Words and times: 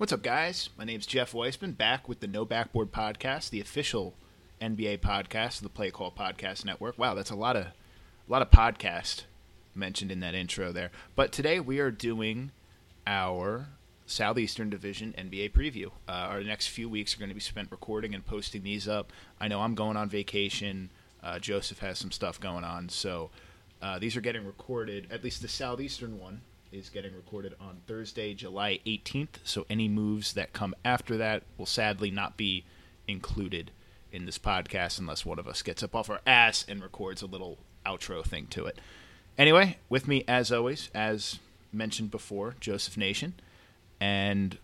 What's 0.00 0.14
up, 0.14 0.22
guys? 0.22 0.70
My 0.78 0.84
name's 0.84 1.04
Jeff 1.04 1.32
Weisman, 1.32 1.76
back 1.76 2.08
with 2.08 2.20
the 2.20 2.26
No 2.26 2.46
Backboard 2.46 2.90
Podcast, 2.90 3.50
the 3.50 3.60
official 3.60 4.14
NBA 4.58 5.00
podcast 5.00 5.58
of 5.58 5.62
the 5.62 5.68
Play 5.68 5.90
Call 5.90 6.10
Podcast 6.10 6.64
Network. 6.64 6.98
Wow, 6.98 7.12
that's 7.12 7.28
a 7.28 7.36
lot 7.36 7.54
of 7.54 7.64
a 7.64 7.72
lot 8.26 8.40
of 8.40 8.50
podcast 8.50 9.24
mentioned 9.74 10.10
in 10.10 10.20
that 10.20 10.34
intro 10.34 10.72
there. 10.72 10.90
But 11.16 11.32
today 11.32 11.60
we 11.60 11.80
are 11.80 11.90
doing 11.90 12.50
our 13.06 13.68
Southeastern 14.06 14.70
Division 14.70 15.14
NBA 15.18 15.52
preview. 15.52 15.88
Uh, 16.08 16.12
our 16.30 16.42
next 16.42 16.68
few 16.68 16.88
weeks 16.88 17.14
are 17.14 17.18
going 17.18 17.28
to 17.28 17.34
be 17.34 17.40
spent 17.40 17.70
recording 17.70 18.14
and 18.14 18.24
posting 18.24 18.62
these 18.62 18.88
up. 18.88 19.12
I 19.38 19.48
know 19.48 19.60
I'm 19.60 19.74
going 19.74 19.98
on 19.98 20.08
vacation. 20.08 20.88
Uh, 21.22 21.38
Joseph 21.38 21.80
has 21.80 21.98
some 21.98 22.10
stuff 22.10 22.40
going 22.40 22.64
on, 22.64 22.88
so 22.88 23.28
uh, 23.82 23.98
these 23.98 24.16
are 24.16 24.22
getting 24.22 24.46
recorded. 24.46 25.08
At 25.10 25.22
least 25.22 25.42
the 25.42 25.48
Southeastern 25.48 26.18
one 26.18 26.40
is 26.72 26.88
getting 26.88 27.14
recorded 27.14 27.54
on 27.60 27.80
Thursday, 27.86 28.34
July 28.34 28.80
18th. 28.86 29.38
So 29.44 29.66
any 29.68 29.88
moves 29.88 30.34
that 30.34 30.52
come 30.52 30.74
after 30.84 31.16
that 31.16 31.42
will 31.58 31.66
sadly 31.66 32.10
not 32.10 32.36
be 32.36 32.64
included 33.08 33.70
in 34.12 34.26
this 34.26 34.38
podcast 34.38 34.98
unless 34.98 35.24
one 35.24 35.38
of 35.38 35.48
us 35.48 35.62
gets 35.62 35.82
up 35.82 35.94
off 35.94 36.10
our 36.10 36.20
ass 36.26 36.64
and 36.68 36.82
records 36.82 37.22
a 37.22 37.26
little 37.26 37.58
outro 37.84 38.24
thing 38.24 38.46
to 38.48 38.66
it. 38.66 38.78
Anyway, 39.38 39.78
with 39.88 40.06
me 40.06 40.24
as 40.28 40.52
always, 40.52 40.90
as 40.94 41.38
mentioned 41.72 42.10
before, 42.10 42.54
Joseph 42.60 42.96
Nation, 42.96 43.34
and 44.00 44.58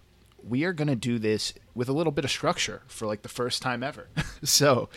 we 0.48 0.64
are 0.64 0.72
going 0.72 0.88
to 0.88 0.96
do 0.96 1.18
this 1.18 1.52
with 1.74 1.88
a 1.88 1.92
little 1.92 2.12
bit 2.12 2.24
of 2.24 2.30
structure 2.30 2.82
for 2.86 3.06
like 3.06 3.22
the 3.22 3.28
first 3.28 3.62
time 3.62 3.82
ever. 3.82 4.08
so 4.42 4.88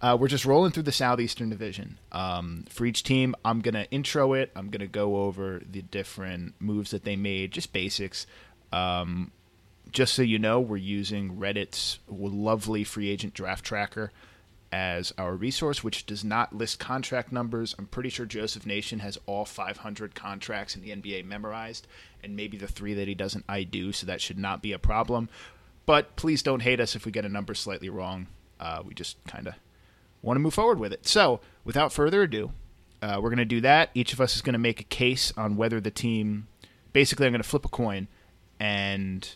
uh, 0.00 0.16
we're 0.18 0.28
just 0.28 0.44
rolling 0.44 0.72
through 0.72 0.84
the 0.84 0.92
Southeastern 0.92 1.50
Division. 1.50 1.98
Um, 2.12 2.64
for 2.68 2.86
each 2.86 3.02
team, 3.02 3.34
I'm 3.44 3.60
going 3.60 3.74
to 3.74 3.90
intro 3.90 4.32
it. 4.34 4.50
I'm 4.54 4.70
going 4.70 4.80
to 4.80 4.86
go 4.86 5.24
over 5.24 5.60
the 5.68 5.82
different 5.82 6.54
moves 6.60 6.90
that 6.92 7.04
they 7.04 7.16
made, 7.16 7.52
just 7.52 7.72
basics. 7.72 8.26
Um, 8.72 9.32
just 9.90 10.14
so 10.14 10.22
you 10.22 10.38
know, 10.38 10.60
we're 10.60 10.76
using 10.76 11.36
Reddit's 11.36 11.98
lovely 12.08 12.84
free 12.84 13.10
agent 13.10 13.34
draft 13.34 13.64
tracker 13.64 14.12
as 14.72 15.12
our 15.18 15.36
resource, 15.36 15.84
which 15.84 16.06
does 16.06 16.24
not 16.24 16.56
list 16.56 16.78
contract 16.78 17.30
numbers. 17.30 17.74
I'm 17.78 17.86
pretty 17.86 18.08
sure 18.08 18.24
Joseph 18.24 18.64
Nation 18.64 19.00
has 19.00 19.18
all 19.26 19.44
500 19.44 20.14
contracts 20.14 20.74
in 20.74 20.80
the 20.80 20.90
NBA 20.90 21.26
memorized, 21.26 21.86
and 22.24 22.34
maybe 22.34 22.56
the 22.56 22.66
three 22.66 22.94
that 22.94 23.06
he 23.06 23.14
doesn't, 23.14 23.44
I 23.48 23.64
do, 23.64 23.92
so 23.92 24.06
that 24.06 24.22
should 24.22 24.38
not 24.38 24.62
be 24.62 24.72
a 24.72 24.78
problem. 24.78 25.28
But 25.84 26.16
please 26.16 26.42
don't 26.42 26.62
hate 26.62 26.80
us 26.80 26.96
if 26.96 27.04
we 27.04 27.12
get 27.12 27.26
a 27.26 27.28
number 27.28 27.54
slightly 27.54 27.90
wrong. 27.90 28.28
Uh, 28.58 28.82
we 28.86 28.94
just 28.94 29.22
kind 29.24 29.46
of 29.46 29.54
want 30.22 30.36
to 30.36 30.40
move 30.40 30.54
forward 30.54 30.78
with 30.78 30.92
it. 30.92 31.06
So, 31.06 31.40
without 31.64 31.92
further 31.92 32.22
ado, 32.22 32.52
uh, 33.02 33.18
we're 33.20 33.30
going 33.30 33.38
to 33.38 33.44
do 33.44 33.60
that. 33.60 33.90
Each 33.92 34.12
of 34.12 34.20
us 34.20 34.36
is 34.36 34.42
going 34.42 34.52
to 34.54 34.58
make 34.58 34.80
a 34.80 34.84
case 34.84 35.32
on 35.36 35.56
whether 35.56 35.80
the 35.80 35.90
team. 35.90 36.46
Basically, 36.92 37.26
I'm 37.26 37.32
going 37.32 37.42
to 37.42 37.48
flip 37.48 37.64
a 37.64 37.68
coin, 37.68 38.06
and 38.60 39.28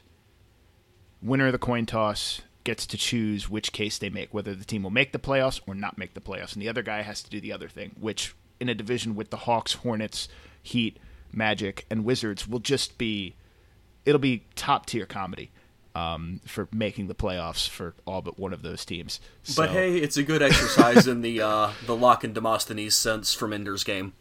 winner 1.21 1.47
of 1.47 1.53
the 1.53 1.59
coin 1.59 1.85
toss 1.85 2.43
gets 2.67 2.85
to 2.85 2.99
choose 2.99 3.49
which 3.49 3.73
case 3.73 3.97
they 3.97 4.11
make, 4.11 4.35
whether 4.35 4.55
the 4.55 4.65
team 4.65 4.83
will 4.83 4.91
make 4.91 5.13
the 5.13 5.19
playoffs 5.19 5.61
or 5.67 5.75
not 5.75 5.97
make 5.97 6.13
the 6.15 6.21
playoffs, 6.21 6.53
and 6.53 6.61
the 6.61 6.69
other 6.69 6.83
guy 6.83 7.01
has 7.01 7.23
to 7.23 7.31
do 7.31 7.41
the 7.41 7.53
other 7.53 7.69
thing. 7.69 7.93
Which, 7.99 8.35
in 8.61 8.69
a 8.69 8.75
division 8.75 9.15
with 9.15 9.31
the 9.31 9.39
Hawks, 9.39 9.75
Hornets, 9.75 10.29
Heat, 10.63 10.99
Magic, 11.33 11.87
and 11.89 12.05
Wizards, 12.05 12.47
will 12.47 12.59
just 12.59 12.99
be 12.99 13.37
it'll 14.05 14.21
be 14.21 14.45
top 14.55 14.85
tier 14.85 15.07
comedy. 15.07 15.51
Um, 15.95 16.43
for 16.45 16.69
making 16.75 17.07
the 17.07 17.15
playoffs 17.15 17.67
for 17.67 17.95
all 18.05 18.21
but 18.21 18.39
one 18.39 18.53
of 18.53 18.61
those 18.61 18.85
teams. 18.85 19.19
So. 19.45 19.63
But 19.63 19.71
hey, 19.71 19.97
it's 19.97 20.19
a 20.19 20.23
good 20.23 20.43
exercise 20.43 21.07
in 21.07 21.23
the 21.23 21.41
uh, 21.41 21.71
the 21.87 21.97
Locke 21.97 22.23
and 22.23 22.35
Demosthenes 22.35 22.95
sense 22.95 23.33
from 23.33 23.55
Ender's 23.55 23.83
Game. 23.83 24.13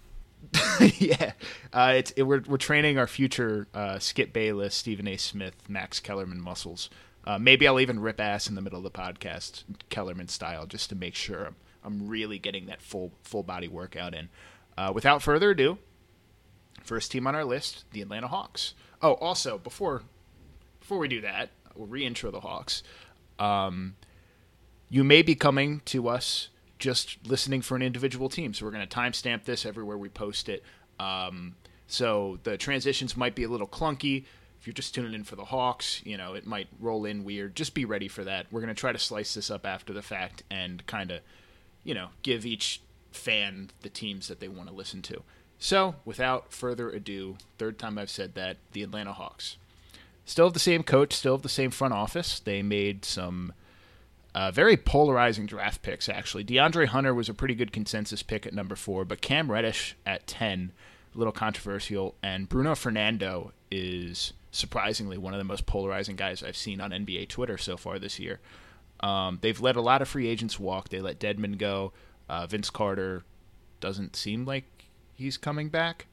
yeah, 0.80 1.34
uh, 1.74 1.92
it's 1.98 2.12
it, 2.12 2.24
we're 2.24 2.44
we're 2.48 2.56
training 2.56 2.98
our 2.98 3.08
future 3.08 3.68
uh, 3.74 4.00
Skip 4.00 4.32
Bayless, 4.32 4.74
Stephen 4.74 5.06
A. 5.06 5.18
Smith, 5.18 5.56
Max 5.68 6.00
Kellerman 6.00 6.40
muscles 6.40 6.90
uh, 7.26 7.40
maybe 7.40 7.68
I'll 7.68 7.80
even 7.80 8.00
rip 8.00 8.20
ass 8.20 8.48
in 8.48 8.56
the 8.56 8.62
middle 8.62 8.78
of 8.78 8.84
the 8.84 8.92
podcast, 8.92 9.64
Kellerman 9.90 10.28
style, 10.28 10.66
just 10.66 10.90
to 10.90 10.96
make 10.96 11.16
sure 11.16 11.46
I'm, 11.46 11.56
I'm 11.84 12.08
really 12.08 12.40
getting 12.40 12.68
that 12.68 12.82
full 12.82 13.12
full 13.24 13.44
body 13.44 13.68
workout 13.68 14.14
in. 14.14 14.30
Uh, 14.78 14.92
without 14.94 15.22
further 15.22 15.52
ado, 15.52 15.78
first 16.84 17.12
team 17.12 17.26
on 17.28 17.36
our 17.36 17.46
list, 17.46 17.86
the 17.92 18.02
Atlanta 18.02 18.28
Hawks. 18.28 18.74
Oh, 19.02 19.14
also 19.14 19.58
before 19.58 20.04
before 20.80 21.00
we 21.00 21.08
do 21.08 21.22
that, 21.22 21.50
we'll 21.76 21.88
reintro 21.88 22.32
the 22.32 22.42
Hawks. 22.42 22.84
Um, 23.40 23.96
you 24.90 25.04
may 25.04 25.24
be 25.24 25.34
coming 25.36 25.82
to 25.86 26.08
us 26.08 26.50
just 26.78 27.18
listening 27.28 27.62
for 27.62 27.76
an 27.76 27.82
individual 27.82 28.30
team, 28.30 28.54
so 28.54 28.66
we're 28.66 28.72
going 28.72 28.88
to 28.88 28.96
timestamp 28.96 29.46
this 29.46 29.66
everywhere 29.66 29.98
we 29.98 30.10
post 30.10 30.48
it. 30.48 30.64
Um, 31.00 31.56
so 31.88 32.40
the 32.44 32.58
transitions 32.58 33.18
might 33.18 33.34
be 33.34 33.44
a 33.44 33.50
little 33.50 33.68
clunky 33.68 34.26
if 34.66 34.68
you're 34.68 34.74
just 34.74 34.96
tuning 34.96 35.14
in 35.14 35.24
for 35.24 35.36
the 35.36 35.46
Hawks, 35.46 36.02
you 36.04 36.18
know, 36.18 36.34
it 36.34 36.48
might 36.48 36.68
roll 36.80 37.06
in 37.06 37.24
weird. 37.24 37.56
Just 37.56 37.76
be 37.76 37.86
ready 37.86 38.08
for 38.08 38.24
that. 38.24 38.48
We're 38.50 38.62
going 38.62 38.74
to 38.74 38.80
try 38.80 38.92
to 38.92 38.98
slice 38.98 39.36
this 39.36 39.52
up 39.52 39.64
after 39.64 39.94
the 39.94 40.02
fact 40.02 40.42
and 40.50 40.84
kind 40.88 41.12
of, 41.12 41.20
you 41.84 41.94
know, 41.94 42.08
give 42.24 42.48
each 42.48 42.82
fan 43.12 43.70
the 43.84 43.90
teams 43.90 44.28
that 44.28 44.40
they 44.40 44.48
want 44.48 44.68
to 44.68 44.74
listen 44.74 45.04
to. 45.04 45.22
So, 45.60 45.94
without 46.04 46.52
further 46.52 46.90
ado, 46.90 47.38
third 47.60 47.78
time 47.78 48.00
I've 48.00 48.10
said 48.10 48.34
that, 48.34 48.58
the 48.72 48.82
Atlanta 48.82 49.14
Hawks. 49.14 49.58
Still 50.26 50.48
have 50.48 50.56
the 50.56 50.60
same 50.60 50.82
coach, 50.82 51.14
still 51.14 51.36
have 51.36 51.44
the 51.44 51.48
same 51.48 51.70
front 51.70 51.94
office. 51.94 52.40
They 52.40 52.64
made 52.64 53.06
some 53.06 53.54
uh, 54.34 54.50
very 54.50 54.78
polarizing 54.78 55.46
draft 55.46 55.84
picks, 55.84 56.10
actually. 56.10 56.44
DeAndre 56.44 56.88
Hunter 56.88 57.14
was 57.14 57.30
a 57.30 57.36
pretty 57.36 57.54
good 57.54 57.72
consensus 57.72 58.24
pick 58.24 58.48
at 58.48 58.54
number 58.56 58.76
four, 58.76 59.06
but 59.06 59.22
Cam 59.22 59.52
Reddish 59.52 59.96
at 60.08 60.26
10, 60.26 60.72
a 61.14 61.18
little 61.20 61.32
controversial, 61.32 62.16
and 62.24 62.50
Bruno 62.50 62.74
Fernando 62.74 63.54
is 63.76 64.34
surprisingly 64.52 65.18
one 65.18 65.34
of 65.34 65.38
the 65.38 65.44
most 65.44 65.66
polarizing 65.66 66.16
guys 66.16 66.42
I've 66.42 66.56
seen 66.56 66.80
on 66.80 66.92
NBA 66.92 67.28
Twitter 67.28 67.58
so 67.58 67.78
far 67.78 68.00
this 68.00 68.20
year. 68.20 68.40
Um, 69.02 69.40
they've 69.42 69.60
let 69.60 69.76
a 69.76 69.82
lot 69.82 70.02
of 70.02 70.08
free 70.08 70.28
agents 70.28 70.60
walk. 70.60 70.90
They 70.90 71.02
let 71.02 71.20
Dedmon 71.20 71.58
go. 71.58 71.92
Uh, 72.30 72.48
Vince 72.48 72.70
Carter 72.70 73.24
doesn't 73.80 74.16
seem 74.16 74.46
like 74.46 74.64
he's 75.14 75.38
coming 75.38 75.70
back. 75.70 76.08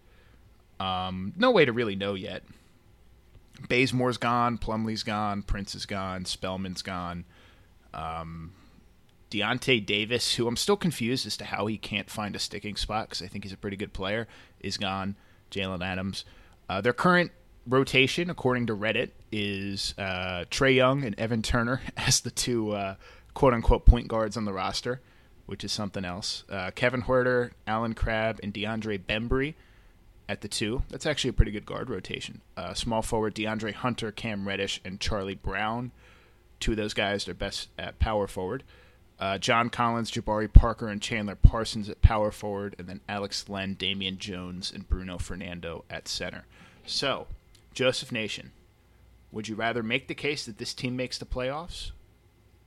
Um, 0.81 1.33
no 1.37 1.51
way 1.51 1.65
to 1.65 1.73
really 1.73 1.95
know 1.95 2.15
yet. 2.15 2.43
Bazemore's 3.69 4.19
gone. 4.19 4.59
Plumlee's 4.59 5.05
gone. 5.05 5.43
Prince 5.43 5.75
is 5.75 5.87
gone. 5.87 6.25
Spellman's 6.25 6.83
gone. 6.83 7.25
Um, 7.95 8.53
Deyonta 9.31 9.85
Davis, 9.85 10.35
who 10.35 10.49
I'm 10.49 10.57
still 10.57 10.77
confused 10.77 11.27
as 11.27 11.37
to 11.37 11.45
how 11.45 11.67
he 11.67 11.79
can't 11.79 12.11
find 12.11 12.35
a 12.35 12.41
sticking 12.41 12.77
spot 12.77 13.09
because 13.09 13.23
I 13.23 13.29
think 13.29 13.45
he's 13.45 13.53
a 13.53 13.57
pretty 13.57 13.77
good 13.77 13.93
player, 13.93 14.27
is 14.61 14.77
gone. 14.77 15.17
Jalen 15.51 15.85
Adams. 15.85 16.25
Uh, 16.69 16.81
their 16.81 16.93
current 16.93 17.31
rotation, 17.67 18.31
according 18.31 18.67
to 18.67 18.77
Reddit, 18.77 19.11
is 19.31 19.95
uh, 19.99 20.45
Trae 20.51 20.75
Young 20.75 21.05
and 21.05 21.19
Evan 21.19 21.43
Turner 21.43 21.81
as 21.97 22.21
the 22.21 22.31
two 22.31 22.73
uh, 22.73 22.97
quote 23.35 23.55
unquote 23.55 23.87
point 23.87 24.09
guards 24.09 24.37
on 24.37 24.45
the 24.45 24.53
roster, 24.53 25.01
which 25.47 25.65
is 25.65 25.73
something 25.73 26.05
else. 26.05 26.45
Uh, 26.49 26.71
Kevin 26.75 27.03
Huerter, 27.03 27.51
Allen 27.67 27.95
Crabbe, 27.95 28.41
and 28.43 28.53
DeAndre 28.53 28.99
Bembry 28.99 29.55
at 30.29 30.41
the 30.41 30.49
two. 30.49 30.83
That's 30.89 31.07
actually 31.07 31.31
a 31.31 31.35
pretty 31.35 31.53
good 31.53 31.67
guard 31.67 31.91
rotation. 31.91 32.41
Uh, 32.57 32.75
small 32.75 33.03
forward 33.03 33.35
DeAndre 33.35 33.75
Hunter, 33.75 34.13
Cam 34.13 34.47
Reddish, 34.47 34.81
and 34.85 35.01
Charlie 35.01 35.35
Brown. 35.35 35.93
Two 36.61 36.73
of 36.73 36.77
those 36.77 36.95
guys 36.95 37.29
are 37.29 37.35
best 37.35 37.69
at 37.79 37.99
power 37.99 38.27
forward. 38.27 38.63
Uh, 39.19 39.39
John 39.39 39.69
Collins, 39.71 40.11
Jabari 40.11 40.53
Parker, 40.53 40.89
and 40.89 41.01
Chandler 41.01 41.37
Parsons 41.37 41.89
at 41.89 42.03
power 42.03 42.31
forward, 42.33 42.75
and 42.79 42.89
then 42.89 43.01
Alex 43.09 43.49
Len, 43.49 43.75
Damian 43.75 44.19
Jones, 44.19 44.73
and 44.75 44.89
Bruno 44.89 45.19
Fernando 45.19 45.85
at 45.89 46.09
center. 46.09 46.45
So, 46.87 47.29
Joseph 47.75 48.13
Nation, 48.13 48.53
would 49.31 49.49
you 49.49 49.55
rather 49.55 49.83
make 49.83 50.09
the 50.09 50.15
case 50.15 50.45
that 50.47 50.59
this 50.59 50.75
team 50.75 50.97
makes 50.97 51.19
the 51.19 51.25
playoffs 51.25 51.93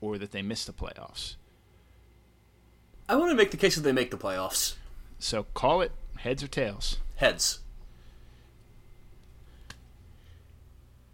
or 0.02 0.18
that 0.18 0.32
they 0.32 0.42
miss 0.42 0.66
the 0.66 0.74
playoffs? 0.74 1.36
I 3.08 3.16
want 3.16 3.30
to 3.32 3.36
make 3.36 3.52
the 3.52 3.58
case 3.58 3.76
that 3.76 3.82
they 3.82 3.92
make 3.92 4.12
the 4.12 4.18
playoffs. 4.18 4.76
So 5.20 5.44
call 5.54 5.82
it 5.82 5.92
heads 6.18 6.44
or 6.44 6.48
tails. 6.48 6.98
Heads. 7.16 7.60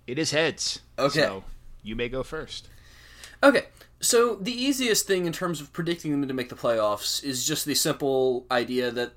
It 0.08 0.18
is 0.18 0.32
heads. 0.32 0.82
Okay. 0.98 1.22
So 1.22 1.44
you 1.84 1.96
may 1.96 2.10
go 2.10 2.24
first. 2.24 2.68
Okay. 3.44 3.66
So 4.00 4.36
the 4.36 4.54
easiest 4.54 5.06
thing 5.06 5.26
in 5.26 5.34
terms 5.34 5.62
of 5.62 5.72
predicting 5.74 6.12
them 6.12 6.28
to 6.28 6.34
make 6.34 6.50
the 6.50 6.56
playoffs 6.56 7.24
is 7.24 7.46
just 7.46 7.66
the 7.66 7.76
simple 7.76 8.46
idea 8.50 8.90
that 8.92 9.14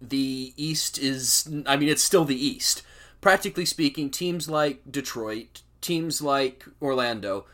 the 0.00 0.52
East 0.56 0.98
is 0.98 1.48
I 1.66 1.76
mean 1.76 1.88
it's 1.88 2.02
still 2.02 2.24
the 2.24 2.36
East 2.36 2.82
practically 3.20 3.64
speaking, 3.64 4.10
teams 4.10 4.48
like 4.48 4.80
Detroit, 4.90 5.62
teams 5.80 6.22
like 6.22 6.64
Orlando, 6.80 7.46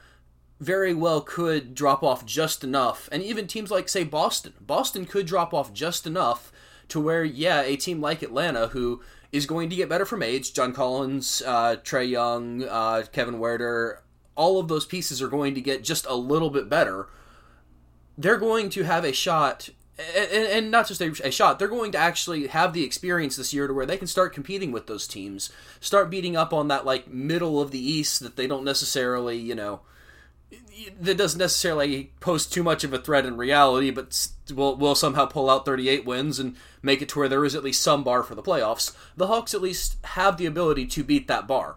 very 0.61 0.95
well 0.95 1.21
could 1.21 1.75
drop 1.75 2.03
off 2.03 2.25
just 2.25 2.65
enough, 2.65 3.09
and 3.13 3.23
even 3.23 3.47
teams 3.47 3.71
like, 3.71 3.89
say, 3.89 4.05
Boston. 4.05 4.55
Boston 4.61 5.05
could 5.05 5.27
drop 5.27 5.53
off 5.53 5.73
just 5.73 6.07
enough 6.07 6.53
to 6.89 7.01
where, 7.01 7.25
yeah, 7.25 7.63
a 7.63 7.77
team 7.77 8.01
like 8.01 8.23
Atlanta, 8.23 8.69
who 8.69 9.03
is 9.33 9.47
going 9.47 9.69
to 9.69 9.77
get 9.77 9.89
better 9.89 10.07
from 10.07 10.23
age, 10.23 10.55
John 10.55 10.73
Collins, 10.73 11.43
uh, 11.45 11.77
Trae 11.83 12.09
Young, 12.09 12.63
uh, 12.65 13.03
Kevin 13.13 13.37
Huerter, 13.37 13.99
all 14.37 14.59
of 14.59 14.69
those 14.69 14.87
pieces 14.87 15.21
are 15.21 15.29
going 15.29 15.55
to 15.55 15.61
get 15.61 15.85
just 15.85 16.07
a 16.07 16.15
little 16.15 16.51
bit 16.51 16.69
better. 16.69 17.09
They're 18.17 18.39
going 18.39 18.71
to 18.71 18.85
have 18.85 19.05
a 19.05 19.13
shot 19.13 19.71
and, 19.99 20.47
and 20.47 20.71
not 20.71 20.89
just 20.89 21.01
a, 21.01 21.11
a, 21.25 21.31
shot. 21.31 21.59
They're 21.59 21.69
going 21.69 21.93
to 21.93 21.99
actually 21.99 22.49
have 22.49 22.73
the 22.73 22.85
experience 22.85 23.37
this 23.37 23.55
year 23.55 23.67
to 23.67 23.75
where 23.75 23.87
they 23.87 23.97
can 23.97 24.09
start 24.09 24.33
competing 24.33 24.73
with 24.73 24.87
those 24.87 25.07
teams, 25.07 25.51
start 25.81 26.11
beating 26.11 26.37
up 26.37 26.53
on 26.53 26.69
that 26.69 26.85
like 26.85 27.09
middle 27.09 27.61
of 27.61 27.71
the 27.71 27.79
East 27.79 28.21
that 28.21 28.37
they 28.37 28.47
don't 28.47 28.65
necessarily, 28.65 29.39
you 29.39 29.55
know, 29.55 29.81
that 31.01 31.17
doesn't 31.17 31.39
necessarily 31.39 32.13
pose 32.21 32.47
too 32.47 32.63
much 32.63 32.85
of 32.85 32.93
a 32.93 32.99
threat 32.99 33.27
in 33.27 33.37
reality, 33.37 33.91
but 33.91 34.29
will 34.53 34.77
will 34.77 34.95
somehow 34.95 35.27
pull 35.27 35.49
out 35.49 35.65
38 35.65 36.05
wins 36.05 36.39
and 36.39 36.57
make 36.83 37.01
it 37.01 37.09
to 37.11 37.19
where 37.19 37.29
there 37.29 37.45
is 37.45 37.55
at 37.55 37.65
least 37.65 37.83
some 37.83 38.03
bar 38.03 38.23
for 38.23 38.35
the 38.35 38.43
playoffs. 38.43 38.95
The 39.17 39.29
Hawks 39.29 39.55
at 39.55 39.63
least 39.63 39.97
have 40.05 40.37
the 40.37 40.47
ability 40.47 40.87
to 40.87 41.05
beat 41.05 41.29
that 41.29 41.47
bar. 41.47 41.77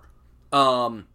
Um, 0.52 1.08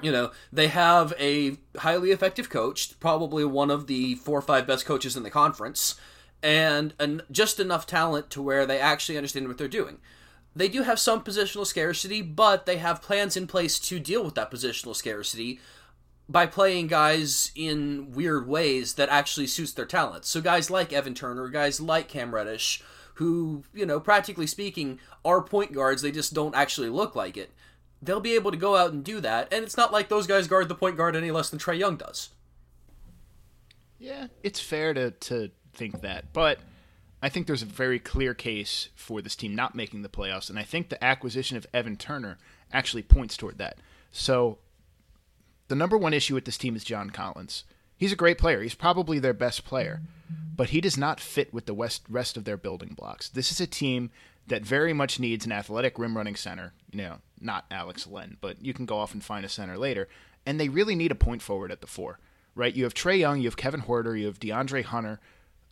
you 0.00 0.12
know, 0.12 0.30
they 0.52 0.68
have 0.68 1.12
a 1.18 1.56
highly 1.78 2.12
effective 2.12 2.48
coach, 2.48 2.98
probably 3.00 3.44
one 3.44 3.70
of 3.70 3.86
the 3.88 4.14
four 4.16 4.38
or 4.38 4.42
five 4.42 4.66
best 4.66 4.86
coaches 4.86 5.16
in 5.16 5.24
the 5.24 5.30
conference, 5.30 5.96
and 6.42 6.94
an, 6.98 7.22
just 7.30 7.58
enough 7.60 7.86
talent 7.86 8.30
to 8.30 8.42
where 8.42 8.66
they 8.66 8.78
actually 8.78 9.16
understand 9.16 9.48
what 9.48 9.58
they're 9.58 9.68
doing. 9.68 9.98
They 10.54 10.68
do 10.68 10.82
have 10.82 10.98
some 10.98 11.22
positional 11.22 11.66
scarcity, 11.66 12.22
but 12.22 12.66
they 12.66 12.78
have 12.78 13.02
plans 13.02 13.36
in 13.36 13.46
place 13.46 13.78
to 13.80 14.00
deal 14.00 14.24
with 14.24 14.34
that 14.34 14.50
positional 14.50 14.96
scarcity 14.96 15.60
by 16.28 16.46
playing 16.46 16.88
guys 16.88 17.52
in 17.54 18.12
weird 18.12 18.46
ways 18.46 18.94
that 18.94 19.08
actually 19.08 19.46
suits 19.46 19.72
their 19.72 19.86
talents. 19.86 20.28
So 20.28 20.40
guys 20.40 20.70
like 20.70 20.92
Evan 20.92 21.14
Turner, 21.14 21.48
guys 21.48 21.80
like 21.80 22.08
Cam 22.08 22.34
Reddish, 22.34 22.82
who, 23.14 23.64
you 23.72 23.86
know, 23.86 23.98
practically 23.98 24.46
speaking, 24.46 25.00
are 25.24 25.42
point 25.42 25.72
guards, 25.72 26.02
they 26.02 26.10
just 26.10 26.34
don't 26.34 26.54
actually 26.54 26.88
look 26.88 27.16
like 27.16 27.36
it. 27.36 27.50
They'll 28.00 28.20
be 28.20 28.34
able 28.34 28.52
to 28.52 28.56
go 28.56 28.76
out 28.76 28.92
and 28.92 29.02
do 29.02 29.20
that, 29.20 29.52
and 29.52 29.64
it's 29.64 29.76
not 29.76 29.92
like 29.92 30.08
those 30.08 30.28
guys 30.28 30.46
guard 30.46 30.68
the 30.68 30.74
point 30.76 30.96
guard 30.96 31.16
any 31.16 31.32
less 31.32 31.50
than 31.50 31.58
Trae 31.58 31.78
Young 31.78 31.96
does. 31.96 32.28
Yeah, 33.98 34.28
it's 34.44 34.60
fair 34.60 34.94
to, 34.94 35.10
to 35.10 35.50
think 35.78 36.00
that, 36.02 36.32
but 36.32 36.58
I 37.22 37.28
think 37.28 37.46
there's 37.46 37.62
a 37.62 37.66
very 37.66 37.98
clear 37.98 38.34
case 38.34 38.88
for 38.94 39.22
this 39.22 39.36
team 39.36 39.54
not 39.54 39.74
making 39.74 40.02
the 40.02 40.08
playoffs, 40.08 40.50
and 40.50 40.58
I 40.58 40.64
think 40.64 40.88
the 40.88 41.02
acquisition 41.02 41.56
of 41.56 41.66
Evan 41.72 41.96
Turner 41.96 42.38
actually 42.72 43.02
points 43.02 43.36
toward 43.36 43.58
that. 43.58 43.78
So 44.12 44.58
the 45.68 45.74
number 45.74 45.96
one 45.96 46.14
issue 46.14 46.34
with 46.34 46.44
this 46.44 46.58
team 46.58 46.76
is 46.76 46.84
John 46.84 47.10
Collins. 47.10 47.64
He's 47.96 48.12
a 48.12 48.16
great 48.16 48.38
player. 48.38 48.62
He's 48.62 48.74
probably 48.74 49.18
their 49.18 49.34
best 49.34 49.64
player, 49.64 50.00
but 50.56 50.70
he 50.70 50.80
does 50.80 50.96
not 50.96 51.20
fit 51.20 51.52
with 51.52 51.66
the 51.66 51.74
west, 51.74 52.02
rest 52.08 52.36
of 52.36 52.44
their 52.44 52.56
building 52.56 52.94
blocks. 52.96 53.28
This 53.28 53.50
is 53.50 53.60
a 53.60 53.66
team 53.66 54.10
that 54.46 54.62
very 54.62 54.92
much 54.92 55.18
needs 55.20 55.44
an 55.44 55.52
athletic 55.52 55.98
rim 55.98 56.16
running 56.16 56.36
center. 56.36 56.72
You 56.92 56.98
know, 56.98 57.16
not 57.40 57.66
Alex 57.70 58.06
Len, 58.06 58.36
but 58.40 58.64
you 58.64 58.72
can 58.72 58.86
go 58.86 58.98
off 58.98 59.12
and 59.12 59.24
find 59.24 59.44
a 59.44 59.48
center 59.48 59.76
later. 59.76 60.08
And 60.46 60.58
they 60.58 60.68
really 60.68 60.94
need 60.94 61.10
a 61.10 61.16
point 61.16 61.42
forward 61.42 61.72
at 61.72 61.80
the 61.80 61.86
four, 61.86 62.18
right? 62.54 62.74
You 62.74 62.84
have 62.84 62.94
Trae 62.94 63.18
Young, 63.18 63.40
you 63.40 63.48
have 63.48 63.56
Kevin 63.56 63.82
Huerter, 63.82 64.18
you 64.18 64.26
have 64.26 64.40
DeAndre 64.40 64.84
Hunter, 64.84 65.20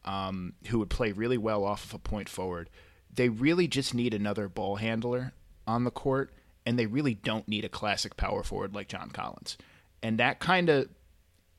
um, 0.06 0.54
who 0.68 0.78
would 0.78 0.90
play 0.90 1.12
really 1.12 1.38
well 1.38 1.64
off 1.64 1.84
of 1.84 1.94
a 1.94 1.98
point 1.98 2.28
forward. 2.28 2.70
They 3.12 3.28
really 3.28 3.66
just 3.66 3.94
need 3.94 4.14
another 4.14 4.48
ball 4.48 4.76
handler 4.76 5.32
on 5.66 5.84
the 5.84 5.90
court, 5.90 6.32
and 6.64 6.78
they 6.78 6.86
really 6.86 7.14
don't 7.14 7.48
need 7.48 7.64
a 7.64 7.68
classic 7.68 8.16
power 8.16 8.42
forward 8.42 8.74
like 8.74 8.88
John 8.88 9.10
Collins. 9.10 9.56
And 10.02 10.18
that 10.18 10.38
kind 10.38 10.68
of 10.68 10.88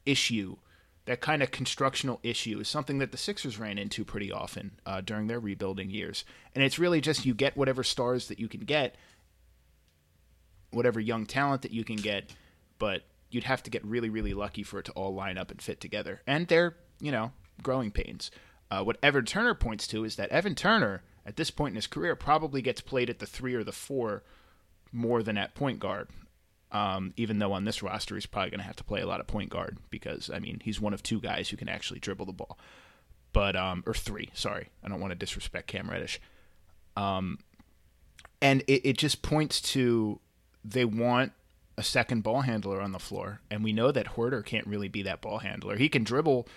issue, 0.05 0.57
that 1.05 1.21
kind 1.21 1.43
of 1.43 1.51
constructional 1.51 2.19
issue, 2.23 2.59
is 2.59 2.67
something 2.67 2.99
that 2.99 3.11
the 3.11 3.17
Sixers 3.17 3.59
ran 3.59 3.77
into 3.77 4.05
pretty 4.05 4.31
often 4.31 4.79
uh, 4.85 5.01
during 5.01 5.27
their 5.27 5.39
rebuilding 5.39 5.89
years. 5.89 6.23
And 6.55 6.63
it's 6.63 6.79
really 6.79 7.01
just 7.01 7.25
you 7.25 7.33
get 7.33 7.57
whatever 7.57 7.83
stars 7.83 8.27
that 8.27 8.39
you 8.39 8.47
can 8.47 8.61
get, 8.61 8.95
whatever 10.71 10.99
young 10.99 11.25
talent 11.25 11.63
that 11.63 11.71
you 11.71 11.83
can 11.83 11.97
get, 11.97 12.33
but 12.79 13.03
you'd 13.29 13.43
have 13.43 13.63
to 13.63 13.69
get 13.69 13.83
really, 13.83 14.09
really 14.09 14.33
lucky 14.33 14.63
for 14.63 14.79
it 14.79 14.85
to 14.85 14.91
all 14.93 15.13
line 15.13 15.37
up 15.37 15.51
and 15.51 15.61
fit 15.61 15.81
together. 15.81 16.21
And 16.27 16.47
they're, 16.47 16.75
you 17.01 17.11
know, 17.11 17.31
growing 17.61 17.91
pains. 17.91 18.31
Uh, 18.69 18.83
what 18.83 18.97
Evan 19.01 19.25
Turner 19.25 19.53
points 19.53 19.87
to 19.87 20.03
is 20.03 20.15
that 20.17 20.29
Evan 20.29 20.55
Turner, 20.55 21.03
at 21.25 21.37
this 21.37 21.51
point 21.51 21.71
in 21.71 21.75
his 21.75 21.87
career, 21.87 22.15
probably 22.15 22.61
gets 22.61 22.81
played 22.81 23.09
at 23.09 23.19
the 23.19 23.25
three 23.25 23.53
or 23.53 23.63
the 23.63 23.71
four 23.71 24.23
more 24.91 25.23
than 25.23 25.37
at 25.37 25.55
point 25.55 25.79
guard. 25.79 26.09
Um, 26.69 27.13
even 27.15 27.39
though 27.39 27.53
on 27.53 27.63
this 27.63 27.81
roster 27.81 28.15
he's 28.15 28.25
probably 28.25 28.49
going 28.49 28.59
to 28.59 28.65
have 28.65 28.75
to 28.75 28.83
play 28.83 28.99
a 28.99 29.07
lot 29.07 29.21
of 29.21 29.27
point 29.27 29.49
guard 29.49 29.77
because 29.89 30.29
I 30.29 30.39
mean 30.39 30.59
he's 30.61 30.81
one 30.81 30.93
of 30.93 31.01
two 31.01 31.21
guys 31.21 31.47
who 31.47 31.55
can 31.55 31.69
actually 31.69 32.01
dribble 32.01 32.25
the 32.25 32.33
ball, 32.33 32.59
but 33.31 33.55
um, 33.55 33.83
or 33.87 33.93
three. 33.93 34.31
Sorry, 34.33 34.67
I 34.83 34.89
don't 34.89 34.99
want 34.99 35.11
to 35.11 35.15
disrespect 35.15 35.67
Cam 35.67 35.89
Reddish. 35.89 36.19
Um, 36.97 37.39
and 38.41 38.63
it, 38.67 38.81
it 38.85 38.97
just 38.97 39.21
points 39.21 39.61
to 39.61 40.19
they 40.65 40.83
want 40.83 41.31
a 41.77 41.83
second 41.83 42.23
ball 42.23 42.41
handler 42.41 42.81
on 42.81 42.91
the 42.91 42.99
floor, 42.99 43.39
and 43.49 43.63
we 43.63 43.71
know 43.71 43.91
that 43.91 44.15
Huerter 44.15 44.43
can't 44.43 44.67
really 44.67 44.89
be 44.89 45.03
that 45.03 45.21
ball 45.21 45.37
handler. 45.39 45.77
He 45.77 45.87
can 45.87 46.03
dribble 46.03 46.47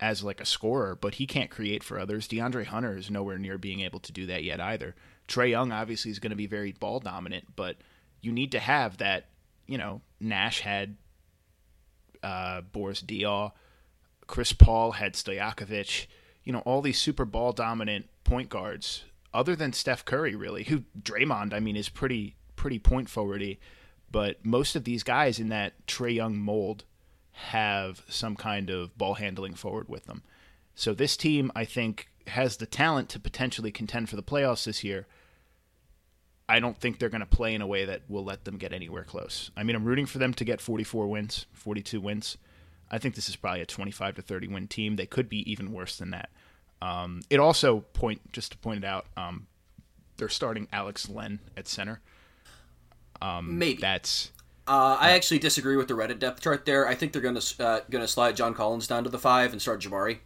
as 0.00 0.22
like 0.22 0.40
a 0.40 0.46
scorer, 0.46 0.94
but 0.94 1.14
he 1.14 1.26
can't 1.26 1.50
create 1.50 1.82
for 1.82 1.98
others. 1.98 2.28
DeAndre 2.28 2.66
Hunter 2.66 2.96
is 2.96 3.10
nowhere 3.10 3.38
near 3.38 3.58
being 3.58 3.80
able 3.80 4.00
to 4.00 4.12
do 4.12 4.26
that 4.26 4.44
yet 4.44 4.60
either. 4.60 4.94
Trae 5.26 5.50
Young 5.50 5.72
obviously 5.72 6.10
is 6.10 6.18
going 6.18 6.30
to 6.30 6.36
be 6.36 6.46
very 6.46 6.72
ball 6.72 7.00
dominant, 7.00 7.56
but 7.56 7.76
you 8.20 8.32
need 8.32 8.52
to 8.52 8.60
have 8.60 8.98
that 8.98 9.26
you 9.66 9.78
know, 9.78 10.00
Nash 10.20 10.60
had 10.60 10.96
uh, 12.22 12.60
Boris 12.60 13.02
Diaw, 13.02 13.52
Chris 14.26 14.52
Paul 14.52 14.92
had 14.92 15.14
Stojakovic, 15.14 16.06
you 16.44 16.52
know, 16.52 16.60
all 16.60 16.82
these 16.82 16.98
super 16.98 17.24
ball 17.24 17.52
dominant 17.52 18.08
point 18.24 18.48
guards, 18.48 19.04
other 19.34 19.54
than 19.54 19.72
Steph 19.72 20.04
Curry, 20.04 20.34
really, 20.34 20.64
who 20.64 20.84
Draymond, 21.00 21.52
I 21.52 21.60
mean, 21.60 21.76
is 21.76 21.88
pretty 21.88 22.36
pretty 22.54 22.78
point 22.78 23.08
forwardy, 23.08 23.58
but 24.10 24.44
most 24.44 24.76
of 24.76 24.84
these 24.84 25.02
guys 25.02 25.38
in 25.38 25.50
that 25.50 25.86
Trae 25.86 26.14
Young 26.14 26.38
mold 26.38 26.84
have 27.36 28.02
some 28.08 28.34
kind 28.34 28.70
of 28.70 28.96
ball 28.96 29.14
handling 29.14 29.54
forward 29.54 29.88
with 29.88 30.06
them. 30.06 30.22
So 30.74 30.94
this 30.94 31.16
team, 31.16 31.52
I 31.54 31.64
think, 31.64 32.08
has 32.28 32.56
the 32.56 32.66
talent 32.66 33.08
to 33.10 33.20
potentially 33.20 33.70
contend 33.70 34.08
for 34.08 34.16
the 34.16 34.22
playoffs 34.22 34.64
this 34.64 34.82
year. 34.82 35.06
I 36.48 36.60
don't 36.60 36.78
think 36.78 36.98
they're 36.98 37.08
going 37.08 37.20
to 37.20 37.26
play 37.26 37.54
in 37.54 37.60
a 37.60 37.66
way 37.66 37.84
that 37.84 38.02
will 38.08 38.24
let 38.24 38.44
them 38.44 38.56
get 38.56 38.72
anywhere 38.72 39.04
close. 39.04 39.50
I 39.56 39.64
mean, 39.64 39.76
I'm 39.76 39.84
rooting 39.84 40.06
for 40.06 40.18
them 40.18 40.32
to 40.34 40.44
get 40.44 40.60
44 40.60 41.08
wins, 41.08 41.46
42 41.52 42.00
wins. 42.00 42.38
I 42.90 42.98
think 42.98 43.14
this 43.16 43.28
is 43.28 43.36
probably 43.36 43.60
a 43.60 43.66
25 43.66 44.14
to 44.14 44.22
30 44.22 44.48
win 44.48 44.68
team. 44.68 44.96
They 44.96 45.06
could 45.06 45.28
be 45.28 45.50
even 45.50 45.72
worse 45.72 45.96
than 45.96 46.10
that. 46.10 46.30
Um, 46.80 47.20
it 47.30 47.40
also 47.40 47.80
point 47.92 48.32
just 48.32 48.52
to 48.52 48.58
point 48.58 48.84
it 48.84 48.86
out, 48.86 49.06
um, 49.16 49.46
they're 50.16 50.28
starting 50.28 50.68
Alex 50.72 51.08
Len 51.08 51.40
at 51.56 51.68
center. 51.68 52.00
Um, 53.20 53.58
Maybe 53.58 53.80
that's. 53.80 54.30
Uh, 54.68 54.96
I 54.98 55.10
actually 55.10 55.38
disagree 55.38 55.76
with 55.76 55.88
the 55.88 55.94
Reddit 55.94 56.18
depth 56.18 56.42
chart 56.42 56.64
there. 56.64 56.88
I 56.88 56.94
think 56.94 57.12
they're 57.12 57.22
going 57.22 57.38
to 57.38 57.64
uh, 57.64 57.80
going 57.88 58.02
to 58.02 58.08
slide 58.08 58.36
John 58.36 58.52
Collins 58.54 58.86
down 58.86 59.04
to 59.04 59.10
the 59.10 59.18
five 59.18 59.52
and 59.52 59.62
start 59.62 59.80
Jabari. 59.80 60.18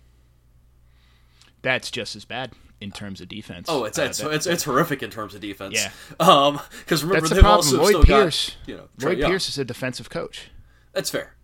That's 1.62 1.90
just 1.90 2.16
as 2.16 2.24
bad 2.24 2.52
in 2.80 2.90
terms 2.90 3.20
of 3.20 3.28
defense. 3.28 3.66
Oh, 3.68 3.84
it's 3.84 3.98
uh, 3.98 4.02
it's, 4.04 4.18
that, 4.18 4.32
it's, 4.32 4.46
it's 4.46 4.64
horrific 4.64 5.02
in 5.02 5.10
terms 5.10 5.34
of 5.34 5.42
defense. 5.42 5.74
Yeah. 5.74 5.90
Um, 6.18 6.60
because 6.80 7.04
remember 7.04 7.28
That's 7.28 7.34
they've 7.34 7.42
the 7.42 7.48
also 7.48 7.76
Lloyd 7.76 7.88
still 7.88 8.04
Pierce, 8.04 8.50
got 8.50 8.68
you 8.68 8.76
know 8.76 8.88
Lloyd. 8.98 9.18
Pierce 9.18 9.48
is 9.48 9.58
a 9.58 9.64
defensive 9.64 10.08
coach. 10.08 10.50
That's 10.92 11.10
fair. 11.10 11.34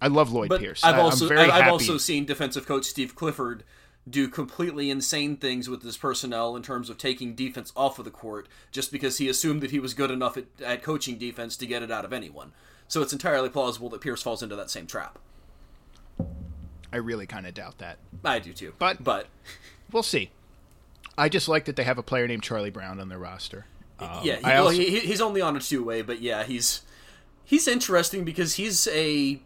I 0.00 0.08
love 0.08 0.30
Lloyd 0.30 0.50
But 0.50 0.60
Pierce. 0.60 0.84
I've 0.84 0.96
I, 0.96 1.00
also 1.00 1.30
I've 1.34 1.50
happy. 1.50 1.70
also 1.70 1.96
seen 1.96 2.26
defensive 2.26 2.66
coach 2.66 2.84
Steve 2.84 3.14
Clifford 3.14 3.64
do 4.08 4.28
completely 4.28 4.88
insane 4.90 5.36
things 5.36 5.68
with 5.68 5.82
his 5.82 5.96
personnel 5.96 6.54
in 6.54 6.62
terms 6.62 6.88
of 6.88 6.96
taking 6.96 7.34
defense 7.34 7.72
off 7.76 7.98
of 7.98 8.04
the 8.04 8.10
court 8.10 8.46
just 8.70 8.92
because 8.92 9.18
he 9.18 9.28
assumed 9.28 9.60
that 9.60 9.72
he 9.72 9.80
was 9.80 9.94
good 9.94 10.10
enough 10.10 10.36
at, 10.36 10.44
at 10.64 10.82
coaching 10.82 11.18
defense 11.18 11.56
to 11.56 11.66
get 11.66 11.82
it 11.82 11.90
out 11.90 12.04
of 12.04 12.12
anyone. 12.12 12.52
So 12.88 13.02
it's 13.02 13.12
entirely 13.12 13.48
plausible 13.48 13.88
that 13.90 14.00
Pierce 14.00 14.22
falls 14.22 14.42
into 14.44 14.54
that 14.54 14.70
same 14.70 14.86
trap. 14.86 15.18
I 16.92 16.98
really 16.98 17.26
kind 17.26 17.46
of 17.46 17.54
doubt 17.54 17.78
that. 17.78 17.98
I 18.24 18.38
do 18.38 18.52
too. 18.52 18.74
But- 18.78 19.02
but 19.02 19.26
We'll 19.92 20.02
see. 20.02 20.30
I 21.18 21.28
just 21.28 21.48
like 21.48 21.64
that 21.64 21.76
they 21.76 21.84
have 21.84 21.98
a 21.98 22.02
player 22.02 22.26
named 22.28 22.42
Charlie 22.42 22.70
Brown 22.70 23.00
on 23.00 23.08
their 23.08 23.18
roster. 23.18 23.66
Um, 23.98 24.20
yeah, 24.22 24.36
he, 24.36 24.44
I 24.44 24.60
well, 24.60 24.68
he, 24.70 25.00
he's 25.00 25.20
only 25.20 25.40
on 25.40 25.56
a 25.56 25.60
two 25.60 25.82
way, 25.82 26.02
but 26.02 26.20
yeah, 26.20 26.44
he's 26.44 26.82
he's 27.44 27.66
interesting 27.66 28.24
because 28.24 28.54
he's 28.54 28.86
a 28.88 29.40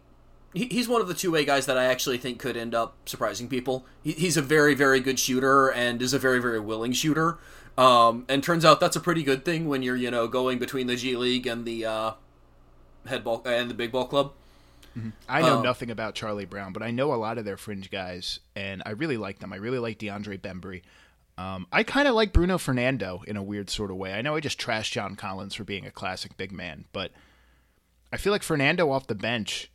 he, 0.53 0.65
he's 0.65 0.87
one 0.87 1.01
of 1.01 1.07
the 1.07 1.13
two 1.13 1.31
way 1.31 1.45
guys 1.45 1.65
that 1.65 1.77
I 1.77 1.85
actually 1.85 2.17
think 2.17 2.39
could 2.39 2.57
end 2.57 2.73
up 2.75 2.95
surprising 3.05 3.47
people. 3.47 3.85
He, 4.03 4.11
he's 4.13 4.37
a 4.37 4.41
very 4.41 4.73
very 4.75 4.99
good 4.99 5.19
shooter 5.19 5.71
and 5.71 6.01
is 6.01 6.13
a 6.13 6.19
very 6.19 6.39
very 6.41 6.59
willing 6.59 6.93
shooter. 6.93 7.37
Um, 7.77 8.25
and 8.27 8.43
turns 8.43 8.65
out 8.65 8.79
that's 8.79 8.95
a 8.97 8.99
pretty 8.99 9.23
good 9.23 9.45
thing 9.45 9.67
when 9.67 9.81
you're 9.81 9.95
you 9.95 10.11
know 10.11 10.27
going 10.27 10.59
between 10.59 10.87
the 10.87 10.95
G 10.95 11.15
League 11.15 11.47
and 11.47 11.65
the 11.65 11.85
uh, 11.85 12.11
head 13.07 13.23
ball 13.23 13.41
and 13.45 13.69
the 13.69 13.73
big 13.73 13.91
ball 13.91 14.05
club. 14.05 14.33
I 15.29 15.41
know 15.41 15.57
Um, 15.59 15.63
nothing 15.63 15.89
about 15.89 16.15
Charlie 16.15 16.43
Brown, 16.45 16.73
but 16.73 16.83
I 16.83 16.91
know 16.91 17.13
a 17.13 17.15
lot 17.15 17.37
of 17.37 17.45
their 17.45 17.55
fringe 17.55 17.89
guys, 17.89 18.41
and 18.57 18.83
I 18.85 18.89
really 18.91 19.15
like 19.15 19.39
them. 19.39 19.53
I 19.53 19.55
really 19.55 19.79
like 19.79 19.99
DeAndre 19.99 20.37
Bembry. 20.37 20.81
Um, 21.37 21.65
I 21.71 21.83
kind 21.83 22.09
of 22.09 22.13
like 22.13 22.33
Bruno 22.33 22.57
Fernando 22.57 23.23
in 23.25 23.37
a 23.37 23.41
weird 23.41 23.69
sort 23.69 23.89
of 23.89 23.95
way. 23.95 24.11
I 24.11 24.21
know 24.21 24.35
I 24.35 24.41
just 24.41 24.59
trashed 24.59 24.91
John 24.91 25.15
Collins 25.15 25.55
for 25.55 25.63
being 25.63 25.85
a 25.85 25.91
classic 25.91 26.35
big 26.35 26.51
man, 26.51 26.85
but 26.91 27.11
I 28.11 28.17
feel 28.17 28.33
like 28.33 28.43
Fernando 28.43 28.91
off 28.91 29.07
the 29.07 29.15
bench, 29.15 29.71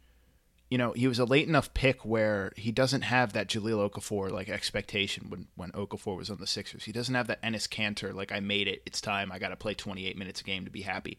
you 0.68 0.78
know, 0.78 0.92
he 0.92 1.06
was 1.06 1.18
a 1.18 1.25
late 1.25 1.46
enough 1.46 1.73
pick 1.75 2.04
where 2.04 2.52
he 2.56 2.73
doesn't 2.73 3.02
have 3.02 3.32
that 3.32 3.49
Jahlil 3.49 3.88
Okafor 3.88 4.30
like 4.30 4.49
expectation 4.49 5.26
when 5.28 5.46
when 5.54 5.70
Okafor 5.73 6.16
was 6.16 6.30
on 6.30 6.38
the 6.38 6.46
Sixers. 6.46 6.85
He 6.85 6.92
doesn't 6.92 7.14
have 7.14 7.28
that 7.28 7.42
Enes 7.42 7.68
Kanter 7.68 8.12
like 8.12 8.32
I 8.32 8.40
made 8.40 8.66
it. 8.66 8.82
It's 8.85 9.00
time. 9.00 9.30
I 9.30 9.38
got 9.38 9.50
to 9.50 9.56
play 9.56 9.75
28 9.75 10.16
minutes 10.16 10.40
a 10.40 10.44
game 10.44 10.64
to 10.64 10.70
be 10.70 10.82
happy. 10.82 11.18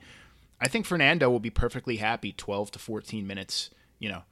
I 0.59 0.67
think 0.67 0.85
Fernando 0.85 1.29
will 1.29 1.39
be 1.39 1.49
perfectly 1.49 1.97
happy 1.97 2.31
12 2.31 2.71
to 2.71 2.79
14 2.79 3.25
minutes, 3.25 3.69
you 3.99 4.09
know, 4.09 4.23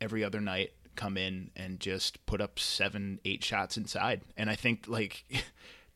every 0.00 0.22
other 0.22 0.40
night 0.40 0.72
come 0.94 1.16
in 1.16 1.50
and 1.56 1.80
just 1.80 2.24
put 2.26 2.40
up 2.40 2.58
seven, 2.58 3.18
eight 3.24 3.42
shots 3.42 3.76
inside. 3.76 4.22
And 4.36 4.48
I 4.48 4.54
think 4.54 4.86
like 4.86 5.24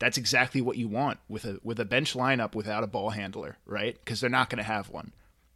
that's 0.01 0.19
exactly 0.19 0.61
what 0.61 0.77
you 0.77 0.89
want 0.89 1.21
with 1.29 1.45
a 1.45 1.61
with 1.63 1.79
a 1.79 1.85
bench 1.85 2.15
lineup 2.15 2.55
without 2.55 2.83
a 2.83 2.89
ball 2.89 3.11
handler, 3.11 3.59
right? 3.67 3.97
Because 4.05 4.21
they're 4.21 4.31
not 4.31 4.51
going 4.51 4.59
to 4.59 4.65
have 4.65 4.91
one 4.91 5.13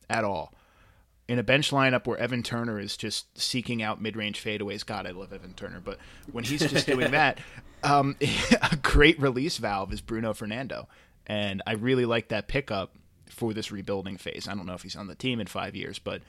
at 0.09 0.25
all. 0.25 0.55
In 1.33 1.39
a 1.39 1.43
bench 1.43 1.71
lineup 1.71 2.07
where 2.07 2.19
Evan 2.19 2.43
Turner 2.43 2.79
is 2.79 2.95
just 2.95 3.39
seeking 3.41 3.83
out 3.83 4.03
mid-range 4.03 4.45
fadeaways, 4.45 4.85
God, 4.85 5.07
I 5.07 5.13
love 5.13 5.33
Evan 5.33 5.55
Turner, 5.55 5.81
but 5.83 5.97
when 6.31 6.45
he's 6.45 6.61
just 6.61 6.87
doing 6.87 7.11
that, 7.13 7.39
um, 7.83 8.17
a 8.71 8.77
great 8.77 9.19
release 9.19 9.57
valve 9.57 9.95
is 9.95 10.03
Bruno 10.03 10.35
Fernando, 10.35 10.89
and 11.27 11.63
I 11.67 11.73
really 11.73 12.05
like 12.05 12.29
that 12.29 12.49
pickup 12.49 12.95
for 13.31 13.55
this 13.55 13.73
rebuilding 13.73 14.19
phase. 14.19 14.47
I 14.47 14.55
don't 14.55 14.67
know 14.67 14.75
if 14.75 14.83
he's 14.83 14.95
on 14.95 15.07
the 15.07 15.15
team 15.15 15.41
in 15.41 15.47
five 15.47 15.75
years, 15.75 15.99
but 15.99 16.21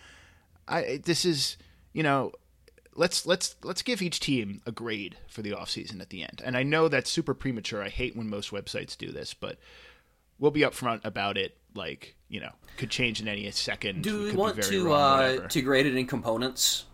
I 0.70 1.02
this 1.04 1.26
is 1.26 1.58
you 1.92 2.02
know 2.02 2.32
let's 2.96 3.26
let's 3.26 3.58
let's 3.62 3.82
give 3.82 4.02
each 4.02 4.22
team 4.22 4.62
a 4.66 4.72
grade 4.72 5.18
for 5.28 5.42
the 5.42 5.52
offseason 5.52 6.00
at 6.00 6.12
the 6.12 6.22
end. 6.22 6.42
And 6.46 6.56
I 6.56 6.64
know 6.64 6.88
that's 6.88 7.12
super 7.12 7.34
premature. 7.34 7.84
I 7.84 7.90
hate 7.90 8.16
when 8.16 8.30
most 8.30 8.52
websites 8.52 8.98
do 8.98 9.12
this, 9.12 9.34
but 9.34 9.58
we'll 10.40 10.52
be 10.52 10.62
upfront 10.62 11.04
about 11.04 11.38
it. 11.38 11.58
Like 11.76 12.16
you 12.30 12.40
know, 12.40 12.52
could 12.78 12.90
change 12.90 13.22
in 13.22 13.28
any 13.28 13.50
second. 13.52 14.04
Do 14.04 14.24
we 14.24 14.30
could 14.32 14.40
want 14.40 14.56
be 14.56 14.62
very 14.62 14.76
to 14.76 14.86
wrong, 14.88 15.40
uh, 15.40 15.48
to 15.48 15.62
grade 15.62 15.86
it 15.86 15.96
in 15.96 16.08
components? 16.08 16.86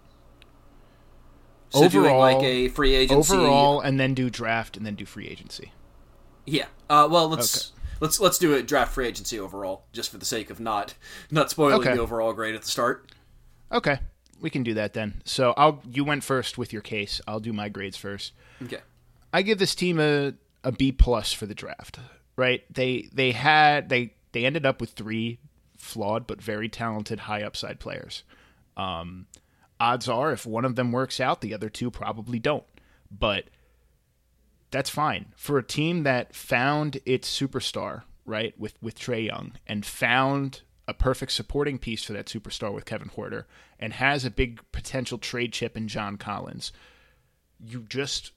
So 1.70 1.84
overall, 1.86 2.20
like 2.20 2.44
a 2.44 2.68
free 2.70 2.96
agency 2.96 3.34
overall, 3.34 3.80
and 3.82 4.00
then 4.00 4.14
do 4.14 4.30
draft, 4.30 4.76
and 4.76 4.86
then 4.86 4.96
do 4.96 5.06
free 5.06 5.28
agency. 5.28 5.72
Yeah. 6.46 6.66
Uh, 6.90 7.08
well, 7.10 7.30
let's 7.30 7.74
let's 8.00 8.20
let's 8.20 8.40
do 8.40 8.56
a 8.56 8.64
draft 8.64 8.94
free 8.94 9.08
agency 9.08 9.40
overall, 9.40 9.86
just 9.94 10.10
for 10.10 10.18
the 10.18 10.26
sake 10.26 10.50
of 10.50 10.60
not 10.60 10.96
not 11.30 11.50
spoiling 11.50 11.82
Okay. 11.82 11.94
the 11.94 12.02
overall 12.02 12.34
grade 12.34 12.56
at 12.56 12.64
the 12.64 12.68
start. 12.68 13.12
Okay, 13.72 14.00
we 14.42 14.50
can 14.50 14.64
do 14.64 14.74
that 14.74 14.94
then. 14.94 15.22
So 15.26 15.54
I'll 15.58 15.82
you 15.90 16.04
went 16.04 16.24
first 16.24 16.58
with 16.58 16.74
your 16.74 16.82
case. 16.82 17.22
I'll 17.28 17.40
do 17.40 17.54
my 17.54 17.70
grades 17.70 17.98
first. 17.98 18.34
Okay. 18.64 18.80
I 19.32 19.44
give 19.44 19.60
this 19.60 19.76
team 19.76 20.00
a, 20.00 20.34
a 20.64 20.72
B 20.72 20.92
plus 20.92 21.32
for 21.32 21.46
the 21.46 21.54
draft. 21.56 22.00
Right? 22.36 22.64
They 22.74 23.10
they 23.14 23.32
had 23.32 23.90
they 23.90 24.14
they 24.32 24.46
ended 24.46 24.66
up 24.66 24.82
with 24.82 24.92
three 24.92 25.40
flawed 25.78 26.28
but 26.28 26.42
very 26.42 26.70
talented 26.70 27.22
high 27.22 27.42
upside 27.42 27.80
players. 27.80 28.24
Um, 28.78 29.28
odds 29.80 30.08
are 30.08 30.32
if 30.32 30.46
one 30.46 30.66
of 30.66 30.76
them 30.76 30.92
works 30.92 31.20
out, 31.20 31.42
the 31.42 31.54
other 31.54 31.70
two 31.70 31.90
probably 31.90 32.40
don't. 32.40 32.66
But 33.12 33.46
that's 34.72 34.90
fine 34.90 35.34
for 35.36 35.58
a 35.58 35.64
team 35.64 36.04
that 36.04 36.36
found 36.36 37.00
its 37.06 37.30
superstar 37.30 38.04
right 38.26 38.54
with 38.60 38.76
with 38.82 39.00
Trae 39.00 39.26
Young 39.26 39.54
and 39.66 39.86
found 39.86 40.62
a 40.88 40.94
perfect 40.94 41.32
supporting 41.32 41.78
piece 41.78 42.04
for 42.04 42.14
that 42.14 42.26
superstar 42.28 42.74
with 42.74 42.86
Kevin 42.86 43.10
Porter 43.10 43.48
and 43.80 43.94
has 43.94 44.26
a 44.26 44.32
big 44.32 44.62
potential 44.72 45.18
trade 45.18 45.54
chip 45.54 45.78
in 45.78 45.88
John 45.88 46.18
Collins. 46.18 46.72
You 47.60 47.86
just 47.88 48.32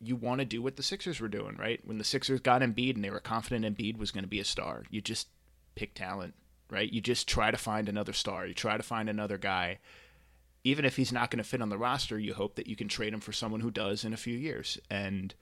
you 0.00 0.16
want 0.16 0.40
to 0.40 0.44
do 0.44 0.62
what 0.62 0.76
the 0.76 0.82
Sixers 0.82 1.20
were 1.20 1.28
doing, 1.28 1.56
right? 1.56 1.80
When 1.84 1.98
the 1.98 2.04
Sixers 2.04 2.40
got 2.40 2.62
Embiid 2.62 2.94
and 2.94 3.04
they 3.04 3.10
were 3.10 3.20
confident 3.20 3.64
Embiid 3.64 3.98
was 3.98 4.10
going 4.10 4.24
to 4.24 4.28
be 4.28 4.40
a 4.40 4.44
star, 4.44 4.84
you 4.90 5.00
just 5.00 5.28
pick 5.74 5.94
talent, 5.94 6.34
right? 6.70 6.92
You 6.92 7.00
just 7.00 7.28
try 7.28 7.50
to 7.50 7.56
find 7.56 7.88
another 7.88 8.12
star. 8.12 8.46
You 8.46 8.54
try 8.54 8.76
to 8.76 8.82
find 8.82 9.08
another 9.08 9.38
guy. 9.38 9.78
Even 10.64 10.84
if 10.84 10.96
he's 10.96 11.12
not 11.12 11.30
going 11.30 11.42
to 11.42 11.48
fit 11.48 11.62
on 11.62 11.68
the 11.68 11.78
roster, 11.78 12.18
you 12.18 12.34
hope 12.34 12.56
that 12.56 12.66
you 12.66 12.76
can 12.76 12.88
trade 12.88 13.14
him 13.14 13.20
for 13.20 13.32
someone 13.32 13.60
who 13.60 13.70
does 13.70 14.04
in 14.04 14.12
a 14.12 14.18
few 14.18 14.36
years. 14.36 14.78
And 14.90 15.34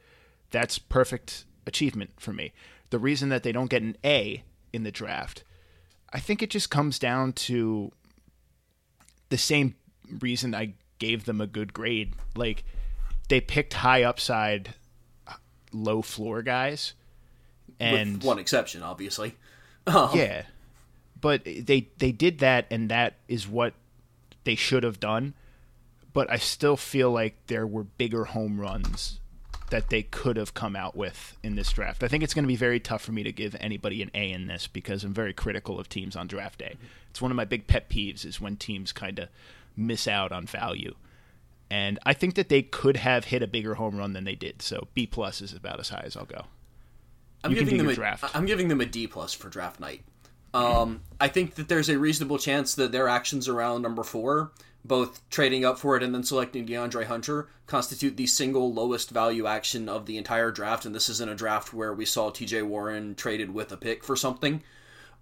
that's 0.51 0.79
perfect 0.79 1.45
achievement 1.67 2.11
for 2.19 2.33
me. 2.33 2.53
The 2.91 2.99
reason 2.99 3.29
that 3.31 3.43
they 3.43 3.53
don't 3.53 3.71
get 3.71 3.83
an 3.83 3.97
A 4.05 4.45
in 4.73 4.85
the 4.85 4.93
draft, 4.93 5.43
I 6.13 6.21
think 6.21 6.43
it 6.43 6.51
just 6.51 6.71
comes 6.71 6.99
down 6.99 7.33
to 7.33 7.93
the 9.29 9.39
same 9.39 9.75
reason 10.21 10.55
I 10.55 10.75
gave 10.99 11.25
them 11.25 11.41
a 11.41 11.47
good 11.47 11.73
grade. 11.73 12.15
Like 12.37 12.65
they 13.29 13.41
picked 13.41 13.75
high 13.75 14.03
upside, 14.03 14.75
low 15.73 16.03
floor 16.03 16.43
guys, 16.43 16.95
and 17.81 18.17
With 18.17 18.25
one 18.25 18.39
exception, 18.39 18.83
obviously. 18.83 19.35
Um, 19.87 20.11
yeah, 20.15 20.43
but 21.21 21.45
they 21.45 21.89
they 21.99 22.13
did 22.13 22.41
that, 22.41 22.67
and 22.71 22.89
that 22.91 23.15
is 23.29 23.47
what 23.47 23.75
they 24.45 24.55
should 24.55 24.83
have 24.83 24.99
done. 24.99 25.35
But 26.13 26.31
I 26.31 26.39
still 26.39 26.77
feel 26.77 27.13
like 27.13 27.37
there 27.47 27.67
were 27.67 27.85
bigger 27.85 28.25
home 28.25 28.61
runs 28.61 29.21
that 29.71 29.91
they 29.91 30.03
could 30.03 30.37
have 30.37 30.55
come 30.55 30.77
out 30.77 30.97
with 30.97 31.37
in 31.43 31.57
this 31.57 31.73
draft. 31.73 32.03
I 32.03 32.09
think 32.09 32.23
it's 32.23 32.35
going 32.35 32.45
to 32.45 32.49
be 32.49 32.57
very 32.57 32.81
tough 32.81 33.03
for 33.03 33.13
me 33.13 33.23
to 33.25 33.33
give 33.33 33.57
anybody 33.61 34.01
an 34.01 34.11
A 34.15 34.31
in 34.33 34.47
this 34.47 34.67
because 34.67 35.05
I'm 35.05 35.13
very 35.13 35.33
critical 35.33 35.79
of 35.79 35.89
teams 35.89 36.17
on 36.17 36.27
draft 36.27 36.59
day. 36.61 36.77
It's 37.11 37.21
one 37.21 37.31
of 37.31 37.37
my 37.37 37.45
big 37.45 37.67
pet 37.67 37.91
peeves 37.91 38.25
is 38.25 38.41
when 38.41 38.57
teams 38.57 38.93
kind 38.93 39.19
of 39.19 39.29
miss 39.77 40.07
out 40.07 40.33
on 40.33 40.47
value. 40.47 40.95
And 41.71 41.99
I 42.07 42.13
think 42.13 42.35
that 42.35 42.49
they 42.49 42.63
could 42.63 42.97
have 42.99 43.27
hit 43.27 43.43
a 43.43 43.47
bigger 43.47 43.75
home 43.75 43.97
run 43.97 44.13
than 44.13 44.25
they 44.25 44.35
did. 44.35 44.63
So 44.63 44.89
B 44.95 45.07
plus 45.07 45.41
is 45.41 45.53
about 45.53 45.81
as 45.81 45.89
high 45.89 46.03
as 46.05 46.17
I'll 46.17 46.25
go. 46.25 46.45
I'm 47.43 47.53
You 47.53 47.59
giving 47.59 47.79
them 47.79 47.89
a, 47.89 47.95
draft. 47.95 48.25
I'm 48.35 48.47
giving 48.47 48.69
them 48.69 48.81
a 48.81 48.87
D 48.87 49.07
plus 49.07 49.33
for 49.33 49.49
draft 49.49 49.81
night. 49.81 50.03
Um, 50.55 51.03
I 51.21 51.29
think 51.29 51.57
that 51.57 51.69
there's 51.69 51.89
a 51.89 51.99
reasonable 51.99 52.39
chance 52.39 52.75
that 52.77 52.91
their 52.93 53.09
actions 53.09 53.47
around 53.47 53.83
number 53.83 54.03
four, 54.03 54.53
both 54.85 55.29
trading 55.29 55.65
up 55.65 55.79
for 55.79 55.97
it 55.97 56.03
and 56.03 56.15
then 56.15 56.23
selecting 56.23 56.67
DeAndre 56.67 57.05
Hunter, 57.05 57.49
constitute 57.67 58.17
the 58.17 58.27
single 58.27 58.73
lowest 58.73 59.11
value 59.11 59.47
action 59.47 59.89
of 59.89 60.07
the 60.07 60.17
entire 60.17 60.51
draft. 60.51 60.87
And 60.87 60.95
this 60.95 61.09
isn't 61.11 61.29
a 61.29 61.35
draft 61.35 61.75
where 61.75 61.93
we 61.93 62.07
saw 62.07 62.31
T.J. 62.31 62.63
Warren 62.63 63.15
traded 63.15 63.53
with 63.53 63.71
a 63.71 63.77
pick 63.77 64.03
for 64.03 64.17
something. 64.17 64.63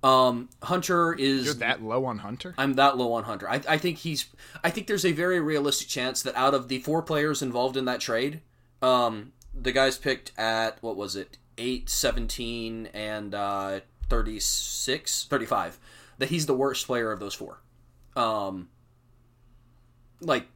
Um, 0.05 0.51
Hunter 0.63 1.15
is 1.15 1.47
You're 1.47 1.55
that 1.55 1.83
low 1.83 2.05
on 2.05 2.19
Hunter? 2.19 2.55
I'm 2.59 2.75
that 2.75 2.99
low 2.99 3.15
on 3.15 3.25
Hunter. 3.25 3.49
I, 3.49 3.63
I 3.67 3.79
think 3.79 3.99
he's. 3.99 4.27
I 4.63 4.69
think 4.69 4.87
there's 4.87 5.07
a 5.07 5.13
very 5.13 5.41
realistic 5.41 5.89
chance 5.89 6.21
that 6.23 6.37
out 6.37 6.53
of 6.53 6.69
the 6.69 6.79
four 6.81 7.01
players 7.01 7.41
involved 7.41 7.79
in 7.79 7.87
that 7.87 8.01
trade, 8.01 8.43
um, 8.83 9.33
the 9.59 9.73
guys 9.73 9.97
picked 9.97 10.33
at 10.37 10.77
what 10.83 10.97
was 10.97 11.17
it, 11.17 11.39
8, 11.57 11.89
17, 11.89 12.91
and 12.93 13.35
uh, 13.35 13.81
36, 14.11 15.25
35, 15.25 15.79
that 16.19 16.29
he's 16.29 16.45
the 16.45 16.55
worst 16.55 16.87
player 16.87 17.11
of 17.11 17.19
those 17.19 17.33
four. 17.33 17.63
Um, 18.15 18.69
like, 20.21 20.49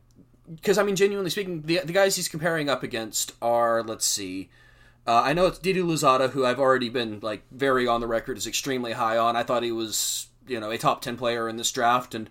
because 0.54 0.76
I 0.76 0.82
mean, 0.82 0.94
genuinely 0.94 1.30
speaking, 1.30 1.62
the 1.62 1.80
the 1.86 1.94
guys 1.94 2.16
he's 2.16 2.28
comparing 2.28 2.68
up 2.68 2.82
against 2.82 3.32
are 3.40 3.82
let's 3.82 4.04
see. 4.04 4.50
Uh, 5.08 5.22
I 5.24 5.32
know 5.32 5.46
it's 5.46 5.58
Didi 5.58 5.80
Louzada, 5.80 6.28
who 6.28 6.44
I've 6.44 6.60
already 6.60 6.90
been 6.90 7.20
like 7.20 7.42
very 7.50 7.86
on 7.86 8.02
the 8.02 8.06
record 8.06 8.36
is 8.36 8.46
extremely 8.46 8.92
high 8.92 9.16
on. 9.16 9.36
I 9.36 9.42
thought 9.42 9.62
he 9.62 9.72
was 9.72 10.26
you 10.46 10.60
know 10.60 10.70
a 10.70 10.76
top 10.76 11.00
ten 11.00 11.16
player 11.16 11.48
in 11.48 11.56
this 11.56 11.72
draft, 11.72 12.14
and 12.14 12.28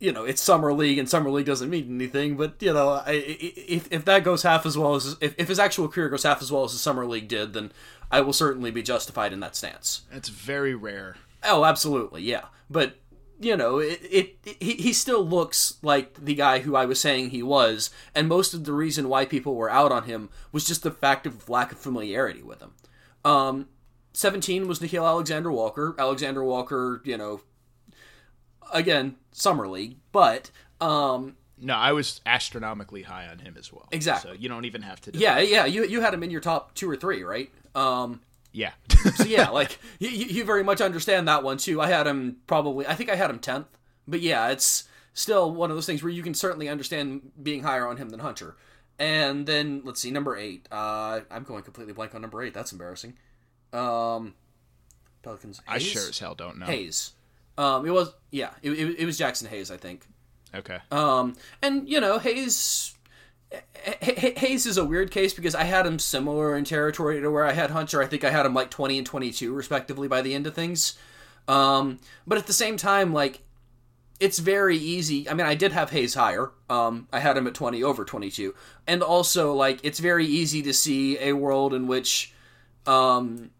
you 0.00 0.10
know 0.10 0.24
it's 0.24 0.40
summer 0.40 0.72
league, 0.72 0.96
and 0.96 1.06
summer 1.06 1.30
league 1.30 1.44
doesn't 1.44 1.68
mean 1.68 1.94
anything. 1.94 2.38
But 2.38 2.54
you 2.60 2.72
know, 2.72 2.88
I, 2.88 3.12
if 3.12 3.92
if 3.92 4.06
that 4.06 4.24
goes 4.24 4.44
half 4.44 4.64
as 4.64 4.78
well 4.78 4.94
as 4.94 5.18
if, 5.20 5.34
if 5.36 5.48
his 5.48 5.58
actual 5.58 5.88
career 5.88 6.08
goes 6.08 6.22
half 6.22 6.40
as 6.40 6.50
well 6.50 6.64
as 6.64 6.72
the 6.72 6.78
summer 6.78 7.04
league 7.04 7.28
did, 7.28 7.52
then 7.52 7.70
I 8.10 8.22
will 8.22 8.32
certainly 8.32 8.70
be 8.70 8.82
justified 8.82 9.34
in 9.34 9.40
that 9.40 9.54
stance. 9.54 10.04
That's 10.10 10.30
very 10.30 10.74
rare. 10.74 11.16
Oh, 11.42 11.66
absolutely, 11.66 12.22
yeah. 12.22 12.46
But 12.70 12.94
you 13.40 13.56
know, 13.56 13.78
it, 13.78 14.00
it, 14.10 14.36
it 14.44 14.56
he, 14.60 14.72
he 14.74 14.92
still 14.92 15.26
looks 15.26 15.78
like 15.82 16.14
the 16.24 16.34
guy 16.34 16.60
who 16.60 16.76
I 16.76 16.84
was 16.86 17.00
saying 17.00 17.30
he 17.30 17.42
was, 17.42 17.90
and 18.14 18.28
most 18.28 18.54
of 18.54 18.64
the 18.64 18.72
reason 18.72 19.08
why 19.08 19.24
people 19.24 19.54
were 19.54 19.70
out 19.70 19.92
on 19.92 20.04
him 20.04 20.30
was 20.52 20.64
just 20.66 20.82
the 20.82 20.90
fact 20.90 21.26
of 21.26 21.48
lack 21.48 21.72
of 21.72 21.78
familiarity 21.78 22.42
with 22.42 22.60
him. 22.60 22.72
Um, 23.24 23.68
seventeen 24.12 24.68
was 24.68 24.78
Nickeil 24.80 25.06
Alexander 25.06 25.50
Walker. 25.50 25.94
Alexander 25.98 26.44
Walker, 26.44 27.02
you 27.04 27.16
know, 27.16 27.40
again 28.72 29.16
summer 29.32 29.68
league, 29.68 29.96
but 30.12 30.50
um, 30.80 31.36
No, 31.58 31.74
I 31.74 31.92
was 31.92 32.20
astronomically 32.26 33.02
high 33.02 33.26
on 33.28 33.38
him 33.40 33.56
as 33.58 33.72
well. 33.72 33.88
Exactly. 33.90 34.30
So 34.32 34.36
you 34.36 34.48
don't 34.48 34.64
even 34.64 34.82
have 34.82 35.00
to. 35.02 35.10
yeah, 35.14 35.38
yeah, 35.40 35.64
you 35.64 35.84
you 35.84 36.00
had 36.00 36.14
him 36.14 36.22
in 36.22 36.30
your 36.30 36.40
top 36.40 36.74
two 36.74 36.88
or 36.90 36.96
three, 36.96 37.22
right? 37.22 37.50
Um, 37.74 38.20
Yeah. 38.54 38.70
so 39.16 39.24
yeah, 39.24 39.50
like 39.50 39.78
you, 39.98 40.08
you 40.08 40.44
very 40.44 40.62
much 40.62 40.80
understand 40.80 41.28
that 41.28 41.42
one 41.42 41.58
too. 41.58 41.80
I 41.80 41.88
had 41.88 42.06
him 42.06 42.36
probably, 42.46 42.86
I 42.86 42.94
think 42.94 43.10
I 43.10 43.16
had 43.16 43.28
him 43.28 43.40
tenth, 43.40 43.66
but 44.06 44.20
yeah, 44.20 44.48
it's 44.48 44.84
still 45.12 45.52
one 45.52 45.70
of 45.70 45.76
those 45.76 45.86
things 45.86 46.02
where 46.02 46.12
you 46.12 46.22
can 46.22 46.34
certainly 46.34 46.68
understand 46.68 47.32
being 47.42 47.64
higher 47.64 47.86
on 47.86 47.96
him 47.96 48.10
than 48.10 48.20
Hunter. 48.20 48.56
And 48.96 49.44
then 49.44 49.82
let's 49.84 50.00
see, 50.00 50.12
number 50.12 50.36
eight. 50.36 50.68
Uh, 50.70 51.22
I'm 51.30 51.42
going 51.42 51.64
completely 51.64 51.92
blank 51.92 52.14
on 52.14 52.22
number 52.22 52.40
eight. 52.42 52.54
That's 52.54 52.70
embarrassing. 52.70 53.14
Um, 53.72 54.34
Pelicans. 55.22 55.60
I 55.66 55.78
sure 55.78 56.08
as 56.08 56.20
hell 56.20 56.36
don't 56.36 56.58
know. 56.58 56.66
Hayes. 56.66 57.10
Um, 57.58 57.86
it 57.86 57.90
was 57.90 58.14
yeah, 58.30 58.50
it, 58.62 58.70
it, 58.70 59.00
it 59.00 59.04
was 59.04 59.18
Jaxson 59.18 59.48
Hayes, 59.48 59.72
I 59.72 59.76
think. 59.76 60.06
Okay. 60.54 60.78
Um, 60.92 61.34
and 61.60 61.88
you 61.88 62.00
know, 62.00 62.20
Hayes. 62.20 62.93
Hayes 64.00 64.66
is 64.66 64.78
a 64.78 64.84
weird 64.84 65.10
case 65.10 65.34
because 65.34 65.54
I 65.54 65.64
had 65.64 65.86
him 65.86 65.98
similar 65.98 66.56
in 66.56 66.64
territory 66.64 67.20
to 67.20 67.30
where 67.30 67.44
I 67.44 67.52
had 67.52 67.70
Hunter. 67.70 68.02
I 68.02 68.06
think 68.06 68.24
I 68.24 68.30
had 68.30 68.46
him 68.46 68.54
like 68.54 68.70
twenty 68.70 68.96
and 68.98 69.06
twenty-two 69.06 69.52
respectively 69.52 70.08
by 70.08 70.22
the 70.22 70.34
end 70.34 70.46
of 70.46 70.54
things. 70.54 70.98
Um, 71.46 71.98
but 72.26 72.38
at 72.38 72.46
the 72.46 72.52
same 72.52 72.76
time, 72.76 73.12
like 73.12 73.42
it's 74.20 74.38
very 74.38 74.78
easy. 74.78 75.28
I 75.28 75.34
mean, 75.34 75.46
I 75.46 75.54
did 75.54 75.72
have 75.72 75.90
Hayes 75.90 76.14
higher. 76.14 76.52
Um, 76.70 77.08
I 77.12 77.20
had 77.20 77.36
him 77.36 77.46
at 77.46 77.54
twenty 77.54 77.82
over 77.82 78.04
twenty-two, 78.04 78.54
and 78.86 79.02
also 79.02 79.52
like 79.52 79.80
it's 79.82 79.98
very 79.98 80.24
easy 80.24 80.62
to 80.62 80.72
see 80.72 81.18
a 81.18 81.34
world 81.34 81.74
in 81.74 81.86
which, 81.86 82.32
um, 82.86 83.50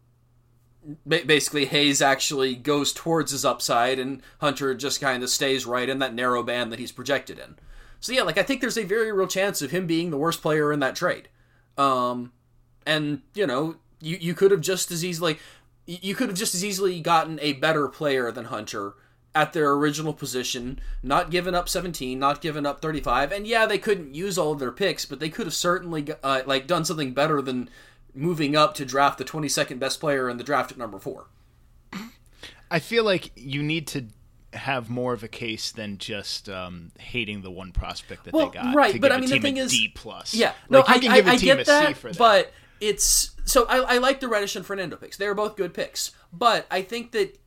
basically 1.07 1.65
Hayes 1.65 2.01
actually 2.01 2.55
goes 2.55 2.93
towards 2.93 3.31
his 3.31 3.45
upside, 3.45 3.99
and 3.99 4.21
Hunter 4.39 4.73
just 4.73 5.01
kind 5.01 5.21
of 5.21 5.29
stays 5.29 5.65
right 5.65 5.89
in 5.89 5.99
that 5.99 6.15
narrow 6.15 6.41
band 6.41 6.71
that 6.71 6.79
he's 6.79 6.91
projected 6.91 7.37
in. 7.37 7.57
So 8.05 8.13
yeah, 8.13 8.21
like 8.21 8.37
I 8.37 8.43
think 8.43 8.61
there's 8.61 8.77
a 8.77 8.83
very 8.83 9.11
real 9.11 9.25
chance 9.25 9.63
of 9.63 9.71
him 9.71 9.87
being 9.87 10.11
the 10.11 10.17
worst 10.17 10.43
player 10.43 10.71
in 10.71 10.79
that 10.81 10.95
trade. 10.95 11.27
Um, 11.75 12.33
and 12.85 13.23
you 13.33 13.47
know, 13.47 13.77
you 13.99 14.17
you 14.21 14.35
could 14.35 14.51
have 14.51 14.61
just 14.61 14.91
as 14.91 15.03
easily 15.03 15.39
you 15.87 16.13
could 16.13 16.29
have 16.29 16.37
just 16.37 16.53
as 16.53 16.63
easily 16.63 17.01
gotten 17.01 17.39
a 17.41 17.53
better 17.53 17.87
player 17.87 18.31
than 18.31 18.45
Hunter 18.45 18.93
at 19.33 19.53
their 19.53 19.71
original 19.71 20.13
position, 20.13 20.79
not 21.01 21.31
given 21.31 21.55
up 21.55 21.67
17, 21.67 22.19
not 22.19 22.41
given 22.41 22.63
up 22.63 22.79
35. 22.79 23.31
And 23.31 23.47
yeah, 23.47 23.65
they 23.65 23.79
couldn't 23.79 24.13
use 24.13 24.37
all 24.37 24.51
of 24.51 24.59
their 24.59 24.71
picks, 24.71 25.05
but 25.05 25.19
they 25.19 25.29
could 25.29 25.47
have 25.47 25.55
certainly 25.55 26.05
uh, 26.21 26.43
like 26.45 26.67
done 26.67 26.85
something 26.85 27.11
better 27.11 27.41
than 27.41 27.71
moving 28.13 28.55
up 28.55 28.75
to 28.75 28.85
draft 28.85 29.17
the 29.17 29.25
22nd 29.25 29.79
best 29.79 29.99
player 29.99 30.29
in 30.29 30.37
the 30.37 30.43
draft 30.43 30.71
at 30.71 30.77
number 30.77 30.99
4. 30.99 31.25
I 32.69 32.77
feel 32.77 33.03
like 33.03 33.31
you 33.35 33.63
need 33.63 33.87
to 33.87 34.05
have 34.55 34.89
more 34.89 35.13
of 35.13 35.23
a 35.23 35.27
case 35.27 35.71
than 35.71 35.97
just 35.97 36.49
um, 36.49 36.91
hating 36.97 37.41
the 37.41 37.51
one 37.51 37.71
prospect 37.71 38.25
that 38.25 38.33
well, 38.33 38.49
they 38.49 38.53
got. 38.53 38.75
Right, 38.75 38.99
but 38.99 39.11
I 39.11 39.19
mean 39.19 39.29
the 39.29 39.39
thing 39.39 39.57
is, 39.57 39.71
D 39.71 39.91
plus. 39.93 40.33
Yeah, 40.33 40.53
like, 40.69 40.87
no, 40.87 40.93
you 40.95 41.01
can 41.01 41.11
I, 41.11 41.15
give 41.17 41.27
a 41.27 41.29
I, 41.29 41.33
I 41.33 41.37
team 41.37 41.45
get 41.47 41.59
a 41.59 41.65
C 41.65 41.71
that, 41.71 41.97
for 41.97 42.09
that. 42.09 42.17
but 42.17 42.53
it's 42.79 43.31
so 43.45 43.65
I, 43.65 43.95
I 43.95 43.97
like 43.99 44.19
the 44.19 44.27
Reddish 44.27 44.55
and 44.55 44.65
Fernando 44.65 44.95
picks. 44.95 45.17
They're 45.17 45.35
both 45.35 45.55
good 45.55 45.73
picks, 45.73 46.11
but 46.33 46.65
I 46.71 46.81
think 46.81 47.11
that 47.11 47.37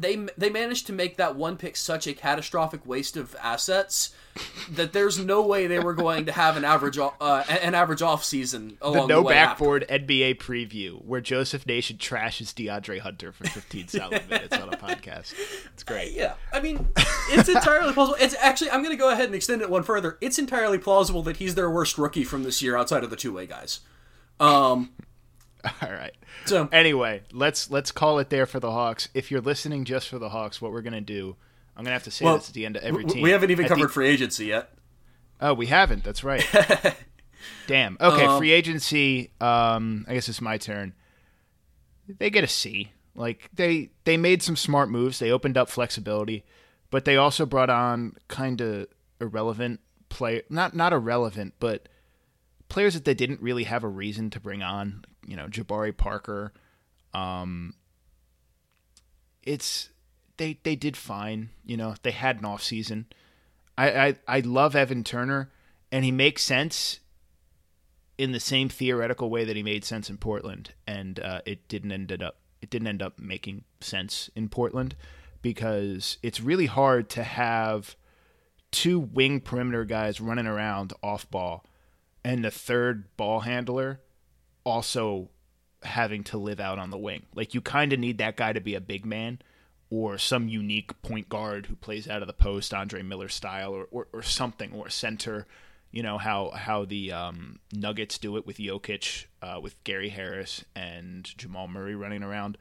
they 0.00 0.16
they 0.36 0.50
managed 0.50 0.86
to 0.86 0.92
make 0.92 1.16
that 1.16 1.36
one 1.36 1.56
pick 1.56 1.76
such 1.76 2.06
a 2.06 2.12
catastrophic 2.14 2.86
waste 2.86 3.16
of 3.16 3.36
assets 3.42 4.14
that 4.70 4.92
there's 4.92 5.18
no 5.18 5.42
way 5.42 5.66
they 5.66 5.78
were 5.78 5.92
going 5.92 6.24
to 6.24 6.32
have 6.32 6.56
an 6.56 6.64
average 6.64 6.98
uh, 6.98 7.10
an 7.48 7.74
average 7.74 8.00
off 8.00 8.24
season 8.24 8.78
the 8.80 8.90
no 8.92 9.06
the 9.06 9.22
way 9.22 9.34
after. 9.34 9.50
backboard 9.50 9.86
NBA 9.90 10.38
preview 10.38 11.04
where 11.04 11.20
Joseph 11.20 11.66
Nation 11.66 11.98
trashes 11.98 12.54
DeAndre 12.54 13.00
Hunter 13.00 13.32
for 13.32 13.44
15 13.48 13.88
solid 13.88 14.28
minutes 14.30 14.56
on 14.56 14.72
a 14.72 14.76
podcast. 14.76 15.34
It's 15.72 15.82
great. 15.82 16.12
Yeah, 16.20 16.34
I 16.52 16.60
mean, 16.60 16.88
it's 17.30 17.48
entirely 17.48 17.92
plausible. 17.92 18.16
It's 18.20 18.34
actually, 18.40 18.70
I'm 18.70 18.82
going 18.82 18.94
to 18.94 19.00
go 19.00 19.10
ahead 19.10 19.26
and 19.26 19.34
extend 19.34 19.62
it 19.62 19.70
one 19.70 19.82
further. 19.82 20.18
It's 20.20 20.38
entirely 20.38 20.76
plausible 20.76 21.22
that 21.22 21.36
he's 21.38 21.54
their 21.54 21.70
worst 21.70 21.96
rookie 21.98 22.24
from 22.24 22.42
this 22.42 22.60
year 22.60 22.76
outside 22.76 23.04
of 23.04 23.10
the 23.10 23.16
two 23.16 23.32
way 23.32 23.46
guys. 23.46 23.80
Um, 24.38 24.90
All 25.82 25.90
right. 25.90 26.14
so 26.46 26.68
Anyway, 26.72 27.22
let's 27.32 27.70
let's 27.70 27.92
call 27.92 28.18
it 28.18 28.30
there 28.30 28.46
for 28.46 28.60
the 28.60 28.70
Hawks. 28.70 29.08
If 29.14 29.30
you're 29.30 29.40
listening 29.40 29.84
just 29.84 30.08
for 30.08 30.18
the 30.18 30.28
Hawks, 30.30 30.60
what 30.62 30.72
we're 30.72 30.82
gonna 30.82 31.00
do? 31.00 31.36
I'm 31.76 31.84
gonna 31.84 31.94
have 31.94 32.04
to 32.04 32.10
say 32.10 32.24
well, 32.24 32.36
this 32.38 32.48
at 32.48 32.54
the 32.54 32.66
end 32.66 32.76
of 32.76 32.82
every 32.82 33.04
team. 33.04 33.22
we 33.22 33.30
haven't 33.30 33.50
even 33.50 33.64
At 33.64 33.68
the- 33.68 33.74
covered 33.76 33.92
free 33.92 34.08
agency 34.08 34.46
yet. 34.46 34.72
Oh, 35.40 35.54
we 35.54 35.66
haven't. 35.66 36.04
That's 36.04 36.22
right. 36.22 36.44
Damn. 37.66 37.96
Okay, 38.00 38.26
Um, 38.26 38.38
free 38.38 38.52
agency. 38.52 39.32
Um, 39.40 40.04
I 40.08 40.14
guess 40.14 40.28
it's 40.28 40.40
my 40.42 40.58
turn. 40.58 40.92
They 42.18 42.28
get 42.30 42.44
a 42.44 42.48
C. 42.48 42.92
Like 43.14 43.48
they 43.54 43.90
they 44.04 44.16
made 44.16 44.42
some 44.42 44.56
smart 44.56 44.90
moves. 44.90 45.18
They 45.18 45.30
opened 45.30 45.56
up 45.56 45.68
flexibility, 45.68 46.44
but 46.90 47.04
they 47.04 47.16
also 47.16 47.46
brought 47.46 47.70
on 47.70 48.16
kind 48.28 48.60
of 48.60 48.86
irrelevant 49.20 49.80
play. 50.08 50.42
Not 50.50 50.74
not 50.74 50.92
irrelevant, 50.92 51.54
but 51.60 51.88
players 52.68 52.94
that 52.94 53.04
they 53.04 53.14
didn't 53.14 53.40
really 53.40 53.64
have 53.64 53.82
a 53.84 53.88
reason 53.88 54.30
to 54.30 54.40
bring 54.40 54.62
on. 54.62 55.04
You 55.30 55.36
know, 55.36 55.46
Jabari 55.46 55.96
Parker. 55.96 56.52
Um, 57.14 57.74
it's 59.44 59.90
they 60.38 60.58
they 60.64 60.74
did 60.74 60.96
fine. 60.96 61.50
You 61.64 61.76
know, 61.76 61.94
they 62.02 62.10
had 62.10 62.40
an 62.40 62.44
off 62.44 62.64
season. 62.64 63.06
I, 63.78 64.08
I 64.08 64.14
I 64.26 64.40
love 64.40 64.74
Evan 64.74 65.04
Turner, 65.04 65.52
and 65.92 66.04
he 66.04 66.10
makes 66.10 66.42
sense 66.42 66.98
in 68.18 68.32
the 68.32 68.40
same 68.40 68.68
theoretical 68.68 69.30
way 69.30 69.44
that 69.44 69.54
he 69.54 69.62
made 69.62 69.84
sense 69.84 70.10
in 70.10 70.16
Portland, 70.18 70.74
and 70.84 71.20
uh, 71.20 71.42
it 71.46 71.68
didn't 71.68 71.92
ended 71.92 72.24
up 72.24 72.38
it 72.60 72.68
didn't 72.68 72.88
end 72.88 73.00
up 73.00 73.20
making 73.20 73.62
sense 73.80 74.30
in 74.34 74.48
Portland 74.48 74.96
because 75.42 76.18
it's 76.24 76.40
really 76.40 76.66
hard 76.66 77.08
to 77.10 77.22
have 77.22 77.94
two 78.72 78.98
wing 78.98 79.40
perimeter 79.40 79.84
guys 79.84 80.20
running 80.20 80.48
around 80.48 80.92
off 81.04 81.30
ball 81.30 81.64
and 82.24 82.44
the 82.44 82.50
third 82.50 83.04
ball 83.16 83.40
handler 83.40 84.00
also 84.64 85.30
having 85.82 86.24
to 86.24 86.38
live 86.38 86.60
out 86.60 86.78
on 86.78 86.90
the 86.90 86.98
wing. 86.98 87.26
Like 87.34 87.54
you 87.54 87.60
kind 87.60 87.92
of 87.92 87.98
need 87.98 88.18
that 88.18 88.36
guy 88.36 88.52
to 88.52 88.60
be 88.60 88.74
a 88.74 88.80
big 88.80 89.06
man 89.06 89.40
or 89.88 90.18
some 90.18 90.48
unique 90.48 91.00
point 91.02 91.28
guard 91.28 91.66
who 91.66 91.74
plays 91.74 92.08
out 92.08 92.22
of 92.22 92.28
the 92.28 92.32
post, 92.32 92.72
Andre 92.72 93.02
Miller 93.02 93.28
style, 93.28 93.72
or, 93.74 93.88
or, 93.90 94.08
or 94.12 94.22
something, 94.22 94.72
or 94.72 94.88
center. 94.88 95.46
You 95.90 96.04
know 96.04 96.18
how 96.18 96.50
how 96.50 96.84
the 96.84 97.10
um, 97.10 97.58
Nuggets 97.72 98.18
do 98.18 98.36
it 98.36 98.46
with 98.46 98.58
Jokic, 98.58 99.26
uh, 99.42 99.58
with 99.60 99.82
Gary 99.82 100.10
Harris 100.10 100.64
and 100.76 101.24
Jamal 101.36 101.66
Murray 101.66 101.96
running 101.96 102.22
around. 102.22 102.56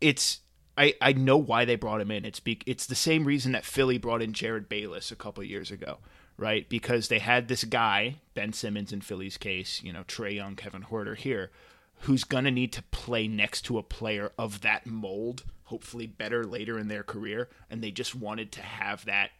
It's 0.00 0.40
I, 0.78 0.94
I 1.02 1.12
know 1.12 1.36
why 1.36 1.64
they 1.64 1.74
brought 1.74 2.00
him 2.00 2.12
in. 2.12 2.24
It's 2.24 2.38
be, 2.38 2.60
it's 2.64 2.86
the 2.86 2.94
same 2.94 3.24
reason 3.24 3.50
that 3.52 3.64
Philly 3.64 3.98
brought 3.98 4.22
in 4.22 4.32
Jerryd 4.32 4.68
Bayless 4.68 5.10
a 5.10 5.16
couple 5.16 5.42
years 5.42 5.72
ago, 5.72 5.98
right? 6.38 6.68
Because 6.68 7.08
they 7.08 7.18
had 7.18 7.48
this 7.48 7.64
guy, 7.64 8.16
Ben 8.34 8.52
Simmons 8.52 8.92
in 8.92 9.02
Philly's 9.02 9.36
case, 9.36 9.82
you 9.82 9.92
know, 9.92 10.04
Trae 10.04 10.36
Young, 10.36 10.56
Kevin 10.56 10.84
Huerter 10.84 11.16
here, 11.16 11.50
who's 12.02 12.24
gonna 12.24 12.50
need 12.50 12.72
to 12.72 12.82
play 12.84 13.28
next 13.28 13.62
to 13.62 13.76
a 13.76 13.82
player 13.82 14.32
of 14.38 14.62
that 14.62 14.86
mold, 14.86 15.42
hopefully 15.64 16.06
better 16.06 16.46
later 16.46 16.78
in 16.78 16.88
their 16.88 17.02
career, 17.02 17.48
and 17.68 17.82
they 17.82 17.90
just 17.90 18.14
wanted 18.14 18.52
to 18.52 18.62
have 18.62 19.04
that 19.04 19.32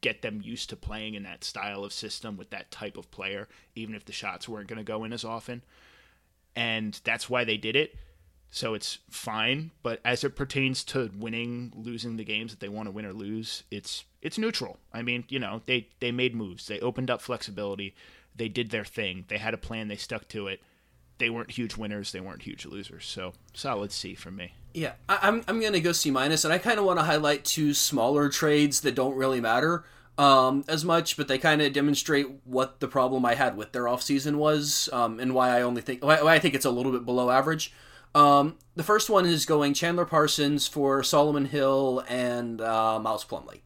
get 0.00 0.22
them 0.22 0.40
used 0.42 0.68
to 0.70 0.76
playing 0.76 1.14
in 1.14 1.22
that 1.22 1.44
style 1.44 1.84
of 1.84 1.92
system 1.92 2.36
with 2.36 2.50
that 2.50 2.70
type 2.70 2.96
of 2.96 3.10
player, 3.10 3.48
even 3.74 3.94
if 3.94 4.04
the 4.04 4.12
shots 4.12 4.48
weren't 4.48 4.68
going 4.68 4.78
to 4.78 4.84
go 4.84 5.04
in 5.04 5.12
as 5.12 5.24
often. 5.24 5.62
And 6.56 7.00
that's 7.04 7.30
why 7.30 7.44
they 7.44 7.56
did 7.56 7.76
it. 7.76 7.94
So 8.54 8.74
it's 8.74 8.98
fine, 9.08 9.70
but 9.82 10.00
as 10.04 10.24
it 10.24 10.36
pertains 10.36 10.84
to 10.84 11.10
winning, 11.18 11.72
losing 11.74 12.18
the 12.18 12.24
games 12.24 12.52
that 12.52 12.60
they 12.60 12.68
want 12.68 12.86
to 12.86 12.90
win 12.90 13.06
or 13.06 13.14
lose, 13.14 13.64
it's 13.70 14.04
it's 14.20 14.36
neutral. 14.36 14.78
I 14.92 15.00
mean, 15.00 15.24
you 15.30 15.38
know, 15.38 15.62
they 15.64 15.88
they 16.00 16.12
made 16.12 16.34
moves. 16.34 16.66
They 16.66 16.78
opened 16.80 17.10
up 17.10 17.22
flexibility. 17.22 17.94
They 18.36 18.50
did 18.50 18.70
their 18.70 18.84
thing. 18.84 19.24
They 19.28 19.38
had 19.38 19.54
a 19.54 19.56
plan, 19.56 19.88
they 19.88 19.96
stuck 19.96 20.28
to 20.28 20.48
it. 20.48 20.60
They 21.16 21.30
weren't 21.30 21.52
huge 21.52 21.78
winners, 21.78 22.12
they 22.12 22.20
weren't 22.20 22.42
huge 22.42 22.66
losers. 22.66 23.06
So, 23.06 23.32
solid 23.54 23.90
C 23.90 24.14
for 24.14 24.30
me. 24.30 24.52
Yeah, 24.74 24.92
I, 25.08 25.20
I'm 25.22 25.42
I'm 25.48 25.58
gonna 25.58 25.80
go 25.80 25.92
C 25.92 26.10
minus, 26.10 26.44
and 26.44 26.52
I 26.52 26.58
kind 26.58 26.78
of 26.78 26.84
want 26.84 26.98
to 26.98 27.06
highlight 27.06 27.46
two 27.46 27.72
smaller 27.72 28.28
trades 28.28 28.82
that 28.82 28.94
don't 28.94 29.16
really 29.16 29.40
matter 29.40 29.86
um, 30.18 30.62
as 30.68 30.84
much, 30.84 31.16
but 31.16 31.26
they 31.26 31.38
kind 31.38 31.62
of 31.62 31.72
demonstrate 31.72 32.26
what 32.44 32.80
the 32.80 32.88
problem 32.88 33.24
I 33.24 33.34
had 33.34 33.56
with 33.56 33.72
their 33.72 33.84
offseason 33.84 34.36
was, 34.36 34.90
um, 34.92 35.18
and 35.20 35.34
why 35.34 35.56
I 35.56 35.62
only 35.62 35.80
think 35.80 36.04
why, 36.04 36.20
why 36.20 36.34
I 36.34 36.38
think 36.38 36.54
it's 36.54 36.66
a 36.66 36.70
little 36.70 36.92
bit 36.92 37.06
below 37.06 37.30
average. 37.30 37.72
Um, 38.14 38.56
the 38.74 38.82
first 38.82 39.08
one 39.08 39.26
is 39.26 39.46
going 39.46 39.74
Chandler 39.74 40.04
Parsons 40.04 40.66
for 40.66 41.02
Solomon 41.02 41.46
Hill 41.46 42.04
and 42.08 42.60
uh, 42.60 42.98
Miles 42.98 43.24
Plumlee. 43.24 43.60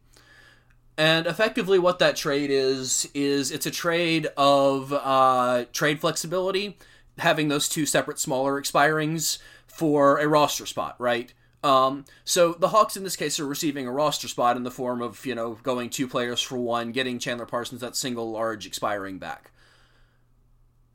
And 0.97 1.27
effectively, 1.27 1.77
what 1.77 1.99
that 1.99 2.15
trade 2.15 2.49
is 2.49 3.07
is 3.13 3.51
it's 3.51 3.67
a 3.67 3.71
trade 3.71 4.27
of 4.35 4.91
uh, 4.91 5.65
trade 5.71 6.01
flexibility, 6.01 6.77
having 7.19 7.49
those 7.49 7.69
two 7.69 7.85
separate 7.85 8.19
smaller 8.19 8.59
expirings 8.59 9.37
for 9.67 10.17
a 10.17 10.27
roster 10.27 10.65
spot, 10.65 10.95
right? 10.97 11.33
Um, 11.63 12.05
so 12.23 12.53
the 12.53 12.69
Hawks 12.69 12.97
in 12.97 13.03
this 13.03 13.15
case 13.15 13.39
are 13.39 13.45
receiving 13.45 13.87
a 13.87 13.91
roster 13.91 14.27
spot 14.27 14.57
in 14.57 14.63
the 14.63 14.71
form 14.71 15.01
of 15.01 15.23
you 15.25 15.35
know 15.35 15.59
going 15.61 15.89
two 15.91 16.07
players 16.07 16.41
for 16.41 16.57
one, 16.57 16.91
getting 16.91 17.19
Chandler 17.19 17.45
Parsons 17.45 17.81
that 17.81 17.95
single 17.95 18.31
large 18.31 18.65
expiring 18.65 19.19
back. 19.19 19.51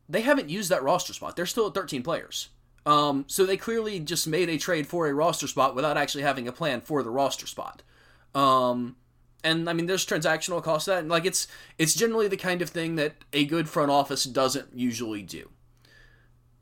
They 0.09 0.23
haven't 0.23 0.51
used 0.51 0.69
that 0.71 0.83
roster 0.83 1.13
spot. 1.13 1.37
They're 1.37 1.47
still 1.47 1.69
at 1.69 1.75
13 1.75 2.03
players. 2.03 2.49
Um, 2.85 3.25
so 3.29 3.47
they 3.47 3.57
clearly 3.57 4.01
just 4.01 4.27
made 4.27 4.49
a 4.49 4.59
trade 4.59 4.87
for 4.87 5.07
a 5.07 5.15
roster 5.15 5.47
spot 5.47 5.75
without 5.75 5.97
actually 5.97 6.25
having 6.25 6.49
a 6.49 6.53
plan 6.53 6.81
for 6.81 7.03
the 7.03 7.11
roster 7.11 7.47
spot. 7.47 7.83
Um, 8.35 8.97
and 9.45 9.69
I 9.69 9.73
mean, 9.73 9.87
there's 9.87 10.07
transactional 10.07 10.63
cost 10.63 10.87
that, 10.87 11.01
and 11.01 11.09
like 11.09 11.25
it's 11.25 11.47
it's 11.79 11.95
generally 11.95 12.29
the 12.29 12.37
kind 12.37 12.63
of 12.63 12.71
thing 12.71 12.97
that 12.97 13.15
a 13.33 13.45
good 13.45 13.69
front 13.69 13.91
office 13.91 14.25
doesn't 14.25 14.69
usually 14.75 15.23
do. 15.23 15.51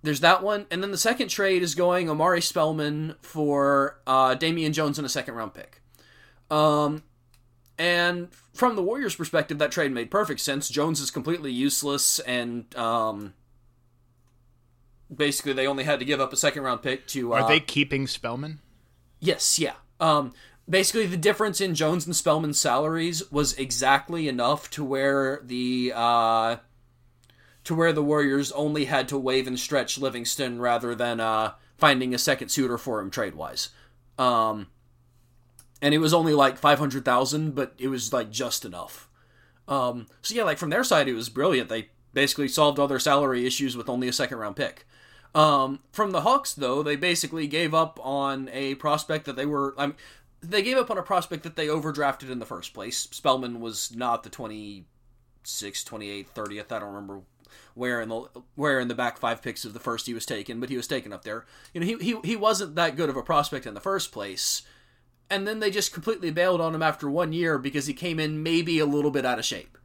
There's 0.03 0.21
that 0.21 0.43
one, 0.43 0.67
and 0.71 0.83
then 0.83 0.91
the 0.91 0.99
second 0.99 1.29
trade 1.29 1.63
is 1.63 1.75
going 1.75 2.09
Omari 2.09 2.41
Spellman 2.41 3.17
for 3.21 4.01
uh, 4.07 4.35
Damian 4.35 4.73
Jones 4.73 4.99
and 4.99 5.05
a 5.05 5.11
second 5.11 5.35
round 5.35 5.53
pick. 5.53 5.83
Um, 6.51 7.03
and 7.79 8.29
from 8.55 8.77
the 8.77 8.83
Warriors' 8.83 9.15
perspective, 9.15 9.59
that 9.59 9.73
trade 9.73 9.93
made 9.93 10.11
perfect 10.11 10.41
sense. 10.41 10.69
Jones 10.71 11.01
is 11.01 11.11
completely 11.11 11.53
useless, 11.53 12.19
and 12.21 12.75
um, 12.77 13.35
basically 15.15 15.53
they 15.53 15.67
only 15.67 15.85
had 15.85 15.99
to 15.99 16.05
give 16.05 16.21
up 16.21 16.33
a 16.33 16.37
second 16.37 16.63
round 16.63 16.83
pick 16.83 17.07
to. 17.09 17.35
Uh, 17.35 17.41
Are 17.41 17.49
they 17.49 17.61
keeping 17.61 18.07
Spellman? 18.07 18.61
Yes, 19.19 19.59
yeah. 19.59 19.75
Um, 19.99 20.33
basically, 20.69 21.07
the 21.07 21.17
difference 21.17 21.61
in 21.61 21.75
Jones 21.75 22.07
and 22.07 22.17
Spellman's 22.17 22.61
salaries 22.61 23.31
was 23.31 23.55
exactly 23.55 24.29
enough 24.29 24.71
to 24.71 24.85
where 24.85 25.41
the 25.45 25.93
uh, 25.95 26.57
to 27.65 27.75
where 27.75 27.93
the 27.93 28.03
Warriors 28.03 28.53
only 28.53 28.87
had 28.87 29.09
to 29.09 29.19
waive 29.19 29.47
and 29.47 29.59
stretch 29.59 29.99
Livingston 29.99 30.61
rather 30.61 30.95
than 30.95 31.21
uh, 31.21 31.53
finding 31.77 32.15
a 32.15 32.19
second 32.19 32.49
suitor 32.49 32.79
for 32.79 33.01
him 33.01 33.11
trade 33.11 33.35
wise. 33.35 33.71
Um, 34.19 34.69
and 35.83 35.95
it 35.95 35.99
was 35.99 36.15
only 36.15 36.35
like 36.35 36.59
five 36.59 36.79
hundred 36.79 37.05
thousand, 37.05 37.55
but 37.55 37.75
it 37.79 37.89
was 37.89 38.13
like 38.13 38.31
just 38.31 38.65
enough. 38.65 39.09
Um, 39.69 40.07
so 40.23 40.35
yeah, 40.35 40.43
like 40.43 40.59
from 40.59 40.71
their 40.71 40.85
side, 40.85 41.09
it 41.09 41.15
was 41.15 41.29
brilliant. 41.29 41.69
They 41.69 41.89
basically 42.13 42.49
solved 42.49 42.79
all 42.79 42.89
their 42.89 42.99
salary 42.99 43.47
issues 43.47 43.77
with 43.77 43.89
only 43.89 44.09
a 44.09 44.13
second 44.13 44.39
round 44.39 44.57
pick. 44.57 44.87
Um, 45.35 45.81
from 45.93 46.11
the 46.11 46.23
Hawks, 46.23 46.55
though, 46.55 46.83
they 46.83 46.97
basically 46.97 47.47
gave 47.47 47.73
up 47.73 48.01
on 48.03 48.49
a 48.53 48.75
prospect 48.77 49.27
that 49.27 49.37
they 49.37 49.47
were. 49.47 49.75
I 49.79 49.89
mean, 49.89 49.97
they 50.43 50.63
gave 50.63 50.77
up 50.77 50.91
on 50.91 50.99
a 50.99 51.03
prospect 51.03 51.43
that 51.45 51.57
they 51.57 51.67
overdrafted 51.67 52.31
in 52.31 52.39
the 52.39 52.47
first 52.47 52.75
place. 52.75 53.09
Spellman 53.11 53.61
was 53.61 53.95
not 53.95 54.23
the 54.23 54.31
26th, 54.31 54.85
28th, 55.45 56.27
30th. 56.35 56.73
I 56.73 56.79
don't 56.79 56.93
remember 56.93 57.21
where 57.75 58.01
in 58.01 58.09
the 58.09 58.29
where 58.55 58.81
in 58.81 58.89
the 58.89 58.95
back 58.95 59.19
five 59.19 59.43
picks 59.43 59.65
of 59.65 59.73
the 59.73 59.81
first 59.81 60.07
he 60.07 60.15
was 60.15 60.27
taken, 60.27 60.61
but 60.61 60.71
he 60.71 60.77
was 60.77 60.87
taken 60.87 61.13
up 61.13 61.25
there. 61.25 61.45
You 61.73 61.81
know, 61.81 61.87
he 61.87 61.97
he 61.99 62.19
he 62.25 62.37
wasn't 62.37 62.75
that 62.77 62.97
good 62.97 63.09
of 63.09 63.17
a 63.17 63.23
prospect 63.23 63.67
in 63.67 63.75
the 63.75 63.81
first 63.81 64.13
place. 64.13 64.63
And 65.33 65.47
then 65.47 65.61
they 65.61 65.71
just 65.71 65.95
completely 65.95 66.33
bailed 66.33 66.61
on 66.61 66.75
him 66.75 66.83
after 66.83 67.09
one 67.09 67.33
year 67.33 67.57
because 67.57 67.87
he 67.87 67.95
came 67.95 68.19
in 68.19 68.43
maybe 68.43 68.81
a 68.81 68.87
little 68.87 69.13
bit 69.13 69.25
out 69.25 69.39
of 69.39 69.45
shape. 69.45 69.79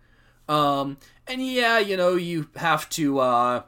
Um, 0.50 0.98
and 1.28 1.46
yeah, 1.46 1.78
you 1.78 1.96
know, 1.96 2.16
you 2.16 2.50
have 2.56 2.90
to 2.92 3.20
uh, 3.20 3.62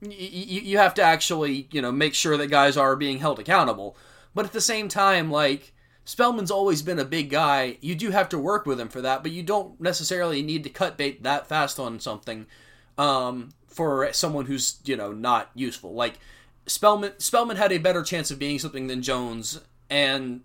you, 0.00 0.60
you 0.60 0.78
have 0.78 0.94
to 0.94 1.02
actually 1.02 1.68
you 1.70 1.82
know 1.82 1.92
make 1.92 2.14
sure 2.14 2.36
that 2.36 2.48
guys 2.48 2.76
are 2.76 2.96
being 2.96 3.18
held 3.18 3.38
accountable. 3.38 3.96
But 4.34 4.44
at 4.44 4.52
the 4.52 4.60
same 4.60 4.88
time, 4.88 5.30
like 5.30 5.72
Spellman's 6.04 6.50
always 6.50 6.82
been 6.82 6.98
a 6.98 7.04
big 7.04 7.30
guy. 7.30 7.76
You 7.80 7.94
do 7.94 8.10
have 8.10 8.28
to 8.30 8.38
work 8.38 8.66
with 8.66 8.80
him 8.80 8.88
for 8.88 9.02
that, 9.02 9.22
but 9.22 9.32
you 9.32 9.42
don't 9.42 9.80
necessarily 9.80 10.42
need 10.42 10.64
to 10.64 10.70
cut 10.70 10.96
bait 10.96 11.22
that 11.22 11.46
fast 11.46 11.78
on 11.78 12.00
something 12.00 12.46
um, 12.96 13.50
for 13.66 14.12
someone 14.12 14.46
who's 14.46 14.78
you 14.84 14.96
know 14.96 15.12
not 15.12 15.50
useful. 15.54 15.92
Like 15.94 16.18
Spellman, 16.66 17.12
Spellman 17.18 17.56
had 17.56 17.72
a 17.72 17.78
better 17.78 18.02
chance 18.02 18.30
of 18.30 18.38
being 18.38 18.58
something 18.58 18.86
than 18.86 19.02
Jones, 19.02 19.60
and 19.90 20.42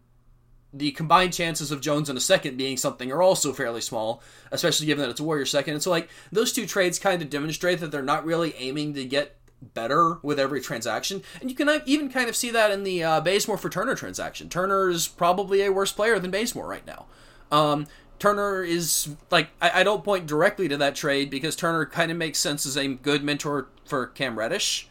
the 0.74 0.92
combined 0.92 1.34
chances 1.34 1.72
of 1.72 1.82
Jones 1.82 2.10
in 2.10 2.18
a 2.18 2.22
second 2.22 2.58
being 2.58 2.78
something 2.78 3.12
are 3.12 3.22
also 3.22 3.54
fairly 3.54 3.82
small, 3.82 4.24
especially 4.52 4.88
given 4.88 5.04
that 5.04 5.12
it's 5.12 5.20
a 5.20 5.24
Warrior 5.24 5.46
second. 5.46 5.76
And 5.76 5.84
so, 5.84 5.92
like, 5.92 6.10
those 6.32 6.52
two 6.52 6.66
trades 6.66 6.98
kind 6.98 7.22
of 7.22 7.30
demonstrate 7.30 7.80
that 7.80 7.92
they're 7.92 8.02
not 8.02 8.26
really 8.26 8.56
aiming 8.58 8.96
to 8.96 9.06
get 9.06 9.38
better 9.73 10.19
with 10.21 10.39
every 10.39 10.62
transaction. 10.62 11.23
And 11.39 11.49
you 11.49 11.56
can 11.56 11.82
even 11.86 12.10
kind 12.10 12.30
of 12.30 12.36
see 12.36 12.52
that 12.52 12.71
in 12.71 12.84
the 12.84 13.04
uh, 13.04 13.21
Bazemore 13.21 13.58
for 13.58 13.69
Turner 13.69 13.95
transaction. 13.95 14.49
Turner 14.49 14.89
is 14.89 15.08
probably 15.08 15.63
a 15.63 15.71
worse 15.71 15.91
player 15.91 16.19
than 16.19 16.32
Bazemore 16.32 16.67
right 16.67 16.86
now. 16.86 17.06
Um, 17.52 17.88
Turner 18.19 18.63
is, 18.63 19.15
like, 19.32 19.49
I, 19.62 19.82
I 19.82 19.84
don't 19.84 20.04
point 20.04 20.28
directly 20.28 20.67
to 20.67 20.78
that 20.78 20.95
trade 20.95 21.30
because 21.30 21.56
Turner 21.56 21.86
kind 21.86 22.12
of 22.12 22.17
makes 22.17 22.39
sense 22.39 22.65
as 22.65 22.78
a 22.78 22.88
good 22.88 23.23
mentor 23.23 23.67
for 23.86 24.08
Cam 24.08 24.38
Reddish. 24.38 24.88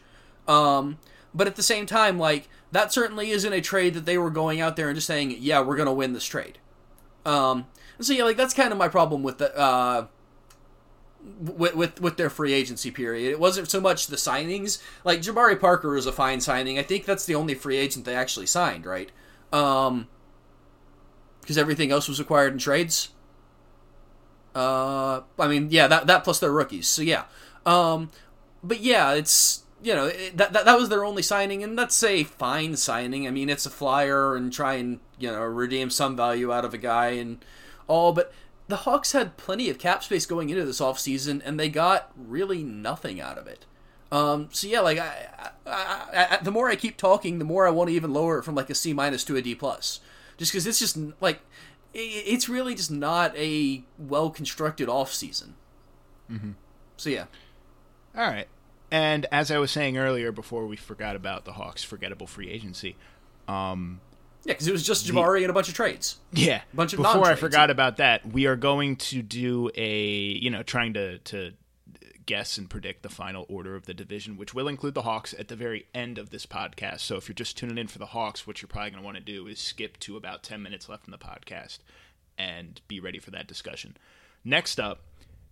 Um, 0.47 0.99
but 1.33 1.47
at 1.47 1.55
the 1.55 1.63
same 1.63 1.85
time, 1.85 2.19
like, 2.19 2.47
that 2.71 2.91
certainly 2.91 3.29
isn't 3.29 3.53
a 3.53 3.61
trade 3.61 3.93
that 3.93 4.05
they 4.05 4.17
were 4.17 4.29
going 4.29 4.59
out 4.59 4.75
there 4.75 4.89
and 4.89 4.95
just 4.95 5.07
saying, 5.07 5.35
yeah, 5.39 5.61
we're 5.61 5.75
to 5.85 5.93
win 5.93 6.13
this 6.13 6.25
trade. 6.25 6.57
Um, 7.25 7.67
so 7.99 8.13
yeah, 8.13 8.23
like 8.23 8.37
that's 8.37 8.53
kind 8.53 8.71
of 8.71 8.77
my 8.77 8.87
problem 8.87 9.23
with 9.23 9.37
the 9.37 9.55
uh, 9.57 10.07
with, 11.39 11.75
with 11.75 12.01
with 12.01 12.17
their 12.17 12.29
free 12.29 12.53
agency 12.53 12.91
period. 12.91 13.31
It 13.31 13.39
wasn't 13.39 13.69
so 13.69 13.79
much 13.79 14.07
the 14.07 14.15
signings. 14.15 14.81
Like 15.03 15.21
Jabari 15.21 15.59
Parker 15.59 15.93
was 15.93 16.05
a 16.05 16.11
fine 16.11 16.41
signing. 16.41 16.77
I 16.77 16.83
think 16.83 17.05
that's 17.05 17.25
the 17.25 17.35
only 17.35 17.53
free 17.53 17.77
agent 17.77 18.05
they 18.05 18.15
actually 18.15 18.47
signed, 18.47 18.85
right? 18.85 19.11
Um, 19.51 20.07
because 21.41 21.57
everything 21.57 21.91
else 21.91 22.07
was 22.07 22.19
acquired 22.19 22.53
in 22.53 22.59
trades. 22.59 23.09
Uh, 24.55 25.21
I 25.39 25.47
mean, 25.47 25.69
yeah, 25.71 25.87
that 25.87 26.07
that 26.07 26.23
plus 26.23 26.39
their 26.39 26.51
rookies. 26.51 26.87
So 26.87 27.01
yeah, 27.01 27.25
um, 27.65 28.11
but 28.63 28.81
yeah, 28.81 29.13
it's 29.13 29.63
you 29.81 29.93
know 29.93 30.09
that, 30.09 30.53
that 30.53 30.65
that 30.65 30.77
was 30.77 30.89
their 30.89 31.03
only 31.03 31.23
signing, 31.23 31.63
and 31.63 31.77
that's 31.77 32.01
a 32.03 32.23
fine 32.23 32.75
signing. 32.75 33.27
I 33.27 33.31
mean, 33.31 33.49
it's 33.49 33.65
a 33.65 33.71
flyer 33.71 34.35
and 34.35 34.51
try 34.51 34.75
and 34.75 34.99
you 35.19 35.31
know 35.31 35.41
redeem 35.43 35.89
some 35.89 36.15
value 36.15 36.51
out 36.51 36.65
of 36.65 36.73
a 36.73 36.77
guy 36.77 37.09
and 37.09 37.43
all, 37.87 38.13
but 38.13 38.33
the 38.67 38.77
Hawks 38.77 39.11
had 39.11 39.37
plenty 39.37 39.69
of 39.69 39.77
cap 39.77 40.03
space 40.03 40.25
going 40.25 40.49
into 40.49 40.65
this 40.65 40.79
offseason, 40.79 41.41
and 41.43 41.59
they 41.59 41.69
got 41.69 42.11
really 42.15 42.63
nothing 42.63 43.19
out 43.19 43.37
of 43.37 43.47
it. 43.47 43.65
Um, 44.11 44.49
so 44.51 44.67
yeah, 44.67 44.81
like 44.81 44.99
I, 44.99 45.49
I, 45.65 46.27
I, 46.31 46.37
the 46.41 46.51
more 46.51 46.69
I 46.69 46.75
keep 46.75 46.97
talking, 46.97 47.39
the 47.39 47.45
more 47.45 47.67
I 47.67 47.71
want 47.71 47.89
to 47.89 47.95
even 47.95 48.13
lower 48.13 48.39
it 48.39 48.43
from 48.43 48.55
like 48.55 48.69
a 48.69 48.75
C 48.75 48.93
minus 48.93 49.23
to 49.25 49.35
a 49.35 49.41
D 49.41 49.55
plus, 49.55 49.99
just 50.37 50.51
because 50.51 50.67
it's 50.67 50.79
just 50.79 50.97
like 51.19 51.39
it's 51.93 52.47
really 52.47 52.75
just 52.75 52.91
not 52.91 53.35
a 53.35 53.83
well 53.97 54.29
constructed 54.29 54.87
off 54.87 55.13
season. 55.13 55.55
Mm-hmm. 56.31 56.51
So 56.95 57.09
yeah. 57.09 57.25
All 58.15 58.27
right. 58.27 58.47
And 58.91 59.25
as 59.31 59.49
I 59.49 59.57
was 59.57 59.71
saying 59.71 59.97
earlier, 59.97 60.31
before 60.31 60.67
we 60.67 60.75
forgot 60.75 61.15
about 61.15 61.45
the 61.45 61.53
Hawks' 61.53 61.83
forgettable 61.83 62.27
free 62.27 62.49
agency, 62.51 62.95
um, 63.47 63.99
yeah, 64.43 64.53
because 64.53 64.67
it 64.67 64.71
was 64.71 64.85
just 64.85 65.05
Jabari 65.05 65.39
the, 65.39 65.43
and 65.43 65.49
a 65.49 65.53
bunch 65.53 65.69
of 65.69 65.73
trades. 65.73 66.17
Yeah, 66.31 66.61
a 66.71 66.75
bunch 66.75 66.93
of 66.93 66.97
before 66.97 67.25
I 67.25 67.35
forgot 67.35 67.69
about 67.69 67.97
that, 67.97 68.25
we 68.25 68.45
are 68.45 68.55
going 68.55 68.95
to 68.97 69.21
do 69.21 69.69
a 69.75 70.05
you 70.05 70.49
know 70.49 70.63
trying 70.63 70.93
to 70.93 71.19
to 71.19 71.53
guess 72.25 72.57
and 72.57 72.69
predict 72.69 73.03
the 73.03 73.09
final 73.09 73.45
order 73.49 73.75
of 73.75 73.85
the 73.85 73.93
division, 73.93 74.37
which 74.37 74.53
will 74.53 74.67
include 74.67 74.93
the 74.93 75.01
Hawks 75.01 75.33
at 75.37 75.49
the 75.49 75.55
very 75.57 75.87
end 75.93 76.17
of 76.17 76.29
this 76.29 76.45
podcast. 76.45 77.01
So 77.01 77.17
if 77.17 77.27
you're 77.27 77.35
just 77.35 77.57
tuning 77.57 77.77
in 77.77 77.87
for 77.87 77.99
the 77.99 78.07
Hawks, 78.07 78.47
what 78.47 78.61
you're 78.61 78.69
probably 78.69 78.91
going 78.91 79.01
to 79.01 79.05
want 79.05 79.17
to 79.17 79.23
do 79.23 79.47
is 79.47 79.59
skip 79.59 79.99
to 80.01 80.17
about 80.17 80.43
ten 80.43 80.61
minutes 80.61 80.87
left 80.87 81.05
in 81.05 81.11
the 81.11 81.17
podcast 81.17 81.79
and 82.37 82.81
be 82.87 82.99
ready 82.99 83.19
for 83.19 83.31
that 83.31 83.47
discussion. 83.47 83.97
Next 84.43 84.79
up 84.79 85.01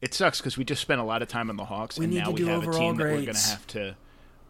it 0.01 0.15
sucks 0.15 0.39
because 0.39 0.58
we 0.58 0.65
just 0.65 0.82
spent 0.82 0.99
a 0.99 1.04
lot 1.04 1.21
of 1.21 1.27
time 1.27 1.49
on 1.49 1.58
the 1.58 1.65
Hawks, 1.65 1.97
we 1.97 2.06
and 2.06 2.13
now 2.15 2.32
we 2.32 2.45
have 2.47 2.67
a 2.67 2.71
team 2.71 2.95
grades. 2.95 2.97
that 2.97 3.04
we're 3.04 3.21
going 3.21 3.36
to 3.36 3.49
have 3.49 3.67
to. 3.67 3.95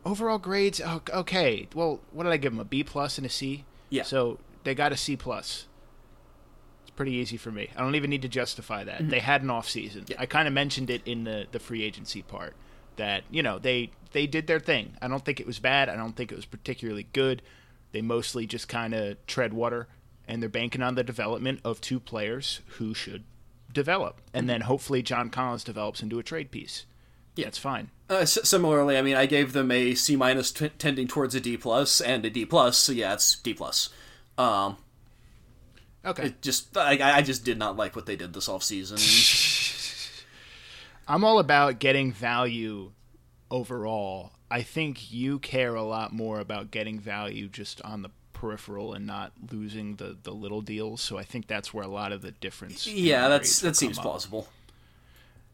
Overall 0.03 0.37
grades, 0.39 0.81
oh, 0.83 1.01
okay. 1.13 1.67
Well, 1.75 1.99
what 2.11 2.23
did 2.23 2.31
I 2.31 2.37
give 2.37 2.53
them? 2.53 2.61
A 2.61 2.65
B 2.65 2.83
plus 2.83 3.17
and 3.17 3.27
a 3.27 3.29
C. 3.29 3.65
Yeah. 3.91 4.03
So 4.03 4.39
they 4.63 4.73
got 4.73 4.91
a 4.91 4.97
C 4.97 5.15
plus. 5.15 5.67
It's 6.81 6.89
pretty 6.91 7.11
easy 7.13 7.37
for 7.37 7.51
me. 7.51 7.69
I 7.75 7.81
don't 7.81 7.93
even 7.93 8.09
need 8.09 8.23
to 8.23 8.27
justify 8.27 8.83
that. 8.83 9.01
Mm-hmm. 9.01 9.09
They 9.09 9.19
had 9.19 9.43
an 9.43 9.51
off 9.51 9.69
season. 9.69 10.05
Yeah. 10.07 10.15
I 10.17 10.25
kind 10.25 10.47
of 10.47 10.53
mentioned 10.55 10.89
it 10.89 11.03
in 11.05 11.25
the 11.25 11.45
the 11.51 11.59
free 11.59 11.83
agency 11.83 12.23
part 12.23 12.55
that 12.95 13.23
you 13.29 13.43
know 13.43 13.59
they 13.59 13.91
they 14.13 14.25
did 14.25 14.47
their 14.47 14.59
thing. 14.59 14.97
I 15.01 15.07
don't 15.07 15.23
think 15.23 15.39
it 15.39 15.45
was 15.45 15.59
bad. 15.59 15.89
I 15.89 15.95
don't 15.95 16.15
think 16.15 16.31
it 16.31 16.35
was 16.35 16.45
particularly 16.45 17.07
good. 17.13 17.43
They 17.91 18.01
mostly 18.01 18.47
just 18.47 18.67
kind 18.67 18.93
of 18.93 19.23
tread 19.27 19.53
water, 19.53 19.87
and 20.27 20.41
they're 20.41 20.49
banking 20.49 20.81
on 20.81 20.95
the 20.95 21.03
development 21.03 21.59
of 21.63 21.81
two 21.81 21.99
players 21.99 22.61
who 22.77 22.93
should 22.93 23.25
develop, 23.73 24.21
and 24.33 24.49
then 24.49 24.61
hopefully 24.61 25.01
John 25.01 25.29
Collins 25.29 25.63
develops 25.63 26.01
into 26.01 26.19
a 26.19 26.23
trade 26.23 26.51
piece. 26.51 26.85
Yeah, 27.35 27.47
it's 27.47 27.57
fine. 27.57 27.89
Uh, 28.09 28.15
s- 28.17 28.37
similarly, 28.43 28.97
I 28.97 29.01
mean, 29.01 29.15
I 29.15 29.25
gave 29.25 29.53
them 29.53 29.71
a 29.71 29.95
C 29.95 30.15
minus 30.15 30.51
t- 30.51 30.69
tending 30.77 31.07
towards 31.07 31.33
a 31.35 31.39
D 31.39 31.57
plus 31.57 32.01
and 32.01 32.25
a 32.25 32.29
D 32.29 32.45
plus. 32.45 32.77
So 32.77 32.91
yeah, 32.91 33.13
it's 33.13 33.35
D 33.37 33.53
plus. 33.53 33.89
Um, 34.37 34.77
okay. 36.05 36.27
It 36.27 36.41
just 36.41 36.75
I, 36.75 37.17
I 37.17 37.21
just 37.21 37.45
did 37.45 37.57
not 37.57 37.77
like 37.77 37.95
what 37.95 38.05
they 38.05 38.15
did 38.15 38.33
this 38.33 38.49
off 38.49 38.63
season. 38.63 38.97
I'm 41.07 41.23
all 41.23 41.39
about 41.39 41.79
getting 41.79 42.11
value 42.11 42.91
overall. 43.49 44.31
I 44.49 44.61
think 44.61 45.11
you 45.11 45.39
care 45.39 45.75
a 45.75 45.83
lot 45.83 46.13
more 46.13 46.39
about 46.39 46.71
getting 46.71 46.99
value 46.99 47.47
just 47.47 47.81
on 47.83 48.01
the 48.01 48.09
peripheral 48.33 48.93
and 48.93 49.05
not 49.05 49.31
losing 49.51 49.95
the 49.95 50.17
the 50.21 50.31
little 50.33 50.61
deals. 50.61 51.01
So 51.01 51.17
I 51.17 51.23
think 51.23 51.47
that's 51.47 51.73
where 51.73 51.85
a 51.85 51.89
lot 51.89 52.11
of 52.11 52.21
the 52.21 52.31
difference. 52.31 52.87
Yeah, 52.87 53.29
that's 53.29 53.59
that 53.61 53.75
seems 53.75 53.97
up. 53.97 54.03
plausible. 54.03 54.47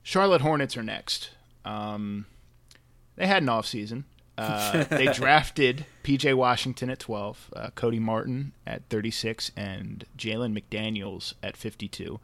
Charlotte 0.03 0.41
Hornets 0.41 0.77
are 0.77 0.83
next. 0.83 1.31
Um, 1.67 2.25
they 3.15 3.27
had 3.27 3.43
an 3.43 3.49
off 3.49 3.65
season. 3.65 4.05
Uh, 4.37 4.83
they 4.85 5.07
drafted 5.13 5.85
PJ 6.03 6.33
Washington 6.35 6.89
at 6.89 6.99
12, 6.99 7.53
uh, 7.55 7.69
Cody 7.75 7.99
Martin 7.99 8.53
at 8.65 8.83
36, 8.89 9.51
and 9.57 10.05
Jalen 10.17 10.57
McDaniels 10.57 11.33
at 11.41 11.57
52. 11.57 12.19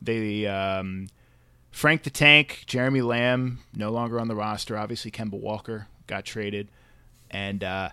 They 0.00 0.46
um, 0.46 1.08
Frank 1.70 2.04
the 2.04 2.10
Tank, 2.10 2.64
Jeremy 2.66 3.02
Lamb, 3.02 3.58
no 3.74 3.90
longer 3.90 4.20
on 4.20 4.28
the 4.28 4.36
roster. 4.36 4.78
Obviously, 4.78 5.10
Kemba 5.10 5.38
Walker 5.38 5.88
got 6.06 6.24
traded, 6.24 6.68
and 7.30 7.64
uh, 7.64 7.90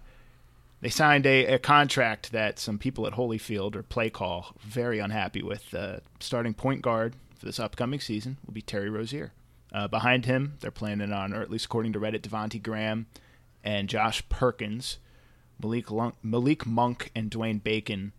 they 0.82 0.90
signed 0.90 1.26
a, 1.26 1.56
a, 1.56 1.60
contract 1.60 2.32
that 2.32 2.60
some 2.60 2.78
people 2.78 3.08
at 3.08 3.14
Holyfield 3.14 3.76
or 3.76 3.84
Play 3.84 4.10
Call 4.10 4.56
very 4.60 5.00
unhappy 5.00 5.42
with. 5.42 5.74
Uh, 5.74 5.98
starting 6.20 6.54
point 6.54 6.82
guard 6.82 7.16
for 7.38 7.46
this 7.46 7.60
upcoming 7.60 8.00
season 8.00 8.38
will 8.46 8.54
be 8.54 8.62
Terry 8.62 8.90
Rozier. 8.90 9.34
Uh, 9.74 9.88
behind 9.88 10.26
him, 10.26 10.58
they're 10.60 10.72
planning 10.72 11.12
on, 11.12 11.34
or 11.34 11.42
at 11.42 11.50
least 11.50 11.66
according 11.66 11.94
to 11.94 12.00
Reddit, 12.00 12.22
Devonte 12.22 12.62
Graham 12.62 13.08
and 13.64 13.90
Josh 13.90 14.28
Perkins, 14.30 15.00
Malik, 15.62 15.90
Lunk, 15.90 16.16
Malik 16.22 16.66
Monk, 16.66 17.12
and 17.16 17.32
Dwayne 17.32 17.64
Bacon 17.64 18.12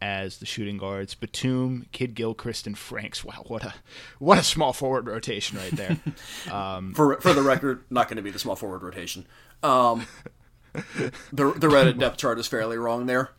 as 0.00 0.38
the 0.38 0.46
shooting 0.46 0.78
guards. 0.78 1.14
Batum, 1.14 1.86
Kidd 1.92 2.14
Gilchrist, 2.14 2.66
and 2.66 2.76
Franks. 2.76 3.24
Wow, 3.24 3.44
what 3.46 3.64
a 3.64 3.74
what 4.18 4.38
a 4.38 4.42
small 4.42 4.72
forward 4.72 5.06
rotation 5.06 5.58
right 5.58 5.72
there. 5.72 5.96
Um, 6.50 6.94
for 6.94 7.20
for 7.20 7.32
the 7.32 7.42
record, 7.42 7.84
not 7.90 8.08
going 8.08 8.16
to 8.16 8.22
be 8.22 8.30
the 8.30 8.38
small 8.38 8.56
forward 8.56 8.82
rotation. 8.82 9.26
Um, 9.62 10.06
the 10.72 11.52
the 11.52 11.68
Reddit 11.68 11.98
depth 11.98 12.18
chart 12.18 12.38
is 12.38 12.46
fairly 12.46 12.78
wrong 12.78 13.06
there. 13.06 13.30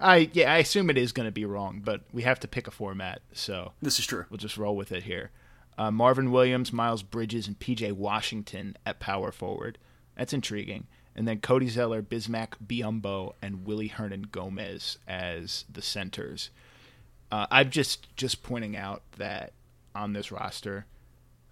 I 0.00 0.30
yeah, 0.32 0.52
I 0.52 0.58
assume 0.58 0.90
it 0.90 0.98
is 0.98 1.12
going 1.12 1.26
to 1.26 1.32
be 1.32 1.44
wrong, 1.44 1.80
but 1.84 2.02
we 2.12 2.22
have 2.22 2.40
to 2.40 2.48
pick 2.48 2.66
a 2.66 2.70
format, 2.70 3.22
so 3.32 3.72
this 3.80 3.98
is 3.98 4.06
true. 4.06 4.26
We'll 4.28 4.38
just 4.38 4.56
roll 4.56 4.76
with 4.76 4.92
it 4.92 5.04
here. 5.04 5.30
Uh, 5.78 5.90
Marvin 5.90 6.30
Williams, 6.30 6.72
Miles 6.72 7.02
Bridges, 7.02 7.46
and 7.46 7.58
PJ 7.58 7.92
Washington 7.92 8.76
at 8.84 9.00
power 9.00 9.32
forward. 9.32 9.78
That's 10.16 10.32
intriguing. 10.32 10.86
And 11.14 11.26
then 11.28 11.40
Cody 11.40 11.68
Zeller, 11.68 12.02
Bismack 12.02 12.54
Biyombo, 12.66 13.34
and 13.42 13.66
Willy 13.66 13.88
Hernangomez 13.88 14.98
as 15.06 15.64
the 15.70 15.82
centers. 15.82 16.50
Uh, 17.30 17.46
I'm 17.50 17.70
just 17.70 18.14
just 18.16 18.42
pointing 18.42 18.76
out 18.76 19.02
that 19.16 19.52
on 19.94 20.12
this 20.12 20.30
roster, 20.30 20.86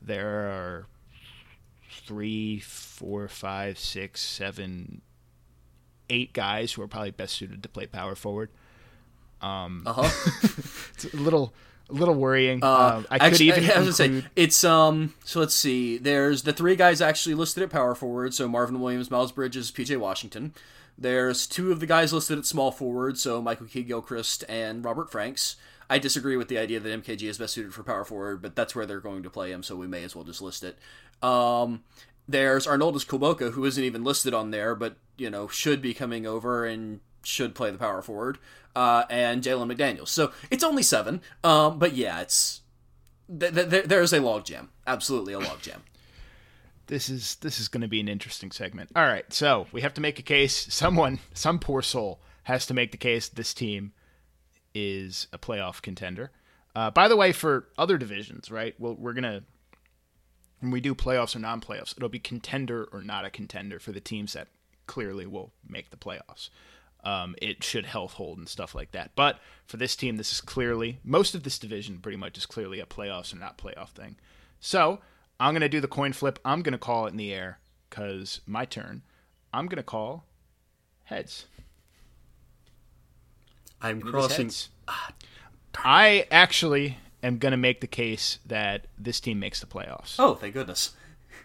there 0.01 0.29
are 0.29 0.87
three, 1.91 2.61
four, 2.61 3.29
five, 3.29 3.79
six, 3.79 4.21
seven, 4.21 5.03
eight 6.09 6.33
guys 6.33 6.73
who 6.73 6.83
are 6.83 6.89
probably 6.89 7.11
best 7.11 7.35
suited 7.35 7.63
to 7.63 7.69
play 7.69 7.87
power 7.87 8.15
forward. 8.15 8.51
Um, 9.41 9.83
uh 9.87 10.05
huh. 10.05 10.31
it's 10.95 11.13
a 11.13 11.17
little 11.17 11.55
a 11.91 11.95
little 11.95 12.15
worrying. 12.15 12.63
Uh, 12.63 12.69
um, 12.69 13.07
I 13.11 13.19
could 13.19 13.27
actually, 13.27 13.49
even 13.49 13.65
I 13.65 13.67
gonna 13.69 13.87
include, 13.87 14.23
say 14.23 14.31
it's 14.37 14.65
um. 14.65 15.15
So 15.25 15.41
let's 15.41 15.55
see. 15.55 15.99
There's 15.99 16.43
the 16.43 16.53
three 16.53 16.77
guys 16.77 17.01
actually 17.01 17.35
listed 17.35 17.63
at 17.63 17.71
power 17.71 17.95
forward. 17.95 18.35
So 18.35 18.49
Marvin 18.49 18.81
Williams, 18.81 19.11
Miles 19.11 19.33
Bridges, 19.33 19.71
PJ 19.71 19.97
Washington. 19.99 20.55
There's 20.97 21.47
two 21.47 21.73
of 21.73 21.81
the 21.81 21.87
guys 21.87 22.13
listed 22.13 22.39
at 22.39 22.47
small 22.47 22.71
forward. 22.71 23.19
So 23.19 23.41
Michael 23.41 23.67
Kidd 23.67 23.87
Gilchrist 23.87 24.45
and 24.49 24.85
Robert 24.85 25.11
Franks. 25.11 25.57
I 25.89 25.99
disagree 25.99 26.37
with 26.37 26.47
the 26.47 26.59
idea 26.59 26.79
that 26.79 27.03
MKG 27.05 27.23
is 27.23 27.39
best 27.39 27.55
suited 27.55 27.75
for 27.75 27.83
power 27.83 28.05
forward, 28.05 28.41
but 28.41 28.55
that's 28.55 28.77
where 28.77 28.87
they're 28.87 29.01
going 29.01 29.25
to 29.25 29.31
play 29.31 29.51
him, 29.51 29.65
so 29.65 29.75
we 29.75 29.89
may 29.89 30.05
as 30.05 30.15
well 30.15 30.25
just 30.25 30.41
list 30.41 30.63
it. 30.63 30.79
Um, 31.21 31.83
there's 32.29 32.65
Arnoldas 32.65 33.05
Kulboka, 33.05 33.53
who 33.53 33.65
isn't 33.65 33.83
even 33.83 34.05
listed 34.05 34.33
on 34.33 34.53
there, 34.53 34.77
but 34.77 34.97
you 35.17 35.29
know 35.29 35.49
should 35.49 35.83
be 35.83 35.93
coming 35.93 36.27
over 36.27 36.65
and 36.65 37.01
should 37.23 37.55
play 37.55 37.71
the 37.71 37.79
power 37.79 38.03
forward, 38.03 38.39
uh, 38.75 39.05
and 39.11 39.43
Jalen 39.43 39.75
McDaniels. 39.75 40.09
So 40.09 40.33
it's 40.51 40.65
only 40.65 40.83
seven, 40.83 41.21
um, 41.45 41.79
but 41.79 41.95
yeah, 41.95 42.21
it's 42.21 42.61
th- 43.39 43.55
th- 43.55 43.85
there's 43.85 44.13
a 44.13 44.19
logjam, 44.19 44.69
absolutely 44.87 45.35
a 45.35 45.41
logjam. 45.41 45.81
this 46.87 47.09
is 47.09 47.37
this 47.37 47.61
is 47.61 47.69
going 47.69 47.83
to 47.83 47.89
be 47.89 48.01
an 48.01 48.09
interesting 48.09 48.51
segment. 48.51 48.91
All 48.95 49.05
right, 49.05 49.31
so 49.33 49.67
we 49.73 49.81
have 49.83 49.95
to 49.95 50.01
make 50.01 50.19
a 50.19 50.23
case. 50.23 50.73
Someone, 50.73 51.19
some 51.35 51.59
poor 51.59 51.83
soul, 51.83 52.21
has 52.45 52.67
to 52.67 52.75
make 52.75 52.93
the 52.93 52.99
case 52.99 53.29
this 53.29 53.55
team 53.55 53.93
is 54.75 55.27
a 55.33 55.39
playoff 55.39 55.83
contender. 55.83 56.31
Uh, 56.75 56.91
by 56.91 57.09
the 57.09 57.17
way, 57.17 57.33
for 57.33 57.67
other 57.77 57.99
divisions, 57.99 58.51
right? 58.51 58.75
Well, 58.79 58.95
we're 58.95 59.13
gonna 59.13 59.43
when 60.61 60.71
we 60.71 60.81
do 60.81 60.95
playoffs 60.95 61.35
or 61.35 61.39
non-playoffs, 61.39 61.97
it'll 61.97 62.09
be 62.09 62.19
contender 62.19 62.87
or 62.93 63.03
not 63.03 63.25
a 63.25 63.31
contender 63.31 63.81
for 63.81 63.93
the 63.93 64.01
teams 64.01 64.35
that 64.35 64.49
clearly 64.87 65.27
will 65.27 65.53
make 65.67 65.91
the 65.91 65.97
playoffs. 65.97 66.51
Um, 67.05 67.35
it 67.41 67.65
should 67.65 67.87
health 67.87 68.13
hold 68.15 68.39
and 68.39 68.49
stuff 68.49 68.75
like 68.75 68.91
that. 68.93 69.13
But 69.17 69.39
for 69.67 69.77
this 69.77 69.97
team, 69.97 70.17
this 70.17 70.33
is 70.33 70.41
clearly 70.41 70.99
most 71.05 71.35
of 71.35 71.43
this 71.43 71.59
division 71.59 71.99
pretty 71.99 72.19
much 72.19 72.37
is 72.37 72.47
clearly 72.47 72.81
a 72.81 72.87
playoffs 72.87 73.33
or 73.35 73.39
not 73.39 73.57
playoff 73.59 73.89
thing. 73.91 74.17
So 74.61 75.01
I'm 75.39 75.55
gonna 75.55 75.69
do 75.69 75.81
the 75.81 75.89
coin 75.89 76.13
flip. 76.13 76.39
I'm 76.45 76.63
gonna 76.63 76.79
call 76.79 77.07
it 77.07 77.11
in 77.11 77.17
the 77.17 77.33
air 77.33 77.59
because 77.89 78.41
my 78.47 78.65
turn. 78.65 79.03
I'm 79.53 79.67
gonna 79.67 79.83
call 79.83 80.25
heads. 81.05 81.47
I'm 83.81 84.01
crossing. 84.01 84.47
heads. 84.47 84.69
I 85.77 86.27
actually 86.31 86.99
am 87.23 87.39
going 87.39 87.53
to 87.53 87.57
make 87.57 87.81
the 87.81 87.87
case 87.87 88.39
that 88.47 88.87
this 88.99 89.21
team 89.21 89.39
makes 89.39 89.61
the 89.61 89.67
playoffs 89.67 90.17
Oh, 90.19 90.35
thank 90.35 90.55
goodness. 90.55 90.93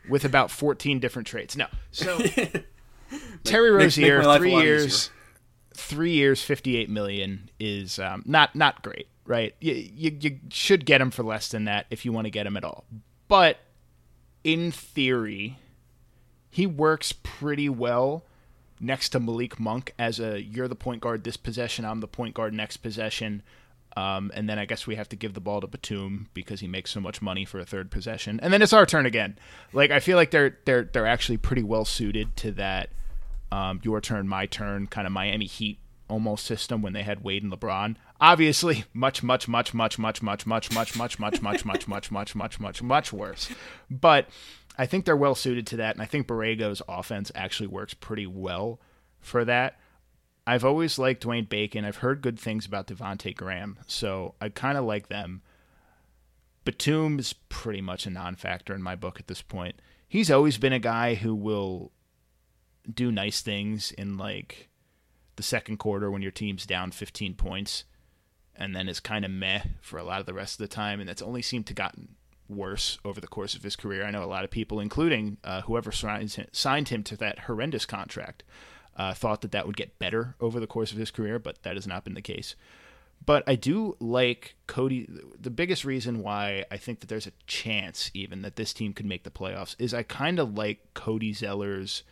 with 0.10 0.26
about 0.26 0.52
14 0.52 1.00
different 1.00 1.28
traits. 1.28 1.56
No. 1.56 1.68
So 1.91 2.18
Terry 3.44 3.72
Rozier, 3.72 4.20
my 4.20 4.26
life 4.26 4.38
a 4.38 4.39
3 4.41 4.52
lot 4.54 4.63
years 4.63 5.10
3 5.76 6.12
years 6.12 6.42
58 6.42 6.90
million 6.90 7.50
is 7.60 8.00
um, 8.00 8.24
not 8.26 8.56
not 8.56 8.82
great, 8.82 9.08
right? 9.26 9.56
You, 9.60 9.74
you 9.74 10.18
you 10.20 10.40
should 10.50 10.86
get 10.86 11.02
him 11.02 11.12
for 11.12 11.24
less 11.24 11.50
than 11.50 11.66
that 11.66 11.86
if 11.90 12.06
you 12.06 12.12
want 12.12 12.26
to 12.26 12.32
get 12.32 12.48
him 12.48 12.58
at 12.58 12.64
all. 12.64 12.86
But 13.28 13.60
in 14.44 14.72
theory, 14.72 15.58
he 16.50 16.66
works 16.66 17.12
pretty 17.12 17.70
well 17.70 18.24
next 18.80 19.10
to 19.10 19.20
Malik 19.20 19.60
Monk 19.60 19.94
as 19.98 20.20
a 20.20 20.42
you're 20.42 20.68
the 20.68 20.76
point 20.76 21.02
guard 21.02 21.24
this 21.24 21.38
possession, 21.38 21.86
I'm 21.86 22.00
the 22.00 22.08
point 22.08 22.34
guard 22.34 22.54
next 22.54 22.78
possession. 22.78 23.44
Um, 23.98 24.30
and 24.34 24.50
then 24.50 24.60
I 24.60 24.66
guess 24.66 24.86
we 24.86 24.96
have 24.96 25.08
to 25.10 25.16
give 25.16 25.34
the 25.34 25.40
ball 25.40 25.62
to 25.62 25.68
Batum 25.68 26.28
because 26.34 26.60
he 26.60 26.68
makes 26.68 26.92
so 26.92 27.00
much 27.00 27.22
money 27.22 27.46
for 27.46 27.60
a 27.60 27.66
third 27.66 27.90
possession. 27.92 28.42
And 28.44 28.52
then 28.52 28.62
it's 28.62 28.74
our 28.74 28.86
turn 28.86 29.06
again. 29.06 29.38
Like 29.72 29.90
I 29.90 30.00
feel 30.00 30.18
like 30.18 30.32
they're 30.32 30.58
they're 30.66 30.84
they're 30.84 31.08
actually 31.08 31.38
pretty 31.38 31.64
well 31.64 31.86
suited 31.86 32.36
to 32.38 32.52
that 32.54 32.90
um, 33.56 33.80
your 33.84 34.02
turn, 34.02 34.28
my 34.28 34.46
turn 34.46 34.86
kind 34.86 35.08
of 35.08 35.13
Miami 35.13 35.46
Heat 35.46 35.80
almost 36.10 36.46
system 36.46 36.82
when 36.82 36.91
they 36.91 37.04
had 37.04 37.24
Wade 37.24 37.41
and 37.41 37.52
LeBron. 37.52 37.96
Obviously, 38.20 38.84
much, 38.94 39.24
much, 39.24 39.48
much, 39.48 39.74
much, 39.74 39.98
much, 39.98 40.22
much, 40.22 40.46
much, 40.46 40.72
much, 40.72 40.98
much, 40.98 41.20
much, 41.20 41.41
much, 41.41 41.62
much, 41.63 41.88
much, 41.88 42.12
much, 42.12 42.36
much, 42.36 42.60
much, 42.60 42.84
much 42.84 43.13
worse. 43.13 43.50
But 43.89 44.28
I 44.78 44.86
think 44.86 45.06
they're 45.06 45.15
well 45.15 45.36
suited 45.36 45.65
to 45.68 45.78
that, 45.78 45.96
and 45.96 46.02
I 46.02 46.06
think 46.06 46.28
Borrego's 46.28 46.82
offense 46.89 47.32
actually 47.34 47.68
works 47.68 47.94
pretty 47.94 48.28
well 48.28 48.82
for 49.22 49.46
that. 49.46 49.80
I've 50.46 50.65
always 50.65 51.00
liked 51.00 51.24
Dwayne 51.26 51.48
Bacon. 51.48 51.86
I've 51.86 51.98
heard 51.98 52.22
good 52.22 52.38
things 52.38 52.65
about 52.65 52.88
Devonte 52.88 53.34
Graham, 53.34 53.80
so 53.88 54.36
I 54.41 54.50
kind 54.50 54.78
of 54.78 54.84
like 54.84 55.08
them. 55.08 55.41
Batum 56.65 57.20
is 57.20 57.32
pretty 57.48 57.82
much 57.82 58.06
a 58.06 58.10
non-factor 58.10 58.76
in 58.76 58.84
my 58.84 58.96
book 58.96 59.18
at 59.18 59.28
this 59.28 59.41
point. 59.41 59.82
He's 60.10 60.30
always 60.30 60.58
been 60.58 60.74
a 60.74 60.80
guy 60.80 61.15
who 61.15 61.34
will 61.34 61.94
do 62.93 63.12
nice 63.12 63.41
things 63.41 63.91
in 63.91 64.17
like 64.17 64.69
the 65.36 65.43
second 65.43 65.78
quarter 65.78 66.10
when 66.10 66.21
your 66.21 66.32
team's 66.32 66.65
down 66.65 66.91
15 66.91 67.36
points 67.36 67.84
and 68.56 68.76
then 68.76 68.88
is 68.88 69.00
kind 69.00 69.26
of 69.26 69.32
meh 69.32 69.62
for 69.82 69.98
a 69.98 70.04
lot 70.04 70.19
of 70.19 70.26
the 70.26 70.34
rest 70.34 70.54
of 70.54 70.69
the 70.69 70.74
time 70.74 71.00
and 71.00 71.10
that's 71.10 71.21
only 71.21 71.41
seemed 71.41 71.67
to 71.67 71.74
gotten 71.74 72.15
worse 72.48 73.00
over 73.04 73.19
the 73.19 73.28
course 73.28 73.56
of 73.56 73.63
his 73.63 73.76
career. 73.76 74.06
I 74.06 74.12
know 74.12 74.24
a 74.24 74.26
lot 74.26 74.43
of 74.43 74.52
people 74.52 74.80
including 74.80 75.38
uh, 75.43 75.62
whoever 75.62 75.91
signed 75.91 76.32
him, 76.89 77.04
to 77.04 77.17
that 77.17 77.39
horrendous 77.39 77.86
contract 77.86 78.43
uh, 78.95 79.13
thought 79.13 79.41
that 79.41 79.52
that 79.52 79.65
would 79.65 79.78
get 79.78 80.00
better 80.00 80.36
over 80.39 80.60
the 80.60 80.67
course 80.67 80.91
of 80.91 80.98
his 80.98 81.12
career, 81.12 81.39
but 81.39 81.63
that 81.63 81.76
has 81.76 81.88
not 81.88 82.04
been 82.04 82.13
the 82.13 82.21
case. 82.21 82.56
But 83.26 83.43
I 83.48 83.56
do 83.56 83.95
like 84.00 84.56
Cody. 84.67 85.10
The 85.39 85.50
biggest 85.50 85.84
reason 85.84 86.21
why 86.21 86.65
I 86.69 86.78
think 86.78 87.00
that 87.00 87.08
there's 87.08 87.28
a 87.28 87.32
chance 87.48 88.12
even 88.13 88.41
that 88.43 88.56
this 88.56 88.74
team 88.74 88.93
could 88.93 89.06
make 89.06 89.24
the 89.24 89.32
playoffs 89.32 89.76
is 89.80 89.93
I 89.93 90.04
kind 90.04 90.39
of 90.39 90.56
like 90.58 90.93
Cody 90.93 91.34
Zeller's. 91.34 92.04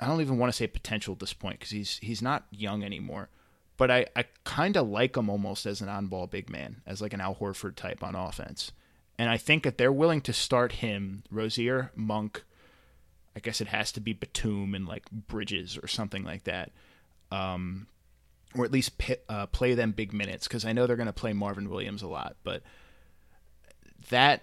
I 0.00 0.06
don't 0.06 0.20
even 0.20 0.38
want 0.38 0.52
to 0.52 0.56
say 0.56 0.66
potential 0.66 1.12
at 1.12 1.20
this 1.20 1.32
point 1.32 1.58
because 1.58 1.70
he's 1.70 1.98
he's 1.98 2.22
not 2.22 2.46
young 2.50 2.82
anymore. 2.84 3.28
But 3.76 3.92
I, 3.92 4.06
I 4.16 4.24
kind 4.42 4.76
of 4.76 4.88
like 4.88 5.16
him 5.16 5.30
almost 5.30 5.64
as 5.64 5.80
an 5.80 5.88
on-ball 5.88 6.26
big 6.26 6.50
man, 6.50 6.82
as 6.84 7.00
like 7.00 7.12
an 7.12 7.20
Al 7.20 7.36
Horford 7.36 7.76
type 7.76 8.02
on 8.02 8.16
offense. 8.16 8.72
And 9.18 9.30
I 9.30 9.36
think 9.36 9.62
that 9.62 9.78
they're 9.78 9.92
willing 9.92 10.20
to 10.22 10.32
start 10.32 10.72
him, 10.72 11.22
Rozier, 11.30 11.92
Monk. 11.94 12.42
I 13.36 13.40
guess 13.40 13.60
it 13.60 13.68
has 13.68 13.92
to 13.92 14.00
be 14.00 14.12
Batum 14.12 14.74
and 14.74 14.86
like 14.86 15.08
Bridges 15.10 15.78
or 15.80 15.86
something 15.86 16.24
like 16.24 16.42
that. 16.44 16.72
Um, 17.30 17.86
or 18.56 18.64
at 18.64 18.72
least 18.72 18.98
pit, 18.98 19.24
uh, 19.28 19.46
play 19.46 19.74
them 19.74 19.92
big 19.92 20.12
minutes 20.12 20.48
because 20.48 20.64
I 20.64 20.72
know 20.72 20.86
they're 20.86 20.96
going 20.96 21.06
to 21.06 21.12
play 21.12 21.32
Marvin 21.32 21.70
Williams 21.70 22.02
a 22.02 22.08
lot, 22.08 22.36
but 22.42 22.62
that 24.10 24.42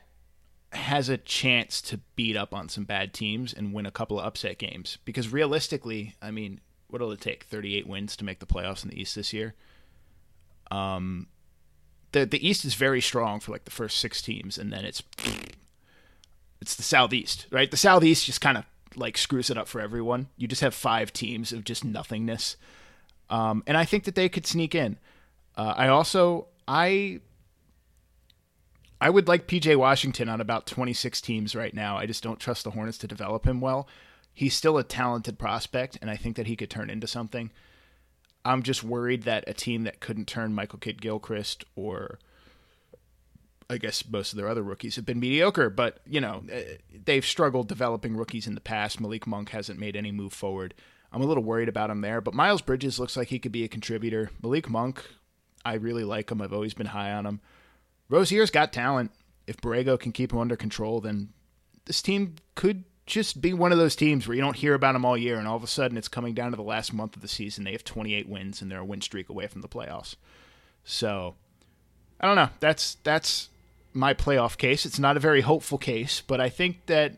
has 0.75 1.09
a 1.09 1.17
chance 1.17 1.81
to 1.81 1.99
beat 2.15 2.35
up 2.37 2.53
on 2.53 2.69
some 2.69 2.83
bad 2.83 3.13
teams 3.13 3.53
and 3.53 3.73
win 3.73 3.85
a 3.85 3.91
couple 3.91 4.19
of 4.19 4.25
upset 4.25 4.57
games. 4.57 4.97
Because 5.05 5.31
realistically, 5.31 6.15
I 6.21 6.31
mean, 6.31 6.61
what'll 6.89 7.11
it 7.11 7.21
take? 7.21 7.43
38 7.43 7.87
wins 7.87 8.15
to 8.17 8.25
make 8.25 8.39
the 8.39 8.45
playoffs 8.45 8.83
in 8.83 8.89
the 8.89 8.99
East 8.99 9.15
this 9.15 9.33
year. 9.33 9.53
Um, 10.71 11.27
the 12.11 12.25
the 12.25 12.47
East 12.47 12.65
is 12.65 12.75
very 12.75 13.01
strong 13.01 13.39
for 13.39 13.51
like 13.51 13.65
the 13.65 13.71
first 13.71 13.99
six 13.99 14.21
teams, 14.21 14.57
and 14.57 14.71
then 14.71 14.85
it's 14.85 15.03
it's 16.61 16.75
the 16.75 16.83
Southeast, 16.83 17.45
right? 17.51 17.69
The 17.69 17.77
Southeast 17.77 18.25
just 18.25 18.41
kind 18.41 18.57
of 18.57 18.65
like 18.95 19.17
screws 19.17 19.49
it 19.49 19.57
up 19.57 19.67
for 19.67 19.81
everyone. 19.81 20.29
You 20.37 20.47
just 20.47 20.61
have 20.61 20.73
five 20.73 21.11
teams 21.11 21.51
of 21.51 21.63
just 21.63 21.83
nothingness. 21.83 22.55
Um, 23.29 23.63
and 23.67 23.77
I 23.77 23.85
think 23.85 24.05
that 24.05 24.15
they 24.15 24.29
could 24.29 24.45
sneak 24.47 24.73
in. 24.73 24.97
Uh, 25.57 25.73
I 25.75 25.87
also 25.87 26.47
I 26.67 27.19
I 28.99 29.09
would 29.09 29.27
like 29.27 29.47
PJ 29.47 29.75
Washington 29.75 30.29
on 30.29 30.39
about 30.41 30.65
26 30.65 31.19
teams 31.21 31.55
right 31.55 31.73
now. 31.73 31.97
I 31.97 32.05
just 32.05 32.23
don't 32.23 32.39
trust 32.39 32.63
the 32.63 32.71
Hornets 32.71 32.97
to 32.99 33.07
develop 33.07 33.45
him 33.45 33.59
well. 33.59 33.87
He's 34.33 34.53
still 34.53 34.77
a 34.77 34.83
talented 34.83 35.37
prospect, 35.37 35.97
and 36.01 36.09
I 36.09 36.15
think 36.15 36.35
that 36.35 36.47
he 36.47 36.55
could 36.55 36.69
turn 36.69 36.89
into 36.89 37.07
something. 37.07 37.51
I'm 38.43 38.63
just 38.63 38.83
worried 38.83 39.23
that 39.23 39.43
a 39.47 39.53
team 39.53 39.83
that 39.83 39.99
couldn't 39.99 40.27
turn 40.27 40.53
Michael 40.53 40.79
Kidd 40.79 41.01
Gilchrist 41.01 41.65
or 41.75 42.19
I 43.69 43.77
guess 43.77 44.07
most 44.07 44.31
of 44.31 44.37
their 44.37 44.47
other 44.47 44.61
rookies 44.61 44.95
have 44.95 45.05
been 45.05 45.19
mediocre, 45.19 45.71
but 45.71 45.99
you 46.05 46.21
know 46.21 46.43
eh, 46.51 46.75
they've 47.05 47.25
struggled 47.25 47.67
developing 47.67 48.15
rookies 48.15 48.45
in 48.45 48.53
the 48.53 48.61
past. 48.61 49.01
Malik 49.01 49.25
Monk 49.25 49.49
hasn't 49.49 49.79
made 49.79 49.95
any 49.95 50.11
move 50.11 50.33
forward. 50.33 50.75
I'm 51.11 51.21
a 51.21 51.25
little 51.25 51.43
worried 51.43 51.69
about 51.69 51.89
him 51.89 52.01
there, 52.01 52.21
but 52.21 52.33
Miles 52.33 52.61
Bridges 52.61 52.99
looks 52.99 53.17
like 53.17 53.29
he 53.29 53.39
could 53.39 53.51
be 53.51 53.63
a 53.63 53.69
contributor. 53.69 54.29
Malik 54.43 54.69
Monk, 54.69 55.03
I 55.63 55.75
really 55.75 56.03
like 56.03 56.29
him. 56.29 56.41
I've 56.41 56.53
always 56.53 56.73
been 56.73 56.87
high 56.87 57.11
on 57.11 57.25
him. 57.25 57.39
Rozier's 58.09 58.51
got 58.51 58.73
talent. 58.73 59.11
If 59.47 59.57
Borrego 59.57 59.99
can 59.99 60.11
keep 60.11 60.33
him 60.33 60.39
under 60.39 60.55
control, 60.55 61.01
then 61.01 61.29
this 61.85 62.01
team 62.01 62.35
could 62.55 62.83
just 63.05 63.39
be 63.41 63.53
one 63.53 63.71
of 63.71 63.77
those 63.77 63.95
teams 63.95 64.27
where 64.27 64.35
you 64.35 64.41
don't 64.41 64.55
hear 64.55 64.73
about 64.73 64.93
them 64.93 65.05
all 65.05 65.17
year, 65.17 65.37
and 65.37 65.47
all 65.47 65.55
of 65.55 65.63
a 65.63 65.67
sudden 65.67 65.97
it's 65.97 66.07
coming 66.07 66.33
down 66.33 66.51
to 66.51 66.57
the 66.57 66.63
last 66.63 66.93
month 66.93 67.15
of 67.15 67.21
the 67.21 67.27
season. 67.27 67.63
They 67.63 67.71
have 67.71 67.83
28 67.83 68.27
wins, 68.27 68.61
and 68.61 68.71
they're 68.71 68.79
a 68.79 68.85
win 68.85 69.01
streak 69.01 69.29
away 69.29 69.47
from 69.47 69.61
the 69.61 69.67
playoffs. 69.67 70.15
So, 70.83 71.35
I 72.19 72.27
don't 72.27 72.35
know. 72.35 72.49
That's 72.59 72.95
that's 73.03 73.49
my 73.93 74.13
playoff 74.13 74.57
case. 74.57 74.85
It's 74.85 74.99
not 74.99 75.17
a 75.17 75.19
very 75.19 75.41
hopeful 75.41 75.77
case, 75.77 76.21
but 76.25 76.41
I 76.41 76.49
think 76.49 76.87
that 76.87 77.13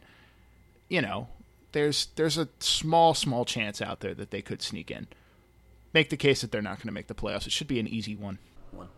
you 0.90 1.02
know 1.02 1.30
there's 1.72 2.08
there's 2.16 2.38
a 2.38 2.50
small 2.60 3.14
small 3.14 3.46
chance 3.46 3.82
out 3.82 4.02
there 4.02 4.14
that 4.14 4.32
they 4.32 4.42
could 4.42 4.62
sneak 4.62 4.92
in. 4.92 5.08
Make 5.94 6.10
the 6.10 6.18
case 6.18 6.42
that 6.42 6.52
they're 6.52 6.62
not 6.62 6.78
going 6.78 6.88
to 6.88 6.94
make 6.94 7.08
the 7.08 7.16
playoffs. 7.16 7.48
It 7.48 7.54
should 7.54 7.68
be 7.68 7.80
an 7.80 7.88
easy 7.88 8.16
one. 8.16 8.40
One. 8.72 8.90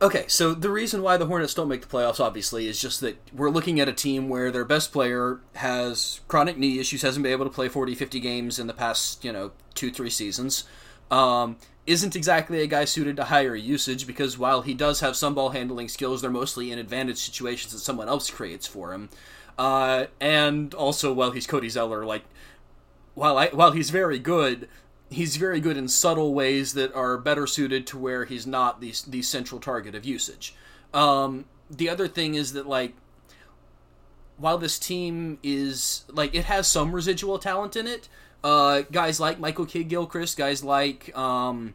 Okay, 0.00 0.26
so 0.28 0.52
the 0.52 0.68
reason 0.68 1.02
why 1.02 1.16
the 1.16 1.24
Hornets 1.24 1.54
don't 1.54 1.68
make 1.68 1.80
the 1.80 1.88
playoffs, 1.88 2.20
obviously, 2.20 2.68
is 2.68 2.78
just 2.78 3.00
that 3.00 3.16
we're 3.32 3.48
looking 3.48 3.80
at 3.80 3.88
a 3.88 3.94
team 3.94 4.28
where 4.28 4.50
their 4.50 4.64
best 4.64 4.92
player 4.92 5.40
has 5.54 6.20
chronic 6.28 6.58
knee 6.58 6.78
issues, 6.78 7.00
hasn't 7.00 7.22
been 7.22 7.32
able 7.32 7.46
to 7.46 7.50
play 7.50 7.70
40, 7.70 7.94
50 7.94 8.20
games 8.20 8.58
in 8.58 8.66
the 8.66 8.74
past, 8.74 9.24
you 9.24 9.32
know, 9.32 9.52
two, 9.72 9.90
three 9.90 10.10
seasons. 10.10 10.64
Um, 11.10 11.56
isn't 11.86 12.14
exactly 12.14 12.60
a 12.60 12.66
guy 12.66 12.84
suited 12.84 13.16
to 13.16 13.24
higher 13.24 13.54
usage 13.54 14.06
because 14.06 14.36
while 14.36 14.62
he 14.62 14.74
does 14.74 15.00
have 15.00 15.16
some 15.16 15.34
ball 15.34 15.50
handling 15.50 15.88
skills, 15.88 16.20
they're 16.20 16.30
mostly 16.30 16.70
in 16.70 16.78
advantage 16.78 17.18
situations 17.18 17.72
that 17.72 17.78
someone 17.78 18.08
else 18.08 18.28
creates 18.28 18.66
for 18.66 18.92
him. 18.92 19.08
Uh, 19.58 20.06
and 20.20 20.74
also, 20.74 21.12
while 21.12 21.30
he's 21.30 21.46
Cody 21.46 21.70
Zeller, 21.70 22.04
like 22.04 22.24
while 23.14 23.38
I 23.38 23.46
while 23.48 23.70
he's 23.70 23.88
very 23.88 24.18
good, 24.18 24.68
he's 25.10 25.36
very 25.36 25.60
good 25.60 25.76
in 25.76 25.88
subtle 25.88 26.34
ways 26.34 26.72
that 26.74 26.94
are 26.94 27.16
better 27.18 27.46
suited 27.46 27.86
to 27.88 27.98
where 27.98 28.24
he's 28.24 28.46
not 28.46 28.80
the 28.80 28.92
the 29.06 29.22
central 29.22 29.60
target 29.60 29.94
of 29.94 30.04
usage. 30.04 30.54
Um, 30.92 31.44
the 31.70 31.88
other 31.88 32.08
thing 32.08 32.34
is 32.34 32.52
that 32.52 32.66
like 32.66 32.94
while 34.36 34.58
this 34.58 34.78
team 34.78 35.38
is 35.42 36.04
like 36.08 36.34
it 36.34 36.44
has 36.44 36.66
some 36.66 36.92
residual 36.92 37.38
talent 37.38 37.76
in 37.76 37.86
it, 37.86 38.08
uh, 38.44 38.82
guys 38.92 39.18
like 39.20 39.38
Michael 39.38 39.66
Kidd 39.66 39.88
Gilchrist, 39.88 40.36
guys 40.36 40.62
like 40.62 41.16
um, 41.16 41.74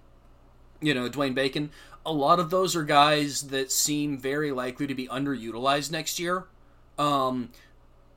you 0.82 0.94
know 0.94 1.10
Dwayne 1.10 1.34
Bacon, 1.34 1.72
a 2.06 2.12
lot 2.14 2.40
of 2.40 2.50
those 2.50 2.76
are 2.76 2.84
guys 2.84 3.44
that 3.44 3.72
seem 3.72 4.18
very 4.18 4.52
likely 4.52 4.88
to 4.88 4.96
be 4.96 5.08
underutilized 5.08 5.92
next 5.92 6.20
year. 6.20 6.46
Um, 6.98 7.50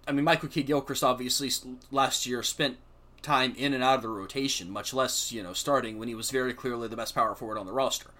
I 0.06 0.12
mean, 0.12 0.24
Michael 0.24 0.48
Kidd 0.48 0.66
Gilchrist 0.66 1.02
obviously 1.02 1.50
last 1.90 2.26
year 2.26 2.42
spent 2.42 2.76
time 3.24 3.54
in 3.56 3.72
and 3.74 3.82
out 3.82 3.96
of 3.96 4.02
the 4.02 4.08
rotation, 4.08 4.70
much 4.70 4.94
less 4.94 5.32
you 5.32 5.42
know 5.42 5.52
starting 5.52 5.98
when 5.98 6.08
he 6.08 6.14
was 6.14 6.30
very 6.30 6.54
clearly 6.54 6.86
the 6.86 6.96
best 6.96 7.14
power 7.14 7.34
forward 7.34 7.58
on 7.58 7.66
the 7.66 7.72
roster. 7.72 8.10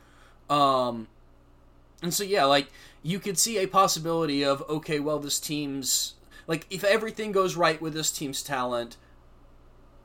Um, 0.50 1.08
and 2.02 2.12
so 2.12 2.24
yeah, 2.24 2.44
like 2.44 2.68
you 3.02 3.18
could 3.18 3.38
see 3.38 3.58
a 3.58 3.66
possibility 3.66 4.44
of 4.44 4.62
okay, 4.68 4.98
well 4.98 5.18
this 5.18 5.38
team's 5.38 6.14
like 6.46 6.66
if 6.70 6.84
everything 6.84 7.32
goes 7.32 7.56
right 7.56 7.80
with 7.80 7.94
this 7.94 8.10
team's 8.10 8.42
talent, 8.42 8.96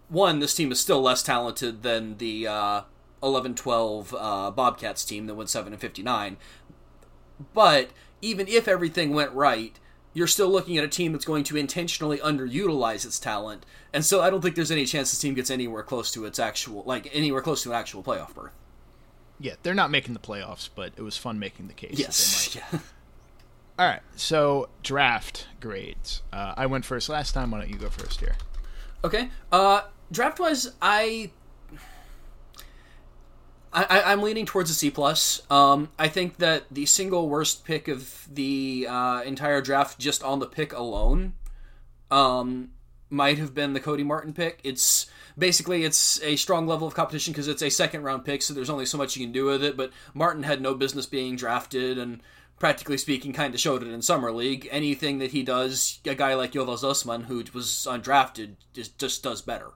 one 0.07 0.39
this 0.39 0.53
team 0.53 0.71
is 0.71 0.79
still 0.79 1.01
less 1.01 1.23
talented 1.23 1.83
than 1.83 2.17
the 2.17 2.47
uh, 2.47 2.81
11-12 3.23 4.13
uh, 4.17 4.51
Bobcats 4.51 5.03
team 5.03 5.27
that 5.27 5.35
went 5.35 5.49
seven 5.49 5.73
and 5.73 5.81
fifty 5.81 6.03
nine. 6.03 6.37
But 7.53 7.89
even 8.21 8.47
if 8.47 8.67
everything 8.67 9.13
went 9.13 9.31
right, 9.31 9.79
you're 10.19 10.27
still 10.27 10.49
looking 10.49 10.77
at 10.77 10.83
a 10.83 10.87
team 10.89 11.13
that's 11.13 11.23
going 11.23 11.45
to 11.45 11.55
intentionally 11.55 12.17
underutilize 12.17 13.05
its 13.05 13.19
talent, 13.19 13.65
and 13.93 14.03
so 14.03 14.19
I 14.19 14.29
don't 14.29 14.41
think 14.41 14.55
there's 14.55 14.69
any 14.69 14.85
chance 14.85 15.11
this 15.11 15.19
team 15.21 15.33
gets 15.33 15.49
anywhere 15.49 15.81
close 15.81 16.11
to 16.11 16.25
its 16.25 16.39
actual 16.39 16.83
like 16.85 17.09
anywhere 17.13 17.41
close 17.41 17.63
to 17.63 17.69
an 17.69 17.77
actual 17.77 18.03
playoff 18.03 18.35
berth. 18.35 18.51
Yeah, 19.39 19.53
they're 19.63 19.73
not 19.73 19.91
making 19.91 20.15
the 20.15 20.19
playoffs, 20.19 20.67
but 20.75 20.91
it 20.97 21.03
was 21.03 21.15
fun 21.15 21.39
making 21.39 21.67
the 21.69 21.73
case. 21.73 21.97
Yes. 21.97 22.53
Yeah. 22.53 22.79
All 23.79 23.87
right, 23.87 24.01
so 24.17 24.67
draft 24.83 25.47
grades. 25.61 26.21
Uh, 26.33 26.53
I 26.57 26.65
went 26.65 26.83
first 26.83 27.07
last 27.07 27.31
time. 27.31 27.51
Why 27.51 27.59
don't 27.59 27.69
you 27.69 27.77
go 27.77 27.89
first 27.89 28.19
here? 28.19 28.35
Okay. 29.05 29.29
Uh, 29.53 29.83
draft 30.11 30.37
wise, 30.37 30.73
I 30.81 31.31
I, 33.71 34.13
am 34.13 34.21
leaning 34.21 34.45
towards 34.45 34.71
a 34.71 34.73
C 34.73 34.89
plus. 34.89 35.41
Um, 35.51 35.89
I 35.97 36.07
think 36.07 36.37
that 36.37 36.63
the 36.71 36.85
single 36.85 37.29
worst 37.29 37.65
pick 37.65 37.87
of 37.87 38.27
the 38.31 38.87
uh, 38.89 39.21
entire 39.21 39.61
draft, 39.61 39.99
just 39.99 40.23
on 40.23 40.39
the 40.39 40.47
pick 40.47 40.73
alone, 40.73 41.33
um, 42.09 42.71
might 43.09 43.37
have 43.37 43.53
been 43.53 43.73
the 43.73 43.79
Cody 43.79 44.03
Martin 44.03 44.33
pick. 44.33 44.59
It's 44.63 45.07
basically 45.37 45.83
it's 45.83 46.21
a 46.23 46.35
strong 46.35 46.67
level 46.67 46.87
of 46.87 46.93
competition 46.93 47.33
because 47.33 47.47
it's 47.47 47.61
a 47.61 47.69
second 47.69 48.03
round 48.03 48.25
pick, 48.25 48.41
so 48.41 48.53
there's 48.53 48.69
only 48.69 48.85
so 48.85 48.97
much 48.97 49.15
you 49.15 49.25
can 49.25 49.33
do 49.33 49.45
with 49.45 49.63
it. 49.63 49.77
But 49.77 49.91
Martin 50.13 50.43
had 50.43 50.61
no 50.61 50.73
business 50.73 51.05
being 51.05 51.35
drafted, 51.35 51.97
and 51.97 52.21
practically 52.57 52.97
speaking, 52.97 53.33
kind 53.33 53.53
of 53.53 53.59
showed 53.59 53.83
it 53.83 53.89
in 53.89 54.01
summer 54.01 54.31
league. 54.31 54.67
Anything 54.71 55.19
that 55.19 55.31
he 55.31 55.43
does, 55.43 55.99
a 56.05 56.15
guy 56.15 56.33
like 56.33 56.53
Yovel 56.53 56.77
Zoosman, 56.77 57.25
who 57.25 57.43
was 57.53 57.87
undrafted, 57.89 58.55
just 58.73 58.97
just 58.97 59.23
does 59.23 59.41
better. 59.41 59.71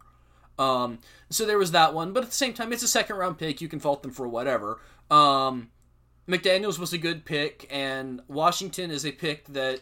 Um, 0.59 0.99
so 1.29 1.45
there 1.45 1.57
was 1.57 1.71
that 1.71 1.93
one, 1.93 2.13
but 2.13 2.23
at 2.23 2.29
the 2.29 2.35
same 2.35 2.53
time, 2.53 2.71
it's 2.71 2.83
a 2.83 2.87
second 2.87 3.15
round 3.15 3.37
pick. 3.37 3.61
You 3.61 3.67
can 3.67 3.79
fault 3.79 4.03
them 4.03 4.11
for 4.11 4.27
whatever. 4.27 4.79
Um, 5.09 5.69
McDaniels 6.27 6.79
was 6.79 6.93
a 6.93 6.97
good 6.97 7.25
pick, 7.25 7.67
and 7.71 8.21
Washington 8.27 8.91
is 8.91 9.05
a 9.05 9.11
pick 9.11 9.45
that 9.47 9.81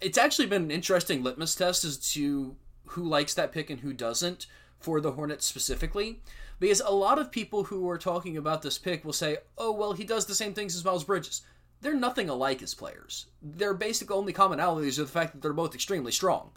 it's 0.00 0.18
actually 0.18 0.46
been 0.46 0.64
an 0.64 0.70
interesting 0.70 1.22
litmus 1.22 1.54
test 1.54 1.84
as 1.84 1.98
to 2.12 2.56
who 2.86 3.04
likes 3.04 3.34
that 3.34 3.52
pick 3.52 3.70
and 3.70 3.80
who 3.80 3.92
doesn't 3.92 4.46
for 4.78 5.00
the 5.00 5.12
Hornets 5.12 5.46
specifically. 5.46 6.20
Because 6.60 6.80
a 6.80 6.90
lot 6.90 7.18
of 7.18 7.30
people 7.30 7.64
who 7.64 7.88
are 7.88 7.98
talking 7.98 8.36
about 8.36 8.62
this 8.62 8.78
pick 8.78 9.04
will 9.04 9.12
say, 9.12 9.38
oh, 9.56 9.70
well, 9.70 9.92
he 9.92 10.04
does 10.04 10.26
the 10.26 10.34
same 10.34 10.54
things 10.54 10.74
as 10.74 10.84
Miles 10.84 11.04
Bridges. 11.04 11.42
They're 11.80 11.94
nothing 11.94 12.28
alike 12.28 12.62
as 12.62 12.74
players. 12.74 13.26
Their 13.40 13.74
basic 13.74 14.10
only 14.10 14.32
commonalities 14.32 14.98
are 14.98 15.02
the 15.02 15.08
fact 15.08 15.32
that 15.32 15.42
they're 15.42 15.52
both 15.52 15.74
extremely 15.74 16.10
strong. 16.10 16.50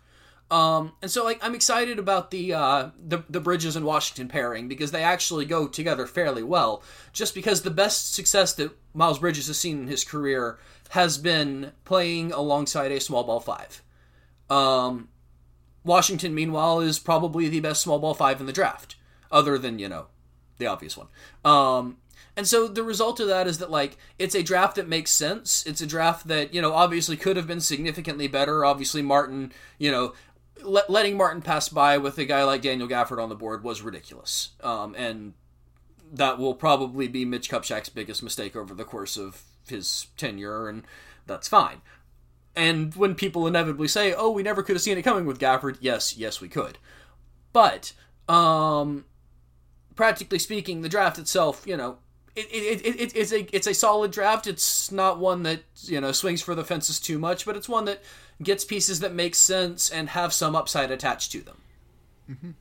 Um, 0.52 0.92
and 1.02 1.10
so 1.10 1.24
like 1.24 1.40
I'm 1.42 1.56
excited 1.56 1.98
about 1.98 2.30
the, 2.30 2.54
uh, 2.54 2.90
the 3.02 3.24
the 3.30 3.40
Bridges 3.40 3.78
and 3.78 3.86
Washington 3.86 4.28
pairing 4.28 4.68
because 4.68 4.92
they 4.92 5.02
actually 5.02 5.46
go 5.46 5.66
together 5.66 6.06
fairly 6.06 6.44
well. 6.44 6.84
Just 7.14 7.34
because 7.34 7.62
the 7.62 7.72
best 7.72 8.14
success 8.14 8.54
that 8.56 8.78
Miles 8.94 9.20
Bridges 9.20 9.48
has 9.48 9.58
seen 9.58 9.80
in 9.84 9.88
his 9.88 10.04
career 10.04 10.60
has 10.90 11.18
been 11.18 11.72
playing 11.86 12.34
alongside 12.34 12.92
a 12.92 13.00
small 13.00 13.24
ball 13.24 13.40
five. 13.40 13.82
Um, 14.50 15.08
Washington, 15.86 16.36
meanwhile, 16.36 16.82
is 16.82 17.00
probably 17.00 17.48
the 17.48 17.62
best 17.62 17.82
small 17.82 18.00
ball 18.00 18.14
five 18.14 18.42
in 18.42 18.46
the 18.46 18.52
draft, 18.52 18.98
other 19.32 19.58
than 19.58 19.80
you 19.80 19.88
know 19.88 20.08
the 20.58 20.68
obvious 20.68 20.98
one. 20.98 21.08
Um, 21.46 21.98
and 22.38 22.48
so 22.48 22.68
the 22.68 22.84
result 22.84 23.20
of 23.20 23.28
that 23.28 23.48
is 23.48 23.58
that 23.58 23.72
like 23.72 23.98
it's 24.18 24.36
a 24.36 24.44
draft 24.44 24.76
that 24.76 24.88
makes 24.88 25.12
sense. 25.12 25.66
It's 25.66 25.82
a 25.82 25.88
draft 25.88 26.28
that 26.28 26.54
you 26.54 26.62
know 26.62 26.74
obviously 26.74 27.18
could 27.18 27.38
have 27.38 27.48
been 27.48 27.62
significantly 27.62 28.28
better. 28.28 28.64
Obviously 28.64 29.02
Martin, 29.02 29.52
you 29.78 29.92
know, 29.92 30.14
let, 30.64 30.90
letting 30.90 31.18
Martin 31.18 31.42
pass 31.42 31.70
by 31.70 31.98
with 31.98 32.18
a 32.18 32.26
guy 32.26 32.44
like 32.44 32.62
Daniel 32.62 32.88
Gafford 32.88 33.22
on 33.22 33.30
the 33.30 33.36
board 33.36 33.64
was 33.64 33.82
ridiculous. 33.82 34.50
Um, 34.62 34.96
and 34.96 35.34
that 36.12 36.38
will 36.38 36.54
probably 36.54 37.08
be 37.08 37.26
Mitch 37.26 37.50
Kupchak's 37.50 37.90
biggest 37.90 38.22
mistake 38.22 38.56
over 38.56 38.74
the 38.74 38.84
course 38.84 39.18
of 39.18 39.44
his 39.68 40.08
tenure, 40.18 40.68
and 40.68 40.84
that's 41.26 41.48
fine. 41.48 41.82
And 42.56 42.94
when 42.96 43.16
people 43.16 43.48
inevitably 43.48 43.88
say, 43.88 44.14
"Oh, 44.14 44.32
we 44.32 44.44
never 44.44 44.62
could 44.62 44.76
have 44.76 44.82
seen 44.82 44.98
it 44.98 45.04
coming 45.04 45.26
with 45.26 45.40
Gafford," 45.40 45.78
yes, 45.80 46.18
yes, 46.18 46.42
we 46.42 46.50
could. 46.50 46.78
But 47.54 47.94
um, 48.28 49.06
practically 49.96 50.40
speaking, 50.40 50.82
the 50.82 50.90
draft 50.90 51.18
itself, 51.18 51.64
you 51.66 51.78
know, 51.78 52.00
it, 52.36 52.48
it, 52.52 52.86
it, 52.86 53.00
it, 53.00 53.16
it's 53.16 53.32
a 53.32 53.56
it's 53.56 53.68
a 53.68 53.74
solid 53.74 54.12
draft. 54.12 54.48
It's 54.48 54.92
not 54.92 55.20
one 55.20 55.44
that 55.44 55.62
you 55.84 56.02
know 56.02 56.12
swings 56.12 56.42
for 56.42 56.56
the 56.56 56.64
fences 56.64 57.00
too 57.00 57.20
much, 57.20 57.46
but 57.46 57.56
it's 57.56 57.70
one 57.70 57.86
that 57.86 58.02
gets 58.42 58.66
pieces 58.66 59.00
that 59.00 59.14
make 59.14 59.36
sense 59.36 59.90
and 59.90 60.10
have 60.10 60.34
some 60.34 60.56
upside 60.56 60.92
attached 60.92 61.32
to 61.32 61.42
them. 61.42 61.58
Mm-hmm. 62.30 62.52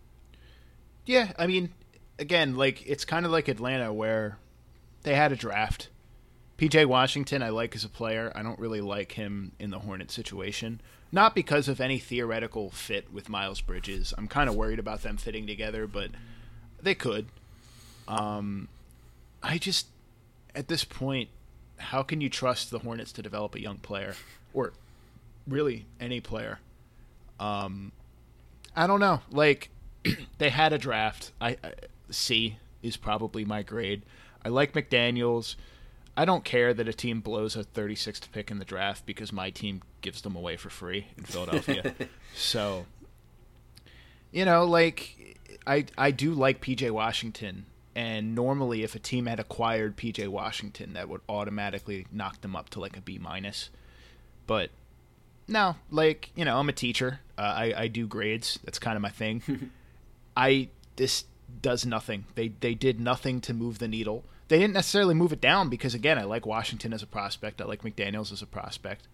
Yeah, 1.07 1.33
I 1.39 1.47
mean, 1.47 1.71
again, 2.19 2.57
like 2.57 2.87
it's 2.87 3.05
kind 3.05 3.27
of 3.27 3.33
like 3.33 3.49
Atlanta 3.49 3.93
where 3.93 4.39
they 5.03 5.15
had 5.15 5.33
a 5.33 5.37
draft. 5.37 5.89
PJ 6.59 6.85
Washington, 6.87 7.43
I 7.43 7.49
like 7.49 7.75
as 7.75 7.85
a 7.85 7.89
player. 7.89 8.31
I 8.35 8.43
don't 8.43 8.59
really 8.59 8.83
like 8.83 9.13
him 9.13 9.53
in 9.59 9.71
the 9.71 9.79
Hornet 9.79 10.11
situation. 10.11 10.81
Not 11.11 11.35
because 11.35 11.69
of 11.69 11.81
any 11.81 11.99
theoretical 11.99 12.71
fit 12.71 13.13
with 13.13 13.29
Miles 13.29 13.61
Bridges. 13.61 14.13
I'm 14.17 14.29
kind 14.29 14.49
of 14.49 14.55
worried 14.55 14.79
about 14.79 15.03
them 15.03 15.17
fitting 15.17 15.47
together, 15.47 15.87
but 15.87 16.11
they 16.81 16.95
could. 16.95 17.27
Um, 18.07 18.69
I 19.43 19.59
just, 19.59 19.87
at 20.55 20.69
this 20.69 20.85
point, 20.85 21.31
how 21.79 22.03
can 22.03 22.21
you 22.21 22.29
trust 22.29 22.71
the 22.71 22.81
Hornets 22.81 23.11
to 23.13 23.23
develop 23.23 23.55
a 23.55 23.61
young 23.61 23.79
player? 23.79 24.15
Or 24.53 24.73
really 25.51 25.87
any 26.01 26.21
player. 26.21 26.59
Um, 27.39 27.93
I 28.75 28.87
don't 28.87 29.01
know. 29.01 29.21
Like 29.31 29.71
they 30.39 30.51
had 30.51 30.73
a 30.73 30.79
draft. 30.79 31.33
I, 31.41 31.57
I 31.63 31.73
C 32.11 32.59
is 32.83 32.97
probably 32.97 33.45
my 33.45 33.63
grade. 33.63 34.03
I 34.45 34.49
like 34.49 34.73
McDaniels. 34.73 35.57
I 36.17 36.25
don't 36.25 36.45
care 36.45 36.75
that 36.75 36.89
a 36.89 36.93
team 36.93 37.21
blows 37.21 37.57
a 37.57 37.65
36th 37.65 38.31
pick 38.33 38.51
in 38.51 38.59
the 38.59 38.65
draft 38.65 39.07
because 39.07 39.33
my 39.33 39.51
team 39.51 39.83
gives 40.01 40.23
them 40.23 40.35
away 40.35 40.57
for 40.57 40.71
free 40.71 41.07
in 41.17 41.25
Philadelphia. 41.25 41.95
so, 42.35 42.87
you 44.33 44.45
know, 44.45 44.65
like 44.65 45.39
I 45.67 45.87
I 45.97 46.11
do 46.11 46.33
like 46.33 46.61
PJ 46.61 46.91
Washington, 46.91 47.67
and 47.95 48.35
normally 48.35 48.83
if 48.83 48.95
a 48.95 48.99
team 48.99 49.27
had 49.27 49.41
acquired 49.41 49.97
PJ 49.97 50.29
Washington, 50.29 50.95
that 50.95 51.09
would 51.09 51.21
automatically 51.29 52.07
knock 52.11 52.41
them 52.41 52.57
up 52.57 52.71
to 52.71 52.81
like 52.81 52.97
a 52.97 53.01
B 53.01 53.19
minus. 53.19 53.71
But 54.47 54.71
no, 55.51 55.77
like 55.91 56.31
you 56.35 56.45
know, 56.45 56.59
I'm 56.59 56.69
a 56.69 56.73
teacher. 56.73 57.21
Uh, 57.37 57.43
I 57.43 57.75
I 57.77 57.89
do 57.89 58.07
grades. 58.07 58.59
That's 58.65 58.79
kind 58.79 58.97
of 58.97 59.03
my 59.03 59.11
thing. 59.11 59.71
I 60.37 60.69
this 60.97 61.25
does 61.61 61.85
nothing. 61.85 62.25
They 62.37 62.49
they 62.49 62.75
did 62.75 63.01
nothing 63.01 63.41
to 63.43 63.53
move 63.53 63.79
the 63.79 63.89
needle. 63.89 64.25
They 64.49 64.59
didn't 64.59 64.75
necessarily 64.75 65.15
move 65.15 65.33
it 65.33 65.41
down 65.41 65.69
because 65.69 65.95
again, 65.95 66.19
I 66.19 66.25
like 66.25 66.47
Washington 66.47 66.93
as 66.93 67.03
a 67.03 67.07
prospect. 67.07 67.61
I 67.61 67.65
like 67.65 67.83
McDaniels 67.83 68.33
as 68.33 68.43
a 68.43 68.47
prospect. 68.47 69.07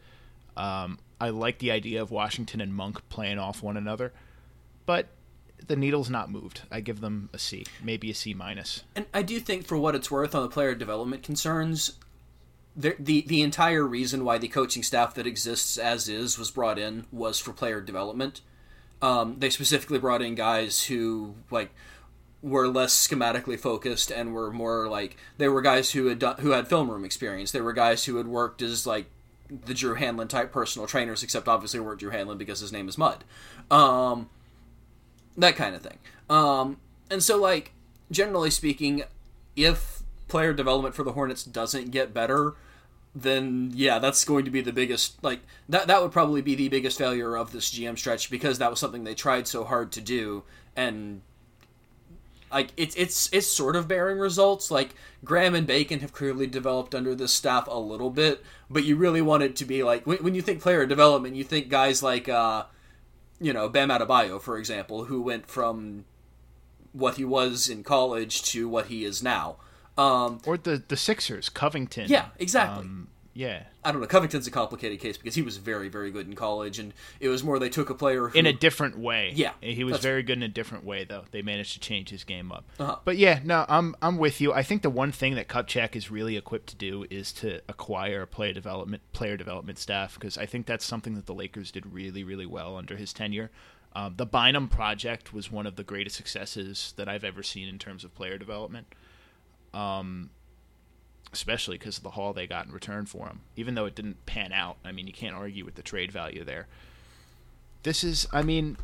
Um, 0.57 0.99
I 1.20 1.30
like 1.30 1.59
the 1.59 1.70
idea 1.70 2.01
of 2.01 2.11
Washington 2.11 2.61
and 2.61 2.74
Monk 2.74 3.07
playing 3.09 3.39
off 3.39 3.62
one 3.62 3.76
another, 3.76 4.12
but 4.87 5.09
the 5.66 5.76
needle's 5.76 6.11
not 6.11 6.30
moved. 6.30 6.62
I 6.70 6.80
give 6.80 7.01
them 7.01 7.28
a 7.32 7.39
C, 7.39 7.66
maybe 7.82 8.11
a 8.11 8.14
C 8.14 8.34
minus. 8.34 8.84
And 8.95 9.07
I 9.12 9.22
do 9.22 9.41
think, 9.41 9.66
for 9.66 9.76
what 9.76 9.95
it's 9.95 10.11
worth, 10.11 10.34
on 10.34 10.43
the 10.43 10.49
player 10.49 10.74
development 10.74 11.22
concerns, 11.22 11.95
the, 12.77 13.22
the 13.22 13.43
entire 13.43 13.85
reason 13.85 14.24
why 14.24 14.39
the 14.39 14.49
coaching 14.49 14.83
staff 14.83 15.14
that 15.14 15.27
exists 15.27 15.79
as 15.79 16.09
is 16.09 16.39
was 16.39 16.51
brought 16.51 16.79
in 16.79 17.07
was 17.11 17.39
for 17.39 17.53
player 17.53 17.81
development. 17.81 18.43
Um, 19.01 19.37
they 19.39 19.51
specifically 19.51 19.99
brought 19.99 20.22
in 20.22 20.35
guys 20.35 20.85
who 20.85 21.35
like 21.51 21.70
were 22.43 22.68
less 22.68 22.95
schematically 23.07 23.59
focused 23.59 24.11
and 24.11 24.33
were 24.35 24.53
more 24.53 24.89
like 24.89 25.16
they 25.39 25.49
were 25.49 25.62
guys 25.62 25.93
who 25.93 26.07
had 26.07 26.18
done, 26.18 26.37
who 26.39 26.51
had 26.51 26.68
film 26.68 26.91
room 26.91 27.05
experience. 27.05 27.51
They 27.51 27.61
were 27.61 27.72
guys 27.72 28.05
who 28.05 28.16
had 28.16 28.27
worked 28.27 28.62
as 28.62 28.87
like 28.87 29.07
the 29.49 29.74
Drew 29.74 29.97
Hanlen 29.97 30.29
type 30.29 30.53
personal 30.53 30.87
trainers, 30.87 31.22
except 31.22 31.49
obviously 31.49 31.81
weren't 31.81 32.01
Drew 32.01 32.11
Hanlen 32.11 32.39
because 32.39 32.61
his 32.61 32.72
name 32.72 32.89
is 32.89 32.99
Mud. 32.99 33.24
Um, 33.70 34.29
that 35.37 35.57
kind 35.57 35.74
of 35.74 35.83
thing. 35.83 35.99
Um, 36.29 36.79
and 37.11 37.22
so, 37.22 37.37
like, 37.37 37.72
generally 38.11 38.51
speaking, 38.51 39.05
if 39.55 40.03
player 40.29 40.53
development 40.53 40.95
for 40.95 41.05
the 41.05 41.12
Hornets 41.12 41.45
doesn't 41.45 41.91
get 41.91 42.12
better, 42.12 42.55
then 43.17 43.71
yeah, 43.75 43.99
that's 43.99 44.25
going 44.25 44.45
to 44.45 44.51
be 44.51 44.61
the 44.61 44.73
biggest 44.73 45.23
like 45.25 45.41
that 45.69 45.87
that 45.87 46.03
would 46.03 46.12
probably 46.12 46.43
be 46.43 46.55
the 46.55 46.69
biggest 46.69 46.99
failure 46.99 47.35
of 47.35 47.51
this 47.51 47.71
GM 47.71 47.99
stretch 47.99 48.31
because 48.31 48.59
that 48.59 48.69
was 48.69 48.79
something 48.79 49.05
they 49.05 49.14
tried 49.14 49.49
so 49.49 49.64
hard 49.64 49.91
to 49.93 50.01
do 50.03 50.45
and 50.77 51.23
like 52.53 52.73
it's 52.77 52.95
it's 52.97 53.29
it's 53.33 53.47
sort 53.47 53.75
of 53.75 53.89
bearing 53.89 54.19
results. 54.19 54.71
Like 54.71 54.95
Graham 55.25 55.55
and 55.55 55.67
Bacon 55.67 56.01
have 56.01 56.12
clearly 56.12 56.47
developed 56.47 56.95
under 56.95 57.14
this 57.14 57.33
staff 57.33 57.67
a 57.69 57.79
little 57.79 58.11
bit, 58.11 58.45
but 58.71 58.85
you 58.85 58.97
really 58.97 59.23
want 59.23 59.43
it 59.43 59.57
to 59.57 59.64
be 59.64 59.83
like 59.83 60.07
when, 60.07 60.19
when 60.19 60.35
you 60.35 60.43
think 60.43 60.61
player 60.61 60.87
development, 60.87 61.37
you 61.37 61.45
think 61.45 61.69
guys 61.69 62.03
like 62.03 62.29
uh, 62.29 62.64
you 63.41 63.53
know 63.53 63.69
Bam 63.69 63.89
Adebayo, 63.89 64.41
for 64.41 64.59
example, 64.59 65.05
who 65.05 65.23
went 65.23 65.47
from 65.47 66.05
what 66.93 67.17
he 67.17 67.25
was 67.25 67.69
in 67.69 67.83
college 67.83 68.43
to 68.43 68.69
what 68.69 68.87
he 68.87 69.05
is 69.05 69.23
now. 69.23 69.57
Um, 69.99 70.40
or 70.47 70.57
the 70.57 70.82
the 70.86 70.97
Sixers, 70.97 71.49
Covington. 71.49 72.07
Yeah, 72.09 72.26
exactly. 72.38 72.84
Um, 72.84 73.09
yeah. 73.36 73.64
I 73.84 73.92
don't 73.92 74.01
know. 74.01 74.07
Covington's 74.07 74.47
a 74.47 74.51
complicated 74.51 74.99
case 74.99 75.18
because 75.18 75.34
he 75.34 75.42
was 75.42 75.59
very, 75.59 75.90
very 75.90 76.11
good 76.11 76.26
in 76.26 76.34
college, 76.34 76.78
and 76.78 76.94
it 77.20 77.28
was 77.28 77.44
more 77.44 77.59
they 77.59 77.68
took 77.68 77.90
a 77.90 77.94
player 77.94 78.28
who, 78.28 78.38
in 78.38 78.47
a 78.47 78.53
different 78.53 78.99
way. 78.99 79.30
Yeah, 79.34 79.53
he 79.61 79.84
was 79.84 79.99
very 79.99 80.22
good 80.22 80.38
in 80.38 80.42
a 80.42 80.49
different 80.49 80.84
way, 80.84 81.05
though. 81.05 81.24
They 81.32 81.42
managed 81.42 81.74
to 81.74 81.80
change 81.80 82.09
his 82.09 82.24
game 82.24 82.51
up. 82.51 82.64
Uh-huh. 82.80 82.97
But 83.05 83.18
yeah, 83.18 83.40
no, 83.44 83.66
I'm 83.68 83.94
I'm 84.01 84.16
with 84.16 84.40
you. 84.40 84.55
I 84.55 84.62
think 84.62 84.80
the 84.80 84.90
one 84.90 85.12
thing 85.12 85.34
that 85.34 85.49
Kupchak 85.49 85.94
is 85.94 86.11
really 86.11 86.38
equipped 86.38 86.68
to 86.70 86.76
do 86.76 87.05
is 87.11 87.30
to 87.34 87.61
acquire 87.68 88.22
a 88.22 88.26
player 88.26 88.55
development 88.55 89.03
player 89.12 89.36
development 89.36 89.78
staff 89.78 90.14
because 90.14 90.38
I 90.38 90.47
think 90.47 90.64
that's 90.64 90.84
something 90.84 91.14
that 91.14 91.26
the 91.26 91.34
Lakers 91.34 91.70
did 91.70 91.92
really, 91.92 92.24
really 92.24 92.47
well 92.47 92.76
under 92.76 92.97
his 92.97 93.12
tenure. 93.12 93.51
Um, 93.94 94.14
the 94.16 94.26
Bynum 94.26 94.68
project 94.68 95.34
was 95.34 95.53
one 95.53 95.66
of 95.66 95.76
the 95.76 95.84
greatest 95.84 96.16
successes 96.16 96.94
that 96.97 97.09
I've 97.09 97.24
ever 97.24 97.42
seen 97.42 97.68
in 97.68 97.78
terms 97.78 98.03
of 98.03 98.14
player 98.14 98.38
development. 98.38 98.86
Um, 99.77 100.31
especially 101.33 101.77
because 101.77 101.99
of 101.99 102.03
the 102.03 102.11
haul 102.11 102.33
they 102.33 102.47
got 102.47 102.66
in 102.66 102.72
return 102.72 103.05
for 103.05 103.27
him. 103.27 103.41
Even 103.57 103.74
though 103.74 103.85
it 103.85 103.95
didn't 103.95 104.24
pan 104.24 104.53
out, 104.53 104.79
I 104.85 104.93
mean, 104.93 105.07
you 105.07 105.12
can't 105.12 105.35
argue 105.35 105.66
with 105.66 105.74
the 105.74 105.83
trade 105.83 106.11
value 106.11 106.45
there. 106.45 106.66
This 107.83 108.03
is, 108.03 108.27
I 108.33 108.41
mean, 108.43 108.79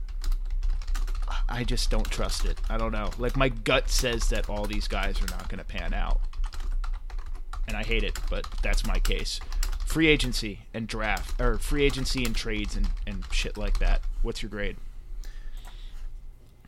I 1.48 1.64
just 1.64 1.90
don't 1.90 2.10
trust 2.10 2.44
it. 2.44 2.58
I 2.68 2.76
don't 2.76 2.92
know. 2.92 3.10
Like 3.16 3.36
my 3.36 3.48
gut 3.48 3.88
says 3.88 4.28
that 4.28 4.50
all 4.50 4.66
these 4.66 4.86
guys 4.86 5.20
are 5.22 5.30
not 5.30 5.48
going 5.48 5.60
to 5.60 5.64
pan 5.64 5.94
out, 5.94 6.20
and 7.66 7.74
I 7.74 7.84
hate 7.84 8.04
it, 8.04 8.18
but 8.28 8.46
that's 8.62 8.86
my 8.86 8.98
case. 8.98 9.40
Free 9.86 10.08
agency 10.08 10.60
and 10.74 10.86
draft, 10.86 11.40
or 11.40 11.56
free 11.56 11.84
agency 11.84 12.24
and 12.24 12.36
trades 12.36 12.76
and, 12.76 12.88
and 13.06 13.24
shit 13.30 13.56
like 13.56 13.78
that. 13.78 14.02
What's 14.20 14.42
your 14.42 14.50
grade? 14.50 14.76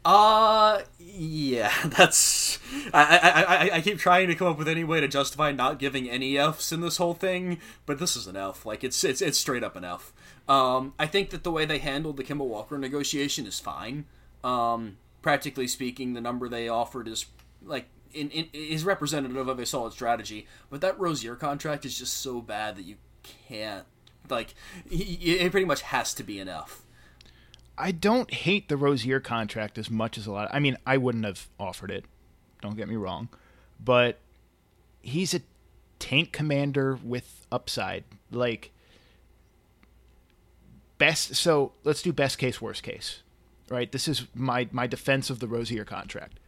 Uh, 0.04 0.82
yeah, 0.98 1.72
that's. 1.86 2.58
I, 2.92 3.18
I, 3.22 3.42
I, 3.42 3.76
I 3.76 3.80
keep 3.80 3.98
trying 3.98 4.28
to 4.28 4.34
come 4.34 4.48
up 4.48 4.58
with 4.58 4.68
any 4.68 4.84
way 4.84 5.00
to 5.00 5.08
justify 5.08 5.52
not 5.52 5.78
giving 5.78 6.08
any 6.10 6.36
Fs 6.36 6.72
in 6.72 6.80
this 6.80 6.98
whole 6.98 7.14
thing, 7.14 7.58
but 7.86 7.98
this 7.98 8.16
is 8.16 8.26
an 8.26 8.36
F. 8.36 8.66
Like 8.66 8.84
it's 8.84 9.02
it's 9.04 9.22
it's 9.22 9.38
straight 9.38 9.64
up 9.64 9.76
an 9.76 9.84
F. 9.84 10.12
Um, 10.48 10.92
I 10.98 11.06
think 11.06 11.30
that 11.30 11.42
the 11.42 11.50
way 11.50 11.64
they 11.64 11.78
handled 11.78 12.16
the 12.18 12.24
Kemba 12.24 12.44
Walker 12.44 12.76
negotiation 12.76 13.46
is 13.46 13.60
fine. 13.60 14.04
Um, 14.42 14.98
practically 15.22 15.66
speaking, 15.66 16.12
the 16.12 16.20
number 16.20 16.48
they 16.48 16.68
offered 16.68 17.08
is 17.08 17.26
like 17.64 17.86
in, 18.12 18.30
in, 18.30 18.48
is 18.52 18.84
representative 18.84 19.48
of 19.48 19.58
a 19.58 19.64
solid 19.64 19.94
strategy. 19.94 20.46
But 20.68 20.82
that 20.82 20.98
Rozier 21.00 21.34
contract 21.34 21.86
is 21.86 21.98
just 21.98 22.18
so 22.18 22.42
bad 22.42 22.76
that 22.76 22.84
you 22.84 22.96
can't 23.48 23.86
like. 24.28 24.54
It 24.90 25.50
pretty 25.50 25.66
much 25.66 25.80
has 25.82 26.12
to 26.14 26.22
be 26.22 26.38
an 26.40 26.48
F. 26.48 26.83
I 27.76 27.90
don't 27.90 28.32
hate 28.32 28.68
the 28.68 28.76
Rozier 28.76 29.20
contract 29.20 29.78
as 29.78 29.90
much 29.90 30.16
as 30.16 30.26
a 30.26 30.32
lot. 30.32 30.48
Of, 30.48 30.54
I 30.54 30.60
mean, 30.60 30.76
I 30.86 30.96
wouldn't 30.96 31.24
have 31.24 31.48
offered 31.58 31.90
it. 31.90 32.04
Don't 32.60 32.76
get 32.76 32.88
me 32.88 32.96
wrong, 32.96 33.28
but 33.82 34.18
he's 35.02 35.34
a 35.34 35.40
tank 35.98 36.32
commander 36.32 36.98
with 37.02 37.46
upside. 37.50 38.04
Like 38.30 38.70
best. 40.98 41.34
So 41.34 41.72
let's 41.82 42.02
do 42.02 42.12
best 42.12 42.38
case, 42.38 42.60
worst 42.60 42.82
case. 42.82 43.22
Right. 43.68 43.90
This 43.90 44.08
is 44.08 44.26
my 44.34 44.68
my 44.72 44.86
defense 44.86 45.30
of 45.30 45.40
the 45.40 45.48
Rozier 45.48 45.84
contract. 45.84 46.38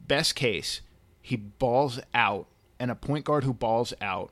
Best 0.00 0.34
case, 0.34 0.82
he 1.22 1.36
balls 1.36 2.00
out, 2.12 2.46
and 2.78 2.90
a 2.90 2.94
point 2.94 3.24
guard 3.24 3.44
who 3.44 3.54
balls 3.54 3.92
out 4.00 4.30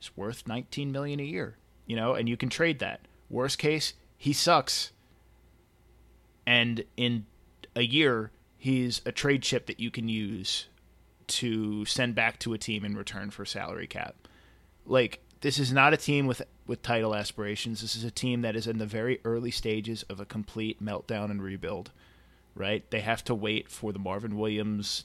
is 0.00 0.16
worth 0.16 0.48
19 0.48 0.90
million 0.90 1.20
a 1.20 1.24
year. 1.24 1.56
You 1.86 1.96
know, 1.96 2.14
and 2.14 2.28
you 2.28 2.36
can 2.36 2.48
trade 2.48 2.78
that. 2.78 3.00
Worst 3.28 3.58
case, 3.58 3.94
he 4.16 4.32
sucks 4.32 4.92
and 6.46 6.84
in 6.96 7.26
a 7.76 7.82
year 7.82 8.30
he's 8.56 9.02
a 9.04 9.12
trade 9.12 9.42
chip 9.42 9.66
that 9.66 9.80
you 9.80 9.90
can 9.90 10.08
use 10.08 10.66
to 11.26 11.84
send 11.84 12.14
back 12.14 12.38
to 12.38 12.52
a 12.52 12.58
team 12.58 12.84
in 12.84 12.96
return 12.96 13.30
for 13.30 13.44
salary 13.44 13.86
cap. 13.86 14.14
Like 14.86 15.20
this 15.40 15.58
is 15.58 15.72
not 15.72 15.92
a 15.92 15.98
team 15.98 16.26
with 16.26 16.42
with 16.66 16.82
title 16.82 17.14
aspirations. 17.14 17.82
This 17.82 17.94
is 17.94 18.04
a 18.04 18.10
team 18.10 18.40
that 18.42 18.56
is 18.56 18.66
in 18.66 18.78
the 18.78 18.86
very 18.86 19.20
early 19.24 19.50
stages 19.50 20.02
of 20.04 20.18
a 20.18 20.24
complete 20.24 20.82
meltdown 20.82 21.30
and 21.30 21.42
rebuild. 21.42 21.90
Right? 22.54 22.88
They 22.90 23.00
have 23.00 23.24
to 23.24 23.34
wait 23.34 23.68
for 23.68 23.92
the 23.92 23.98
Marvin 23.98 24.38
Williams, 24.38 25.04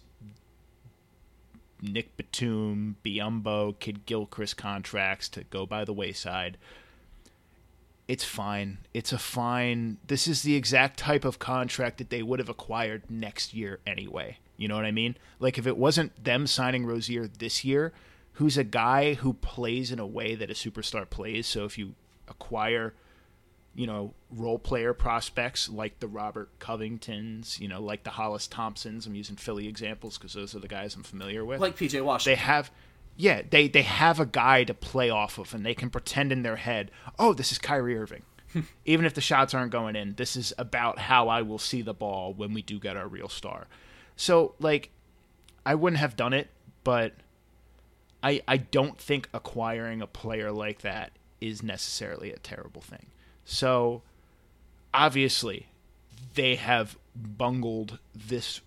Nic 1.82 2.16
Batum, 2.16 2.98
Biyombo, 3.04 3.80
Kidd 3.80 4.06
Gilchrist 4.06 4.56
contracts 4.56 5.28
to 5.30 5.44
go 5.46 5.66
by 5.66 5.84
the 5.84 5.94
wayside 5.94 6.58
it's 8.10 8.24
fine. 8.24 8.80
It's 8.92 9.14
a 9.14 9.20
fine. 9.20 9.98
This 10.08 10.28
is 10.28 10.42
the 10.42 10.56
exact 10.56 10.98
type 10.98 11.24
of 11.24 11.38
contract 11.38 12.00
that 12.00 12.10
they 12.10 12.24
would 12.24 12.40
have 12.40 12.50
acquired 12.50 13.04
next 13.08 13.54
year 13.54 13.80
anyway. 13.86 14.40
You 14.58 14.68
know 14.68 14.76
what 14.76 14.86
I 14.86 14.92
mean? 14.92 15.16
Like 15.40 15.60
if 15.60 15.68
it 15.68 15.78
wasn't 15.78 16.24
them 16.24 16.48
signing 16.48 16.88
Rozier 16.88 17.28
this 17.28 17.64
year, 17.64 17.94
who's 18.34 18.58
a 18.58 18.64
guy 18.64 19.14
who 19.14 19.34
plays 19.34 19.92
in 19.92 20.00
a 20.00 20.08
way 20.08 20.34
that 20.34 20.50
a 20.50 20.56
superstar 20.56 21.08
plays. 21.08 21.46
So 21.46 21.66
if 21.66 21.78
you 21.78 21.94
acquire, 22.28 22.96
you 23.76 23.86
know, 23.86 24.16
role 24.32 24.58
player 24.58 24.96
prospects 24.96 25.70
like 25.70 26.00
the 26.00 26.08
Robert 26.08 26.50
Covingtons, 26.58 27.60
you 27.60 27.68
know, 27.68 27.80
like 27.80 28.06
the 28.06 28.10
Hollis 28.10 28.48
Thompsons. 28.48 29.06
I'm 29.06 29.14
using 29.14 29.36
Philly 29.36 29.68
examples 29.68 30.18
because 30.18 30.34
those 30.34 30.56
are 30.56 30.60
the 30.60 30.68
guys 30.68 30.96
I'm 30.96 31.04
familiar 31.04 31.46
with. 31.46 31.62
Like 31.62 31.78
PJ 31.78 32.04
Washington. 32.04 32.32
They 32.32 32.44
have 32.44 32.72
yeah, 33.20 33.42
they 33.50 33.68
they 33.68 33.82
have 33.82 34.22
a 34.22 34.26
guy 34.26 34.64
to 34.64 34.74
play 34.74 35.10
off 35.10 35.38
of, 35.38 35.54
and 35.54 35.66
they 35.66 35.76
can 35.76 35.90
pretend 35.90 36.32
in 36.32 36.42
their 36.42 36.56
head, 36.56 36.90
oh, 37.20 37.34
this 37.34 37.52
is 37.52 37.58
Kyrie 37.58 37.98
Irving. 37.98 38.24
Even 38.86 39.06
if 39.06 39.14
the 39.14 39.20
shots 39.20 39.54
aren't 39.54 39.74
going 39.74 39.98
in, 39.98 40.16
this 40.16 40.38
is 40.38 40.54
about 40.58 41.00
how 41.00 41.28
I 41.28 41.42
will 41.42 41.60
see 41.60 41.82
the 41.82 41.94
ball 41.94 42.34
when 42.34 42.54
we 42.54 42.62
do 42.62 42.80
get 42.80 42.96
our 42.96 43.10
real 43.10 43.28
star. 43.28 43.68
So, 44.16 44.56
like, 44.58 44.92
I 45.66 45.76
wouldn't 45.76 46.00
have 46.00 46.16
done 46.16 46.32
it, 46.32 46.48
but 46.86 47.12
I 48.24 48.42
I 48.48 48.56
don't 48.56 48.98
think 48.98 49.28
acquiring 49.34 50.02
a 50.02 50.08
player 50.08 50.50
like 50.50 50.80
that 50.84 51.12
is 51.42 51.62
necessarily 51.62 52.32
a 52.32 52.40
terrible 52.40 52.82
thing. 52.82 53.08
So, 53.44 54.02
obviously, 54.94 55.68
they 56.36 56.56
have 56.56 56.98
bungled 57.14 58.00
this 58.16 58.62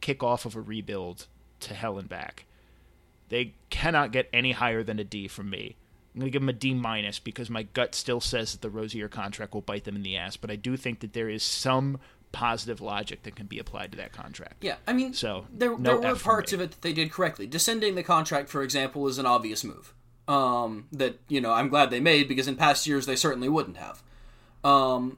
kickoff 0.00 0.46
of 0.46 0.56
a 0.56 0.60
rebuild 0.62 1.26
to 1.60 1.74
hell 1.74 1.98
and 1.98 2.08
back. 2.08 2.46
They 3.32 3.54
cannot 3.70 4.12
get 4.12 4.28
any 4.30 4.52
higher 4.52 4.82
than 4.82 4.98
a 4.98 5.04
D 5.04 5.26
from 5.26 5.48
me. 5.48 5.74
I'm 6.14 6.20
going 6.20 6.30
to 6.30 6.30
give 6.30 6.42
them 6.42 6.50
a 6.50 6.52
D 6.52 6.74
minus 6.74 7.18
because 7.18 7.48
my 7.48 7.62
gut 7.62 7.94
still 7.94 8.20
says 8.20 8.52
that 8.52 8.60
the 8.60 8.68
Rozier 8.68 9.08
contract 9.08 9.54
will 9.54 9.62
bite 9.62 9.84
them 9.84 9.96
in 9.96 10.02
the 10.02 10.18
ass, 10.18 10.36
but 10.36 10.50
I 10.50 10.56
do 10.56 10.76
think 10.76 11.00
that 11.00 11.14
there 11.14 11.30
is 11.30 11.42
some 11.42 11.98
positive 12.32 12.82
logic 12.82 13.22
that 13.22 13.34
can 13.34 13.46
be 13.46 13.58
applied 13.58 13.90
to 13.92 13.96
that 13.96 14.12
contract. 14.12 14.56
Yeah, 14.62 14.76
I 14.86 14.92
mean, 14.92 15.14
so 15.14 15.46
there, 15.50 15.70
no 15.78 15.98
there 15.98 16.12
were 16.12 16.18
parts 16.18 16.52
of 16.52 16.60
it 16.60 16.72
that 16.72 16.82
they 16.82 16.92
did 16.92 17.10
correctly. 17.10 17.46
Descending 17.46 17.94
the 17.94 18.02
contract, 18.02 18.50
for 18.50 18.62
example, 18.62 19.08
is 19.08 19.16
an 19.16 19.24
obvious 19.24 19.64
move. 19.64 19.94
Um, 20.28 20.88
that 20.92 21.18
you 21.28 21.40
know, 21.40 21.52
I'm 21.52 21.70
glad 21.70 21.88
they 21.88 22.00
made 22.00 22.28
because 22.28 22.46
in 22.46 22.56
past 22.56 22.86
years 22.86 23.06
they 23.06 23.16
certainly 23.16 23.48
wouldn't 23.48 23.78
have. 23.78 24.02
Um, 24.62 25.16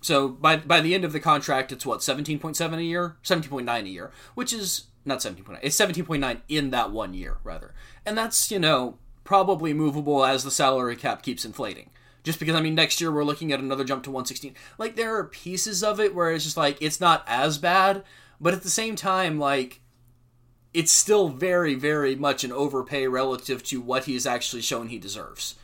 so 0.00 0.28
by 0.28 0.56
by 0.56 0.80
the 0.80 0.92
end 0.92 1.04
of 1.04 1.12
the 1.12 1.20
contract, 1.20 1.70
it's 1.70 1.86
what 1.86 2.00
17.7 2.00 2.76
a 2.76 2.82
year, 2.82 3.16
17.9 3.22 3.84
a 3.84 3.88
year, 3.88 4.10
which 4.34 4.52
is 4.52 4.86
not 5.04 5.18
17.9 5.18 5.58
it's 5.62 5.76
17.9 5.76 6.40
in 6.48 6.70
that 6.70 6.90
one 6.90 7.14
year 7.14 7.38
rather. 7.44 7.74
And 8.04 8.16
that's 8.16 8.50
you 8.50 8.58
know 8.58 8.98
probably 9.24 9.72
movable 9.72 10.24
as 10.24 10.44
the 10.44 10.50
salary 10.50 10.96
cap 10.96 11.22
keeps 11.22 11.44
inflating. 11.44 11.90
Just 12.24 12.38
because 12.38 12.54
i 12.54 12.60
mean 12.60 12.76
next 12.76 13.00
year 13.00 13.10
we're 13.10 13.24
looking 13.24 13.52
at 13.52 13.58
another 13.58 13.82
jump 13.82 14.04
to 14.04 14.10
116 14.10 14.54
like 14.78 14.94
there 14.94 15.16
are 15.16 15.24
pieces 15.24 15.82
of 15.82 15.98
it 15.98 16.14
where 16.14 16.30
it's 16.30 16.44
just 16.44 16.56
like 16.56 16.80
it's 16.80 17.00
not 17.00 17.24
as 17.26 17.58
bad 17.58 18.04
but 18.40 18.54
at 18.54 18.62
the 18.62 18.70
same 18.70 18.94
time 18.94 19.40
like 19.40 19.80
it's 20.74 20.92
still 20.92 21.28
very 21.28 21.74
very 21.74 22.14
much 22.14 22.44
an 22.44 22.52
overpay 22.52 23.06
relative 23.06 23.62
to 23.64 23.80
what 23.80 24.04
he's 24.04 24.26
actually 24.26 24.62
shown 24.62 24.88
he 24.88 24.98
deserves. 24.98 25.56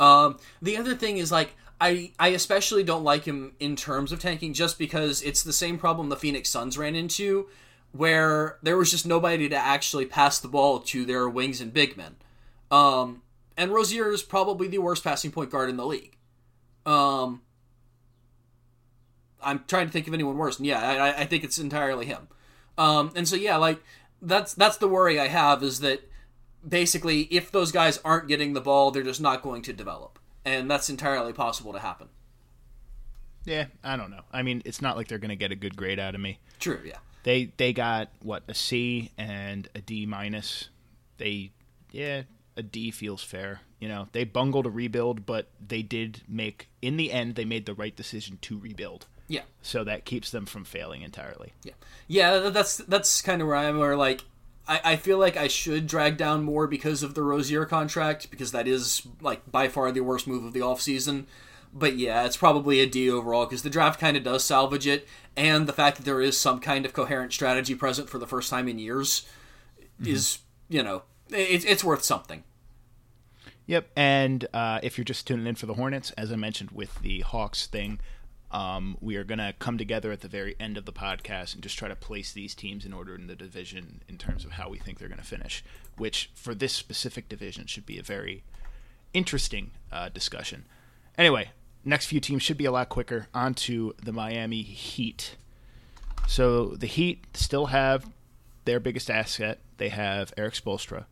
Um, 0.00 0.38
the 0.60 0.76
other 0.76 0.94
thing 0.94 1.18
is 1.18 1.30
like 1.30 1.54
I 1.80 2.12
I 2.18 2.28
especially 2.28 2.82
don't 2.82 3.04
like 3.04 3.24
him 3.24 3.54
in 3.60 3.76
terms 3.76 4.12
of 4.12 4.20
tanking 4.20 4.54
just 4.54 4.78
because 4.78 5.22
it's 5.22 5.42
the 5.42 5.52
same 5.52 5.78
problem 5.78 6.08
the 6.08 6.16
Phoenix 6.16 6.48
Suns 6.48 6.78
ran 6.78 6.94
into 6.94 7.48
where 7.94 8.58
there 8.60 8.76
was 8.76 8.90
just 8.90 9.06
nobody 9.06 9.48
to 9.48 9.56
actually 9.56 10.04
pass 10.04 10.40
the 10.40 10.48
ball 10.48 10.80
to 10.80 11.04
their 11.04 11.28
wings 11.28 11.60
and 11.60 11.72
big 11.72 11.96
men. 11.96 12.16
Um, 12.68 13.22
and 13.56 13.70
Rozier 13.70 14.10
is 14.10 14.20
probably 14.20 14.66
the 14.66 14.78
worst 14.78 15.04
passing 15.04 15.30
point 15.30 15.50
guard 15.50 15.70
in 15.70 15.76
the 15.76 15.86
league. 15.86 16.16
Um, 16.84 17.42
I'm 19.40 19.64
trying 19.68 19.86
to 19.86 19.92
think 19.92 20.08
of 20.08 20.14
anyone 20.14 20.36
worse. 20.36 20.58
And 20.58 20.66
yeah, 20.66 20.80
I, 20.80 21.22
I 21.22 21.24
think 21.24 21.44
it's 21.44 21.58
entirely 21.58 22.06
him. 22.06 22.26
Um, 22.76 23.12
and 23.14 23.28
so 23.28 23.36
yeah, 23.36 23.56
like 23.58 23.80
that's 24.20 24.54
that's 24.54 24.78
the 24.78 24.88
worry 24.88 25.20
I 25.20 25.28
have 25.28 25.62
is 25.62 25.78
that 25.78 26.10
basically 26.68 27.22
if 27.30 27.52
those 27.52 27.70
guys 27.70 28.00
aren't 28.04 28.26
getting 28.26 28.54
the 28.54 28.60
ball, 28.60 28.90
they're 28.90 29.04
just 29.04 29.20
not 29.20 29.40
going 29.40 29.62
to 29.62 29.72
develop, 29.72 30.18
and 30.44 30.68
that's 30.68 30.90
entirely 30.90 31.32
possible 31.32 31.72
to 31.72 31.78
happen. 31.78 32.08
Yeah, 33.44 33.66
I 33.84 33.96
don't 33.96 34.10
know. 34.10 34.22
I 34.32 34.42
mean, 34.42 34.62
it's 34.64 34.82
not 34.82 34.96
like 34.96 35.06
they're 35.06 35.18
going 35.18 35.28
to 35.28 35.36
get 35.36 35.52
a 35.52 35.56
good 35.56 35.76
grade 35.76 36.00
out 36.00 36.16
of 36.16 36.20
me. 36.20 36.40
True. 36.58 36.80
Yeah. 36.84 36.96
They 37.24 37.52
they 37.56 37.72
got 37.72 38.10
what 38.22 38.44
a 38.48 38.54
C 38.54 39.10
and 39.18 39.68
a 39.74 39.80
D 39.80 40.06
minus. 40.06 40.68
They 41.18 41.50
yeah, 41.90 42.22
a 42.56 42.62
D 42.62 42.90
feels 42.90 43.22
fair. 43.22 43.60
You 43.80 43.88
know, 43.88 44.08
they 44.12 44.24
bungled 44.24 44.66
a 44.66 44.70
rebuild, 44.70 45.26
but 45.26 45.48
they 45.66 45.82
did 45.82 46.22
make 46.28 46.68
in 46.80 46.96
the 46.96 47.12
end 47.12 47.34
they 47.34 47.44
made 47.44 47.66
the 47.66 47.74
right 47.74 47.94
decision 47.94 48.38
to 48.42 48.58
rebuild. 48.58 49.06
Yeah. 49.26 49.42
So 49.62 49.84
that 49.84 50.04
keeps 50.04 50.30
them 50.30 50.46
from 50.46 50.64
failing 50.64 51.02
entirely. 51.02 51.52
Yeah. 51.62 51.72
Yeah, 52.06 52.50
that's 52.50 52.76
that's 52.78 53.22
kind 53.22 53.40
of 53.40 53.48
where 53.48 53.56
I'm 53.56 53.78
where 53.78 53.96
like 53.96 54.22
I, 54.66 54.80
I 54.84 54.96
feel 54.96 55.18
like 55.18 55.36
I 55.36 55.48
should 55.48 55.86
drag 55.86 56.16
down 56.16 56.42
more 56.42 56.66
because 56.66 57.02
of 57.02 57.14
the 57.14 57.22
Rozier 57.22 57.64
contract 57.64 58.30
because 58.30 58.52
that 58.52 58.68
is 58.68 59.02
like 59.20 59.50
by 59.50 59.68
far 59.68 59.92
the 59.92 60.00
worst 60.00 60.26
move 60.26 60.44
of 60.44 60.52
the 60.52 60.60
offseason. 60.60 61.24
But 61.76 61.96
yeah, 61.96 62.24
it's 62.24 62.36
probably 62.36 62.78
a 62.78 62.86
D 62.86 63.10
overall 63.10 63.46
because 63.46 63.62
the 63.62 63.70
draft 63.70 63.98
kind 63.98 64.16
of 64.16 64.22
does 64.22 64.44
salvage 64.44 64.86
it, 64.86 65.08
and 65.36 65.66
the 65.66 65.72
fact 65.72 65.96
that 65.96 66.04
there 66.04 66.20
is 66.20 66.40
some 66.40 66.60
kind 66.60 66.86
of 66.86 66.92
coherent 66.92 67.32
strategy 67.32 67.74
present 67.74 68.08
for 68.08 68.18
the 68.18 68.28
first 68.28 68.48
time 68.48 68.68
in 68.68 68.78
years 68.78 69.26
mm-hmm. 70.00 70.12
is, 70.12 70.38
you 70.68 70.84
know, 70.84 71.02
it, 71.30 71.64
it's 71.64 71.82
worth 71.82 72.04
something. 72.04 72.44
Yep, 73.66 73.90
and 73.96 74.46
uh, 74.54 74.78
if 74.82 74.96
you're 74.96 75.04
just 75.04 75.26
tuning 75.26 75.46
in 75.46 75.54
for 75.56 75.66
the 75.66 75.74
Hornets, 75.74 76.12
as 76.12 76.30
I 76.30 76.36
mentioned 76.36 76.70
with 76.70 77.00
the 77.00 77.20
Hawks 77.20 77.66
thing, 77.66 77.98
um, 78.50 78.96
we 79.00 79.16
are 79.16 79.24
going 79.24 79.38
to 79.38 79.52
come 79.58 79.78
together 79.78 80.12
at 80.12 80.20
the 80.20 80.28
very 80.28 80.54
end 80.60 80.76
of 80.76 80.84
the 80.84 80.92
podcast 80.92 81.54
and 81.54 81.62
just 81.62 81.76
try 81.76 81.88
to 81.88 81.96
place 81.96 82.32
these 82.32 82.54
teams 82.54 82.84
in 82.84 82.92
order 82.92 83.16
in 83.16 83.26
the 83.26 83.34
division 83.34 84.02
in 84.06 84.16
terms 84.16 84.44
of 84.44 84.52
how 84.52 84.68
we 84.68 84.78
think 84.78 84.98
they're 84.98 85.08
going 85.08 85.18
to 85.18 85.26
finish, 85.26 85.64
which 85.96 86.30
for 86.34 86.54
this 86.54 86.72
specific 86.72 87.28
division 87.28 87.66
should 87.66 87.84
be 87.84 87.98
a 87.98 88.02
very 88.02 88.44
interesting 89.12 89.72
uh, 89.90 90.08
discussion. 90.08 90.66
Anyway, 91.18 91.50
next 91.84 92.06
few 92.06 92.20
teams 92.20 92.42
should 92.42 92.56
be 92.56 92.64
a 92.64 92.72
lot 92.72 92.88
quicker. 92.88 93.28
onto 93.34 93.92
the 94.02 94.12
Miami 94.12 94.62
Heat. 94.62 95.36
So 96.26 96.68
the 96.68 96.86
Heat 96.86 97.24
still 97.34 97.66
have 97.66 98.10
their 98.64 98.80
biggest 98.80 99.10
asset. 99.10 99.58
They 99.76 99.90
have 99.90 100.32
Erik 100.36 100.54
Spoelstra. 100.54 101.04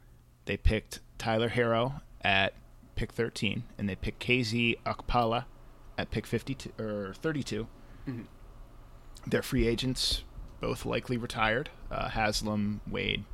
They 0.47 0.57
picked 0.57 1.01
Tyler 1.19 1.51
Herro 1.51 2.01
at 2.23 2.55
pick 2.97 3.13
13, 3.13 3.65
and 3.79 3.89
they 3.89 3.95
picked 3.95 4.25
KZ 4.25 4.79
Okpala 4.85 5.45
at 5.99 6.11
pick 6.11 6.27
52 6.27 6.73
or 6.79 7.15
32. 7.21 7.67
Mm-hmm. 8.09 8.23
Their 9.27 9.43
free 9.43 9.67
agents 9.67 10.25
both 10.61 10.85
likely 10.87 11.17
retired. 11.17 11.71
Uh, 11.91 12.09
Haslem, 12.09 12.81
Wade 12.89 13.25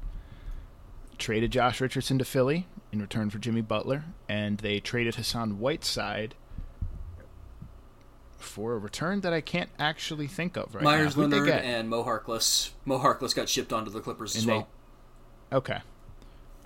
traded 1.18 1.50
Josh 1.50 1.80
Richardson 1.80 2.18
to 2.18 2.24
Philly 2.24 2.66
in 2.92 3.00
return 3.00 3.30
for 3.30 3.38
Jimmy 3.38 3.60
Butler, 3.60 4.04
and 4.28 4.58
they 4.58 4.80
traded 4.80 5.16
Hassan 5.16 5.58
Whiteside 5.58 6.34
for 8.38 8.74
a 8.74 8.78
return 8.78 9.20
that 9.20 9.32
I 9.32 9.40
can't 9.40 9.70
actually 9.78 10.26
think 10.26 10.56
of 10.56 10.74
right 10.74 10.84
Meyers 10.84 11.16
now. 11.16 11.24
Leonard 11.24 11.48
and 11.48 11.88
Mo 11.88 12.04
Harkless. 12.04 12.70
Mo 12.84 12.98
Harkless 12.98 13.34
got 13.34 13.48
shipped 13.48 13.72
onto 13.72 13.90
the 13.90 14.00
Clippers 14.00 14.34
and 14.34 14.42
as 14.42 14.46
they, 14.46 14.52
well. 14.52 14.68
Okay. 15.52 15.78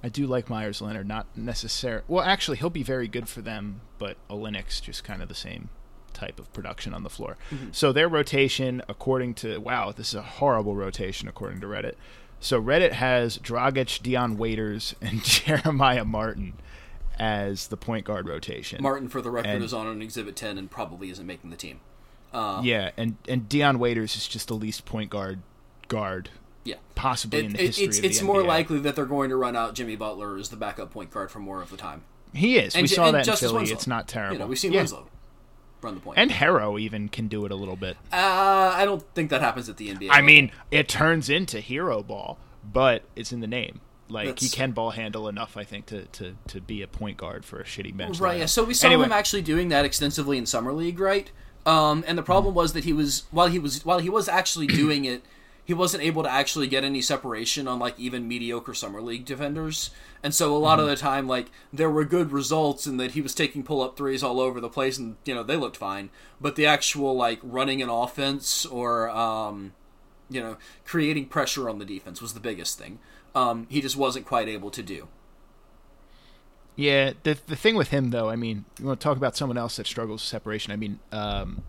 I 0.03 0.09
do 0.09 0.27
like 0.27 0.51
Meyers 0.51 0.83
Leonard, 0.83 1.07
not 1.07 1.27
necessarily. 1.37 2.05
Well, 2.09 2.25
actually, 2.25 2.59
he'll 2.59 2.71
be 2.71 2.83
very 2.83 3.09
good 3.09 3.29
for 3.29 3.41
them, 3.41 3.83
but 3.99 4.17
Olynyk's 4.29 4.81
just 4.81 5.05
kind 5.05 5.23
of 5.23 5.29
the 5.29 5.35
same 5.35 5.69
type 6.13 6.39
of 6.39 6.53
production 6.53 6.93
on 6.93 7.05
the 7.05 7.11
floor. 7.11 7.37
Mm-hmm. 7.51 7.69
So 7.73 7.93
their 7.93 8.09
rotation, 8.09 8.83
according 8.89 9.35
to 9.35 9.59
wow, 9.59 9.93
this 9.93 10.09
is 10.09 10.15
a 10.15 10.23
horrible 10.23 10.75
rotation 10.75 11.29
according 11.29 11.61
to 11.61 11.67
Reddit. 11.67 11.95
So 12.41 12.61
Reddit 12.61 12.93
has 12.93 13.39
Dragic, 13.39 14.03
Dion 14.03 14.37
Waiters, 14.37 14.95
and 15.01 15.23
Jeremiah 15.25 16.05
Martin 16.05 16.55
as 17.23 17.69
the 17.69 17.77
point 17.77 18.05
guard 18.05 18.27
rotation. 18.27 18.83
Martin, 18.83 19.09
for 19.09 19.23
the 19.23 19.31
record, 19.31 19.51
and, 19.51 19.65
is 19.65 19.73
on 19.73 19.87
an 19.87 20.03
Exhibit 20.03 20.35
10 20.35 20.59
and 20.59 20.69
probably 20.69 21.09
isn't 21.09 21.25
making 21.25 21.51
the 21.51 21.57
team. 21.57 21.79
Uh, 22.33 22.61
yeah, 22.65 22.91
and 22.97 23.17
and 23.29 23.49
Dion 23.49 23.79
Waiters 23.79 24.17
is 24.17 24.27
just 24.27 24.49
the 24.49 24.55
least 24.55 24.85
point 24.85 25.09
guard 25.09 25.41
guard. 25.87 26.31
Yeah, 26.65 26.77
possibly 26.97 27.41
it, 27.41 27.45
in 27.45 27.53
the 27.53 27.59
history. 27.59 27.85
It's, 27.85 27.99
of 27.99 28.03
the 28.03 28.09
it's 28.09 28.23
more 28.23 28.43
likely 28.43 28.81
that 28.81 28.97
they're 28.97 29.07
going 29.07 29.31
to 29.31 29.37
run 29.37 29.55
out 29.55 29.75
Jimmy 29.75 29.95
Butler 29.95 30.37
as 30.37 30.49
the 30.49 30.57
backup 30.57 30.91
point 30.91 31.11
guard 31.11 31.31
for 31.31 31.39
more 31.39 31.63
of 31.63 31.71
the 31.71 31.77
time. 31.77 32.03
He 32.35 32.59
is. 32.59 32.75
And, 32.75 32.83
we 32.83 32.89
saw 32.89 33.13
that 33.13 33.29
in 33.29 33.37
Philly. 33.37 33.55
Winslow. 33.55 33.75
It's 33.75 33.87
not 33.87 34.09
terrible. 34.09 34.35
You 34.35 34.39
know, 34.41 34.47
we've 34.47 34.59
seen 34.59 34.73
yeah. 34.73 34.81
Winslow 34.81 35.07
run 35.83 36.01
the. 36.03 36.11
And 36.13 36.33
Harrow 36.33 36.79
even 36.79 37.09
can 37.09 37.29
do 37.29 37.45
it 37.45 37.53
a 37.53 37.57
little 37.57 37.77
bit. 37.77 37.99
Uh, 38.11 38.73
I 38.75 38.85
don't 38.85 39.03
think 39.15 39.31
that 39.31 39.43
happens 39.43 39.69
at 39.69 39.77
the 39.77 39.91
NBA. 39.91 40.05
I 40.05 40.15
level. 40.15 40.23
mean, 40.23 40.51
it 40.73 40.89
turns 40.89 41.29
into 41.29 41.61
hero 41.61 42.03
ball, 42.03 42.39
but 42.65 43.03
it's 43.15 43.31
in 43.31 43.41
the 43.41 43.47
name. 43.47 43.81
Like 44.13 44.27
That's... 44.27 44.43
he 44.43 44.49
can 44.49 44.73
ball 44.73 44.91
handle 44.91 45.29
enough, 45.29 45.57
I 45.57 45.65
think, 45.65 45.87
to, 45.87 46.05
to, 46.05 46.37
to 46.49 46.61
be 46.61 46.83
a 46.83 46.87
point 46.87 47.17
guard 47.17 47.45
for 47.45 47.61
a 47.61 47.65
shitty 47.65 47.97
bench. 47.97 48.21
Right. 48.21 48.41
Yeah. 48.41 48.47
So 48.47 48.65
we 48.65 48.75
saw 48.75 48.89
anyway. 48.89 49.07
him 49.07 49.13
actually 49.13 49.43
doing 49.43 49.69
that 49.71 49.85
extensively 49.85 50.39
in 50.39 50.47
summer 50.47 50.73
league, 50.73 51.01
right? 51.01 51.31
Um, 51.65 52.05
and 52.07 52.19
the 52.19 52.23
problem 52.23 52.55
was 52.55 52.73
that 52.73 52.85
he 52.85 52.93
was 52.93 53.25
while 53.31 53.47
he 53.47 53.59
was 53.59 53.85
while 53.85 54.01
he 54.01 54.11
was 54.11 54.29
actually 54.29 54.67
doing 54.67 55.05
it 55.05 55.23
he 55.65 55.75
wasn't 55.75 56.03
able 56.03 56.23
to 56.23 56.31
actually 56.31 56.67
get 56.67 56.85
any 56.85 57.01
separation 57.01 57.69
on 57.69 57.79
like 57.79 57.99
even 57.99 58.27
mediocre 58.27 58.75
summer 58.75 59.01
league 59.01 59.25
defenders 59.25 59.91
and 60.23 60.35
so 60.35 60.55
a 60.55 60.59
lot 60.59 60.79
mm-hmm. 60.79 60.83
of 60.83 60.89
the 60.89 60.97
time 60.97 61.27
like 61.29 61.51
there 61.73 61.91
were 61.91 62.05
good 62.05 62.33
results 62.33 62.87
in 62.87 62.97
that 62.97 63.13
he 63.13 63.21
was 63.21 63.35
taking 63.35 63.63
pull 63.63 63.81
up 63.81 63.97
threes 63.97 64.23
all 64.23 64.41
over 64.41 64.61
the 64.61 64.69
place 64.69 64.99
and 64.99 65.17
you 65.25 65.35
know 65.35 65.43
they 65.43 65.57
looked 65.57 65.77
fine 65.77 66.11
but 66.41 66.57
the 66.57 66.67
actual 66.67 67.15
like 67.15 67.39
running 67.43 67.81
an 67.81 67.89
offense 67.89 68.67
or 68.67 69.09
um, 69.11 69.73
you 70.29 70.41
know 70.41 70.57
creating 70.85 71.27
pressure 71.27 71.69
on 71.69 71.79
the 71.79 71.85
defense 71.85 72.21
was 72.21 72.35
the 72.35 72.41
biggest 72.41 72.79
thing 72.79 72.99
um, 73.35 73.67
he 73.71 73.81
just 73.81 73.97
wasn't 73.97 74.27
quite 74.27 74.49
able 74.49 74.71
to 74.71 74.83
do 74.83 75.09
yeah 76.77 77.13
the, 77.23 77.39
the 77.47 77.57
thing 77.57 77.75
with 77.75 77.89
him 77.89 78.11
though 78.11 78.29
i 78.29 78.37
mean 78.37 78.65
you 78.79 78.87
want 78.87 78.99
to 78.99 79.05
talk 79.05 79.17
about 79.17 79.37
someone 79.37 79.59
else 79.59 79.77
that 79.77 79.87
struggles 79.87 80.23
with 80.23 80.29
separation 80.29 80.73
i 80.73 80.77
mean 80.77 80.99
um, 81.13 81.63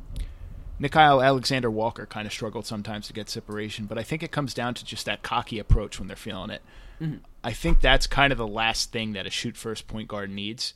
Nickeil 0.81 1.23
Alexander 1.23 1.69
Walker 1.69 2.05
kind 2.05 2.25
of 2.25 2.33
struggled 2.33 2.65
sometimes 2.65 3.07
to 3.07 3.13
get 3.13 3.29
separation, 3.29 3.85
but 3.85 3.97
I 3.97 4.03
think 4.03 4.23
it 4.23 4.31
comes 4.31 4.53
down 4.53 4.73
to 4.73 4.83
just 4.83 5.05
that 5.05 5.21
cocky 5.21 5.59
approach 5.59 5.99
when 5.99 6.07
they're 6.07 6.17
feeling 6.17 6.49
it. 6.49 6.61
Mm-hmm. 6.99 7.17
I 7.43 7.53
think 7.53 7.79
that's 7.79 8.07
kind 8.07 8.31
of 8.31 8.37
the 8.37 8.47
last 8.47 8.91
thing 8.91 9.13
that 9.13 9.27
a 9.27 9.29
shoot 9.29 9.55
first 9.55 9.87
point 9.87 10.07
guard 10.07 10.31
needs 10.31 10.73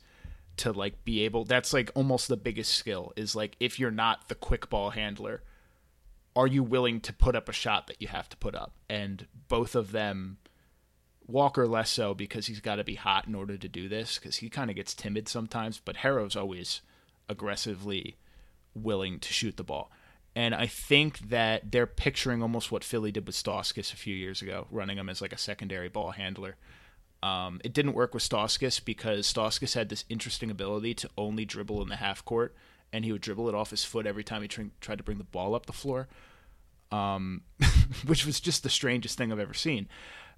to 0.58 0.72
like 0.72 1.04
be 1.04 1.22
able 1.22 1.44
that's 1.44 1.72
like 1.72 1.90
almost 1.94 2.28
the 2.28 2.36
biggest 2.36 2.74
skill 2.74 3.12
is 3.16 3.34
like 3.34 3.56
if 3.60 3.78
you're 3.78 3.90
not 3.90 4.28
the 4.28 4.34
quick 4.34 4.68
ball 4.68 4.90
handler 4.90 5.42
are 6.36 6.46
you 6.46 6.62
willing 6.62 7.00
to 7.00 7.12
put 7.12 7.34
up 7.34 7.48
a 7.48 7.52
shot 7.52 7.86
that 7.86 8.02
you 8.02 8.08
have 8.08 8.28
to 8.28 8.36
put 8.36 8.54
up 8.54 8.72
and 8.90 9.26
both 9.46 9.74
of 9.74 9.92
them 9.92 10.36
Walker 11.28 11.68
less 11.68 11.90
so 11.90 12.14
because 12.14 12.46
he's 12.46 12.60
got 12.60 12.76
to 12.76 12.84
be 12.84 12.94
hot 12.94 13.26
in 13.26 13.34
order 13.34 13.56
to 13.56 13.68
do 13.68 13.88
this 13.88 14.18
because 14.18 14.36
he 14.36 14.48
kind 14.48 14.70
of 14.70 14.76
gets 14.76 14.94
timid 14.94 15.28
sometimes 15.28 15.80
but 15.84 15.98
Herro's 15.98 16.34
always 16.34 16.80
aggressively 17.28 18.16
willing 18.74 19.20
to 19.20 19.32
shoot 19.32 19.56
the 19.56 19.64
ball. 19.64 19.90
And 20.34 20.54
I 20.54 20.66
think 20.66 21.30
that 21.30 21.72
they're 21.72 21.86
picturing 21.86 22.42
almost 22.42 22.70
what 22.70 22.84
Philly 22.84 23.10
did 23.10 23.26
with 23.26 23.34
Stauskas 23.34 23.92
a 23.92 23.96
few 23.96 24.14
years 24.14 24.40
ago, 24.40 24.66
running 24.70 24.98
him 24.98 25.08
as 25.08 25.20
like 25.20 25.32
a 25.32 25.38
secondary 25.38 25.88
ball 25.88 26.12
handler. 26.12 26.56
Um, 27.22 27.60
it 27.64 27.72
didn't 27.72 27.94
work 27.94 28.14
with 28.14 28.22
Stauskas 28.22 28.84
because 28.84 29.32
Stauskas 29.32 29.74
had 29.74 29.88
this 29.88 30.04
interesting 30.08 30.50
ability 30.50 30.94
to 30.94 31.10
only 31.18 31.44
dribble 31.44 31.82
in 31.82 31.88
the 31.88 31.96
half 31.96 32.24
court, 32.24 32.54
and 32.92 33.04
he 33.04 33.10
would 33.10 33.20
dribble 33.20 33.48
it 33.48 33.54
off 33.54 33.70
his 33.70 33.84
foot 33.84 34.06
every 34.06 34.22
time 34.22 34.42
he 34.42 34.48
tr- 34.48 34.62
tried 34.80 34.98
to 34.98 35.04
bring 35.04 35.18
the 35.18 35.24
ball 35.24 35.56
up 35.56 35.66
the 35.66 35.72
floor, 35.72 36.06
um, 36.92 37.42
which 38.06 38.24
was 38.24 38.38
just 38.38 38.62
the 38.62 38.70
strangest 38.70 39.18
thing 39.18 39.32
I've 39.32 39.40
ever 39.40 39.54
seen 39.54 39.88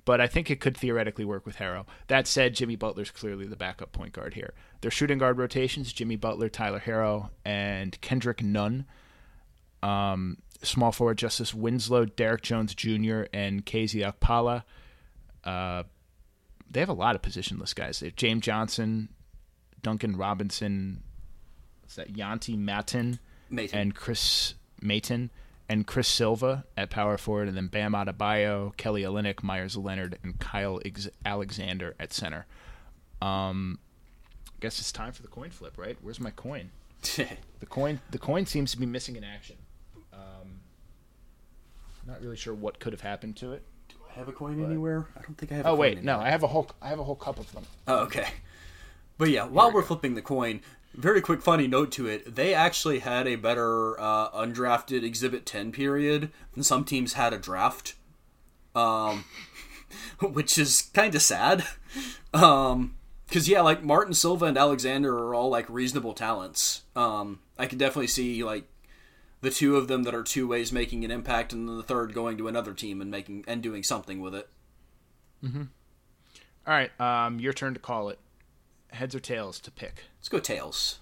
but 0.04 0.20
I 0.20 0.26
think 0.26 0.50
it 0.50 0.60
could 0.60 0.76
theoretically 0.76 1.24
work 1.24 1.46
with 1.46 1.56
Harrow. 1.56 1.86
That 2.08 2.26
said, 2.26 2.54
Jimmy 2.54 2.76
Butler's 2.76 3.10
clearly 3.10 3.46
the 3.46 3.56
backup 3.56 3.92
point 3.92 4.12
guard 4.12 4.34
here. 4.34 4.54
Their 4.80 4.90
shooting 4.90 5.18
guard 5.18 5.38
rotations: 5.38 5.92
Jimmy 5.92 6.16
Butler, 6.16 6.48
Tyler 6.48 6.78
Harrow, 6.78 7.30
and 7.44 8.00
Kendrick 8.00 8.42
Nunn. 8.42 8.86
Um, 9.82 10.38
small 10.62 10.92
forward 10.92 11.18
Justice 11.18 11.54
Winslow, 11.54 12.04
Derrick 12.06 12.42
Jones 12.42 12.74
Jr., 12.74 13.24
and 13.32 13.64
KZ 13.64 14.12
Okpala. 14.12 14.64
Uh, 15.44 15.84
they 16.70 16.80
have 16.80 16.88
a 16.88 16.94
lot 16.94 17.14
of 17.16 17.22
positionless 17.22 17.74
guys. 17.74 18.00
They 18.00 18.06
have 18.06 18.16
James 18.16 18.42
Johnson, 18.42 19.08
Duncan 19.82 20.16
Robinson, 20.16 21.02
is 21.88 21.96
that 21.96 22.12
Yante 22.12 22.56
Maten, 22.58 23.18
and 23.72 23.94
Chris 23.94 24.54
Mayton 24.80 25.30
and 25.70 25.86
Chris 25.86 26.08
Silva 26.08 26.64
at 26.76 26.90
power 26.90 27.16
forward, 27.16 27.46
and 27.46 27.56
then 27.56 27.68
Bam 27.68 27.92
Adebayo, 27.92 28.76
Kelly 28.76 29.02
Olynyk, 29.02 29.44
Meyers 29.44 29.76
Leonard, 29.76 30.18
and 30.24 30.36
Kyle 30.40 30.80
Alexander 31.24 31.94
at 32.00 32.12
center. 32.12 32.46
Um, 33.22 33.78
guess 34.58 34.80
it's 34.80 34.90
time 34.90 35.12
for 35.12 35.22
the 35.22 35.28
coin 35.28 35.50
flip, 35.50 35.78
right? 35.78 35.96
Where's 36.02 36.18
my 36.18 36.32
coin? 36.32 36.70
the 37.60 37.66
coin 37.68 38.00
the 38.10 38.18
coin 38.18 38.46
seems 38.46 38.72
to 38.72 38.78
be 38.78 38.84
missing 38.84 39.14
in 39.14 39.22
action. 39.22 39.56
Um, 40.12 40.60
not 42.04 42.20
really 42.20 42.36
sure 42.36 42.52
what 42.52 42.80
could 42.80 42.92
have 42.92 43.02
happened 43.02 43.36
to 43.36 43.52
it. 43.52 43.62
Do 43.88 43.94
I 44.10 44.18
have 44.18 44.26
a 44.26 44.32
coin 44.32 44.62
anywhere? 44.62 45.06
I 45.16 45.22
don't 45.22 45.38
think 45.38 45.52
I 45.52 45.54
have. 45.54 45.66
Oh 45.66 45.68
a 45.68 45.70
coin 45.70 45.78
Oh 45.78 45.80
wait, 45.80 45.98
anywhere. 45.98 46.16
no, 46.16 46.20
I 46.20 46.30
have 46.30 46.42
a 46.42 46.48
whole 46.48 46.68
I 46.82 46.88
have 46.88 46.98
a 46.98 47.04
whole 47.04 47.14
cup 47.14 47.38
of 47.38 47.50
them. 47.52 47.64
Oh, 47.86 48.00
okay. 48.00 48.26
But 49.18 49.30
yeah, 49.30 49.44
while 49.44 49.70
we're 49.70 49.82
flipping 49.82 50.14
the 50.16 50.22
coin, 50.22 50.62
very 50.94 51.20
quick 51.20 51.42
funny 51.42 51.66
note 51.66 51.92
to 51.92 52.06
it: 52.06 52.34
they 52.34 52.54
actually 52.54 53.00
had 53.00 53.26
a 53.26 53.36
better 53.36 53.98
uh, 54.00 54.30
undrafted 54.30 55.02
Exhibit 55.04 55.46
Ten 55.46 55.72
period 55.72 56.30
than 56.54 56.62
some 56.62 56.84
teams 56.84 57.14
had 57.14 57.32
a 57.32 57.38
draft, 57.38 57.94
um, 58.74 59.24
which 60.20 60.58
is 60.58 60.82
kind 60.94 61.14
of 61.14 61.22
sad. 61.22 61.64
Um, 62.32 62.96
because 63.26 63.48
yeah, 63.48 63.60
like 63.60 63.84
Martin 63.84 64.12
Silva 64.12 64.46
and 64.46 64.58
Alexander 64.58 65.16
are 65.16 65.34
all 65.34 65.50
like 65.50 65.68
reasonable 65.68 66.14
talents. 66.14 66.82
Um, 66.96 67.38
I 67.56 67.66
can 67.66 67.78
definitely 67.78 68.08
see 68.08 68.42
like 68.42 68.64
the 69.40 69.50
two 69.50 69.76
of 69.76 69.86
them 69.86 70.02
that 70.02 70.14
are 70.14 70.24
two 70.24 70.48
ways 70.48 70.72
making 70.72 71.04
an 71.04 71.12
impact, 71.12 71.52
and 71.52 71.68
then 71.68 71.76
the 71.76 71.82
third 71.82 72.12
going 72.12 72.36
to 72.38 72.48
another 72.48 72.74
team 72.74 73.00
and 73.00 73.10
making 73.10 73.44
and 73.46 73.62
doing 73.62 73.84
something 73.84 74.20
with 74.20 74.34
it. 74.34 74.48
All 76.66 76.74
right, 76.74 77.00
um, 77.00 77.38
your 77.38 77.52
turn 77.52 77.74
to 77.74 77.80
call 77.80 78.08
it. 78.08 78.18
Heads 78.92 79.14
or 79.14 79.20
tails 79.20 79.60
to 79.60 79.70
pick. 79.70 80.04
Let's 80.18 80.28
go 80.28 80.40
tails. 80.40 80.98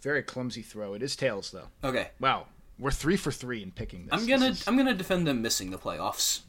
Very 0.00 0.22
clumsy 0.22 0.62
throw. 0.62 0.94
It 0.94 1.02
is 1.02 1.16
tails 1.16 1.50
though. 1.50 1.68
Okay, 1.82 2.10
Wow, 2.20 2.46
we're 2.78 2.90
three 2.92 3.16
for 3.16 3.32
three 3.32 3.62
in 3.62 3.72
picking 3.72 4.06
this. 4.06 4.12
I'm 4.12 4.26
gonna 4.28 4.50
This 4.50 4.60
is- 4.62 4.68
I'm 4.68 4.76
gonna 4.76 4.94
defend 4.94 5.26
them 5.26 5.42
missing 5.42 5.70
the 5.70 5.78
playoffs. 5.78 6.40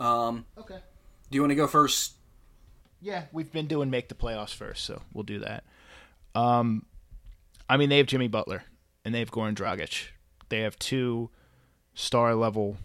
Um, 0.00 0.46
okay. 0.58 0.80
do 1.30 1.36
you 1.36 1.42
want 1.42 1.52
to 1.52 1.56
go 1.56 1.68
first? 1.68 2.14
Yeah, 3.00 3.26
we've 3.32 3.52
been 3.52 3.66
doing 3.68 3.88
make 3.90 4.08
the 4.08 4.14
playoffs 4.16 4.54
first, 4.54 4.84
so 4.84 5.02
we'll 5.12 5.22
do 5.24 5.38
that. 5.40 5.64
Um, 6.34 6.86
I 7.68 7.76
mean, 7.76 7.88
they 7.88 7.98
have 7.98 8.06
Jimmy 8.06 8.28
Butler 8.28 8.64
and 9.04 9.14
they 9.14 9.20
have 9.20 9.30
Goran 9.30 9.54
Dragic. 9.54 10.08
They 10.48 10.60
have 10.60 10.78
two 10.78 11.30
star 11.94 12.34
level 12.34 12.78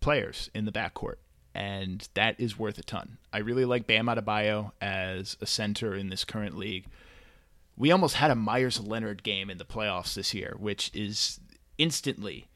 players 0.00 0.48
in 0.54 0.64
the 0.64 0.72
backcourt, 0.72 1.16
and 1.54 2.08
that 2.14 2.38
is 2.38 2.58
worth 2.58 2.78
a 2.78 2.82
ton. 2.82 3.18
I 3.32 3.38
really 3.38 3.64
like 3.64 3.86
Bam 3.86 4.06
Adebayo 4.06 4.72
as 4.80 5.36
a 5.40 5.46
center 5.46 5.94
in 5.94 6.08
this 6.08 6.24
current 6.24 6.56
league. 6.56 6.86
We 7.76 7.92
almost 7.92 8.16
had 8.16 8.30
a 8.30 8.36
Meyers 8.36 8.80
Leonard 8.80 9.22
game 9.22 9.50
in 9.50 9.58
the 9.58 9.64
playoffs 9.64 10.14
this 10.14 10.34
year, 10.34 10.56
which 10.58 10.90
is 10.94 11.40
instantly 11.78 12.48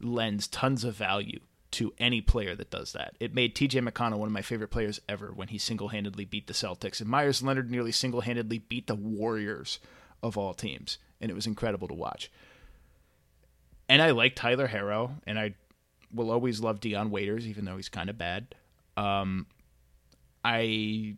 lends 0.00 0.48
tons 0.48 0.84
of 0.84 0.94
value 0.94 1.40
to 1.72 1.92
any 1.98 2.20
player 2.20 2.56
that 2.56 2.70
does 2.70 2.92
that. 2.92 3.14
It 3.20 3.34
made 3.34 3.54
TJ 3.54 3.86
McConnell 3.86 4.18
one 4.18 4.28
of 4.28 4.32
my 4.32 4.42
favorite 4.42 4.68
players 4.68 5.00
ever 5.08 5.32
when 5.32 5.48
he 5.48 5.58
single 5.58 5.88
handedly 5.88 6.24
beat 6.24 6.46
the 6.46 6.52
Celtics. 6.52 7.00
And 7.00 7.08
Meyers 7.08 7.42
Leonard 7.42 7.70
nearly 7.70 7.92
single 7.92 8.22
handedly 8.22 8.58
beat 8.58 8.86
the 8.86 8.94
Warriors 8.94 9.78
of 10.22 10.36
all 10.36 10.54
teams. 10.54 10.98
And 11.20 11.30
it 11.30 11.34
was 11.34 11.46
incredible 11.46 11.88
to 11.88 11.94
watch. 11.94 12.30
And 13.88 14.00
I 14.00 14.10
like 14.10 14.34
Tyler 14.34 14.68
Harrow, 14.68 15.16
and 15.26 15.38
I 15.38 15.54
will 16.12 16.30
always 16.30 16.60
love 16.60 16.80
Dion 16.80 17.10
Waiters, 17.10 17.46
even 17.46 17.64
though 17.64 17.76
he's 17.76 17.88
kind 17.88 18.10
of 18.10 18.18
bad. 18.18 18.54
Um, 18.96 19.46
I 20.44 21.16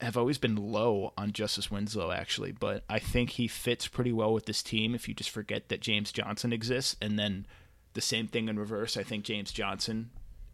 have 0.00 0.16
always 0.16 0.38
been 0.38 0.56
low 0.56 1.12
on 1.16 1.32
Justice 1.32 1.70
Winslow, 1.70 2.12
actually, 2.12 2.52
but 2.52 2.84
I 2.88 2.98
think 2.98 3.30
he 3.30 3.48
fits 3.48 3.88
pretty 3.88 4.12
well 4.12 4.32
with 4.32 4.46
this 4.46 4.62
team 4.62 4.94
if 4.94 5.08
you 5.08 5.14
just 5.14 5.30
forget 5.30 5.68
that 5.68 5.80
James 5.80 6.12
Johnson 6.12 6.52
exists. 6.52 6.96
And 7.02 7.18
then 7.18 7.46
the 7.94 8.00
same 8.00 8.28
thing 8.28 8.48
in 8.48 8.58
reverse. 8.58 8.96
I 8.96 9.02
think 9.02 9.24
James 9.24 9.50
Johnson 9.50 10.10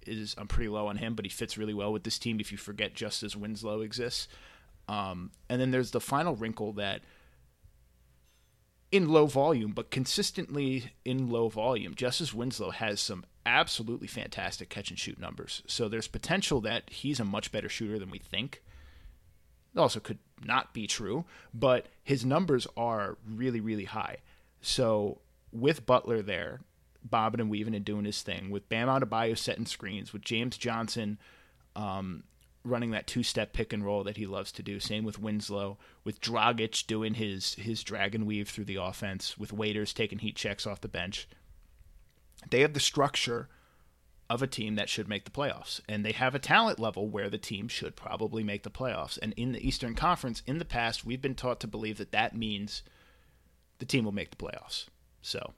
is, 0.07 0.35
I'm 0.39 0.49
pretty 0.49 0.69
low 0.69 0.87
on 0.87 0.97
him, 0.97 1.15
but 1.15 1.27
he 1.27 1.31
fits 1.31 1.59
really 1.59 1.75
well 1.75 1.93
with 1.93 2.05
this 2.05 2.19
team 2.19 2.41
if 2.41 2.53
you 2.53 2.59
forget 2.59 2.95
Justice 2.95 3.37
Winslow 3.37 3.83
exists. 3.83 4.29
Um, 4.89 5.31
and 5.49 5.61
then 5.61 5.71
there's 5.71 5.91
the 5.91 6.01
final 6.01 6.37
wrinkle 6.37 6.73
that 6.75 7.03
in 8.91 9.09
low 9.09 9.27
volume, 9.27 9.73
but 9.73 9.91
consistently 9.91 10.93
in 11.05 11.29
low 11.29 11.49
volume, 11.49 11.95
Justice 11.95 12.33
Winslow 12.33 12.71
has 12.71 13.01
some 13.01 13.25
absolutely 13.47 14.07
fantastic 14.07 14.69
catch 14.69 14.91
and 14.91 14.99
shoot 14.99 15.19
numbers. 15.19 15.63
So 15.67 15.89
there's 15.89 16.09
potential 16.09 16.61
that 16.63 16.91
he's 16.91 17.21
a 17.21 17.25
much 17.25 17.53
better 17.53 17.69
shooter 17.69 17.99
than 17.99 18.11
we 18.11 18.19
think. 18.19 18.63
It 19.75 19.79
also 19.79 20.01
could 20.01 20.19
not 20.45 20.73
be 20.73 20.87
true, 20.87 21.25
but 21.53 21.87
his 22.03 22.25
numbers 22.25 22.67
are 22.77 23.19
really, 23.29 23.61
really 23.61 23.85
high. 23.85 24.19
So 24.61 25.19
with 25.53 25.87
Butler 25.87 26.23
there, 26.23 26.61
bobbing 27.03 27.41
and 27.41 27.51
weaving 27.51 27.75
and 27.75 27.85
doing 27.85 28.05
his 28.05 28.23
thing, 28.23 28.51
with 28.51 28.69
Bam 28.69 28.89
Adebayo 28.89 29.37
setting 29.37 29.67
screens, 29.67 30.13
with 30.13 30.23
James 30.23 30.57
Johnson 30.57 31.19
um, 31.77 32.23
running 32.65 32.93
that 32.93 33.07
two-step 33.07 33.53
pick 33.53 33.73
and 33.73 33.85
roll 33.85 34.05
that 34.05 34.17
he 34.17 34.27
loves 34.27 34.53
to 34.53 34.63
do. 34.63 34.81
Same 34.81 35.05
with 35.05 35.19
Winslow, 35.19 35.77
with 36.03 36.21
Dragic 36.21 36.87
doing 36.87 37.15
his 37.15 37.55
his 37.55 37.83
dragon 37.83 38.25
weave 38.27 38.49
through 38.49 38.65
the 38.65 38.77
offense, 38.77 39.37
with 39.37 39.53
Waiters 39.53 39.93
taking 39.93 40.21
heat 40.21 40.37
checks 40.37 40.67
off 40.67 40.81
the 40.81 40.89
bench. 40.89 41.29
They 42.51 42.61
have 42.61 42.75
the 42.75 42.81
structure 42.81 43.49
of 44.31 44.43
a 44.43 44.47
team 44.47 44.77
that 44.77 44.89
should 44.89 45.09
make 45.09 45.25
the 45.25 45.31
playoffs, 45.31 45.81
and 45.89 46.05
they 46.05 46.13
have 46.13 46.35
a 46.35 46.39
talent 46.39 46.79
level 46.79 47.09
where 47.09 47.29
the 47.29 47.39
team 47.39 47.69
should 47.69 47.95
probably 47.95 48.43
make 48.43 48.63
the 48.63 48.71
playoffs. 48.71 49.19
And 49.21 49.33
in 49.35 49.53
the 49.53 49.67
Eastern 49.67 49.95
Conference, 49.95 50.43
in 50.47 50.59
the 50.59 50.65
past, 50.65 51.05
we've 51.05 51.21
been 51.21 51.35
taught 51.35 51.61
to 51.61 51.67
believe 51.67 51.99
that 51.99 52.13
that 52.13 52.37
means 52.37 52.83
the 53.79 53.85
team 53.85 54.05
will 54.05 54.13
make 54.13 54.31
the 54.31 54.37
playoffs. 54.37 54.87
So, 55.21 55.53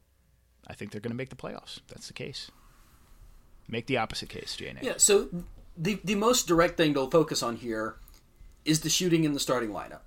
I 0.66 0.74
think 0.74 0.90
they're 0.90 1.00
going 1.00 1.12
to 1.12 1.16
make 1.16 1.30
the 1.30 1.36
playoffs. 1.36 1.80
That's 1.88 2.08
the 2.08 2.12
case. 2.12 2.50
Make 3.68 3.86
the 3.86 3.96
opposite 3.98 4.28
case, 4.28 4.56
Jane. 4.56 4.78
Yeah. 4.82 4.94
So 4.96 5.28
the 5.76 6.00
the 6.04 6.14
most 6.14 6.46
direct 6.46 6.76
thing 6.76 6.94
to 6.94 7.10
focus 7.10 7.42
on 7.42 7.56
here 7.56 7.96
is 8.64 8.80
the 8.80 8.90
shooting 8.90 9.24
in 9.24 9.32
the 9.32 9.40
starting 9.40 9.70
lineup. 9.70 10.02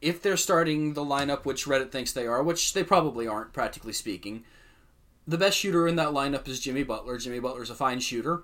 If 0.00 0.20
they're 0.20 0.36
starting 0.36 0.94
the 0.94 1.04
lineup, 1.04 1.44
which 1.44 1.64
Reddit 1.66 1.90
thinks 1.90 2.12
they 2.12 2.26
are, 2.26 2.42
which 2.42 2.74
they 2.74 2.82
probably 2.82 3.26
aren't, 3.26 3.52
practically 3.52 3.92
speaking, 3.92 4.44
the 5.26 5.38
best 5.38 5.58
shooter 5.58 5.86
in 5.86 5.96
that 5.96 6.08
lineup 6.08 6.48
is 6.48 6.60
Jimmy 6.60 6.82
Butler. 6.82 7.18
Jimmy 7.18 7.38
Butler's 7.38 7.70
a 7.70 7.74
fine 7.74 8.00
shooter. 8.00 8.42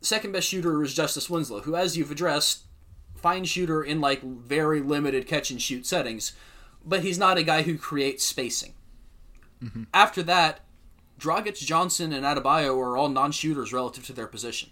Second 0.00 0.32
best 0.32 0.48
shooter 0.48 0.82
is 0.82 0.94
Justice 0.94 1.28
Winslow, 1.28 1.60
who, 1.60 1.74
as 1.74 1.96
you've 1.96 2.10
addressed, 2.10 2.62
fine 3.16 3.44
shooter 3.44 3.82
in 3.82 4.00
like 4.00 4.22
very 4.22 4.80
limited 4.80 5.26
catch 5.26 5.50
and 5.50 5.60
shoot 5.60 5.86
settings, 5.86 6.32
but 6.84 7.00
he's 7.00 7.18
not 7.18 7.36
a 7.36 7.42
guy 7.42 7.62
who 7.62 7.76
creates 7.76 8.24
spacing. 8.24 8.74
Mm-hmm. 9.62 9.84
After 9.92 10.22
that, 10.22 10.60
Dragic, 11.18 11.58
Johnson, 11.58 12.12
and 12.12 12.24
Adebayo 12.24 12.78
are 12.78 12.96
all 12.96 13.08
non-shooters 13.08 13.72
relative 13.72 14.06
to 14.06 14.12
their 14.12 14.28
position. 14.28 14.70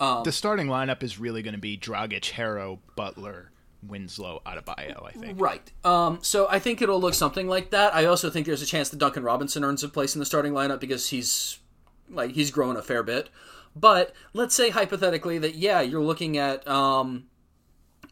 Um, 0.00 0.24
the 0.24 0.32
starting 0.32 0.66
lineup 0.66 1.02
is 1.02 1.20
really 1.20 1.42
going 1.42 1.54
to 1.54 1.60
be 1.60 1.76
Dragic, 1.76 2.30
Harrow, 2.30 2.80
Butler, 2.96 3.50
Winslow, 3.86 4.42
Adebayo. 4.46 5.06
I 5.06 5.12
think. 5.12 5.40
Right. 5.40 5.70
Um, 5.84 6.18
so 6.22 6.46
I 6.48 6.58
think 6.58 6.82
it'll 6.82 7.00
look 7.00 7.14
something 7.14 7.48
like 7.48 7.70
that. 7.70 7.94
I 7.94 8.04
also 8.06 8.30
think 8.30 8.46
there's 8.46 8.62
a 8.62 8.66
chance 8.66 8.88
that 8.90 8.98
Duncan 8.98 9.22
Robinson 9.22 9.64
earns 9.64 9.82
a 9.82 9.88
place 9.88 10.14
in 10.14 10.20
the 10.20 10.26
starting 10.26 10.52
lineup 10.52 10.80
because 10.80 11.10
he's 11.10 11.58
like 12.10 12.32
he's 12.32 12.50
grown 12.50 12.76
a 12.76 12.82
fair 12.82 13.02
bit. 13.02 13.28
But 13.76 14.14
let's 14.32 14.54
say 14.54 14.70
hypothetically 14.70 15.38
that 15.38 15.54
yeah, 15.56 15.80
you're 15.80 16.02
looking 16.02 16.38
at 16.38 16.66
um, 16.68 17.24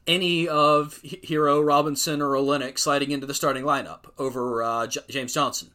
any 0.06 0.48
of 0.48 1.00
Hero, 1.02 1.60
Robinson, 1.60 2.20
or 2.20 2.30
Olynyk 2.30 2.78
sliding 2.78 3.10
into 3.10 3.26
the 3.26 3.34
starting 3.34 3.64
lineup 3.64 4.06
over 4.18 4.62
uh, 4.62 4.86
J- 4.86 5.00
James 5.08 5.34
Johnson. 5.34 5.70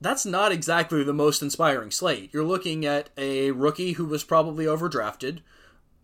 That's 0.00 0.26
not 0.26 0.50
exactly 0.50 1.04
the 1.04 1.12
most 1.12 1.42
inspiring 1.42 1.90
slate. 1.90 2.30
You're 2.32 2.44
looking 2.44 2.84
at 2.84 3.10
a 3.16 3.52
rookie 3.52 3.92
who 3.92 4.04
was 4.04 4.24
probably 4.24 4.64
overdrafted, 4.64 5.40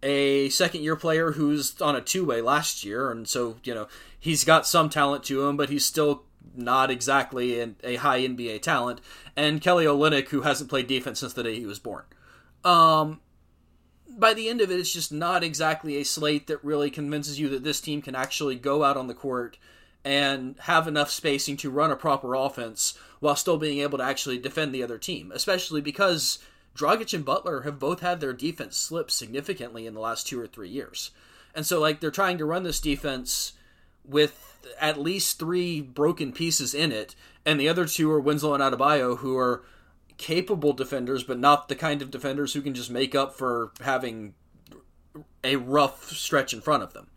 a 0.03 0.49
second 0.51 0.83
year 0.83 0.97
player 0.97 1.33
who's 1.33 1.81
on 1.81 1.97
a 1.97 2.01
two 2.01 2.25
way 2.25 2.41
last 2.41 2.85
year, 2.85 3.11
and 3.11 3.29
so, 3.29 3.57
you 3.65 3.75
know, 3.75 3.89
he's 4.19 4.45
got 4.45 4.67
some 4.67 4.89
talent 4.89 5.25
to 5.25 5.47
him, 5.47 5.57
but 5.57 5.71
he's 5.71 5.85
still 5.85 6.25
not 6.55 6.91
exactly 6.91 7.61
an, 7.61 7.77
a 7.85 7.97
high 7.97 8.21
NBA 8.21 8.63
talent, 8.63 9.01
and 9.37 9.61
Kelly 9.61 9.85
Olynyk, 9.85 10.29
who 10.29 10.43
hasn't 10.43 10.71
played 10.71 10.87
defense 10.87 11.21
since 11.21 11.33
the 11.33 11.43
day 11.43 11.59
he 11.59 11.67
was 11.67 11.79
born. 11.79 12.05
Um, 12.65 13.21
by 14.09 14.35
the 14.35 14.49
end 14.49 14.61
of 14.61 14.71
it, 14.71 14.81
it's 14.81 14.93
just 14.93 15.13
not 15.13 15.45
exactly 15.45 15.97
a 15.97 16.05
slate 16.05 16.47
that 16.49 16.65
really 16.65 16.91
convinces 16.91 17.39
you 17.39 17.49
that 17.51 17.65
this 17.65 17.81
team 17.81 18.03
can 18.03 18.15
actually 18.15 18.57
go 18.57 18.83
out 18.83 18.97
on 18.97 19.07
the 19.07 19.15
court 19.15 19.59
and 20.05 20.57
have 20.61 20.89
enough 20.89 21.11
spacing 21.11 21.57
to 21.59 21.71
run 21.71 21.91
a 21.91 21.97
proper 21.97 22.35
offense 22.35 22.99
while 23.21 23.37
still 23.37 23.59
being 23.59 23.79
able 23.81 23.99
to 23.99 24.05
actually 24.05 24.39
defend 24.39 24.75
the 24.75 24.83
other 24.83 24.99
team, 24.99 25.31
especially 25.33 25.81
because 25.81 26.39
Dragic 26.79 27.13
and 27.13 27.25
Butler 27.25 27.63
have 27.63 27.79
both 27.79 28.01
had 28.01 28.21
their 28.21 28.33
defense 28.33 28.77
slip 28.77 29.11
significantly 29.11 29.85
in 29.87 29.95
the 29.95 30.01
last 30.01 30.29
two 30.29 30.41
or 30.41 30.47
three 30.47 30.69
years. 30.69 31.11
And 31.55 31.67
so, 31.67 31.81
like, 31.81 31.99
they're 31.99 32.11
trying 32.11 32.39
to 32.39 32.45
run 32.45 32.63
this 32.63 32.81
defense 32.81 33.55
with 34.05 34.67
at 34.81 35.01
least 35.01 35.39
three 35.39 35.81
broken 35.81 36.33
pieces 36.33 36.75
in 36.75 36.93
it, 36.93 37.17
and 37.45 37.59
the 37.59 37.69
other 37.69 37.87
two 37.87 38.11
are 38.13 38.21
Winslow 38.21 38.55
and 38.55 38.63
Adebayo, 38.63 39.19
who 39.19 39.37
are 39.37 39.65
capable 40.19 40.73
defenders, 40.73 41.25
but 41.25 41.39
not 41.39 41.69
the 41.69 41.77
kind 41.77 42.01
of 42.01 42.11
defenders 42.11 42.53
who 42.53 42.63
can 42.63 42.75
just 42.75 42.91
make 42.91 43.15
up 43.15 43.35
for 43.35 43.73
having 43.81 44.35
a 45.43 45.57
rough 45.57 46.11
stretch 46.11 46.53
in 46.53 46.61
front 46.61 46.83
of 46.83 46.93
them. 46.93 47.09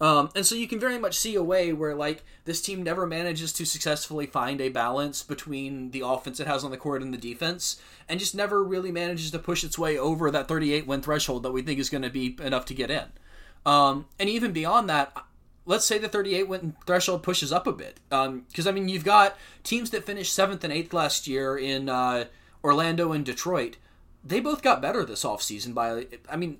Um, 0.00 0.30
and 0.36 0.46
so 0.46 0.54
you 0.54 0.68
can 0.68 0.78
very 0.78 0.98
much 0.98 1.18
see 1.18 1.34
a 1.34 1.42
way 1.42 1.72
where 1.72 1.94
like 1.94 2.24
this 2.44 2.60
team 2.60 2.82
never 2.82 3.06
manages 3.06 3.52
to 3.54 3.64
successfully 3.66 4.26
find 4.26 4.60
a 4.60 4.68
balance 4.68 5.22
between 5.22 5.90
the 5.90 6.02
offense 6.06 6.38
it 6.38 6.46
has 6.46 6.62
on 6.62 6.70
the 6.70 6.76
court 6.76 7.02
and 7.02 7.12
the 7.12 7.18
defense, 7.18 7.80
and 8.08 8.20
just 8.20 8.34
never 8.34 8.62
really 8.62 8.92
manages 8.92 9.30
to 9.32 9.38
push 9.38 9.64
its 9.64 9.78
way 9.78 9.98
over 9.98 10.30
that 10.30 10.46
38 10.46 10.86
win 10.86 11.02
threshold 11.02 11.42
that 11.42 11.52
we 11.52 11.62
think 11.62 11.80
is 11.80 11.90
going 11.90 12.02
to 12.02 12.10
be 12.10 12.36
enough 12.40 12.64
to 12.66 12.74
get 12.74 12.90
in. 12.90 13.06
Um, 13.66 14.06
and 14.20 14.28
even 14.28 14.52
beyond 14.52 14.88
that, 14.88 15.12
let's 15.66 15.84
say 15.84 15.98
the 15.98 16.08
38 16.08 16.48
win 16.48 16.76
threshold 16.86 17.24
pushes 17.24 17.52
up 17.52 17.66
a 17.66 17.72
bit, 17.72 17.98
because 18.08 18.66
um, 18.66 18.68
I 18.68 18.70
mean 18.70 18.88
you've 18.88 19.04
got 19.04 19.36
teams 19.64 19.90
that 19.90 20.04
finished 20.04 20.32
seventh 20.32 20.62
and 20.62 20.72
eighth 20.72 20.92
last 20.92 21.26
year 21.26 21.58
in 21.58 21.88
uh, 21.88 22.26
Orlando 22.62 23.10
and 23.12 23.24
Detroit. 23.24 23.76
They 24.24 24.38
both 24.38 24.62
got 24.62 24.82
better 24.82 25.04
this 25.04 25.24
offseason 25.24 25.74
by, 25.74 26.06
I 26.28 26.36
mean, 26.36 26.58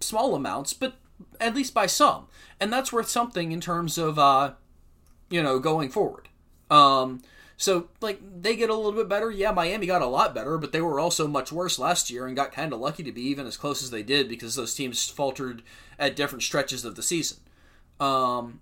small 0.00 0.34
amounts, 0.34 0.72
but 0.72 0.94
at 1.40 1.54
least 1.54 1.74
by 1.74 1.86
some, 1.86 2.26
and 2.60 2.72
that's 2.72 2.92
worth 2.92 3.08
something 3.08 3.52
in 3.52 3.60
terms 3.60 3.98
of 3.98 4.18
uh, 4.18 4.52
you 5.30 5.42
know 5.42 5.58
going 5.58 5.88
forward. 5.88 6.28
Um, 6.70 7.22
so 7.56 7.88
like 8.00 8.20
they 8.42 8.54
get 8.54 8.70
a 8.70 8.74
little 8.74 8.92
bit 8.92 9.08
better. 9.08 9.30
Yeah, 9.30 9.52
Miami 9.52 9.86
got 9.86 10.02
a 10.02 10.06
lot 10.06 10.34
better, 10.34 10.58
but 10.58 10.72
they 10.72 10.80
were 10.80 11.00
also 11.00 11.26
much 11.26 11.50
worse 11.50 11.78
last 11.78 12.10
year 12.10 12.26
and 12.26 12.36
got 12.36 12.52
kind 12.52 12.72
of 12.72 12.80
lucky 12.80 13.02
to 13.02 13.12
be 13.12 13.22
even 13.22 13.46
as 13.46 13.56
close 13.56 13.82
as 13.82 13.90
they 13.90 14.02
did 14.02 14.28
because 14.28 14.54
those 14.54 14.74
teams 14.74 15.08
faltered 15.08 15.62
at 15.98 16.16
different 16.16 16.42
stretches 16.42 16.84
of 16.84 16.96
the 16.96 17.02
season. 17.02 17.38
Um, 17.98 18.60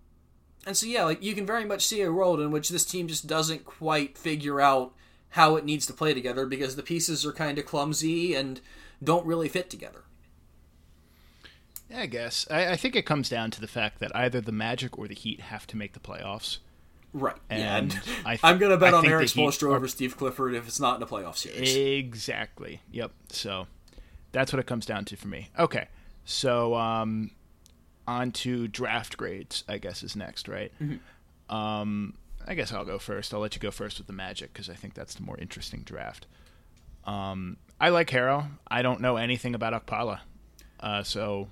and 0.66 0.76
so 0.76 0.86
yeah, 0.86 1.04
like 1.04 1.22
you 1.22 1.34
can 1.34 1.44
very 1.44 1.64
much 1.64 1.84
see 1.84 2.00
a 2.02 2.12
world 2.12 2.40
in 2.40 2.50
which 2.52 2.68
this 2.68 2.84
team 2.84 3.08
just 3.08 3.26
doesn't 3.26 3.64
quite 3.64 4.16
figure 4.16 4.60
out 4.60 4.94
how 5.30 5.56
it 5.56 5.64
needs 5.64 5.86
to 5.86 5.92
play 5.92 6.14
together 6.14 6.46
because 6.46 6.76
the 6.76 6.82
pieces 6.82 7.26
are 7.26 7.32
kind 7.32 7.58
of 7.58 7.66
clumsy 7.66 8.34
and 8.34 8.60
don't 9.02 9.26
really 9.26 9.48
fit 9.48 9.68
together. 9.68 10.03
I 11.92 12.06
guess. 12.06 12.46
I, 12.50 12.72
I, 12.72 12.76
think 12.76 12.96
it 12.96 13.04
comes 13.04 13.28
down 13.28 13.50
to 13.52 13.60
the 13.60 13.68
fact 13.68 14.00
that 14.00 14.14
either 14.14 14.40
the 14.40 14.52
Magic 14.52 14.98
or 14.98 15.06
the 15.06 15.14
Heat 15.14 15.40
have 15.40 15.66
to 15.68 15.76
make 15.76 15.92
the 15.92 16.00
playoffs. 16.00 16.58
Right. 17.12 17.36
And 17.48 17.92
yeah, 17.92 18.00
I 18.24 18.38
am 18.50 18.58
going 18.58 18.72
to 18.72 18.76
bet 18.76 18.94
I 18.94 18.98
on 18.98 19.06
Erik 19.06 19.28
Spoelstra 19.28 19.74
over 19.74 19.86
Steve 19.86 20.16
Clifford 20.16 20.54
if 20.54 20.66
it's 20.66 20.80
not 20.80 20.96
in 20.96 21.02
a 21.02 21.06
playoff 21.06 21.36
series. 21.36 21.74
Exactly. 21.74 22.80
Yep. 22.90 23.12
So 23.30 23.66
that's 24.32 24.52
what 24.52 24.60
it 24.60 24.66
comes 24.66 24.86
down 24.86 25.04
to 25.06 25.16
for 25.16 25.28
me. 25.28 25.50
Okay. 25.58 25.88
So 26.24 26.74
um, 26.74 27.30
on 28.06 28.32
to 28.32 28.66
draft 28.66 29.16
grades, 29.16 29.62
I 29.68 29.78
guess, 29.78 30.02
is 30.02 30.16
next, 30.16 30.48
right? 30.48 30.72
Mm-hmm. 30.82 31.54
Um, 31.54 32.14
I 32.46 32.54
guess 32.54 32.72
I'll 32.72 32.84
go 32.84 32.98
first. 32.98 33.32
I'll 33.32 33.40
let 33.40 33.54
you 33.54 33.60
go 33.60 33.70
first 33.70 33.98
with 33.98 34.06
the 34.06 34.12
Magic 34.12 34.52
because 34.52 34.68
I 34.68 34.74
think 34.74 34.94
that's 34.94 35.14
the 35.14 35.22
more 35.22 35.38
interesting 35.38 35.82
draft. 35.84 36.26
Um, 37.04 37.58
I 37.80 37.90
like 37.90 38.10
Herro. 38.10 38.48
I 38.66 38.82
don't 38.82 39.00
know 39.00 39.16
anything 39.16 39.54
about 39.54 39.86
Okpala. 39.86 40.20
Uh, 40.80 41.02
so 41.02 41.48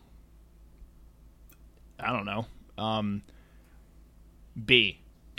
I 1.99 2.12
don't 2.12 2.26
know. 2.26 2.47
Um, 2.78 3.22
B. 4.64 4.99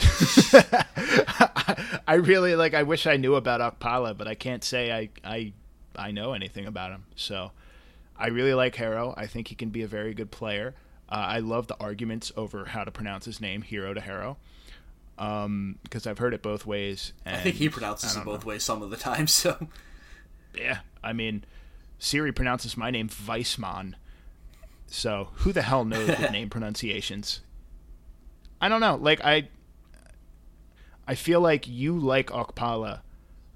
I 2.06 2.14
really 2.14 2.56
like. 2.56 2.74
I 2.74 2.82
wish 2.82 3.06
I 3.06 3.16
knew 3.16 3.34
about 3.34 3.60
Okpala, 3.60 4.16
but 4.16 4.28
I 4.28 4.34
can't 4.34 4.64
say 4.64 4.92
I 4.92 5.08
I 5.24 5.52
I 5.96 6.10
know 6.10 6.32
anything 6.32 6.66
about 6.66 6.90
him. 6.90 7.04
So 7.16 7.52
I 8.16 8.28
really 8.28 8.54
like 8.54 8.74
Herro. 8.76 9.14
I 9.16 9.26
think 9.26 9.48
he 9.48 9.54
can 9.54 9.70
be 9.70 9.82
a 9.82 9.86
very 9.86 10.14
good 10.14 10.30
player. 10.30 10.74
Uh, 11.08 11.14
I 11.14 11.38
love 11.40 11.66
the 11.66 11.76
arguments 11.78 12.32
over 12.36 12.64
how 12.64 12.84
to 12.84 12.90
pronounce 12.90 13.24
his 13.24 13.40
name, 13.40 13.62
Hero 13.62 13.94
to 13.94 14.00
Harrow, 14.00 14.36
Um 15.18 15.78
because 15.82 16.06
um, 16.06 16.10
I've 16.10 16.18
heard 16.18 16.34
it 16.34 16.42
both 16.42 16.66
ways. 16.66 17.12
I 17.24 17.36
think 17.38 17.56
he 17.56 17.68
pronounces 17.68 18.16
it 18.16 18.24
both 18.24 18.44
know. 18.44 18.48
ways 18.48 18.62
some 18.62 18.82
of 18.82 18.90
the 18.90 18.96
time. 18.96 19.26
So 19.28 19.68
yeah, 20.56 20.80
I 21.02 21.12
mean, 21.12 21.44
Siri 21.98 22.32
pronounces 22.32 22.76
my 22.76 22.90
name 22.90 23.08
Weissman. 23.26 23.96
So 24.94 25.30
who 25.34 25.52
the 25.52 25.62
hell 25.62 25.84
knows 25.84 26.06
the 26.06 26.28
name 26.32 26.48
pronunciations? 26.48 27.40
I 28.60 28.68
don't 28.68 28.80
know. 28.80 28.94
Like 28.94 29.20
I, 29.24 29.48
I 31.06 31.16
feel 31.16 31.40
like 31.40 31.66
you 31.66 31.98
like 31.98 32.28
Okpala, 32.28 33.00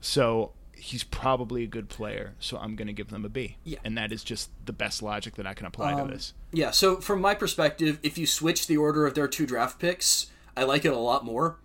so 0.01 0.53
he's 0.75 1.05
probably 1.05 1.63
a 1.63 1.67
good 1.67 1.89
player. 1.89 2.35
So 2.41 2.59
I'm 2.59 2.75
going 2.75 2.89
to 2.89 2.93
give 2.93 3.11
them 3.11 3.25
a 3.25 3.29
B. 3.29 3.57
Yeah. 3.63 3.79
And 3.85 3.97
that 3.97 4.13
is 4.13 4.25
just 4.25 4.51
the 4.67 4.73
best 4.73 5.01
logic 5.01 5.37
that 5.37 5.47
I 5.47 5.55
can 5.55 5.67
apply 5.67 5.93
um, 5.93 6.09
to 6.09 6.15
this. 6.15 6.35
Yeah. 6.53 6.73
So 6.73 6.97
from 6.97 7.21
my 7.21 7.35
perspective, 7.35 8.01
if 8.03 8.19
you 8.19 8.27
switch 8.27 8.67
the 8.67 8.77
order 8.77 9.07
of 9.07 9.15
their 9.15 9.29
two 9.29 9.47
draft 9.47 9.79
picks, 9.79 10.27
I 10.57 10.65
like 10.65 10.85
it 10.85 10.93
a 10.93 10.99
lot 10.99 11.25
more. 11.25 11.59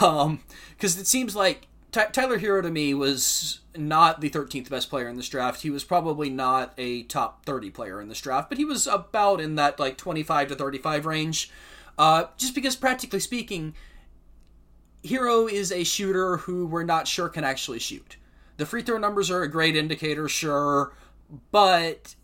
Um, 0.00 0.40
because 0.70 0.98
it 0.98 1.06
seems 1.06 1.34
like 1.34 1.66
Ty- 1.96 2.08
Tyler 2.08 2.36
Hero 2.36 2.60
to 2.60 2.70
me 2.70 2.92
was 2.92 3.60
not 3.74 4.20
the 4.20 4.28
13th 4.28 4.68
best 4.68 4.90
player 4.90 5.08
in 5.08 5.16
this 5.16 5.30
draft. 5.30 5.62
He 5.62 5.70
was 5.70 5.82
probably 5.82 6.28
not 6.28 6.74
a 6.76 7.04
top 7.04 7.46
30 7.46 7.70
player 7.70 8.02
in 8.02 8.10
this 8.10 8.20
draft, 8.20 8.50
but 8.50 8.58
he 8.58 8.66
was 8.66 8.86
about 8.86 9.40
in 9.40 9.54
that 9.54 9.80
like 9.80 9.96
25 9.96 10.48
to 10.48 10.54
35 10.56 11.06
range. 11.06 11.50
Uh, 11.96 12.24
just 12.36 12.54
because, 12.54 12.76
practically 12.76 13.18
speaking, 13.18 13.72
Hero 15.02 15.46
is 15.46 15.72
a 15.72 15.84
shooter 15.84 16.36
who 16.36 16.66
we're 16.66 16.84
not 16.84 17.08
sure 17.08 17.30
can 17.30 17.44
actually 17.44 17.78
shoot. 17.78 18.18
The 18.58 18.66
free 18.66 18.82
throw 18.82 18.98
numbers 18.98 19.30
are 19.30 19.40
a 19.40 19.48
great 19.48 19.74
indicator, 19.74 20.28
sure, 20.28 20.92
but 21.50 22.14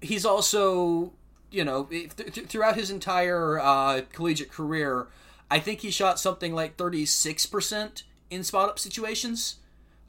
he's 0.00 0.24
also, 0.24 1.14
you 1.50 1.64
know, 1.64 1.86
th- 1.86 2.14
th- 2.14 2.46
throughout 2.46 2.76
his 2.76 2.92
entire 2.92 3.58
uh, 3.58 4.02
collegiate 4.12 4.52
career, 4.52 5.08
I 5.50 5.58
think 5.58 5.80
he 5.80 5.90
shot 5.90 6.20
something 6.20 6.54
like 6.54 6.76
36% 6.76 8.04
in 8.30 8.44
spot 8.44 8.68
up 8.68 8.78
situations, 8.78 9.56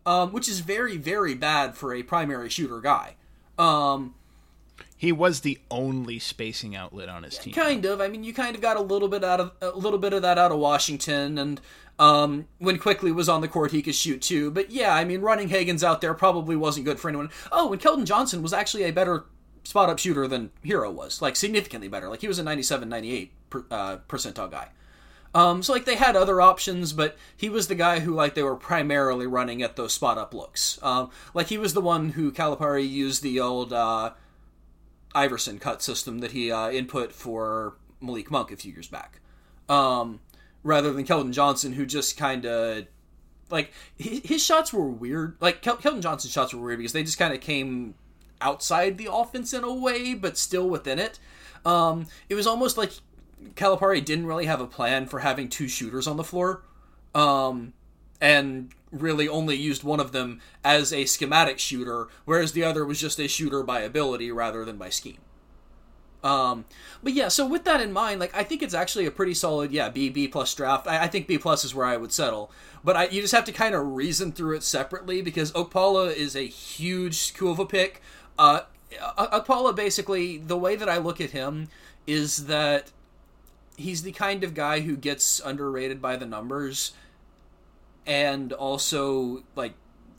um, 0.05 0.31
which 0.31 0.47
is 0.47 0.59
very, 0.59 0.97
very 0.97 1.33
bad 1.33 1.75
for 1.75 1.93
a 1.93 2.03
primary 2.03 2.49
shooter 2.49 2.79
guy. 2.79 3.15
Um, 3.57 4.15
he 4.95 5.11
was 5.11 5.41
the 5.41 5.59
only 5.69 6.19
spacing 6.19 6.75
outlet 6.75 7.09
on 7.09 7.23
his 7.23 7.37
team. 7.37 7.53
Kind 7.53 7.85
of. 7.85 8.01
I 8.01 8.07
mean, 8.07 8.23
you 8.23 8.33
kind 8.33 8.55
of 8.55 8.61
got 8.61 8.77
a 8.77 8.81
little 8.81 9.07
bit 9.07 9.23
out 9.23 9.39
of 9.39 9.51
a 9.61 9.71
little 9.71 9.99
bit 9.99 10.13
of 10.13 10.21
that 10.21 10.37
out 10.37 10.51
of 10.51 10.59
Washington, 10.59 11.37
and 11.37 11.59
um, 11.99 12.47
when 12.59 12.77
Quickley 12.79 13.11
was 13.11 13.29
on 13.29 13.41
the 13.41 13.47
court, 13.47 13.71
he 13.71 13.81
could 13.81 13.95
shoot 13.95 14.21
too. 14.21 14.51
But 14.51 14.71
yeah, 14.71 14.93
I 14.93 15.03
mean, 15.03 15.21
running 15.21 15.49
Hagans 15.49 15.83
out 15.83 16.01
there 16.01 16.13
probably 16.13 16.55
wasn't 16.55 16.85
good 16.85 16.99
for 16.99 17.09
anyone. 17.09 17.29
Oh, 17.51 17.73
and 17.73 17.81
Keldon 17.81 18.05
Johnson 18.05 18.41
was 18.41 18.53
actually 18.53 18.83
a 18.83 18.91
better 18.91 19.25
spot 19.63 19.89
up 19.89 19.99
shooter 19.99 20.27
than 20.27 20.51
Hero 20.63 20.91
was, 20.91 21.21
like 21.21 21.35
significantly 21.35 21.87
better. 21.87 22.09
Like 22.09 22.21
he 22.21 22.27
was 22.27 22.39
a 22.39 22.43
97, 22.43 22.89
98 22.89 23.31
per, 23.49 23.65
uh, 23.69 23.97
percentile 24.07 24.49
guy. 24.49 24.69
Um, 25.33 25.63
so 25.63 25.71
like 25.71 25.85
they 25.85 25.95
had 25.95 26.15
other 26.15 26.41
options, 26.41 26.91
but 26.91 27.17
he 27.35 27.49
was 27.49 27.67
the 27.67 27.75
guy 27.75 27.99
who 27.99 28.13
like 28.13 28.35
they 28.35 28.43
were 28.43 28.55
primarily 28.55 29.27
running 29.27 29.61
at 29.61 29.75
those 29.75 29.93
spot 29.93 30.17
up 30.17 30.33
looks. 30.33 30.77
Um, 30.83 31.09
like 31.33 31.47
he 31.47 31.57
was 31.57 31.73
the 31.73 31.81
one 31.81 32.09
who 32.09 32.31
Calipari 32.31 32.89
used 32.89 33.23
the 33.23 33.39
old 33.39 33.71
uh, 33.71 34.11
Iverson 35.15 35.59
cut 35.59 35.81
system 35.81 36.19
that 36.19 36.31
he 36.31 36.51
uh, 36.51 36.69
input 36.69 37.13
for 37.13 37.75
Malik 38.01 38.29
Monk 38.29 38.51
a 38.51 38.57
few 38.57 38.73
years 38.73 38.87
back, 38.87 39.21
um, 39.69 40.19
rather 40.63 40.91
than 40.91 41.05
Keldon 41.05 41.31
Johnson, 41.31 41.73
who 41.73 41.85
just 41.85 42.17
kind 42.17 42.45
of 42.45 42.87
like 43.49 43.71
his, 43.97 44.43
shots 44.43 44.73
were 44.73 44.87
weird. 44.87 45.37
Like 45.39 45.61
Kel- 45.61 45.77
Keldon 45.77 46.01
Johnson's 46.01 46.33
shots 46.33 46.53
were 46.53 46.61
weird 46.61 46.79
because 46.79 46.93
they 46.93 47.03
just 47.03 47.17
kind 47.17 47.33
of 47.33 47.39
came 47.41 47.95
outside 48.41 48.97
the 48.97 49.09
offense 49.11 49.53
in 49.53 49.63
a 49.63 49.73
way, 49.73 50.13
but 50.13 50.37
still 50.37 50.67
within 50.67 50.99
it. 50.99 51.19
Um, 51.65 52.07
it 52.27 52.35
was 52.35 52.47
almost 52.47 52.77
like 52.77 52.91
Calipari 53.55 54.03
didn't 54.03 54.25
really 54.25 54.45
have 54.45 54.61
a 54.61 54.67
plan 54.67 55.05
for 55.07 55.19
having 55.19 55.49
two 55.49 55.67
shooters 55.67 56.07
on 56.07 56.17
the 56.17 56.23
floor, 56.23 56.63
um, 57.13 57.73
and 58.19 58.71
really 58.91 59.27
only 59.27 59.55
used 59.55 59.83
one 59.83 59.99
of 59.99 60.11
them 60.11 60.39
as 60.63 60.91
a 60.91 61.05
schematic 61.05 61.59
shooter, 61.59 62.07
whereas 62.25 62.51
the 62.51 62.63
other 62.63 62.85
was 62.85 62.99
just 62.99 63.19
a 63.19 63.27
shooter 63.27 63.63
by 63.63 63.81
ability 63.81 64.31
rather 64.31 64.65
than 64.65 64.77
by 64.77 64.89
scheme. 64.89 65.17
Um, 66.23 66.65
but 67.01 67.13
yeah, 67.13 67.29
so 67.29 67.47
with 67.47 67.63
that 67.63 67.81
in 67.81 67.91
mind, 67.91 68.19
like 68.19 68.35
I 68.35 68.43
think 68.43 68.61
it's 68.61 68.75
actually 68.75 69.07
a 69.07 69.11
pretty 69.11 69.33
solid, 69.33 69.71
yeah, 69.71 69.89
B 69.89 70.09
B 70.09 70.27
plus 70.27 70.53
draft. 70.53 70.87
I, 70.87 71.05
I 71.05 71.07
think 71.07 71.25
B 71.25 71.39
plus 71.39 71.65
is 71.65 71.73
where 71.73 71.85
I 71.85 71.97
would 71.97 72.11
settle, 72.11 72.51
but 72.83 72.95
I, 72.95 73.07
you 73.07 73.21
just 73.21 73.33
have 73.33 73.45
to 73.45 73.51
kind 73.51 73.73
of 73.73 73.87
reason 73.87 74.31
through 74.31 74.57
it 74.57 74.63
separately 74.63 75.23
because 75.23 75.51
Okpala 75.53 76.13
is 76.15 76.35
a 76.35 76.45
huge 76.45 77.15
school 77.15 77.53
of 77.53 77.59
a 77.59 77.65
pick. 77.65 78.01
Uh, 78.37 78.61
Okpala 78.93 79.75
basically 79.75 80.37
the 80.37 80.57
way 80.57 80.75
that 80.75 80.87
I 80.87 80.97
look 80.99 81.19
at 81.19 81.31
him 81.31 81.69
is 82.05 82.45
that 82.45 82.91
he's 83.77 84.03
the 84.03 84.11
kind 84.11 84.43
of 84.43 84.53
guy 84.53 84.81
who 84.81 84.95
gets 84.95 85.39
underrated 85.43 86.01
by 86.01 86.15
the 86.15 86.25
numbers 86.25 86.93
and 88.05 88.53
also 88.53 89.43
like 89.55 89.73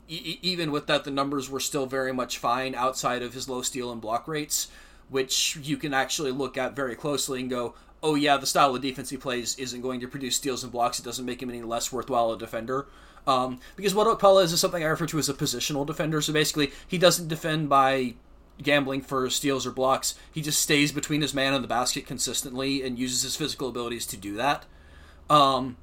e- 0.07 0.39
even 0.41 0.71
with 0.71 0.87
that 0.87 1.03
the 1.03 1.11
numbers 1.11 1.49
were 1.49 1.59
still 1.59 1.85
very 1.85 2.13
much 2.13 2.37
fine 2.37 2.75
outside 2.75 3.21
of 3.21 3.33
his 3.33 3.47
low 3.47 3.61
steal 3.61 3.91
and 3.91 4.01
block 4.01 4.27
rates 4.27 4.69
which 5.09 5.57
you 5.61 5.77
can 5.77 5.93
actually 5.93 6.31
look 6.31 6.57
at 6.57 6.75
very 6.75 6.95
closely 6.95 7.41
and 7.41 7.49
go 7.49 7.73
oh 8.01 8.15
yeah 8.15 8.37
the 8.37 8.45
style 8.45 8.75
of 8.75 8.81
defense 8.81 9.09
he 9.09 9.17
plays 9.17 9.57
isn't 9.57 9.81
going 9.81 9.99
to 9.99 10.07
produce 10.07 10.35
steals 10.35 10.63
and 10.63 10.71
blocks 10.71 10.99
it 10.99 11.05
doesn't 11.05 11.25
make 11.25 11.41
him 11.41 11.49
any 11.49 11.61
less 11.61 11.91
worthwhile 11.91 12.31
a 12.31 12.37
defender 12.37 12.87
um, 13.25 13.59
because 13.75 13.95
what 13.95 14.07
Okpala 14.07 14.43
is 14.43 14.51
is 14.51 14.59
something 14.59 14.83
I 14.83 14.87
refer 14.87 15.05
to 15.07 15.19
as 15.19 15.29
a 15.29 15.33
positional 15.33 15.85
defender. 15.85 16.21
So 16.21 16.33
basically, 16.33 16.71
he 16.87 16.97
doesn't 16.97 17.27
defend 17.27 17.69
by 17.69 18.15
gambling 18.61 19.01
for 19.01 19.29
steals 19.29 19.65
or 19.65 19.71
blocks. 19.71 20.15
He 20.31 20.41
just 20.41 20.61
stays 20.61 20.91
between 20.91 21.21
his 21.21 21.33
man 21.33 21.53
and 21.53 21.63
the 21.63 21.67
basket 21.67 22.05
consistently 22.05 22.83
and 22.83 22.99
uses 22.99 23.23
his 23.23 23.35
physical 23.35 23.69
abilities 23.69 24.05
to 24.07 24.17
do 24.17 24.35
that. 24.35 24.65
Um, 25.29 25.77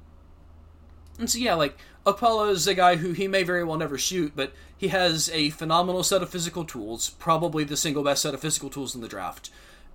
and 1.19 1.29
so 1.29 1.37
yeah, 1.37 1.55
like 1.55 1.77
Okpala 2.05 2.51
is 2.51 2.67
a 2.67 2.73
guy 2.73 2.95
who 2.95 3.11
he 3.11 3.27
may 3.27 3.43
very 3.43 3.63
well 3.63 3.77
never 3.77 3.97
shoot, 3.97 4.33
but 4.35 4.53
he 4.75 4.87
has 4.87 5.29
a 5.29 5.51
phenomenal 5.51 6.03
set 6.03 6.23
of 6.23 6.29
physical 6.29 6.65
tools, 6.65 7.11
probably 7.11 7.63
the 7.63 7.77
single 7.77 8.03
best 8.03 8.23
set 8.23 8.33
of 8.33 8.39
physical 8.39 8.69
tools 8.69 8.95
in 8.95 9.01
the 9.01 9.07
draft. 9.07 9.51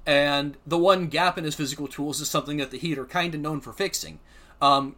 And 0.07 0.57
the 0.65 0.79
one 0.79 1.09
gap 1.09 1.37
in 1.37 1.45
his 1.45 1.57
physical 1.57 1.89
tools 1.89 2.21
is 2.21 2.31
something 2.31 2.59
that 2.59 2.71
the 2.71 2.79
Heat 2.79 2.97
are 2.97 3.07
kind 3.07 3.35
of 3.35 3.41
known 3.41 3.61
for 3.61 3.73
fixing. 3.73 4.21
Um, 4.63 4.95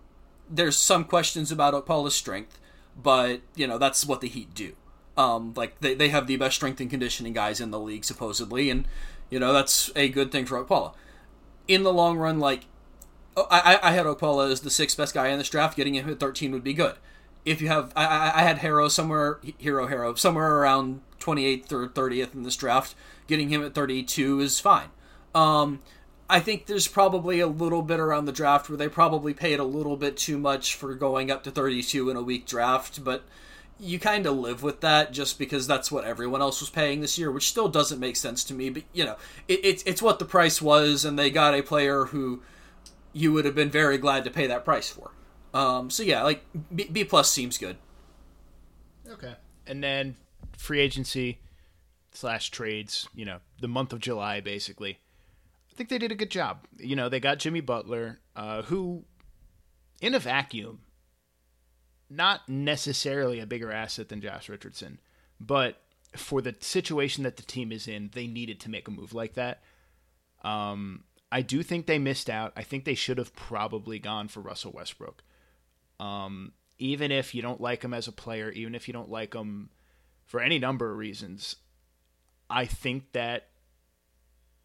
there's 0.51 0.77
some 0.77 1.05
questions 1.05 1.51
about 1.51 1.73
Okpala's 1.73 2.15
strength, 2.15 2.59
but 3.01 3.41
you 3.55 3.67
know 3.67 3.79
that's 3.79 4.05
what 4.05 4.21
the 4.21 4.29
Heat 4.29 4.55
do. 4.55 4.75
Um, 5.19 5.53
like 5.57 5.81
they, 5.81 5.95
they 5.95 6.11
have 6.11 6.29
the 6.29 6.37
best 6.37 6.55
strength 6.55 6.81
and 6.81 6.89
conditioning 6.89 7.33
guys 7.33 7.61
in 7.61 7.73
the 7.73 7.81
league 7.81 8.05
supposedly, 8.05 8.71
and 8.71 8.87
you 9.31 9.41
know 9.41 9.53
that's 9.53 9.91
a 9.97 10.09
good 10.09 10.31
thing 10.31 10.47
for 10.47 10.65
Okpala. 10.65 10.95
In 11.67 11.83
the 11.83 11.93
long 11.93 12.17
run, 12.17 12.39
like 12.39 12.67
oh, 13.37 13.49
I, 13.51 13.81
I 13.83 13.91
had 13.91 14.07
Okpala 14.07 14.51
as 14.51 14.61
the 14.61 14.71
sixth 14.71 14.97
best 14.97 15.15
guy 15.15 15.29
in 15.29 15.39
this 15.39 15.51
draft. 15.51 15.77
Getting 15.77 15.95
him 15.95 16.09
at 16.09 16.21
13 16.21 16.53
would 16.53 16.63
be 16.63 16.73
good. 16.73 16.95
If 17.45 17.61
you 17.61 17.67
have, 17.67 17.93
I, 17.97 18.33
I 18.35 18.43
had 18.43 18.59
Herro 18.59 18.89
somewhere, 18.89 19.41
Hero 19.59 19.89
Herro 19.89 20.17
somewhere 20.17 20.59
around 20.59 21.01
28th 21.19 21.73
or 21.73 21.89
30th 21.89 22.35
in 22.35 22.45
this 22.45 22.57
draft. 22.57 22.95
Getting 23.27 23.49
him 23.49 23.65
at 23.65 23.75
32 23.75 24.41
is 24.41 24.61
fine. 24.61 24.89
Um, 25.35 25.81
I 26.31 26.39
think 26.41 26.67
there's 26.67 26.87
probably 26.87 27.41
a 27.41 27.47
little 27.47 27.83
bit 27.83 27.99
around 27.99 28.27
the 28.27 28.33
draft 28.33 28.69
where 28.69 28.77
they 28.77 28.89
probably 28.89 29.35
paid 29.35 29.59
a 29.59 29.65
little 29.65 29.97
bit 29.97 30.17
too 30.17 30.39
much 30.39 30.75
for 30.75 30.95
going 30.95 31.31
up 31.31 31.43
to 31.45 31.51
32 31.51 32.09
in 32.09 32.17
a 32.17 32.23
weak 32.23 32.47
draft, 32.47 33.03
but 33.03 33.25
you 33.81 33.99
kind 33.99 34.27
of 34.27 34.37
live 34.37 34.63
with 34.63 34.81
that 34.81 35.13
just 35.13 35.39
because 35.39 35.67
that's 35.67 35.91
what 35.91 36.05
everyone 36.05 36.41
else 36.41 36.61
was 36.61 36.71
paying 36.71 37.01
this 37.01 37.19
year, 37.19 37.31
which 37.31 37.49
still 37.49 37.69
doesn't 37.69 38.01
make 38.01 38.17
sense 38.17 38.45
to 38.45 38.55
me. 38.55 38.71
But 38.71 38.85
you 38.93 39.05
know, 39.05 39.17
it, 39.47 39.61
it's 39.65 39.83
it's 39.85 40.03
what 40.03 40.19
the 40.19 40.25
price 40.25 40.61
was, 40.61 41.05
and 41.05 41.19
they 41.19 41.31
got 41.31 41.55
a 41.55 41.63
player 41.63 42.07
who 42.07 42.43
you 43.13 43.33
would 43.33 43.45
have 43.45 43.55
been 43.55 43.71
very 43.71 43.99
glad 43.99 44.25
to 44.25 44.31
pay 44.31 44.47
that 44.47 44.65
price 44.65 44.91
for. 44.91 45.11
Um, 45.55 45.91
so 45.91 46.03
yeah, 46.03 46.23
like 46.23 46.45
B, 46.75 46.89
B 46.91 47.05
plus 47.05 47.31
seems 47.31 47.59
good. 47.59 47.77
Okay, 49.09 49.35
and 49.67 49.83
then 49.83 50.17
free 50.57 50.81
agency 50.81 51.39
slash 52.13 52.51
trades. 52.51 53.09
You 53.15 53.25
know, 53.25 53.39
the 53.61 53.69
month 53.69 53.93
of 53.93 54.01
July 54.01 54.41
basically 54.41 54.99
I 55.71 55.75
think 55.79 55.91
they 55.91 55.99
did 55.99 56.11
a 56.11 56.17
good 56.17 56.31
job. 56.31 56.67
You 56.79 56.97
know, 56.97 57.09
they 57.09 57.21
got 57.21 57.39
Jimmy 57.39 57.61
Butler, 57.61 58.19
uh, 58.35 58.63
who, 58.63 59.05
in 60.01 60.13
a 60.13 60.19
vacuum, 60.19 60.81
not 62.11 62.49
necessarily 62.49 63.41
a 63.41 63.47
bigger 63.47 63.73
asset 63.73 64.09
than 64.09 64.21
Josh 64.21 64.49
Richardson, 64.49 65.01
but 65.41 65.81
for 66.17 66.41
the 66.41 66.55
situation 66.61 67.25
that 67.25 67.37
the 67.37 67.43
team 67.43 67.71
is 67.71 67.87
in, 67.87 68.11
they 68.15 68.27
needed 68.27 68.61
to 68.61 68.71
make 68.71 68.89
a 68.89 68.91
move 68.91 69.13
like 69.13 69.35
that. 69.35 69.63
Um, 70.43 71.05
I 71.31 71.43
do 71.43 71.63
think 71.63 71.87
they 71.87 71.99
missed 71.99 72.31
out. 72.31 72.53
I 72.57 72.63
think 72.63 72.85
they 72.85 72.95
should 72.95 73.19
have 73.19 73.35
probably 73.35 73.99
gone 73.99 74.29
for 74.29 74.41
Russell 74.41 74.73
Westbrook. 74.73 75.23
Um, 76.01 76.53
even 76.79 77.13
if 77.13 77.35
you 77.35 77.43
don't 77.43 77.61
like 77.61 77.83
him 77.83 77.93
as 77.93 78.09
a 78.09 78.13
player, 78.13 78.51
even 78.51 78.75
if 78.75 78.89
you 78.89 78.95
don't 78.95 79.11
like 79.11 79.35
him 79.35 79.71
for 80.25 80.41
any 80.41 80.59
number 80.59 80.91
of 80.91 80.97
reasons, 80.97 81.57
I 82.49 82.65
think 82.65 83.13
that 83.13 83.49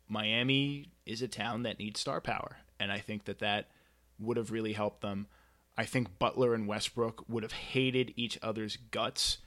Miami 0.07 0.91
is 1.05 1.21
a 1.21 1.27
town 1.27 1.63
that 1.63 1.79
needs 1.79 1.99
star 1.99 2.21
power, 2.21 2.57
and 2.79 2.91
I 2.91 2.99
think 2.99 3.25
that 3.25 3.39
that 3.39 3.69
would 4.19 4.37
have 4.37 4.51
really 4.51 4.73
helped 4.73 5.01
them. 5.01 5.27
I 5.77 5.85
think 5.85 6.19
Butler 6.19 6.53
and 6.53 6.67
Westbrook 6.67 7.25
would 7.27 7.43
have 7.43 7.51
hated 7.51 8.13
each 8.15 8.37
other's 8.41 8.77
guts 8.91 9.39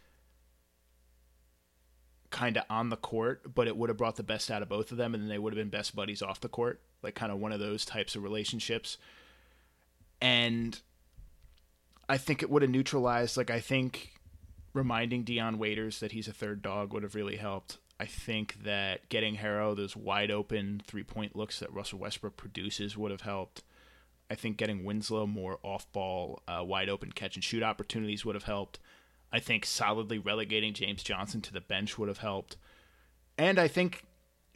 kind 2.31 2.57
of 2.57 2.65
on 2.69 2.89
the 2.89 2.97
court, 2.97 3.55
but 3.55 3.69
it 3.69 3.77
would 3.77 3.89
have 3.89 3.97
brought 3.97 4.17
the 4.17 4.23
best 4.23 4.51
out 4.51 4.63
of 4.63 4.69
both 4.69 4.91
of 4.91 4.99
them, 4.99 5.15
and 5.15 5.23
then 5.23 5.29
they 5.29 5.39
would 5.39 5.53
have 5.53 5.59
been 5.59 5.71
best 5.71 5.95
buddies 5.95 6.23
off 6.23 6.41
the 6.41 6.49
court, 6.49 6.81
like 7.03 7.15
kind 7.15 7.31
of 7.31 7.39
one 7.39 7.53
of 7.53 7.61
those 7.61 7.85
types 7.85 8.17
of 8.17 8.23
relationships. 8.23 8.99
And 10.21 10.81
I 12.09 12.19
think 12.19 12.43
it 12.43 12.51
would 12.51 12.63
have 12.63 12.71
neutralized, 12.71 13.37
like, 13.37 13.51
I 13.51 13.61
think 13.61 14.13
reminding 14.75 15.23
Dion 15.23 15.59
Waiters 15.59 16.01
that 16.01 16.13
he's 16.13 16.29
a 16.29 16.33
third 16.33 16.61
dog 16.61 16.93
would 16.93 17.05
have 17.05 17.15
really 17.15 17.37
helped. 17.37 17.79
I 17.99 18.05
think 18.05 18.65
that 18.65 19.09
getting 19.09 19.37
Herro 19.37 19.75
those 19.75 19.97
wide 19.97 20.31
open 20.31 20.83
three 20.87 21.05
point 21.05 21.35
looks 21.35 21.61
that 21.61 21.73
Russell 21.73 22.01
Westbrook 22.01 22.37
produces 22.37 22.97
would 22.97 23.11
have 23.11 23.23
helped. 23.23 23.63
I 24.31 24.35
think 24.35 24.57
getting 24.57 24.85
Winslow 24.85 25.27
more 25.27 25.59
off 25.63 25.91
ball, 25.93 26.43
uh, 26.49 26.63
wide 26.65 26.89
open 26.89 27.13
catch 27.13 27.37
and 27.37 27.45
shoot 27.45 27.63
opportunities 27.63 28.25
would 28.25 28.35
have 28.35 28.45
helped. 28.45 28.79
I 29.33 29.39
think 29.39 29.65
solidly 29.65 30.19
relegating 30.19 30.73
James 30.73 31.03
Johnson 31.03 31.41
to 31.43 31.53
the 31.53 31.61
bench 31.61 31.99
would 31.99 32.09
have 32.09 32.19
helped. 32.19 32.57
And 33.39 33.59
I 33.59 33.69
think 33.69 34.05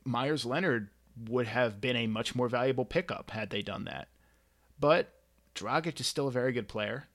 Meyers 0.04 0.44
Leonard 0.44 0.90
would 1.28 1.46
have 1.46 1.80
been 1.80 1.96
a 1.96 2.06
much 2.06 2.34
more 2.34 2.48
valuable 2.48 2.84
pickup 2.84 3.30
had 3.30 3.50
they 3.50 3.62
done 3.62 3.84
that. 3.84 4.08
But 4.78 5.12
Dragic 5.54 6.00
is 6.00 6.06
still 6.06 6.28
a 6.28 6.32
very 6.32 6.52
good 6.52 6.68
player. 6.68 7.08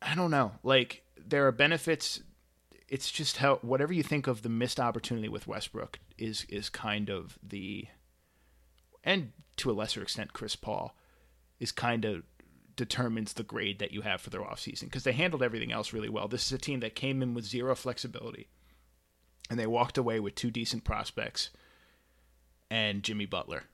I 0.00 0.14
don't 0.14 0.30
know. 0.30 0.52
Like, 0.62 1.02
there 1.16 1.46
are 1.46 1.52
benefits 1.52 2.20
it's 2.88 3.10
just 3.10 3.38
how 3.38 3.56
whatever 3.56 3.92
you 3.92 4.02
think 4.02 4.26
of 4.26 4.42
the 4.42 4.48
missed 4.48 4.78
opportunity 4.78 5.28
with 5.28 5.46
Westbrook 5.46 5.98
is 6.18 6.44
is 6.48 6.68
kind 6.68 7.10
of 7.10 7.38
the 7.42 7.86
and 9.04 9.32
to 9.56 9.70
a 9.70 9.72
lesser 9.72 10.02
extent 10.02 10.32
Chris 10.32 10.56
Paul 10.56 10.96
is 11.60 11.72
kind 11.72 12.04
of 12.04 12.22
determines 12.76 13.34
the 13.34 13.44
grade 13.44 13.78
that 13.78 13.92
you 13.92 14.02
have 14.02 14.20
for 14.20 14.30
their 14.30 14.40
offseason 14.40 14.84
because 14.84 15.04
they 15.04 15.12
handled 15.12 15.42
everything 15.42 15.72
else 15.72 15.92
really 15.92 16.08
well. 16.08 16.26
This 16.26 16.46
is 16.46 16.52
a 16.52 16.58
team 16.58 16.80
that 16.80 16.96
came 16.96 17.22
in 17.22 17.34
with 17.34 17.44
zero 17.44 17.74
flexibility 17.74 18.48
and 19.48 19.58
they 19.58 19.66
walked 19.66 19.98
away 19.98 20.18
with 20.20 20.34
two 20.34 20.50
decent 20.50 20.84
prospects 20.84 21.50
and 22.70 23.02
Jimmy 23.02 23.26
Butler. 23.26 23.64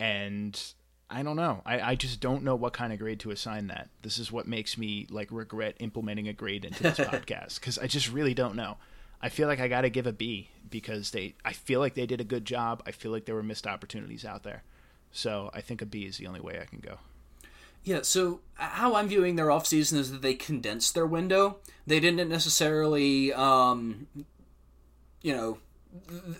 And 0.00 0.60
I 1.08 1.22
don't 1.22 1.36
know. 1.36 1.62
I, 1.64 1.80
I 1.80 1.94
just 1.94 2.20
don't 2.20 2.42
know 2.42 2.56
what 2.56 2.72
kind 2.72 2.92
of 2.92 2.98
grade 2.98 3.20
to 3.20 3.30
assign 3.30 3.68
that. 3.68 3.90
This 4.02 4.18
is 4.18 4.32
what 4.32 4.48
makes 4.48 4.76
me 4.76 5.06
like 5.10 5.28
regret 5.30 5.76
implementing 5.78 6.28
a 6.28 6.32
grade 6.32 6.64
into 6.64 6.82
this 6.82 6.98
podcast 6.98 7.60
because 7.60 7.78
I 7.78 7.86
just 7.86 8.10
really 8.10 8.34
don't 8.34 8.56
know. 8.56 8.78
I 9.24 9.30
feel 9.30 9.48
like 9.48 9.58
I 9.58 9.68
got 9.68 9.80
to 9.80 9.88
give 9.88 10.06
a 10.06 10.12
B 10.12 10.50
because 10.68 11.10
they. 11.10 11.34
I 11.46 11.54
feel 11.54 11.80
like 11.80 11.94
they 11.94 12.04
did 12.04 12.20
a 12.20 12.24
good 12.24 12.44
job. 12.44 12.82
I 12.86 12.90
feel 12.90 13.10
like 13.10 13.24
there 13.24 13.34
were 13.34 13.42
missed 13.42 13.66
opportunities 13.66 14.22
out 14.22 14.42
there. 14.42 14.64
So 15.12 15.50
I 15.54 15.62
think 15.62 15.80
a 15.80 15.86
B 15.86 16.04
is 16.04 16.18
the 16.18 16.26
only 16.26 16.40
way 16.40 16.60
I 16.60 16.66
can 16.66 16.80
go. 16.80 16.98
Yeah, 17.84 18.02
so 18.02 18.40
how 18.56 18.94
I'm 18.94 19.08
viewing 19.08 19.36
their 19.36 19.46
offseason 19.46 19.94
is 19.94 20.12
that 20.12 20.20
they 20.20 20.34
condensed 20.34 20.94
their 20.94 21.06
window. 21.06 21.56
They 21.86 22.00
didn't 22.00 22.28
necessarily, 22.28 23.32
um, 23.32 24.08
you 25.22 25.34
know, 25.34 25.58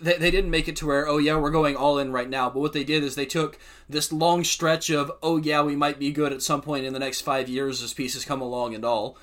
they, 0.02 0.18
they 0.18 0.30
didn't 0.30 0.50
make 0.50 0.68
it 0.68 0.76
to 0.76 0.86
where 0.86 1.06
oh 1.06 1.18
yeah 1.18 1.36
we're 1.36 1.50
going 1.52 1.76
all 1.76 1.96
in 1.98 2.10
right 2.10 2.28
now 2.28 2.50
but 2.50 2.58
what 2.58 2.72
they 2.72 2.82
did 2.82 3.04
is 3.04 3.14
they 3.14 3.24
took 3.24 3.56
this 3.88 4.12
long 4.12 4.42
stretch 4.42 4.90
of 4.90 5.12
oh 5.22 5.36
yeah 5.36 5.62
we 5.62 5.76
might 5.76 5.96
be 5.96 6.10
good 6.10 6.32
at 6.32 6.42
some 6.42 6.60
point 6.60 6.84
in 6.84 6.92
the 6.92 6.98
next 6.98 7.20
five 7.20 7.48
years 7.48 7.80
as 7.80 7.94
pieces 7.94 8.24
come 8.24 8.40
along 8.40 8.74
and 8.74 8.84
all 8.84 9.16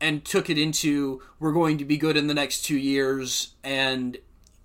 and 0.00 0.24
took 0.24 0.50
it 0.50 0.58
into 0.58 1.22
we're 1.38 1.52
going 1.52 1.78
to 1.78 1.84
be 1.84 1.96
good 1.96 2.16
in 2.16 2.26
the 2.26 2.34
next 2.34 2.62
two 2.64 2.76
years 2.76 3.54
and 3.64 4.18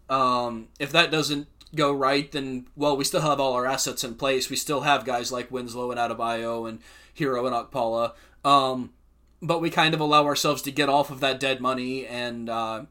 um, 0.09 0.67
if 0.79 0.91
that 0.91 1.11
doesn't 1.11 1.47
go 1.73 1.93
right 1.93 2.31
then 2.31 2.67
well 2.75 2.97
we 2.97 3.03
still 3.03 3.21
have 3.21 3.39
all 3.39 3.53
our 3.53 3.65
assets 3.65 4.03
in 4.03 4.15
place 4.15 4.49
we 4.49 4.55
still 4.55 4.81
have 4.81 5.05
guys 5.05 5.31
like 5.31 5.51
winslow 5.51 5.91
and 5.91 5.99
Adebayo 5.99 6.67
and 6.67 6.79
hero 7.13 7.45
and 7.45 7.55
Okpala 7.55 8.13
um, 8.43 8.91
but 9.41 9.61
we 9.61 9.69
kind 9.69 9.93
of 9.93 9.99
allow 9.99 10.25
ourselves 10.25 10.61
to 10.63 10.71
get 10.71 10.89
off 10.89 11.09
of 11.09 11.21
that 11.21 11.39
dead 11.39 11.61
money 11.61 12.05
and 12.05 12.49
uh, 12.49 12.83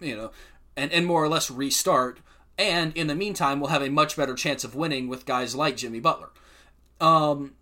you 0.00 0.16
know 0.16 0.30
and, 0.78 0.92
and 0.92 1.04
more 1.04 1.22
or 1.22 1.28
less 1.28 1.50
restart. 1.50 2.20
And 2.56 2.96
in 2.96 3.08
the 3.08 3.14
meantime, 3.14 3.60
we'll 3.60 3.70
have 3.70 3.82
a 3.82 3.90
much 3.90 4.16
better 4.16 4.34
chance 4.34 4.64
of 4.64 4.74
winning 4.74 5.08
with 5.08 5.26
guys 5.26 5.54
like 5.54 5.76
Jimmy 5.76 6.00
Butler. 6.00 6.30
Um, 7.00 7.54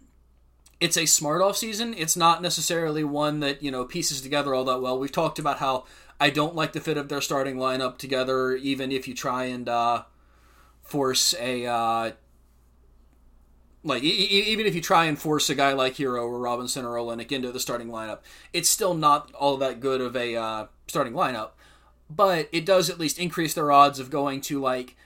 it's 0.80 0.96
a 0.96 1.06
smart 1.06 1.42
off 1.42 1.56
season. 1.56 1.94
It's 1.96 2.16
not 2.16 2.42
necessarily 2.42 3.04
one 3.04 3.40
that 3.40 3.62
you 3.62 3.70
know 3.70 3.84
pieces 3.84 4.20
together 4.20 4.54
all 4.54 4.64
that 4.64 4.80
well. 4.80 4.98
We've 4.98 5.12
talked 5.12 5.38
about 5.38 5.58
how 5.58 5.84
I 6.20 6.30
don't 6.30 6.54
like 6.54 6.72
the 6.72 6.80
fit 6.80 6.96
of 6.96 7.08
their 7.08 7.20
starting 7.20 7.56
lineup 7.56 7.98
together, 7.98 8.54
even 8.54 8.92
if 8.92 9.06
you 9.08 9.14
try 9.14 9.44
and 9.44 9.68
uh, 9.68 10.04
force 10.82 11.34
a 11.38 11.66
uh, 11.66 12.12
like 13.82 14.02
e- 14.02 14.44
even 14.48 14.66
if 14.66 14.74
you 14.74 14.80
try 14.80 15.04
and 15.06 15.18
force 15.18 15.48
a 15.50 15.54
guy 15.54 15.72
like 15.72 15.94
Hero 15.94 16.26
or 16.26 16.38
Robinson 16.38 16.84
or 16.84 16.94
Olynyk 16.94 17.32
into 17.32 17.52
the 17.52 17.60
starting 17.60 17.88
lineup, 17.88 18.20
it's 18.52 18.68
still 18.68 18.94
not 18.94 19.32
all 19.34 19.56
that 19.58 19.80
good 19.80 20.00
of 20.00 20.16
a 20.16 20.36
uh, 20.36 20.66
starting 20.86 21.12
lineup 21.12 21.50
but 22.08 22.48
it 22.52 22.64
does 22.64 22.88
at 22.88 22.98
least 22.98 23.18
increase 23.18 23.54
their 23.54 23.72
odds 23.72 23.98
of 23.98 24.10
going 24.10 24.40
to 24.42 24.60
like. 24.60 24.96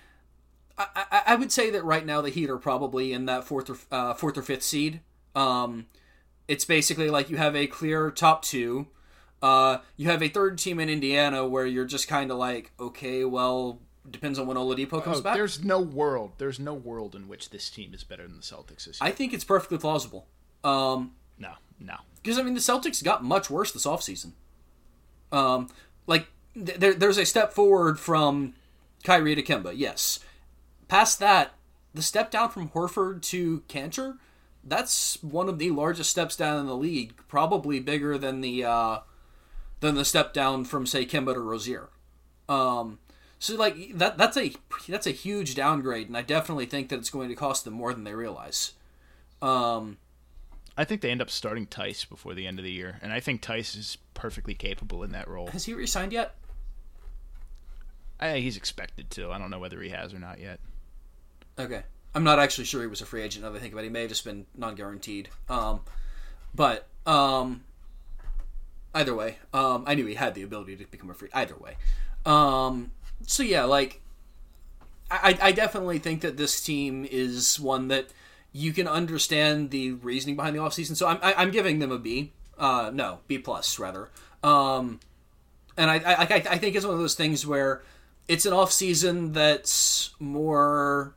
I, 0.78 1.22
I, 1.26 1.34
would 1.34 1.52
say 1.52 1.68
that 1.68 1.84
right 1.84 2.06
now 2.06 2.22
the 2.22 2.30
Heat 2.30 2.48
are 2.48 2.56
probably 2.56 3.12
in 3.12 3.26
that 3.26 3.44
fourth 3.44 3.68
or 3.68 3.76
uh, 3.90 4.14
fourth 4.14 4.38
or 4.38 4.42
fifth 4.42 4.62
seed. 4.62 5.00
Um, 5.34 5.86
it's 6.48 6.64
basically 6.64 7.10
like 7.10 7.30
you 7.30 7.36
have 7.36 7.54
a 7.54 7.66
clear 7.66 8.10
top 8.10 8.42
two. 8.42 8.88
Uh, 9.42 9.78
you 9.96 10.08
have 10.08 10.22
a 10.22 10.28
third 10.28 10.58
team 10.58 10.80
in 10.80 10.88
Indiana 10.88 11.46
where 11.46 11.64
you're 11.64 11.86
just 11.86 12.08
kind 12.08 12.30
of 12.30 12.36
like, 12.36 12.72
okay, 12.78 13.24
well, 13.24 13.78
depends 14.10 14.38
on 14.38 14.46
when 14.46 14.56
Oladipo 14.56 15.02
comes 15.02 15.18
oh, 15.18 15.22
back. 15.22 15.34
There's 15.34 15.64
no 15.64 15.80
world. 15.80 16.32
There's 16.38 16.58
no 16.58 16.74
world 16.74 17.14
in 17.14 17.28
which 17.28 17.50
this 17.50 17.70
team 17.70 17.94
is 17.94 18.04
better 18.04 18.24
than 18.24 18.36
the 18.36 18.42
Celtics 18.42 18.84
this 18.84 19.00
year. 19.00 19.08
I 19.08 19.10
think 19.12 19.32
it's 19.32 19.44
perfectly 19.44 19.78
plausible. 19.78 20.26
Um, 20.64 21.12
no, 21.38 21.52
no. 21.78 21.96
Because 22.22 22.38
I 22.38 22.42
mean, 22.42 22.54
the 22.54 22.60
Celtics 22.60 23.02
got 23.02 23.24
much 23.24 23.48
worse 23.48 23.72
this 23.72 23.86
offseason. 23.86 24.32
Um, 25.32 25.68
like 26.06 26.26
there, 26.54 26.92
there's 26.92 27.18
a 27.18 27.24
step 27.24 27.52
forward 27.52 27.98
from 27.98 28.54
Kyrie 29.04 29.34
to 29.34 29.42
Kemba, 29.42 29.72
yes. 29.74 30.20
Past 30.88 31.18
that, 31.20 31.52
the 31.94 32.02
step 32.02 32.30
down 32.30 32.50
from 32.50 32.68
Horford 32.70 33.22
to 33.22 33.62
Kanter, 33.68 34.18
that's 34.64 35.22
one 35.22 35.48
of 35.48 35.58
the 35.58 35.70
largest 35.70 36.10
steps 36.10 36.36
down 36.36 36.58
in 36.60 36.66
the 36.66 36.76
league, 36.76 37.14
probably 37.28 37.80
bigger 37.80 38.18
than 38.18 38.40
the 38.40 38.64
uh, 38.64 38.98
than 39.80 39.94
the 39.94 40.04
step 40.04 40.32
down 40.32 40.64
from 40.64 40.86
say 40.86 41.04
Kemba 41.06 41.34
to 41.34 41.40
Rozier. 41.40 41.88
Um, 42.48 42.98
So 43.38 43.56
like 43.56 43.96
that 43.96 44.18
that's 44.18 44.36
a 44.36 44.52
that's 44.88 45.06
a 45.06 45.12
huge 45.12 45.54
downgrade, 45.54 46.08
and 46.08 46.16
I 46.16 46.22
definitely 46.22 46.66
think 46.66 46.90
that 46.90 46.98
it's 46.98 47.10
going 47.10 47.30
to 47.30 47.34
cost 47.34 47.64
them 47.64 47.74
more 47.74 47.94
than 47.94 48.04
they 48.04 48.14
realize. 48.14 48.72
Um, 49.40 49.96
I 50.76 50.84
think 50.84 51.00
they 51.00 51.10
end 51.10 51.22
up 51.22 51.30
starting 51.30 51.66
Theis 51.66 52.04
before 52.08 52.34
the 52.34 52.46
end 52.46 52.58
of 52.58 52.64
the 52.64 52.72
year, 52.72 52.98
and 53.02 53.12
I 53.12 53.20
think 53.20 53.42
Theis 53.42 53.74
is 53.76 53.96
perfectly 54.12 54.54
capable 54.54 55.02
in 55.02 55.12
that 55.12 55.26
role. 55.28 55.46
has 55.48 55.64
he 55.64 55.72
resigned 55.72 56.12
yet? 56.12 56.34
I, 58.18 58.38
he's 58.40 58.58
expected 58.58 59.10
to. 59.12 59.30
I 59.30 59.38
don't 59.38 59.50
know 59.50 59.58
whether 59.58 59.80
he 59.80 59.88
has 59.88 60.12
or 60.12 60.18
not 60.18 60.38
yet. 60.38 60.60
Okay. 61.58 61.82
I'm 62.14 62.24
not 62.24 62.38
actually 62.38 62.64
sure 62.64 62.80
he 62.80 62.86
was 62.86 63.00
a 63.00 63.06
free 63.06 63.22
agent. 63.22 63.44
Now 63.44 63.50
that 63.50 63.58
I 63.58 63.60
think 63.60 63.72
about 63.72 63.82
it, 63.82 63.88
he 63.88 63.90
may 63.90 64.00
have 64.00 64.08
just 64.08 64.24
been 64.24 64.46
non-guaranteed. 64.56 65.28
Um, 65.48 65.80
but 66.54 66.88
um, 67.06 67.62
either 68.94 69.14
way, 69.14 69.38
um, 69.54 69.84
I 69.86 69.94
knew 69.94 70.06
he 70.06 70.14
had 70.14 70.34
the 70.34 70.42
ability 70.42 70.76
to 70.76 70.84
become 70.86 71.10
a 71.10 71.14
free. 71.14 71.28
Either 71.32 71.56
way, 71.56 71.76
um, 72.26 72.90
so 73.26 73.42
yeah, 73.42 73.64
like 73.64 74.00
I, 75.10 75.38
I 75.40 75.52
definitely 75.52 75.98
think 75.98 76.20
that 76.22 76.36
this 76.36 76.60
team 76.60 77.06
is 77.08 77.58
one 77.58 77.88
that 77.88 78.08
you 78.52 78.72
can 78.72 78.88
understand 78.88 79.70
the 79.70 79.92
reasoning 79.92 80.36
behind 80.36 80.56
the 80.56 80.60
offseason. 80.60 80.96
So 80.96 81.06
I'm 81.06 81.18
I, 81.22 81.34
I'm 81.34 81.50
giving 81.50 81.78
them 81.78 81.92
a 81.92 81.98
B. 81.98 82.32
Uh, 82.58 82.90
no, 82.92 83.20
B 83.26 83.38
plus 83.38 83.78
rather. 83.78 84.10
Um, 84.42 85.00
and 85.76 85.90
I 85.90 85.96
I, 85.96 86.14
I 86.14 86.26
I 86.50 86.58
think 86.58 86.74
it's 86.76 86.84
one 86.84 86.94
of 86.94 87.00
those 87.00 87.14
things 87.14 87.46
where 87.46 87.82
it's 88.28 88.46
an 88.46 88.52
off 88.52 88.72
season 88.72 89.32
that's 89.32 90.14
more. 90.18 91.14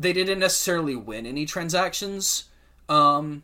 They 0.00 0.14
didn't 0.14 0.38
necessarily 0.38 0.96
win 0.96 1.26
any 1.26 1.44
transactions, 1.44 2.44
um, 2.88 3.42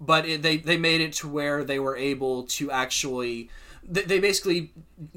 but 0.00 0.24
it, 0.24 0.42
they 0.42 0.58
they 0.58 0.76
made 0.76 1.00
it 1.00 1.12
to 1.14 1.28
where 1.28 1.64
they 1.64 1.80
were 1.80 1.96
able 1.96 2.44
to 2.44 2.70
actually. 2.70 3.50
They, 3.82 4.02
they 4.02 4.20
basically 4.20 4.72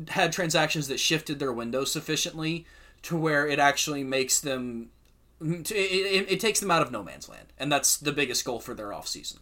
had 0.07 0.33
transactions 0.33 0.87
that 0.87 0.99
shifted 0.99 1.37
their 1.37 1.53
window 1.53 1.85
sufficiently 1.85 2.65
to 3.03 3.15
where 3.15 3.47
it 3.47 3.59
actually 3.59 4.03
makes 4.03 4.39
them. 4.39 4.89
It, 5.39 5.71
it, 5.71 6.31
it 6.31 6.39
takes 6.39 6.61
them 6.61 6.71
out 6.71 6.81
of 6.81 6.91
no 6.91 7.03
man's 7.03 7.29
land, 7.29 7.53
and 7.59 7.71
that's 7.71 7.95
the 7.97 8.11
biggest 8.11 8.43
goal 8.43 8.59
for 8.59 8.73
their 8.73 8.91
off 8.91 9.07
season. 9.07 9.39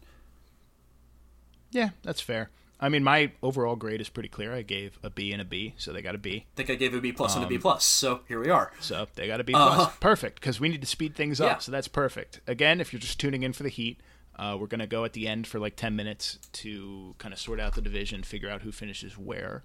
Yeah, 1.71 1.91
that's 2.01 2.19
fair. 2.19 2.49
I 2.83 2.89
mean, 2.89 3.01
my 3.01 3.31
overall 3.41 3.77
grade 3.77 4.01
is 4.01 4.09
pretty 4.09 4.27
clear. 4.27 4.53
I 4.53 4.61
gave 4.61 4.99
a 5.01 5.09
B 5.09 5.31
and 5.31 5.41
a 5.41 5.45
B, 5.45 5.73
so 5.77 5.93
they 5.93 6.01
got 6.01 6.15
a 6.15 6.17
B. 6.17 6.45
I 6.53 6.55
think 6.57 6.69
I 6.69 6.75
gave 6.75 6.93
a 6.93 6.99
B 6.99 7.13
plus 7.13 7.33
and 7.33 7.45
a 7.45 7.47
B 7.47 7.57
plus, 7.57 7.85
so 7.85 8.19
here 8.27 8.41
we 8.41 8.49
are. 8.49 8.73
So 8.81 9.07
they 9.15 9.25
got 9.25 9.39
a 9.39 9.45
B 9.45 9.53
plus. 9.53 9.79
Uh-huh. 9.79 9.91
Perfect, 10.01 10.41
because 10.41 10.59
we 10.59 10.67
need 10.67 10.81
to 10.81 10.87
speed 10.87 11.15
things 11.15 11.39
up. 11.39 11.47
Yeah. 11.47 11.57
So 11.59 11.71
that's 11.71 11.87
perfect. 11.87 12.41
Again, 12.45 12.81
if 12.81 12.91
you're 12.91 12.99
just 12.99 13.21
tuning 13.21 13.43
in 13.43 13.53
for 13.53 13.63
the 13.63 13.69
Heat, 13.69 14.01
uh, 14.35 14.57
we're 14.59 14.67
gonna 14.67 14.85
go 14.85 15.05
at 15.05 15.13
the 15.13 15.29
end 15.29 15.47
for 15.47 15.59
like 15.59 15.77
ten 15.77 15.95
minutes 15.95 16.39
to 16.51 17.15
kind 17.19 17.33
of 17.33 17.39
sort 17.39 17.61
out 17.61 17.75
the 17.75 17.81
division, 17.81 18.21
figure 18.21 18.49
out 18.49 18.63
who 18.63 18.71
finishes 18.73 19.17
where. 19.17 19.63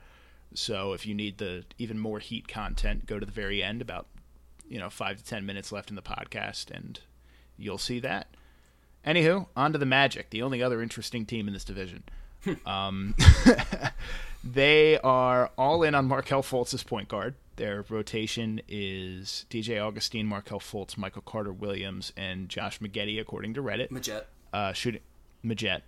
So 0.55 0.93
if 0.93 1.05
you 1.05 1.13
need 1.13 1.39
the 1.39 1.65
even 1.77 1.99
more 1.99 2.21
Heat 2.21 2.47
content, 2.47 3.07
go 3.07 3.19
to 3.19 3.27
the 3.27 3.33
very 3.33 3.65
end, 3.65 3.83
about 3.83 4.07
you 4.69 4.79
know 4.79 4.91
five 4.91 5.17
to 5.17 5.25
ten 5.25 5.45
minutes 5.45 5.73
left 5.73 5.91
in 5.91 5.97
the 5.97 6.03
podcast, 6.03 6.71
and 6.71 7.01
you'll 7.57 7.79
see 7.79 7.99
that. 7.99 8.29
Anywho, 9.05 9.49
on 9.57 9.73
to 9.73 9.79
the 9.79 9.87
Magic, 9.87 10.31
the 10.31 10.43
only 10.43 10.63
other 10.63 10.81
interesting 10.81 11.27
team 11.27 11.49
in 11.49 11.55
this 11.55 11.65
division. 11.65 12.05
Um, 12.67 13.15
they 14.45 14.99
are 14.99 15.51
all 15.57 15.83
in 15.83 15.95
on 15.95 16.07
Markelle 16.07 16.43
Fultz 16.43 16.85
point 16.87 17.09
guard. 17.09 17.35
Their 17.57 17.85
rotation 17.89 18.61
is 18.69 19.45
DJ 19.51 19.85
Augustine, 19.85 20.27
Markel 20.27 20.61
Fultz, 20.61 20.97
Michael 20.97 21.23
Carter 21.23 21.53
Williams, 21.53 22.13
and 22.17 22.49
Josh 22.49 22.79
Maggette, 22.79 23.21
according 23.21 23.55
to 23.55 23.63
Reddit. 23.63 23.91
Majet. 23.91 24.25
Uh, 24.53 24.73
shooting 24.73 25.01
Majet. 25.45 25.81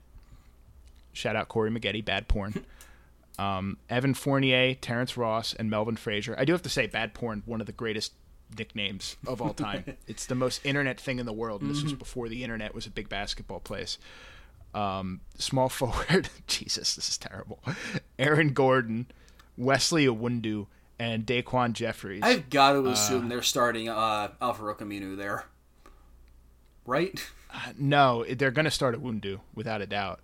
Shout 1.13 1.37
out 1.37 1.49
Corey 1.49 1.71
Maggette, 1.71 2.05
bad 2.05 2.27
porn. 2.27 2.65
um, 3.39 3.77
Evan 3.89 4.15
Fournier, 4.15 4.75
Terrence 4.75 5.17
Ross, 5.17 5.55
and 5.55 5.71
Melvin 5.71 5.95
Frazier. 5.97 6.35
I 6.37 6.45
do 6.45 6.53
have 6.53 6.63
to 6.63 6.69
say, 6.69 6.89
bad 6.89 7.15
porn, 7.15 7.45
one 7.47 7.61
of 7.61 7.69
the 7.69 7.73
greatest 7.73 8.15
nicknames 8.59 9.17
of 9.25 9.41
all 9.41 9.55
time. 9.55 9.97
it's 10.09 10.27
the 10.27 10.35
most 10.35 10.65
internet 10.65 11.01
thing 11.01 11.21
in 11.21 11.27
the 11.27 11.33
world, 11.33 11.63
and 11.63 11.71
this 11.71 11.85
was 11.85 11.93
before 11.93 12.29
the 12.29 12.43
internet 12.43 12.75
was 12.75 12.87
a 12.87 12.91
big 12.91 13.09
basketball 13.09 13.61
place. 13.61 13.97
Um, 14.75 15.21
small 15.37 15.69
forward, 15.71 16.29
Jesus, 16.47 16.95
this 16.95 17.09
is 17.09 17.19
terrible. 17.19 17.61
Aaron 18.19 18.53
Gordon, 18.53 19.07
Wesley 19.57 20.07
Iwundu, 20.07 20.67
and 20.99 21.25
Daquan 21.27 21.73
Jeffries. 21.73 22.21
I've 22.23 22.51
got 22.51 22.73
to 22.73 22.87
assume 22.89 23.29
they're 23.29 23.43
starting 23.43 23.89
uh, 23.89 24.33
Alvaro 24.41 24.75
Camino 24.75 25.17
there, 25.17 25.47
right? 26.87 27.27
no, 27.79 28.25
they're 28.25 28.51
going 28.51 28.67
to 28.67 28.71
start 28.71 29.01
Iwundu 29.01 29.41
without 29.55 29.81
a 29.81 29.87
doubt. 29.87 30.21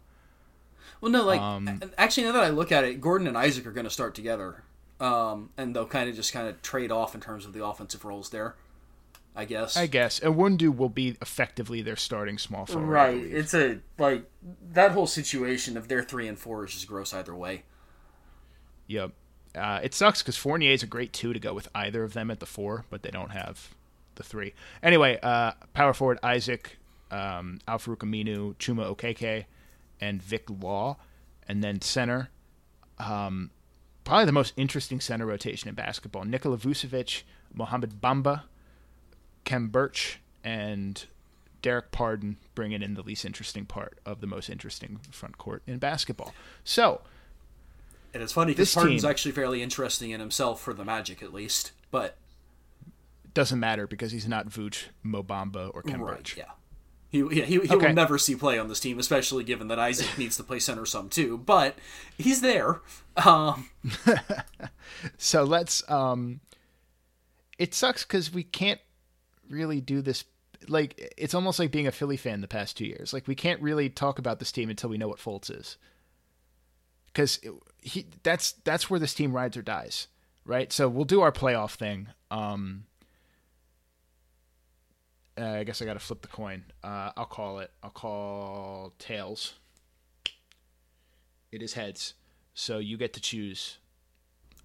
Well, 1.01 1.11
no, 1.11 1.25
like 1.25 1.41
Um, 1.41 1.81
actually, 1.99 2.25
now 2.25 2.33
that 2.33 2.45
I 2.45 2.51
look 2.51 2.73
at 2.73 2.85
it, 2.85 3.01
Gordon 3.01 3.27
and 3.27 3.37
Isaac 3.37 3.67
are 3.67 3.73
going 3.73 3.85
to 3.85 3.91
start 3.91 4.15
together, 4.15 4.63
um, 5.01 5.51
and 5.57 5.75
they'll 5.75 5.87
kind 5.87 6.09
of 6.09 6.17
just 6.17 6.33
kind 6.33 6.49
of 6.49 6.61
trade 6.63 6.91
off 6.93 7.15
in 7.15 7.21
terms 7.21 7.45
of 7.45 7.53
the 7.53 7.65
offensive 7.65 8.05
roles 8.05 8.31
there. 8.31 8.55
I 9.37 9.45
guess. 9.45 9.77
I 9.77 9.87
guess 9.87 10.19
Iwundu 10.21 10.75
will 10.75 10.89
be 10.89 11.17
effectively 11.21 11.83
their 11.83 11.97
starting 11.97 12.39
small 12.39 12.65
forward. 12.65 12.87
Right. 12.87 13.17
It's 13.17 13.53
a 13.53 13.81
like 13.99 14.25
that 14.73 14.93
whole 14.93 15.07
situation 15.07 15.77
of 15.77 15.89
their 15.89 16.03
three 16.03 16.27
and 16.27 16.39
four 16.39 16.65
is 16.65 16.73
just 16.73 16.89
gross 16.89 17.13
either 17.13 17.35
way. 17.35 17.65
Yep. 18.87 19.13
Uh, 19.55 19.81
it 19.83 19.95
sucks 19.95 20.23
because 20.23 20.37
Fournier 20.37 20.73
is 20.73 20.83
a 20.83 20.87
great 20.87 21.13
two 21.13 21.33
to 21.33 21.39
go 21.39 21.53
with 21.53 21.69
either 21.75 22.03
of 22.03 22.15
them 22.15 22.31
at 22.31 22.41
the 22.41 22.47
four, 22.47 22.85
but 22.91 23.03
they 23.03 23.11
don't 23.11 23.31
have 23.31 23.75
the 24.15 24.23
three. 24.23 24.55
Anyway, 24.83 25.19
uh, 25.23 25.53
power 25.75 25.93
forward 25.93 26.19
Isaac, 26.23 26.79
um, 27.11 27.59
Al-Farouq 27.69 27.99
Aminu, 27.99 28.55
Chuma 28.57 28.95
Okeke, 28.95 29.45
and 30.01 30.23
Vic 30.23 30.45
Law, 30.49 30.97
and 31.49 31.63
then 31.63 31.81
center. 31.81 32.31
Um, 32.99 33.51
probably 34.05 34.25
the 34.25 34.33
most 34.33 34.55
interesting 34.57 35.01
center 35.01 35.27
rotation 35.27 35.69
in 35.69 35.75
basketball: 35.75 36.25
Nikola 36.25 36.59
Vucevic, 36.59 37.23
Mohamed 37.55 38.01
Bamba, 38.01 38.43
Khem 39.47 39.69
Birch, 39.69 40.21
and 40.45 41.07
Dererk 41.63 41.91
Pardon 41.93 42.37
bringing 42.55 42.83
in 42.83 42.93
the 42.93 43.03
least 43.03 43.25
interesting 43.25 43.65
part 43.65 43.99
of 44.05 44.21
the 44.21 44.27
most 44.27 44.51
interesting 44.51 45.01
front 45.11 45.39
court 45.39 45.63
in 45.67 45.79
basketball. 45.79 46.35
So. 46.65 47.01
And 48.13 48.23
it's 48.23 48.33
funny 48.33 48.53
because 48.53 48.75
Pardon's 48.75 49.03
team- 49.03 49.11
actually 49.11 49.33
fairly 49.33 49.63
interesting 49.63 50.11
in 50.11 50.21
himself 50.21 50.61
for 50.61 50.75
the 50.75 50.85
Magic 50.85 51.23
at 51.23 51.33
least, 51.33 51.73
but 51.91 52.17
doesn't 53.35 53.61
matter 53.61 53.87
because 53.87 54.13
he's 54.13 54.27
not 54.29 54.49
Vooch, 54.49 54.85
Mobamba, 55.05 55.71
or 55.75 55.83
Ken 55.83 56.01
right, 56.01 56.19
Birch. 56.19 56.37
yeah. 56.37 56.45
He, 57.11 57.19
yeah, 57.21 57.45
he, 57.45 57.61
he 57.61 57.61
Okay. 57.61 57.87
will 57.89 57.93
never 57.95 58.17
see 58.19 58.35
play 58.35 58.59
on 58.59 58.69
this 58.69 58.81
team, 58.81 58.99
especially 58.99 59.45
given 59.45 59.69
that 59.69 59.79
Isaac 59.79 60.07
needs 60.19 60.37
to 60.39 60.43
play 60.43 60.59
center 60.59 60.85
some 60.87 61.09
too. 61.09 61.39
But 61.39 61.77
he's 62.19 62.41
there. 62.41 62.81
Um, 63.17 63.69
So 65.19 65.45
let's. 65.45 65.89
um 65.91 66.41
It 67.59 67.75
sucks 67.75 68.05
because 68.05 68.33
we 68.33 68.43
can't 68.43 68.81
really 69.51 69.81
do 69.81 70.03
this. 70.03 70.25
Like 70.69 71.15
it's 71.17 71.35
almost 71.35 71.59
like 71.59 71.71
being 71.71 71.87
a 71.87 71.93
Philly 71.93 72.17
fan 72.17 72.41
the 72.41 72.49
past 72.49 72.77
two 72.77 72.87
years. 72.87 73.13
Like 73.13 73.27
we 73.27 73.35
can't 73.35 73.61
really 73.61 73.89
talk 73.89 74.19
about 74.19 74.39
this 74.39 74.53
team 74.53 74.71
until 74.71 74.91
we 74.91 74.99
know 74.99 75.09
what 75.09 75.19
Fultz 75.19 75.51
is. 75.51 75.77
Because 77.07 77.41
he 77.81 78.07
that's 78.23 78.53
that's 78.65 78.91
where 78.91 79.01
this 79.01 79.15
team 79.15 79.33
rides 79.33 79.57
or 79.57 79.63
dies, 79.63 80.09
right? 80.45 80.73
So 80.73 80.89
we'll 80.89 81.05
do 81.05 81.21
our 81.21 81.33
playoff 81.33 81.75
thing. 81.75 82.09
Um 82.31 82.85
uh, 85.39 85.45
I 85.45 85.65
guess 85.65 85.83
I 85.83 85.85
got 85.85 85.95
to 85.95 85.99
flip 85.99 86.23
the 86.23 86.29
coin. 86.29 86.65
Uh, 86.83 87.11
I'll 87.15 87.27
call 87.27 87.59
it. 87.59 87.71
I'll 87.83 87.91
call 87.91 88.95
tails. 88.99 89.53
It 91.53 91.63
is 91.63 91.75
heads. 91.75 92.15
So 92.55 92.79
you 92.79 92.97
get 92.97 93.13
to 93.13 93.21
choose 93.21 93.77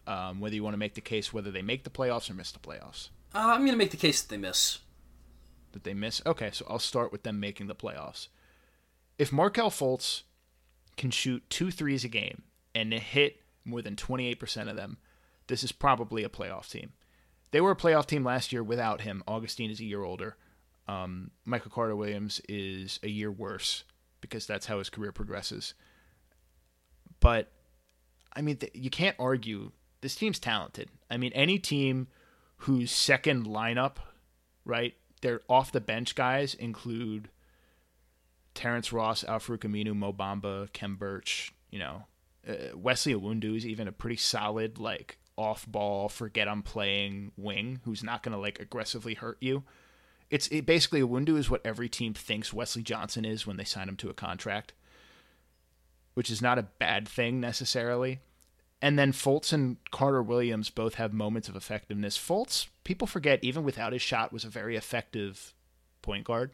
um, 0.08 0.40
whether 0.40 0.56
you 0.56 0.64
want 0.64 0.74
to 0.74 0.80
make 0.80 0.96
the 0.96 1.02
case 1.02 1.34
whether 1.34 1.52
they 1.52 1.62
make 1.62 1.84
the 1.84 1.90
playoffs 1.90 2.30
or 2.30 2.34
miss 2.34 2.52
the 2.52 2.60
playoffs. 2.60 3.10
Uh, 3.34 3.40
I'm 3.40 3.62
going 3.62 3.72
to 3.72 3.78
make 3.78 3.92
the 3.92 3.98
case 3.98 4.22
that 4.22 4.30
they 4.30 4.38
miss. 4.38 4.80
That 5.72 5.84
they 5.84 5.94
miss. 5.94 6.22
Okay, 6.26 6.50
so 6.52 6.66
I'll 6.70 6.80
start 6.80 7.12
with 7.12 7.24
them 7.24 7.40
making 7.40 7.68
the 7.68 7.76
playoffs. 7.76 8.28
If 9.18 9.32
Markel 9.32 9.70
Fultz 9.70 10.24
can 10.98 11.12
shoot 11.12 11.44
two 11.50 11.72
threes 11.72 12.04
a 12.04 12.10
game 12.10 12.44
and 12.76 12.94
hit 12.94 13.42
more 13.64 13.82
than 13.82 13.96
28% 13.96 14.70
of 14.70 14.76
them, 14.76 14.98
this 15.48 15.64
is 15.64 15.72
probably 15.72 16.24
a 16.24 16.30
playoff 16.30 16.70
team. 16.70 16.94
They 17.52 17.62
were 17.62 17.72
a 17.72 17.76
playoff 17.76 18.06
team 18.06 18.24
last 18.24 18.52
year 18.52 18.64
without 18.64 19.02
him. 19.02 19.24
Augustine 19.28 19.70
is 19.70 19.80
a 19.80 19.86
year 19.86 20.04
older. 20.04 20.38
Um, 20.88 21.32
Michael 21.46 21.72
Carter 21.72 21.96
Williams 21.96 22.42
is 22.50 23.00
a 23.04 23.10
year 23.10 23.32
worse 23.32 23.84
because 24.20 24.46
that's 24.46 24.66
how 24.66 24.78
his 24.80 24.90
career 24.90 25.12
progresses. 25.12 25.74
But 27.20 27.52
I 28.36 28.42
mean, 28.42 28.58
th- 28.58 28.74
you 28.74 28.90
can't 28.90 29.16
argue. 29.20 29.72
This 30.02 30.16
team's 30.16 30.40
talented. 30.40 30.90
I 31.10 31.18
mean, 31.18 31.32
any 31.34 31.60
team 31.60 32.08
whose 32.62 32.92
second 32.92 33.46
lineup, 33.46 33.98
right, 34.66 34.94
their 35.22 35.42
off 35.50 35.72
the 35.72 35.82
bench 35.82 36.16
guys 36.16 36.54
include 36.54 37.30
Terrence 38.54 38.94
Ross, 38.94 39.24
Alfred 39.24 39.62
Aminu, 39.62 39.96
Mo 39.96 40.14
Bamba, 40.14 40.72
Khem 40.74 40.96
Birch. 40.96 41.54
You 41.72 41.80
know, 41.80 42.04
uh, 42.48 42.76
Wesley 42.76 43.16
Iwundu 43.16 43.56
is 43.56 43.66
even 43.66 43.88
a 43.88 43.92
pretty 43.92 44.18
solid 44.18 44.78
like 44.78 45.18
off 45.38 45.66
ball, 45.66 46.08
forget 46.08 46.48
I'm 46.48 46.62
playing 46.62 47.32
wing 47.36 47.80
who's 47.84 48.04
not 48.04 48.22
going 48.22 48.34
to 48.34 48.42
like 48.42 48.60
aggressively 48.60 49.16
hurt 49.16 49.38
you. 49.42 49.64
It's 50.30 50.48
it 50.50 50.66
basically 50.66 51.02
Iwundu 51.02 51.38
is 51.38 51.50
what 51.50 51.66
every 51.66 51.90
team 51.90 52.14
thinks 52.14 52.54
Wesley 52.54 52.84
Johnson 52.84 53.26
is 53.26 53.48
when 53.48 53.58
they 53.58 53.64
sign 53.64 53.90
him 53.90 53.98
to 53.98 54.10
a 54.10 54.14
contract, 54.14 54.74
which 56.14 56.30
is 56.30 56.42
not 56.42 56.60
a 56.60 56.68
bad 56.78 57.08
thing 57.08 57.40
necessarily. 57.40 58.20
And 58.82 58.98
then 58.98 59.12
Fultz 59.12 59.54
and 59.54 59.78
Carter 59.92 60.24
Williams 60.24 60.70
both 60.72 60.96
have 60.96 61.14
moments 61.14 61.48
of 61.48 61.56
effectiveness. 61.56 62.18
Fultz, 62.18 62.68
people 62.84 63.06
forget, 63.06 63.44
even 63.44 63.64
without 63.64 63.94
his 63.94 64.02
shot, 64.02 64.34
was 64.34 64.44
a 64.44 64.50
very 64.50 64.76
effective 64.76 65.54
point 66.02 66.26
guard. 66.26 66.52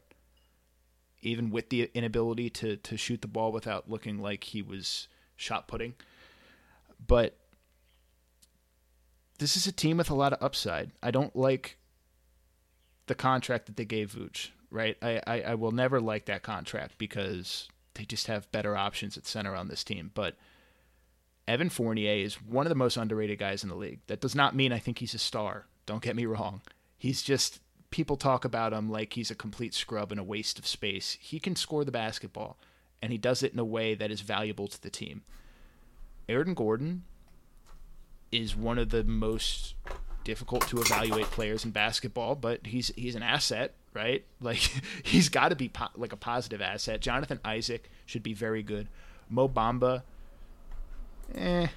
Even 1.21 1.49
with 1.49 1.69
the 1.69 1.89
inability 1.93 2.49
to 2.51 2.77
to 2.77 2.97
shoot 2.97 3.21
the 3.21 3.27
ball 3.27 3.51
without 3.51 3.89
looking 3.89 4.19
like 4.19 4.43
he 4.43 4.61
was 4.61 5.07
shot 5.35 5.67
putting. 5.67 5.95
But 7.05 7.37
this 9.39 9.55
is 9.55 9.67
a 9.67 9.71
team 9.71 9.97
with 9.97 10.09
a 10.09 10.15
lot 10.15 10.33
of 10.33 10.41
upside. 10.43 10.91
I 11.01 11.11
don't 11.11 11.35
like 11.35 11.77
the 13.07 13.15
contract 13.15 13.65
that 13.65 13.77
they 13.77 13.85
gave 13.85 14.13
Vooch, 14.13 14.49
right? 14.69 14.97
I, 15.01 15.21
I, 15.25 15.41
I 15.41 15.55
will 15.55 15.71
never 15.71 15.99
like 16.01 16.25
that 16.25 16.43
contract 16.43 16.97
because 16.97 17.69
they 17.93 18.05
just 18.05 18.27
have 18.27 18.51
better 18.51 18.75
options 18.75 19.17
at 19.17 19.25
center 19.25 19.55
on 19.55 19.67
this 19.67 19.83
team. 19.83 20.11
But 20.13 20.35
Evan 21.47 21.69
Fournier 21.69 22.11
is 22.25 22.41
one 22.41 22.65
of 22.65 22.69
the 22.69 22.75
most 22.75 22.97
underrated 22.97 23.39
guys 23.39 23.63
in 23.63 23.69
the 23.69 23.75
league. 23.75 23.99
That 24.07 24.19
does 24.19 24.35
not 24.35 24.55
mean 24.55 24.73
I 24.73 24.79
think 24.79 24.99
he's 24.99 25.13
a 25.13 25.19
star. 25.19 25.65
Don't 25.85 26.03
get 26.03 26.15
me 26.15 26.25
wrong. 26.25 26.61
He's 26.97 27.21
just 27.21 27.61
people 27.89 28.17
talk 28.17 28.43
about 28.43 28.73
him 28.73 28.89
like 28.89 29.13
he's 29.13 29.31
a 29.31 29.35
complete 29.35 29.73
scrub 29.73 30.11
and 30.11 30.19
a 30.19 30.23
waste 30.23 30.59
of 30.59 30.67
space. 30.67 31.17
He 31.21 31.39
can 31.39 31.55
score 31.55 31.85
the 31.85 31.91
basketball, 31.91 32.57
and 33.01 33.11
he 33.11 33.17
does 33.17 33.43
it 33.43 33.53
in 33.53 33.59
a 33.59 33.65
way 33.65 33.95
that 33.95 34.11
is 34.11 34.21
valuable 34.21 34.67
to 34.67 34.81
the 34.81 34.89
team. 34.89 35.21
Aaron 36.27 36.53
Gordon 36.53 37.03
is 38.31 38.55
one 38.55 38.77
of 38.77 38.89
the 38.89 39.05
most 39.05 39.75
difficult 40.25 40.67
to 40.67 40.81
evaluate 40.81 41.27
players 41.27 41.63
in 41.63 41.71
basketball, 41.71 42.35
but 42.35 42.67
he's 42.67 42.89
he's 42.97 43.15
an 43.15 43.23
asset, 43.23 43.73
right? 43.93 44.25
Like 44.41 44.69
he's 45.03 45.29
got 45.29 45.49
to 45.49 45.55
be 45.55 45.69
po- 45.69 45.87
like 45.95 46.11
a 46.11 46.17
positive 46.17 46.61
asset. 46.61 46.99
Jonathan 46.99 47.39
Isaac 47.45 47.89
should 48.05 48.23
be 48.23 48.33
very 48.33 48.63
good. 48.63 48.89
Mo 49.29 49.47
Bamba, 49.47 50.03
eh, 51.35 51.67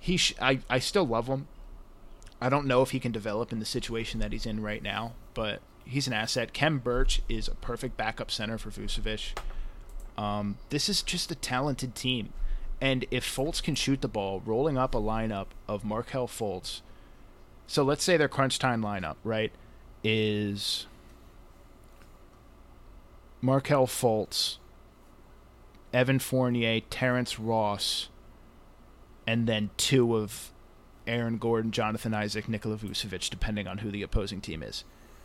he 0.00 0.16
sh- 0.16 0.34
I 0.40 0.60
I 0.68 0.78
still 0.78 1.06
love 1.06 1.26
him. 1.26 1.48
I 2.40 2.48
don't 2.48 2.66
know 2.66 2.82
if 2.82 2.90
he 2.90 3.00
can 3.00 3.12
develop 3.12 3.52
in 3.52 3.58
the 3.58 3.64
situation 3.64 4.20
that 4.20 4.32
he's 4.32 4.46
in 4.46 4.62
right 4.62 4.82
now, 4.82 5.14
but 5.34 5.60
he's 5.84 6.06
an 6.06 6.12
asset. 6.12 6.52
Khem 6.52 6.78
Birch 6.78 7.20
is 7.28 7.48
a 7.48 7.54
perfect 7.56 7.96
backup 7.96 8.30
center 8.30 8.58
for 8.58 8.70
Vucevic. 8.70 9.36
Um, 10.16 10.58
this 10.70 10.88
is 10.88 11.02
just 11.02 11.30
a 11.30 11.34
talented 11.34 11.94
team. 11.94 12.32
And 12.80 13.06
if 13.10 13.24
Fultz 13.24 13.62
can 13.62 13.74
shoot 13.74 14.02
the 14.02 14.08
ball, 14.08 14.40
rolling 14.44 14.78
up 14.78 14.94
a 14.94 15.00
lineup 15.00 15.46
of 15.66 15.84
Markelle 15.84 16.28
Fultz, 16.28 16.80
so 17.66 17.82
let's 17.82 18.04
say 18.04 18.16
their 18.16 18.28
crunch 18.28 18.58
time 18.58 18.82
lineup, 18.82 19.16
right, 19.24 19.52
is 20.04 20.86
Markelle 23.40 23.86
Fultz, 23.86 24.58
Evan 25.92 26.18
Fournier, 26.18 26.80
Terrence 26.88 27.38
Ross, 27.40 28.08
and 29.28 29.46
then 29.46 29.68
two 29.76 30.16
of 30.16 30.52
Aaron 31.06 31.36
Gordon, 31.36 31.70
Jonathan 31.70 32.14
Isaac, 32.14 32.48
Nikola 32.48 32.78
Vucevic, 32.78 33.28
depending 33.28 33.68
on 33.68 33.78
who 33.78 33.90
the 33.90 34.02
opposing 34.02 34.40
team 34.40 34.62
is. 34.62 34.84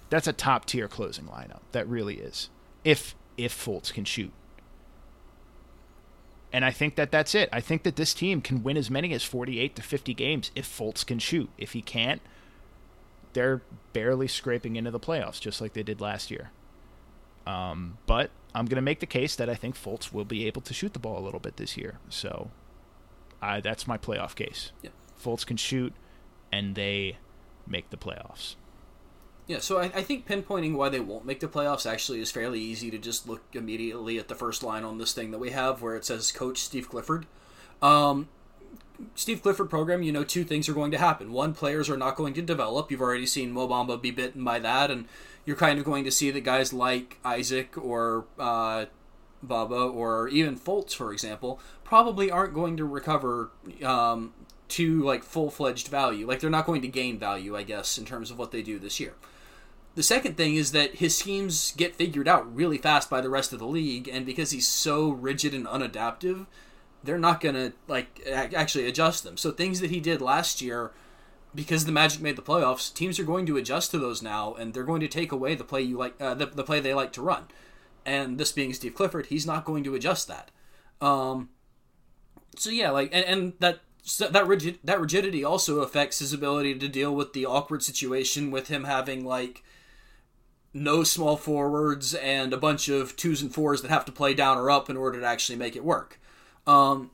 That's 0.09 0.27
a 0.27 0.33
top 0.33 0.65
tier 0.65 0.89
closing 0.89 1.23
lineup. 1.23 1.61
That 1.71 1.87
really 1.87 2.15
is. 2.15 2.49
If 2.83 3.15
if 3.37 3.55
Fultz 3.55 3.93
can 3.93 4.03
shoot. 4.03 4.33
And 6.51 6.65
I 6.65 6.71
think 6.71 6.95
that 6.95 7.11
that's 7.11 7.33
it. 7.33 7.47
I 7.53 7.61
think 7.61 7.83
that 7.83 7.95
this 7.95 8.13
team 8.13 8.41
can 8.41 8.61
win 8.61 8.75
as 8.75 8.91
many 8.91 9.13
as 9.13 9.23
48 9.23 9.77
to 9.77 9.81
50 9.81 10.13
games 10.13 10.51
if 10.53 10.67
Fultz 10.67 11.05
can 11.05 11.17
shoot. 11.17 11.49
If 11.57 11.71
he 11.71 11.81
can't, 11.81 12.21
they're 13.31 13.61
barely 13.93 14.27
scraping 14.27 14.75
into 14.75 14.91
the 14.91 14.99
playoffs, 14.99 15.39
just 15.39 15.61
like 15.61 15.71
they 15.71 15.81
did 15.81 16.01
last 16.01 16.29
year. 16.29 16.51
Um, 17.47 17.99
but 18.05 18.31
I'm 18.53 18.65
going 18.65 18.75
to 18.75 18.81
make 18.81 18.99
the 18.99 19.05
case 19.05 19.37
that 19.37 19.49
I 19.49 19.55
think 19.55 19.75
Fultz 19.75 20.11
will 20.11 20.25
be 20.25 20.45
able 20.45 20.61
to 20.63 20.73
shoot 20.73 20.91
the 20.91 20.99
ball 20.99 21.17
a 21.17 21.23
little 21.23 21.39
bit 21.39 21.55
this 21.55 21.77
year. 21.77 21.99
So 22.09 22.51
I, 23.43 23.61
that's 23.61 23.87
my 23.87 23.97
playoff 23.97 24.35
case. 24.35 24.71
Yeah. 24.81 24.91
Fultz 25.21 25.45
can 25.45 25.57
shoot, 25.57 25.93
and 26.51 26.75
they 26.75 27.17
make 27.67 27.89
the 27.89 27.97
playoffs. 27.97 28.55
Yeah, 29.45 29.59
so 29.59 29.77
I, 29.77 29.85
I 29.85 30.01
think 30.03 30.25
pinpointing 30.25 30.75
why 30.75 30.89
they 30.89 31.01
won't 31.01 31.25
make 31.25 31.41
the 31.41 31.47
playoffs 31.47 31.89
actually 31.89 32.21
is 32.21 32.31
fairly 32.31 32.61
easy 32.61 32.89
to 32.91 32.97
just 32.97 33.27
look 33.27 33.41
immediately 33.51 34.17
at 34.17 34.29
the 34.29 34.35
first 34.35 34.63
line 34.63 34.85
on 34.85 34.97
this 34.97 35.13
thing 35.13 35.31
that 35.31 35.39
we 35.39 35.51
have 35.51 35.81
where 35.81 35.95
it 35.95 36.05
says 36.05 36.31
Coach 36.31 36.59
Steve 36.59 36.89
Clifford. 36.89 37.25
Um, 37.81 38.29
Steve 39.15 39.41
Clifford 39.41 39.69
program, 39.69 40.01
you 40.01 40.13
know, 40.13 40.23
two 40.23 40.45
things 40.45 40.69
are 40.69 40.73
going 40.73 40.91
to 40.91 40.97
happen. 40.97 41.33
One, 41.33 41.53
players 41.53 41.89
are 41.89 41.97
not 41.97 42.15
going 42.15 42.33
to 42.35 42.41
develop. 42.41 42.89
You've 42.89 43.01
already 43.01 43.25
seen 43.25 43.53
Mobamba 43.53 44.01
be 44.01 44.11
bitten 44.11 44.45
by 44.45 44.59
that, 44.59 44.89
and 44.89 45.07
you're 45.45 45.57
kind 45.57 45.77
of 45.77 45.83
going 45.83 46.05
to 46.05 46.11
see 46.11 46.31
that 46.31 46.41
guys 46.41 46.71
like 46.71 47.19
Isaac 47.25 47.77
or 47.77 48.25
uh, 48.39 48.85
Baba 49.47 49.75
or 49.75 50.27
even 50.29 50.57
Fultz, 50.57 50.93
for 50.93 51.11
example, 51.11 51.59
probably 51.83 52.31
aren't 52.31 52.53
going 52.53 52.77
to 52.77 52.85
recover 52.85 53.51
um, 53.83 54.33
to 54.69 55.03
like 55.03 55.23
full 55.23 55.49
fledged 55.49 55.87
value. 55.87 56.27
Like 56.27 56.39
they're 56.39 56.49
not 56.49 56.65
going 56.65 56.81
to 56.81 56.87
gain 56.87 57.19
value, 57.19 57.55
I 57.55 57.63
guess, 57.63 57.97
in 57.97 58.05
terms 58.05 58.31
of 58.31 58.37
what 58.37 58.51
they 58.51 58.61
do 58.61 58.79
this 58.79 58.99
year. 58.99 59.13
The 59.95 60.03
second 60.03 60.37
thing 60.37 60.55
is 60.55 60.71
that 60.71 60.95
his 60.95 61.15
schemes 61.15 61.73
get 61.77 61.95
figured 61.95 62.27
out 62.27 62.55
really 62.55 62.79
fast 62.79 63.09
by 63.09 63.21
the 63.21 63.29
rest 63.29 63.53
of 63.53 63.59
the 63.59 63.67
league, 63.67 64.07
and 64.07 64.25
because 64.25 64.49
he's 64.49 64.67
so 64.67 65.09
rigid 65.09 65.53
and 65.53 65.67
unadaptive, 65.67 66.47
they're 67.03 67.19
not 67.19 67.41
going 67.41 67.55
to 67.55 67.73
like 67.87 68.25
actually 68.25 68.87
adjust 68.87 69.23
them. 69.23 69.37
So 69.37 69.51
things 69.51 69.81
that 69.81 69.91
he 69.91 69.99
did 69.99 70.21
last 70.21 70.61
year 70.61 70.91
because 71.55 71.85
the 71.85 71.91
Magic 71.91 72.21
made 72.21 72.35
the 72.35 72.41
playoffs, 72.41 72.93
teams 72.93 73.19
are 73.19 73.23
going 73.23 73.45
to 73.45 73.57
adjust 73.57 73.91
to 73.91 73.99
those 73.99 74.21
now, 74.21 74.53
and 74.55 74.73
they're 74.73 74.83
going 74.83 75.01
to 75.01 75.07
take 75.07 75.31
away 75.31 75.55
the 75.55 75.63
play 75.63 75.81
you 75.81 75.97
like, 75.97 76.19
uh, 76.19 76.33
the, 76.33 76.47
the 76.47 76.63
play 76.63 76.79
they 76.79 76.93
like 76.93 77.13
to 77.13 77.21
run. 77.21 77.47
And 78.05 78.37
this 78.37 78.51
being 78.51 78.73
Steve 78.73 78.95
Clifford, 78.95 79.27
he's 79.27 79.45
not 79.45 79.65
going 79.65 79.83
to 79.85 79.95
adjust 79.95 80.27
that. 80.27 80.51
Um, 80.99 81.49
so 82.57 82.69
yeah, 82.69 82.91
like, 82.91 83.09
and, 83.13 83.25
and 83.25 83.53
that 83.59 83.79
so 84.03 84.27
that 84.27 84.47
rigid 84.47 84.79
that 84.83 84.99
rigidity 84.99 85.43
also 85.43 85.79
affects 85.79 86.19
his 86.19 86.33
ability 86.33 86.77
to 86.77 86.87
deal 86.89 87.15
with 87.15 87.33
the 87.33 87.45
awkward 87.45 87.81
situation 87.81 88.51
with 88.51 88.67
him 88.67 88.83
having 88.83 89.25
like 89.25 89.63
no 90.73 91.03
small 91.03 91.37
forwards 91.37 92.13
and 92.15 92.51
a 92.51 92.57
bunch 92.57 92.89
of 92.89 93.15
twos 93.15 93.41
and 93.41 93.53
fours 93.53 93.81
that 93.81 93.91
have 93.91 94.05
to 94.05 94.11
play 94.11 94.33
down 94.33 94.57
or 94.57 94.69
up 94.69 94.89
in 94.89 94.97
order 94.97 95.19
to 95.19 95.25
actually 95.25 95.55
make 95.55 95.75
it 95.75 95.85
work. 95.85 96.19
Um, 96.67 97.11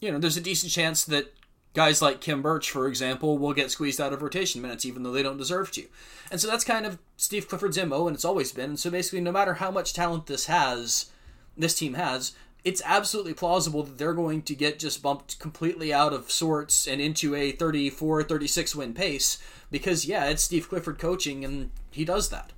you 0.00 0.10
know, 0.10 0.18
there's 0.18 0.36
a 0.36 0.40
decent 0.40 0.72
chance 0.72 1.04
that 1.04 1.32
guys 1.74 2.00
like 2.00 2.20
Kim 2.20 2.40
Birch, 2.40 2.70
for 2.70 2.88
example, 2.88 3.36
will 3.36 3.52
get 3.52 3.70
squeezed 3.70 4.00
out 4.00 4.12
of 4.12 4.22
rotation 4.22 4.62
minutes 4.62 4.86
even 4.86 5.02
though 5.02 5.12
they 5.12 5.22
don't 5.22 5.36
deserve 5.36 5.70
to. 5.72 5.84
And 6.30 6.40
so 6.40 6.48
that's 6.48 6.64
kind 6.64 6.86
of 6.86 6.98
Steve 7.16 7.48
Clifford's 7.48 7.78
MO, 7.84 8.06
and 8.06 8.14
it's 8.14 8.24
always 8.24 8.52
been. 8.52 8.70
And 8.70 8.80
so 8.80 8.90
basically, 8.90 9.20
no 9.20 9.32
matter 9.32 9.54
how 9.54 9.70
much 9.70 9.92
talent 9.92 10.26
this 10.26 10.46
has, 10.46 11.10
this 11.56 11.74
team 11.74 11.94
has, 11.94 12.32
it's 12.64 12.80
absolutely 12.84 13.34
plausible 13.34 13.82
that 13.82 13.98
they're 13.98 14.14
going 14.14 14.40
to 14.42 14.54
get 14.54 14.78
just 14.78 15.02
bumped 15.02 15.38
completely 15.38 15.92
out 15.92 16.14
of 16.14 16.30
sorts 16.30 16.86
and 16.86 17.00
into 17.00 17.34
a 17.34 17.52
34 17.52 18.22
36 18.22 18.74
win 18.74 18.94
pace 18.94 19.38
because, 19.70 20.06
yeah, 20.06 20.24
it's 20.26 20.44
Steve 20.44 20.68
Clifford 20.68 20.98
coaching, 20.98 21.44
and 21.44 21.70
he 21.90 22.04
does 22.04 22.30
that. 22.30 22.52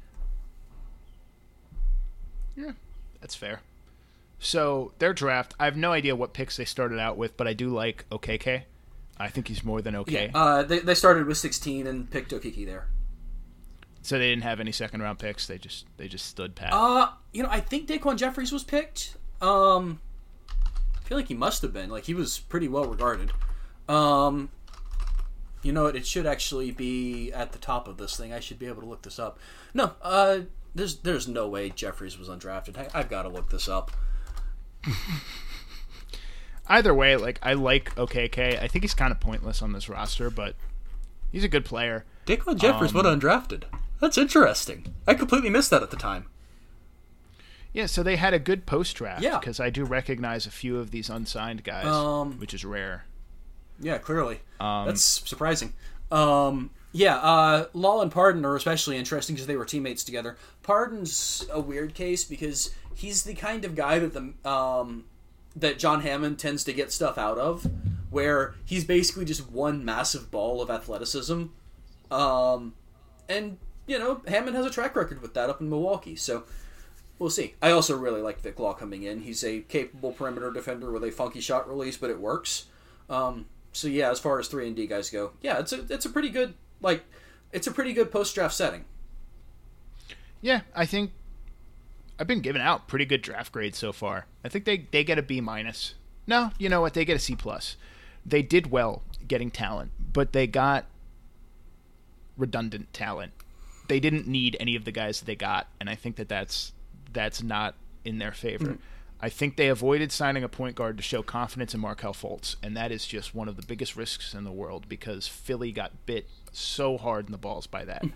Yeah, 2.55 2.73
that's 3.21 3.35
fair. 3.35 3.63
So 4.39 4.93
their 4.99 5.13
draft, 5.13 5.55
I 5.59 5.65
have 5.65 5.77
no 5.77 5.93
idea 5.93 6.15
what 6.15 6.35
picks 6.35 6.57
they 6.57 6.65
started 6.65 6.99
out 6.99 7.17
with, 7.17 7.37
but 7.37 7.49
I 7.49 7.55
do 7.55 7.71
like 7.71 8.09
Okeke. 8.11 8.65
I 9.19 9.29
think 9.29 9.49
he's 9.49 9.65
more 9.65 9.81
than 9.81 9.97
okay. 9.97 10.31
Yeah, 10.33 10.39
uh, 10.39 10.63
they, 10.63 10.81
they 10.81 10.95
started 10.95 11.27
with 11.27 11.39
16 11.39 11.87
and 11.87 12.11
picked 12.11 12.33
Okeke 12.33 12.67
there. 12.67 12.89
So 14.03 14.19
they 14.19 14.31
didn't 14.31 14.45
have 14.45 14.61
any 14.61 14.73
second 14.73 15.03
round 15.03 15.19
picks. 15.19 15.47
They 15.47 15.59
just 15.59 15.87
they 15.97 16.07
just 16.07 16.27
stood 16.27 16.55
pat. 16.55 16.73
Uh, 16.73 17.09
you 17.33 17.43
know, 17.43 17.49
I 17.51 17.59
think 17.59 17.89
Daquan 17.89 18.17
Jeffries 18.17 18.53
was 18.53 18.63
picked. 18.63 19.17
Um, 19.41 20.01
I 20.95 21.01
feel 21.09 21.19
like 21.19 21.29
he 21.29 21.35
must 21.35 21.61
have 21.63 21.73
been. 21.73 21.91
Like 21.91 22.05
he 22.05 22.15
was 22.15 22.39
pretty 22.39 22.69
well 22.69 22.85
regarded. 22.85 23.33
Um, 23.89 24.51
you 25.63 25.73
know 25.73 25.85
what? 25.85 25.97
It 25.97 26.07
should 26.07 26.25
actually 26.25 26.71
be 26.71 27.33
at 27.33 27.51
the 27.51 27.59
top 27.59 27.89
of 27.89 27.97
this 27.97 28.17
thing. 28.17 28.33
I 28.33 28.39
should 28.39 28.61
be 28.61 28.67
able 28.67 28.83
to 28.83 28.89
look 28.89 29.03
this 29.03 29.19
up. 29.19 29.41
No, 29.75 29.95
uh, 30.03 30.41
there's 30.73 30.99
there's 30.99 31.27
no 31.27 31.49
way 31.49 31.71
Jeffries 31.71 32.17
was 32.17 32.29
undrafted. 32.29 32.79
I, 32.79 32.89
I've 32.97 33.09
got 33.09 33.23
to 33.23 33.29
look 33.29 33.51
this 33.51 33.69
up. 33.69 33.91
Either 36.69 36.93
way, 36.95 37.17
like 37.17 37.39
I 37.43 37.53
like 37.55 37.95
Okeke. 37.97 38.61
I 38.61 38.67
think 38.69 38.83
he's 38.85 38.95
kind 38.95 39.13
of 39.13 39.21
pointless 39.21 39.63
on 39.63 39.73
this 39.73 39.89
roster, 39.89 40.31
but 40.31 40.55
he's 41.31 41.45
a 41.45 41.49
good 41.49 41.65
player. 41.65 42.05
Daquan 42.27 42.57
Jeffries 42.59 42.95
Um, 42.95 43.03
went 43.05 43.23
undrafted. 43.23 43.65
That's 44.01 44.19
interesting. 44.19 44.95
I 45.07 45.15
completely 45.15 45.49
missed 45.51 45.71
that 45.71 45.83
at 45.83 45.91
the 45.91 45.97
time. 45.97 46.27
Yeah, 47.73 47.87
so 47.87 48.03
they 48.03 48.17
had 48.17 48.33
a 48.35 48.39
good 48.39 48.65
post 48.67 48.97
draft. 48.97 49.23
Yeah. 49.23 49.39
because 49.39 49.61
I 49.61 49.71
do 49.71 49.85
recognize 49.85 50.47
a 50.47 50.51
few 50.51 50.79
of 50.79 50.91
these 50.91 51.11
unsigned 51.11 51.63
guys, 51.63 51.87
Um, 51.87 52.39
which 52.41 52.55
is 52.55 52.65
rare. 52.65 53.05
Yeah, 53.79 53.99
clearly. 53.99 54.41
Um, 54.59 54.87
That's 54.87 55.03
surprising. 55.03 55.75
Um, 56.11 56.71
yeah, 56.93 57.17
uh, 57.19 57.67
Law 57.75 58.01
and 58.01 58.11
Pardon 58.11 58.45
are 58.47 58.57
especially 58.57 58.97
interesting 58.97 59.35
because 59.37 59.47
they 59.47 59.57
were 59.57 59.67
teammates 59.67 60.03
together. 60.05 60.37
Pardon's 60.63 61.45
a 61.53 61.61
weird 61.61 61.95
case 61.95 62.25
because 62.25 62.75
he's 62.95 63.25
the 63.25 63.35
kind 63.35 63.65
of 63.67 63.75
guy 63.75 63.99
that 63.99 64.15
the 64.15 64.33
um, 64.51 65.05
that 65.57 65.79
John 65.79 66.03
Hammond 66.03 66.39
tends 66.39 66.63
to 66.65 66.73
get 66.73 66.93
stuff 66.93 67.19
out 67.19 67.39
of, 67.39 67.67
where 68.11 68.55
he's 68.65 68.85
basically 68.85 69.25
just 69.25 69.51
one 69.51 69.85
massive 69.85 70.31
ball 70.31 70.63
of 70.63 70.71
athleticism. 70.71 71.45
Um, 72.11 72.75
and 73.29 73.59
you 73.87 73.99
know, 73.99 74.21
Hammond 74.29 74.57
has 74.57 74.67
a 74.67 74.71
track 74.71 74.95
record 74.95 75.23
with 75.23 75.35
that 75.35 75.51
up 75.51 75.61
in 75.61 75.69
Milwaukee, 75.69 76.17
so 76.17 76.45
we'll 77.19 77.31
see. 77.31 77.55
I 77.63 77.71
also 77.71 77.97
really 77.97 78.21
like 78.21 78.41
Vic 78.41 78.59
Law 78.59 78.75
coming 78.75 79.05
in. 79.05 79.21
He's 79.21 79.43
a 79.45 79.61
capable 79.61 80.13
perimeter 80.13 80.51
defender 80.51 80.91
with 80.91 81.05
a 81.05 81.11
funky 81.11 81.41
shot 81.41 81.69
release, 81.69 81.97
but 81.97 82.11
it 82.11 82.21
works. 82.21 82.67
Um, 83.09 83.47
so 83.73 83.89
yeah, 83.89 84.11
as 84.11 84.19
far 84.19 84.39
as 84.39 84.49
three 84.49 84.67
and 84.67 84.77
D 84.77 84.87
guys 84.87 85.11
go, 85.11 85.33
yeah, 85.41 85.59
it's 85.59 85.73
a 85.73 85.87
it's 85.91 86.05
a 86.05 86.11
pretty 86.11 86.31
good 86.31 86.55
like 86.81 87.05
it's 87.53 87.67
a 87.67 87.73
pretty 87.73 87.93
good 87.93 88.11
post 88.11 88.35
draft 88.35 88.55
setting. 88.55 88.85
Yeah, 90.41 90.63
I 90.75 90.87
think 90.87 91.13
I've 92.19 92.27
been 92.27 92.41
giving 92.41 92.63
out 92.63 92.89
pretty 92.89 93.05
good 93.05 93.23
draft 93.23 93.53
grades 93.53 93.79
so 93.79 93.93
far. 93.93 94.27
I 94.45 94.49
think 94.49 94.65
they 94.65 94.87
they 94.91 95.05
get 95.05 95.19
a 95.19 95.23
B 95.23 95.41
minus. 95.41 95.95
No, 96.27 96.51
you 96.59 96.69
know 96.69 96.81
what? 96.81 96.95
They 96.95 97.05
get 97.05 97.17
a 97.17 97.21
C 97.21 97.37
plus. 97.37 97.77
They 98.25 98.43
did 98.43 98.71
well 98.71 99.03
getting 99.27 99.51
talent, 99.51 99.93
but 100.13 100.33
they 100.33 100.47
got 100.47 100.87
redundant 102.37 102.93
talent. 102.93 103.33
They 103.89 104.01
didn't 104.01 104.27
need 104.27 104.57
any 104.59 104.75
of 104.75 104.85
the 104.85 104.93
guys 104.93 105.21
that 105.21 105.27
they 105.27 105.37
got, 105.37 105.69
and 105.81 105.89
I 105.89 105.95
think 105.95 106.17
that 106.17 106.29
that's 106.29 106.73
that's 107.13 107.43
not 107.43 107.75
in 108.05 108.19
their 108.19 108.33
favor. 108.33 108.65
Mm-hmm. 108.65 108.83
I 109.19 109.31
think 109.31 109.57
they 109.57 109.69
avoided 109.69 110.13
signing 110.13 110.45
a 110.45 110.49
point 110.49 110.77
guard 110.77 110.99
to 110.99 111.03
show 111.03 111.23
confidence 111.23 111.73
in 111.73 111.81
Markelle 111.81 112.13
Fultz, 112.13 112.57
and 112.63 112.77
that 112.77 112.93
is 112.93 113.07
just 113.07 113.35
one 113.35 113.49
of 113.49 113.57
the 113.57 113.67
biggest 113.67 113.97
risks 113.97 114.35
in 114.35 114.45
the 114.45 114.53
world 114.53 114.89
because 114.89 115.27
Philly 115.27 115.73
got 115.73 116.05
bit 116.05 116.27
so 116.53 116.99
hard 116.99 117.27
in 117.27 117.33
the 117.33 117.39
balls 117.39 117.67
by 117.67 117.85
that. 117.85 118.05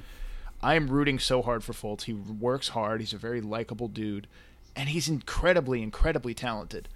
I 0.63 0.75
am 0.75 0.89
rooting 0.89 1.19
so 1.19 1.43
hard 1.43 1.65
for 1.65 1.73
Fultz. 1.73 2.03
He 2.05 2.13
works 2.13 2.69
hard. 2.69 3.01
He's 3.01 3.13
a 3.13 3.19
very 3.19 3.41
likable 3.41 3.89
dude, 3.89 4.27
and 4.77 4.89
he's 4.91 5.09
incredibly, 5.09 5.83
incredibly 5.83 6.35
talented. 6.35 6.89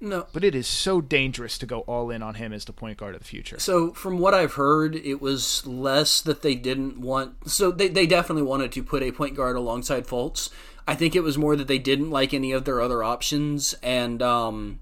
No, 0.00 0.26
but 0.32 0.44
it 0.44 0.54
is 0.54 0.66
so 0.66 1.00
dangerous 1.00 1.58
to 1.58 1.66
go 1.66 1.80
all 1.80 2.10
in 2.10 2.22
on 2.22 2.34
him 2.34 2.52
as 2.52 2.64
the 2.64 2.72
point 2.72 2.98
guard 2.98 3.14
of 3.14 3.20
the 3.20 3.26
future. 3.26 3.58
So, 3.58 3.92
from 3.92 4.18
what 4.18 4.32
I've 4.34 4.54
heard, 4.54 4.94
it 4.94 5.20
was 5.20 5.66
less 5.66 6.20
that 6.22 6.42
they 6.42 6.54
didn't 6.54 7.00
want. 7.00 7.50
So 7.50 7.70
they 7.70 7.88
they 7.88 8.06
definitely 8.06 8.44
wanted 8.44 8.72
to 8.72 8.82
put 8.82 9.02
a 9.02 9.12
point 9.12 9.34
guard 9.36 9.56
alongside 9.56 10.06
Fultz. 10.06 10.50
I 10.86 10.94
think 10.94 11.14
it 11.14 11.22
was 11.22 11.36
more 11.36 11.56
that 11.56 11.68
they 11.68 11.78
didn't 11.78 12.10
like 12.10 12.32
any 12.32 12.52
of 12.52 12.64
their 12.64 12.80
other 12.80 13.02
options 13.02 13.74
and 13.82 14.22
um, 14.22 14.80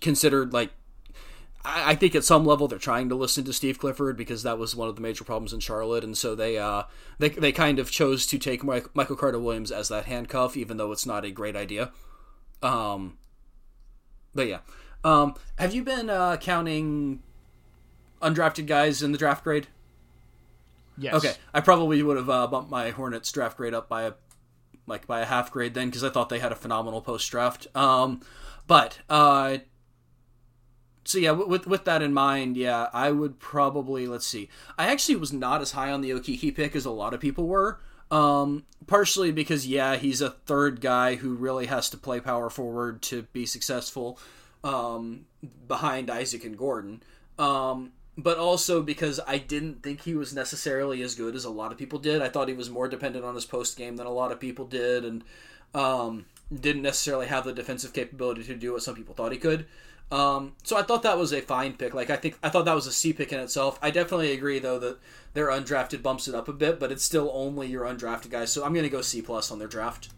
considered 0.00 0.52
like. 0.52 0.70
I, 1.64 1.92
I 1.92 1.94
think 1.94 2.14
at 2.14 2.24
some 2.24 2.44
level 2.44 2.68
they're 2.68 2.78
trying 2.78 3.08
to 3.08 3.14
listen 3.14 3.44
to 3.44 3.52
Steve 3.52 3.78
Clifford 3.78 4.16
because 4.16 4.42
that 4.42 4.58
was 4.58 4.74
one 4.74 4.88
of 4.88 4.96
the 4.96 5.02
major 5.02 5.24
problems 5.24 5.52
in 5.52 5.60
Charlotte, 5.60 6.04
and 6.04 6.16
so 6.16 6.34
they 6.34 6.58
uh, 6.58 6.84
they 7.18 7.30
they 7.30 7.52
kind 7.52 7.78
of 7.78 7.90
chose 7.90 8.26
to 8.26 8.38
take 8.38 8.64
Mike, 8.64 8.94
Michael 8.94 9.16
Carter 9.16 9.38
Williams 9.38 9.72
as 9.72 9.88
that 9.88 10.06
handcuff, 10.06 10.56
even 10.56 10.76
though 10.76 10.92
it's 10.92 11.06
not 11.06 11.24
a 11.24 11.30
great 11.30 11.56
idea. 11.56 11.92
Um, 12.62 13.18
but 14.34 14.48
yeah, 14.48 14.60
um, 15.04 15.34
have 15.58 15.74
you 15.74 15.82
been 15.82 16.10
uh, 16.10 16.36
counting 16.36 17.22
undrafted 18.20 18.66
guys 18.66 19.02
in 19.02 19.12
the 19.12 19.18
draft 19.18 19.44
grade? 19.44 19.68
Yes. 20.96 21.14
Okay, 21.14 21.34
I 21.54 21.60
probably 21.60 22.02
would 22.02 22.16
have 22.16 22.30
uh, 22.30 22.46
bumped 22.48 22.70
my 22.70 22.90
Hornets 22.90 23.30
draft 23.30 23.56
grade 23.56 23.74
up 23.74 23.88
by 23.88 24.02
a 24.02 24.12
like 24.86 25.06
by 25.06 25.20
a 25.20 25.24
half 25.26 25.52
grade 25.52 25.74
then 25.74 25.88
because 25.88 26.02
I 26.02 26.08
thought 26.08 26.28
they 26.28 26.38
had 26.38 26.50
a 26.50 26.56
phenomenal 26.56 27.00
post 27.00 27.30
draft. 27.30 27.66
Um, 27.76 28.20
but 28.66 28.98
uh, 29.08 29.58
so 31.08 31.16
yeah, 31.16 31.30
with 31.30 31.66
with 31.66 31.86
that 31.86 32.02
in 32.02 32.12
mind, 32.12 32.58
yeah, 32.58 32.90
I 32.92 33.12
would 33.12 33.38
probably 33.38 34.06
let's 34.06 34.26
see. 34.26 34.50
I 34.76 34.88
actually 34.88 35.16
was 35.16 35.32
not 35.32 35.62
as 35.62 35.72
high 35.72 35.90
on 35.90 36.02
the 36.02 36.10
Okeke 36.10 36.54
pick 36.54 36.76
as 36.76 36.84
a 36.84 36.90
lot 36.90 37.14
of 37.14 37.20
people 37.20 37.46
were. 37.46 37.80
Um, 38.10 38.64
partially 38.86 39.32
because 39.32 39.66
yeah, 39.66 39.96
he's 39.96 40.20
a 40.20 40.28
third 40.28 40.82
guy 40.82 41.14
who 41.14 41.32
really 41.34 41.64
has 41.64 41.88
to 41.90 41.96
play 41.96 42.20
power 42.20 42.50
forward 42.50 43.00
to 43.02 43.22
be 43.32 43.46
successful 43.46 44.18
um, 44.62 45.24
behind 45.66 46.10
Isaac 46.10 46.44
and 46.44 46.58
Gordon. 46.58 47.02
Um, 47.38 47.92
but 48.18 48.36
also 48.36 48.82
because 48.82 49.18
I 49.26 49.38
didn't 49.38 49.82
think 49.82 50.02
he 50.02 50.14
was 50.14 50.34
necessarily 50.34 51.00
as 51.00 51.14
good 51.14 51.34
as 51.34 51.46
a 51.46 51.50
lot 51.50 51.72
of 51.72 51.78
people 51.78 51.98
did. 51.98 52.20
I 52.20 52.28
thought 52.28 52.48
he 52.48 52.54
was 52.54 52.68
more 52.68 52.86
dependent 52.86 53.24
on 53.24 53.34
his 53.34 53.46
post 53.46 53.78
game 53.78 53.96
than 53.96 54.06
a 54.06 54.12
lot 54.12 54.30
of 54.30 54.40
people 54.40 54.66
did, 54.66 55.06
and 55.06 55.24
um, 55.74 56.26
didn't 56.54 56.82
necessarily 56.82 57.28
have 57.28 57.44
the 57.44 57.54
defensive 57.54 57.94
capability 57.94 58.44
to 58.44 58.54
do 58.54 58.74
what 58.74 58.82
some 58.82 58.94
people 58.94 59.14
thought 59.14 59.32
he 59.32 59.38
could. 59.38 59.66
Um, 60.10 60.54
so 60.62 60.76
I 60.76 60.82
thought 60.82 61.02
that 61.02 61.18
was 61.18 61.32
a 61.32 61.40
fine 61.40 61.74
pick. 61.74 61.92
Like 61.92 62.08
I 62.10 62.16
think 62.16 62.38
I 62.42 62.48
thought 62.48 62.64
that 62.64 62.74
was 62.74 62.86
a 62.86 62.92
C 62.92 63.12
pick 63.12 63.32
in 63.32 63.40
itself. 63.40 63.78
I 63.82 63.90
definitely 63.90 64.32
agree 64.32 64.58
though 64.58 64.78
that 64.78 64.98
their 65.34 65.48
undrafted 65.48 66.02
bumps 66.02 66.28
it 66.28 66.34
up 66.34 66.48
a 66.48 66.52
bit, 66.52 66.80
but 66.80 66.90
it's 66.90 67.04
still 67.04 67.30
only 67.34 67.66
your 67.66 67.84
undrafted 67.84 68.30
guys. 68.30 68.50
So 68.50 68.64
I'm 68.64 68.72
going 68.72 68.84
to 68.84 68.90
go 68.90 69.02
C 69.02 69.20
plus 69.20 69.50
on 69.50 69.58
their 69.58 69.68
draft. 69.68 70.08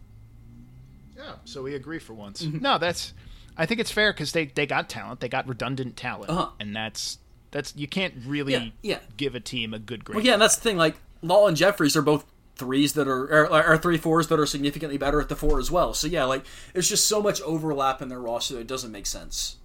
Yeah, 1.17 1.33
so 1.43 1.61
we 1.61 1.75
agree 1.75 1.99
for 1.99 2.13
once. 2.13 2.41
Mm-hmm. 2.41 2.59
No, 2.59 2.77
that's 2.77 3.13
I 3.57 3.65
think 3.65 3.79
it's 3.81 3.91
fair 3.91 4.13
because 4.13 4.31
they 4.31 4.45
they 4.45 4.65
got 4.65 4.89
talent, 4.89 5.19
they 5.19 5.29
got 5.29 5.47
redundant 5.47 5.97
talent, 5.97 6.29
uh-huh. 6.29 6.49
and 6.59 6.75
that's 6.75 7.17
that's 7.51 7.75
you 7.75 7.87
can't 7.87 8.13
really 8.25 8.53
yeah, 8.53 8.69
yeah. 8.81 8.99
give 9.17 9.35
a 9.35 9.39
team 9.39 9.73
a 9.73 9.79
good 9.79 10.05
grade. 10.05 10.15
Well, 10.15 10.25
yeah, 10.25 10.33
and 10.33 10.41
that's 10.41 10.55
the 10.55 10.61
thing. 10.61 10.77
Like 10.77 10.95
Law 11.21 11.47
and 11.47 11.57
Jeffries 11.57 11.97
are 11.97 12.01
both 12.01 12.25
threes 12.55 12.93
that 12.93 13.07
are 13.07 13.45
or, 13.45 13.67
or 13.73 13.77
three 13.77 13.97
fours 13.97 14.27
that 14.27 14.39
are 14.39 14.45
significantly 14.45 14.97
better 14.97 15.19
at 15.19 15.29
the 15.29 15.35
four 15.35 15.59
as 15.59 15.69
well. 15.69 15.93
So 15.93 16.07
yeah, 16.07 16.23
like 16.23 16.45
there's 16.73 16.89
just 16.89 17.07
so 17.07 17.21
much 17.21 17.41
overlap 17.41 18.01
in 18.01 18.09
their 18.09 18.19
roster 18.19 18.55
that 18.55 18.61
it 18.61 18.67
doesn't 18.67 18.91
make 18.91 19.05
sense. 19.05 19.57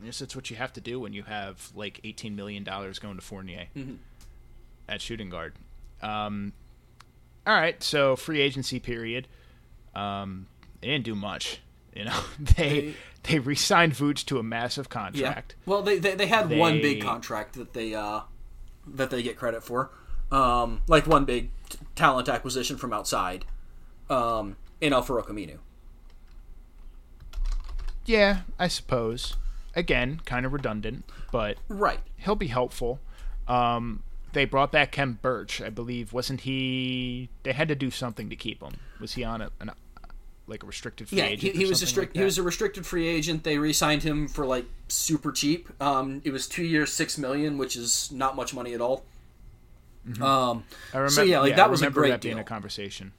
I 0.00 0.06
guess 0.06 0.18
that's 0.18 0.34
what 0.34 0.50
you 0.50 0.56
have 0.56 0.72
to 0.74 0.80
do 0.80 0.98
when 0.98 1.12
you 1.12 1.22
have 1.24 1.70
like 1.74 2.00
eighteen 2.04 2.36
million 2.36 2.64
dollars 2.64 2.98
going 2.98 3.16
to 3.16 3.22
Fournier 3.22 3.66
mm-hmm. 3.76 3.94
at 4.88 5.00
shooting 5.00 5.28
guard. 5.28 5.54
Um, 6.02 6.52
all 7.46 7.54
right, 7.54 7.82
so 7.82 8.16
free 8.16 8.40
agency 8.40 8.80
period. 8.80 9.28
Um, 9.94 10.46
they 10.80 10.88
didn't 10.88 11.04
do 11.04 11.14
much. 11.14 11.60
You 11.94 12.04
know, 12.04 12.20
they 12.38 12.54
they, 12.54 12.94
they 13.24 13.38
re-signed 13.38 13.92
Vooch 13.92 14.24
to 14.26 14.38
a 14.38 14.42
massive 14.42 14.88
contract. 14.88 15.54
Yeah. 15.58 15.70
Well, 15.70 15.82
they 15.82 15.98
they, 15.98 16.14
they 16.14 16.26
had 16.26 16.48
they, 16.48 16.56
one 16.56 16.80
big 16.80 17.02
contract 17.02 17.54
that 17.54 17.74
they 17.74 17.94
uh 17.94 18.20
that 18.86 19.10
they 19.10 19.22
get 19.22 19.36
credit 19.36 19.62
for, 19.62 19.90
um, 20.32 20.80
like 20.88 21.06
one 21.06 21.26
big 21.26 21.50
t- 21.68 21.78
talent 21.94 22.28
acquisition 22.28 22.78
from 22.78 22.92
outside, 22.92 23.44
um, 24.08 24.56
in 24.80 24.92
Al-Farouq 24.92 25.26
Aminu. 25.26 25.58
Yeah, 28.06 28.40
I 28.58 28.66
suppose 28.66 29.36
again, 29.74 30.20
kind 30.24 30.46
of 30.46 30.52
redundant, 30.52 31.04
but 31.32 31.56
right, 31.68 32.00
he'll 32.16 32.36
be 32.36 32.48
helpful. 32.48 33.00
Um, 33.48 34.02
they 34.32 34.44
brought 34.44 34.70
back 34.70 34.92
Khem 34.92 35.18
Birch, 35.20 35.60
I 35.60 35.70
believe. 35.70 36.12
Wasn't 36.12 36.42
he? 36.42 37.28
They 37.42 37.52
had 37.52 37.68
to 37.68 37.74
do 37.74 37.90
something 37.90 38.30
to 38.30 38.36
keep 38.36 38.62
him. 38.62 38.74
Was 39.00 39.14
he 39.14 39.24
on 39.24 39.40
a, 39.40 39.50
an, 39.60 39.72
like 40.46 40.62
a 40.62 40.66
restricted 40.66 41.08
free 41.08 41.18
yeah, 41.18 41.24
agent? 41.24 41.54
he, 41.54 41.64
he 41.64 41.66
was 41.68 41.82
a 41.82 41.86
strict. 41.86 42.14
Like 42.14 42.20
he 42.20 42.24
was 42.24 42.38
a 42.38 42.42
restricted 42.42 42.86
free 42.86 43.08
agent. 43.08 43.44
They 43.44 43.58
re-signed 43.58 44.02
him 44.02 44.28
for 44.28 44.46
like 44.46 44.66
super 44.88 45.32
cheap. 45.32 45.68
Um, 45.82 46.22
it 46.24 46.32
was 46.32 46.46
two 46.46 46.64
years, 46.64 46.92
six 46.92 47.18
million, 47.18 47.58
which 47.58 47.76
is 47.76 48.12
not 48.12 48.36
much 48.36 48.54
money 48.54 48.74
at 48.74 48.80
all. 48.80 49.04
Mm-hmm. 50.08 50.22
Um, 50.22 50.64
I 50.94 50.98
remember, 50.98 51.10
so 51.10 51.22
yeah, 51.22 51.40
like 51.40 51.50
yeah, 51.50 51.56
that 51.56 51.70
was 51.70 51.82
a 51.82 51.90
great 51.90 52.10
that 52.10 52.20
being 52.20 52.36
deal. 52.36 52.42
a 52.42 52.44
conversation. 52.44 53.12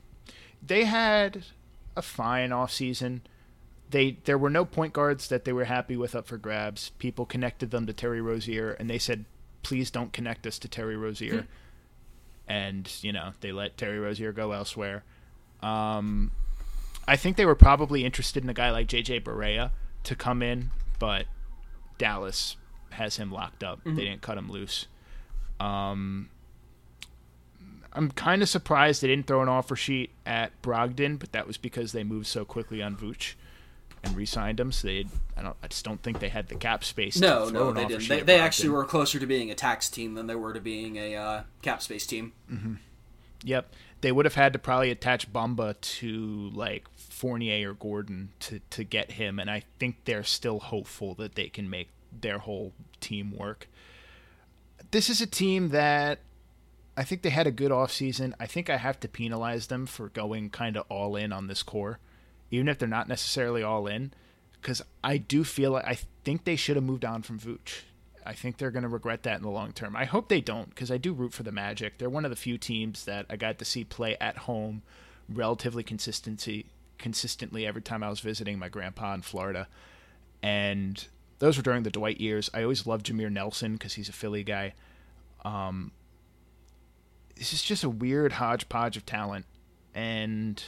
They 0.65 0.85
had 0.85 1.43
a 1.95 2.01
fine 2.01 2.51
off 2.51 2.71
season 2.71 3.21
they 3.91 4.17
there 4.23 4.37
were 4.37 4.49
no 4.49 4.65
point 4.65 4.93
guards 4.93 5.27
that 5.27 5.45
they 5.45 5.53
were 5.53 5.65
happy 5.65 5.95
with 5.95 6.15
up 6.15 6.25
for 6.25 6.37
grabs. 6.37 6.91
People 6.97 7.25
connected 7.25 7.71
them 7.71 7.85
to 7.85 7.93
Terry 7.93 8.21
Rozier, 8.21 8.71
and 8.71 8.89
they 8.89 8.97
said, 8.97 9.25
"Please 9.63 9.91
don't 9.91 10.13
connect 10.13 10.47
us 10.47 10.57
to 10.59 10.67
Terry 10.67 10.97
Rozier." 10.97 11.41
Hmm. 11.41 11.47
and 12.47 12.91
you 13.01 13.13
know 13.13 13.33
they 13.41 13.51
let 13.51 13.77
Terry 13.77 13.99
Rozier 13.99 14.31
go 14.31 14.51
elsewhere. 14.51 15.03
Um, 15.61 16.31
I 17.07 17.15
think 17.15 17.37
they 17.37 17.45
were 17.45 17.55
probably 17.55 18.03
interested 18.03 18.43
in 18.43 18.49
a 18.49 18.53
guy 18.53 18.71
like 18.71 18.87
JJ 18.87 19.23
Barea 19.23 19.71
to 20.03 20.15
come 20.15 20.41
in, 20.41 20.71
but 20.97 21.25
Dallas 21.97 22.57
has 22.91 23.17
him 23.17 23.31
locked 23.31 23.63
up. 23.63 23.79
Mm-hmm. 23.79 23.95
They 23.95 24.05
didn't 24.05 24.21
cut 24.21 24.37
him 24.37 24.51
loose. 24.51 24.87
Um, 25.59 26.29
I'm 27.93 28.11
kind 28.11 28.41
of 28.41 28.49
surprised 28.49 29.03
they 29.03 29.07
didn't 29.07 29.27
throw 29.27 29.41
an 29.41 29.49
offer 29.49 29.75
sheet 29.75 30.11
at 30.25 30.59
Brogdon, 30.61 31.19
but 31.19 31.31
that 31.33 31.45
was 31.45 31.57
because 31.57 31.91
they 31.91 32.03
moved 32.03 32.27
so 32.27 32.43
quickly 32.43 32.81
on 32.81 32.95
Vooch 32.95 33.35
and 34.03 34.15
re-signed 34.15 34.59
him. 34.59 34.71
So 34.71 34.87
they, 34.87 35.05
I 35.37 35.41
don't, 35.41 35.55
I 35.61 35.67
just 35.67 35.85
don't 35.85 36.01
think 36.01 36.19
they 36.19 36.29
had 36.29 36.47
the 36.47 36.55
cap 36.55 36.83
space. 36.83 37.19
No, 37.19 37.49
no, 37.49 37.71
they 37.71 37.85
didn't. 37.85 38.07
They, 38.07 38.21
they 38.21 38.39
actually 38.39 38.69
were 38.69 38.85
closer 38.85 39.19
to 39.19 39.25
being 39.25 39.51
a 39.51 39.55
tax 39.55 39.89
team 39.89 40.15
than 40.15 40.27
they 40.27 40.35
were 40.35 40.53
to 40.53 40.61
being 40.61 40.97
a 40.97 41.15
uh, 41.15 41.43
cap 41.61 41.81
space 41.81 42.05
team. 42.05 42.33
Mm-hmm. 42.51 42.75
Yep, 43.43 43.73
they 44.01 44.11
would 44.11 44.25
have 44.25 44.35
had 44.35 44.53
to 44.53 44.59
probably 44.59 44.91
attach 44.91 45.31
Bamba 45.31 45.79
to 45.81 46.51
like 46.53 46.85
Fournier 46.95 47.71
or 47.71 47.73
Gordon 47.73 48.29
to 48.41 48.59
to 48.71 48.83
get 48.83 49.13
him, 49.13 49.39
and 49.39 49.49
I 49.49 49.63
think 49.79 49.97
they're 50.05 50.23
still 50.23 50.59
hopeful 50.59 51.15
that 51.15 51.35
they 51.35 51.49
can 51.49 51.69
make 51.69 51.89
their 52.11 52.39
whole 52.39 52.73
team 52.99 53.35
work. 53.35 53.67
This 54.91 55.09
is 55.09 55.21
a 55.21 55.27
team 55.27 55.69
that 55.69 56.19
I 56.97 57.03
think 57.03 57.21
they 57.21 57.29
had 57.29 57.47
a 57.47 57.51
good 57.51 57.71
offseason. 57.71 58.33
I 58.39 58.45
think 58.45 58.69
I 58.69 58.77
have 58.77 58.99
to 58.99 59.07
penalize 59.07 59.67
them 59.67 59.85
for 59.85 60.09
going 60.09 60.49
kind 60.49 60.75
of 60.75 60.85
all 60.89 61.15
in 61.15 61.31
on 61.31 61.47
this 61.47 61.63
core 61.63 61.99
even 62.51 62.67
if 62.67 62.77
they're 62.77 62.87
not 62.87 63.07
necessarily 63.07 63.63
all 63.63 63.87
in, 63.87 64.13
because 64.61 64.81
I 65.03 65.17
do 65.17 65.43
feel 65.43 65.71
like 65.71 65.85
I 65.85 65.97
think 66.23 66.43
they 66.43 66.55
should 66.55 66.75
have 66.75 66.85
moved 66.85 67.03
on 67.03 67.23
from 67.23 67.39
Vooch. 67.39 67.81
I 68.23 68.33
think 68.33 68.57
they're 68.57 68.69
going 68.69 68.83
to 68.83 68.89
regret 68.89 69.23
that 69.23 69.37
in 69.37 69.41
the 69.41 69.49
long 69.49 69.71
term. 69.71 69.95
I 69.95 70.05
hope 70.05 70.29
they 70.29 70.41
don't, 70.41 70.69
because 70.69 70.91
I 70.91 70.97
do 70.97 71.13
root 71.13 71.33
for 71.33 71.41
the 71.41 71.51
Magic. 71.51 71.97
They're 71.97 72.09
one 72.09 72.25
of 72.25 72.29
the 72.29 72.37
few 72.37 72.59
teams 72.59 73.05
that 73.05 73.25
I 73.29 73.35
got 73.35 73.57
to 73.57 73.65
see 73.65 73.83
play 73.83 74.15
at 74.21 74.37
home 74.37 74.83
relatively 75.27 75.81
consistency 75.81 76.67
consistently 76.99 77.65
every 77.65 77.81
time 77.81 78.03
I 78.03 78.09
was 78.09 78.19
visiting 78.19 78.59
my 78.59 78.69
grandpa 78.69 79.15
in 79.15 79.23
Florida. 79.23 79.67
And 80.43 81.03
those 81.39 81.57
were 81.57 81.63
during 81.63 81.81
the 81.81 81.89
Dwight 81.89 82.21
years. 82.21 82.49
I 82.53 82.61
always 82.61 82.85
loved 82.85 83.07
Jameer 83.07 83.31
Nelson 83.31 83.73
because 83.73 83.93
he's 83.93 84.09
a 84.09 84.13
Philly 84.13 84.43
guy. 84.43 84.73
Um, 85.43 85.91
this 87.35 87.53
is 87.53 87.63
just 87.63 87.83
a 87.83 87.89
weird 87.89 88.33
hodgepodge 88.33 88.97
of 88.97 89.05
talent, 89.07 89.47
and 89.95 90.63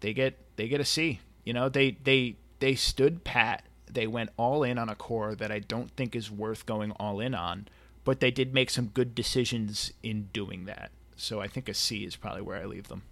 they 0.00 0.12
get 0.12 0.38
they 0.56 0.68
get 0.68 0.80
a 0.80 0.84
C. 0.84 1.20
You 1.44 1.52
know, 1.52 1.68
they 1.68 1.96
they 2.02 2.36
they 2.60 2.74
stood 2.74 3.24
pat 3.24 3.64
they 3.92 4.06
went 4.06 4.30
all 4.36 4.62
in 4.62 4.78
on 4.78 4.88
a 4.88 4.94
core 4.94 5.34
that 5.34 5.50
I 5.50 5.58
don't 5.58 5.90
think 5.96 6.14
is 6.14 6.30
worth 6.30 6.66
going 6.66 6.92
all 6.92 7.20
in 7.20 7.34
on, 7.34 7.68
but 8.04 8.20
they 8.20 8.30
did 8.30 8.54
make 8.54 8.70
some 8.70 8.86
good 8.86 9.14
decisions 9.14 9.92
in 10.02 10.28
doing 10.32 10.66
that. 10.66 10.90
So 11.16 11.40
I 11.40 11.48
think 11.48 11.68
a 11.68 11.74
C 11.74 12.04
is 12.04 12.16
probably 12.16 12.42
where 12.42 12.60
I 12.60 12.64
leave 12.64 12.88
them. 12.88 13.02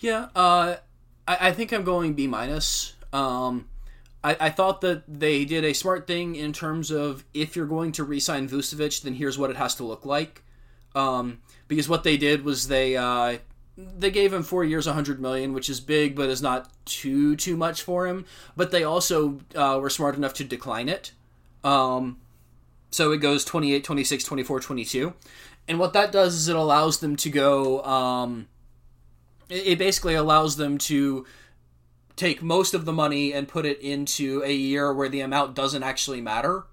Yeah, 0.00 0.28
uh, 0.34 0.76
I, 1.26 1.48
I 1.48 1.52
think 1.52 1.72
I'm 1.72 1.84
going 1.84 2.14
B 2.14 2.26
minus. 2.26 2.94
Um, 3.12 3.68
I, 4.22 4.36
I 4.38 4.50
thought 4.50 4.80
that 4.82 5.02
they 5.08 5.44
did 5.44 5.64
a 5.64 5.72
smart 5.72 6.06
thing 6.06 6.36
in 6.36 6.52
terms 6.52 6.90
of 6.90 7.24
if 7.32 7.56
you're 7.56 7.66
going 7.66 7.92
to 7.92 8.04
re-sign 8.04 8.48
Vucevic, 8.48 9.02
then 9.02 9.14
here's 9.14 9.38
what 9.38 9.50
it 9.50 9.56
has 9.56 9.74
to 9.76 9.84
look 9.84 10.04
like. 10.04 10.42
Um, 10.94 11.40
because 11.68 11.88
what 11.88 12.04
they 12.04 12.16
did 12.16 12.44
was 12.44 12.68
they 12.68 12.96
uh, 12.96 13.38
they 13.76 14.10
gave 14.10 14.32
him 14.32 14.42
four 14.42 14.64
years, 14.64 14.86
100 14.86 15.20
million, 15.20 15.52
which 15.52 15.70
is 15.70 15.80
big, 15.80 16.14
but 16.14 16.28
is 16.28 16.42
not 16.42 16.70
too 16.84 17.36
too 17.36 17.56
much 17.56 17.82
for 17.82 18.06
him. 18.06 18.24
But 18.56 18.70
they 18.70 18.84
also 18.84 19.40
uh, 19.54 19.78
were 19.80 19.90
smart 19.90 20.16
enough 20.16 20.34
to 20.34 20.44
decline 20.44 20.88
it. 20.88 21.12
Um, 21.64 22.18
so 22.90 23.12
it 23.12 23.18
goes 23.18 23.44
28, 23.44 23.84
26, 23.84 24.24
24, 24.24 24.60
22. 24.60 25.14
And 25.68 25.78
what 25.78 25.92
that 25.92 26.10
does 26.10 26.34
is 26.34 26.48
it 26.48 26.56
allows 26.56 26.98
them 26.98 27.16
to 27.16 27.30
go. 27.30 27.82
Um, 27.84 28.48
it, 29.48 29.78
basically 29.78 30.14
allows 30.14 30.56
them 30.56 30.78
to 30.78 31.26
take 32.16 32.42
most 32.42 32.74
of 32.74 32.84
the 32.84 32.92
money 32.92 33.32
and 33.32 33.48
put 33.48 33.66
it 33.66 33.80
into 33.80 34.42
a 34.44 34.52
year 34.52 34.92
where 34.92 35.08
the 35.08 35.20
amount 35.20 35.54
doesn't 35.54 35.82
actually 35.82 36.20
matter. 36.20 36.64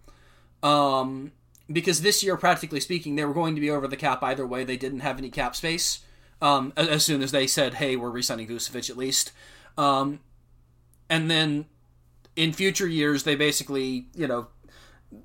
Um, 0.61 1.31
because 1.71 2.01
this 2.01 2.23
year, 2.23 2.37
practically 2.37 2.79
speaking, 2.79 3.15
they 3.15 3.25
were 3.25 3.33
going 3.33 3.55
to 3.55 3.61
be 3.61 3.69
over 3.69 3.87
the 3.87 3.97
cap 3.97 4.23
either 4.23 4.45
way. 4.45 4.63
They 4.63 4.77
didn't 4.77 4.99
have 5.01 5.17
any 5.17 5.29
cap 5.29 5.55
space. 5.55 5.99
Um, 6.41 6.73
as 6.75 7.03
soon 7.03 7.21
as 7.23 7.31
they 7.31 7.47
said, 7.47 7.75
"Hey, 7.75 7.95
we're 7.95 8.11
resigning 8.11 8.47
Vucevic 8.47 8.89
at 8.89 8.97
least," 8.97 9.31
um, 9.77 10.19
and 11.09 11.31
then 11.31 11.65
in 12.35 12.53
future 12.53 12.87
years, 12.87 13.23
they 13.23 13.35
basically, 13.35 14.05
you 14.15 14.27
know, 14.27 14.47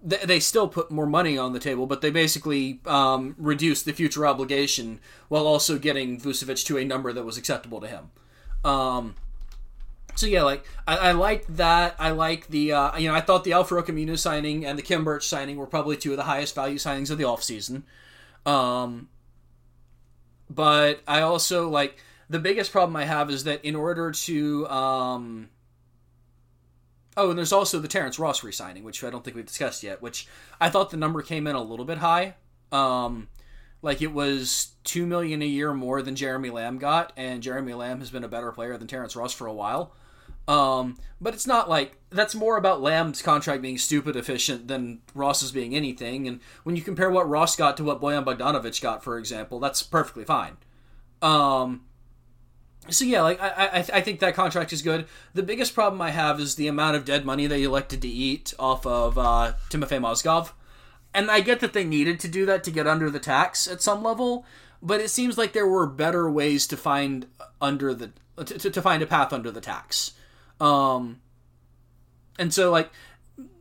they, 0.02 0.16
they 0.18 0.40
still 0.40 0.66
put 0.66 0.90
more 0.90 1.06
money 1.06 1.36
on 1.36 1.52
the 1.52 1.60
table, 1.60 1.86
but 1.86 2.00
they 2.00 2.10
basically 2.10 2.80
um, 2.86 3.34
reduced 3.38 3.84
the 3.84 3.92
future 3.92 4.26
obligation 4.26 4.98
while 5.28 5.46
also 5.46 5.78
getting 5.78 6.18
Vucevic 6.18 6.64
to 6.66 6.78
a 6.78 6.84
number 6.84 7.12
that 7.12 7.24
was 7.24 7.36
acceptable 7.36 7.80
to 7.80 7.86
him. 7.86 8.10
Um, 8.64 9.16
so 10.14 10.26
yeah, 10.26 10.42
like 10.42 10.64
I, 10.86 10.96
I 10.96 11.12
like 11.12 11.46
that. 11.48 11.96
I 11.98 12.10
like 12.10 12.48
the 12.48 12.72
uh, 12.72 12.96
you 12.98 13.08
know 13.08 13.14
I 13.14 13.20
thought 13.20 13.44
the 13.44 13.52
Al-Farouq 13.52 13.86
Aminu 13.86 14.18
signing 14.18 14.64
and 14.64 14.78
the 14.78 14.82
Khem 14.82 15.04
Birch 15.04 15.26
signing 15.26 15.56
were 15.56 15.66
probably 15.66 15.96
two 15.96 16.12
of 16.12 16.16
the 16.16 16.24
highest 16.24 16.54
value 16.54 16.78
signings 16.78 17.10
of 17.10 17.18
the 17.18 17.24
offseason. 17.24 17.82
Um, 18.46 19.08
but 20.54 21.00
I 21.06 21.22
also 21.22 21.68
like 21.68 21.98
the 22.28 22.38
biggest 22.38 22.72
problem 22.72 22.96
I 22.96 23.04
have 23.04 23.30
is 23.30 23.44
that 23.44 23.64
in 23.64 23.76
order 23.76 24.10
to 24.10 24.68
um, 24.68 25.48
oh, 27.16 27.30
and 27.30 27.38
there's 27.38 27.52
also 27.52 27.78
the 27.78 27.88
Terrence 27.88 28.18
Ross 28.18 28.42
re-signing, 28.42 28.84
which 28.84 29.02
I 29.04 29.10
don't 29.10 29.24
think 29.24 29.36
we've 29.36 29.46
discussed 29.46 29.82
yet. 29.82 30.02
Which 30.02 30.26
I 30.60 30.70
thought 30.70 30.90
the 30.90 30.96
number 30.96 31.22
came 31.22 31.46
in 31.46 31.56
a 31.56 31.62
little 31.62 31.84
bit 31.84 31.98
high. 31.98 32.34
Um, 32.70 33.28
like 33.82 34.00
it 34.00 34.12
was 34.12 34.72
two 34.84 35.06
million 35.06 35.42
a 35.42 35.46
year 35.46 35.72
more 35.74 36.02
than 36.02 36.16
Jeremy 36.16 36.50
Lamb 36.50 36.78
got, 36.78 37.12
and 37.16 37.42
Jeremy 37.42 37.74
Lamb 37.74 38.00
has 38.00 38.10
been 38.10 38.24
a 38.24 38.28
better 38.28 38.52
player 38.52 38.76
than 38.76 38.88
Terrence 38.88 39.16
Ross 39.16 39.32
for 39.32 39.46
a 39.46 39.52
while. 39.52 39.94
Um, 40.48 40.98
but 41.20 41.34
it's 41.34 41.46
not 41.46 41.70
like 41.70 41.98
that's 42.10 42.34
more 42.34 42.56
about 42.56 42.82
Lamb's 42.82 43.22
contract 43.22 43.62
being 43.62 43.78
stupid 43.78 44.16
efficient 44.16 44.68
than 44.68 45.00
Ross's 45.14 45.52
being 45.52 45.74
anything. 45.74 46.26
And 46.26 46.40
when 46.64 46.76
you 46.76 46.82
compare 46.82 47.10
what 47.10 47.28
Ross 47.28 47.54
got 47.54 47.76
to 47.76 47.84
what 47.84 48.00
Bojan 48.00 48.24
Bogdanovic 48.24 48.80
got, 48.82 49.04
for 49.04 49.18
example, 49.18 49.60
that's 49.60 49.82
perfectly 49.82 50.24
fine. 50.24 50.56
Um, 51.22 51.82
so 52.88 53.04
yeah, 53.04 53.22
like 53.22 53.40
I, 53.40 53.48
I, 53.48 53.78
I 53.78 54.00
think 54.00 54.18
that 54.20 54.34
contract 54.34 54.72
is 54.72 54.82
good. 54.82 55.06
The 55.34 55.44
biggest 55.44 55.74
problem 55.74 56.02
I 56.02 56.10
have 56.10 56.40
is 56.40 56.56
the 56.56 56.66
amount 56.66 56.96
of 56.96 57.04
dead 57.04 57.24
money 57.24 57.46
they 57.46 57.62
elected 57.62 58.02
to 58.02 58.08
eat 58.08 58.52
off 58.58 58.84
of 58.84 59.16
uh, 59.16 59.52
Timofey 59.70 60.00
Mozgov, 60.00 60.50
and 61.14 61.30
I 61.30 61.40
get 61.40 61.60
that 61.60 61.72
they 61.72 61.84
needed 61.84 62.18
to 62.20 62.28
do 62.28 62.44
that 62.46 62.64
to 62.64 62.72
get 62.72 62.88
under 62.88 63.08
the 63.08 63.20
tax 63.20 63.68
at 63.68 63.82
some 63.82 64.02
level, 64.02 64.44
but 64.82 65.00
it 65.00 65.10
seems 65.10 65.38
like 65.38 65.52
there 65.52 65.66
were 65.66 65.86
better 65.86 66.28
ways 66.28 66.66
to 66.66 66.76
find 66.76 67.26
under 67.60 67.94
the 67.94 68.10
to, 68.44 68.70
to 68.70 68.82
find 68.82 69.00
a 69.00 69.06
path 69.06 69.32
under 69.32 69.52
the 69.52 69.60
tax. 69.60 70.14
Um, 70.60 71.20
and 72.38 72.52
so 72.52 72.70
like 72.70 72.90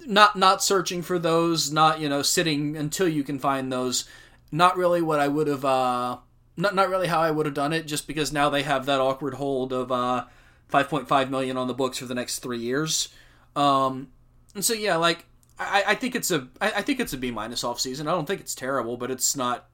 not 0.05 0.35
not 0.35 0.63
searching 0.63 1.01
for 1.01 1.19
those, 1.19 1.71
not 1.71 1.99
you 1.99 2.09
know 2.09 2.21
sitting 2.21 2.75
until 2.75 3.07
you 3.07 3.23
can 3.23 3.39
find 3.39 3.71
those. 3.71 4.05
Not 4.51 4.77
really 4.77 5.01
what 5.01 5.19
I 5.19 5.27
would 5.27 5.47
have. 5.47 5.63
Uh, 5.63 6.17
not 6.57 6.75
not 6.75 6.89
really 6.89 7.07
how 7.07 7.19
I 7.21 7.31
would 7.31 7.45
have 7.45 7.55
done 7.55 7.73
it. 7.73 7.87
Just 7.87 8.07
because 8.07 8.33
now 8.33 8.49
they 8.49 8.63
have 8.63 8.85
that 8.85 8.99
awkward 8.99 9.35
hold 9.35 9.71
of 9.71 9.91
uh, 9.91 10.25
5.5 10.71 11.29
million 11.29 11.57
on 11.57 11.67
the 11.67 11.73
books 11.73 11.97
for 11.97 12.05
the 12.05 12.15
next 12.15 12.39
three 12.39 12.59
years. 12.59 13.09
Um, 13.55 14.09
and 14.55 14.63
so 14.63 14.73
yeah, 14.73 14.95
like 14.97 15.25
I, 15.59 15.83
I 15.87 15.95
think 15.95 16.15
it's 16.15 16.31
a 16.31 16.47
I, 16.59 16.71
I 16.77 16.81
think 16.81 16.99
it's 16.99 17.13
a 17.13 17.17
B 17.17 17.31
minus 17.31 17.63
off 17.63 17.79
season. 17.79 18.07
I 18.07 18.11
don't 18.11 18.25
think 18.25 18.41
it's 18.41 18.55
terrible, 18.55 18.97
but 18.97 19.11
it's 19.11 19.35
not 19.35 19.69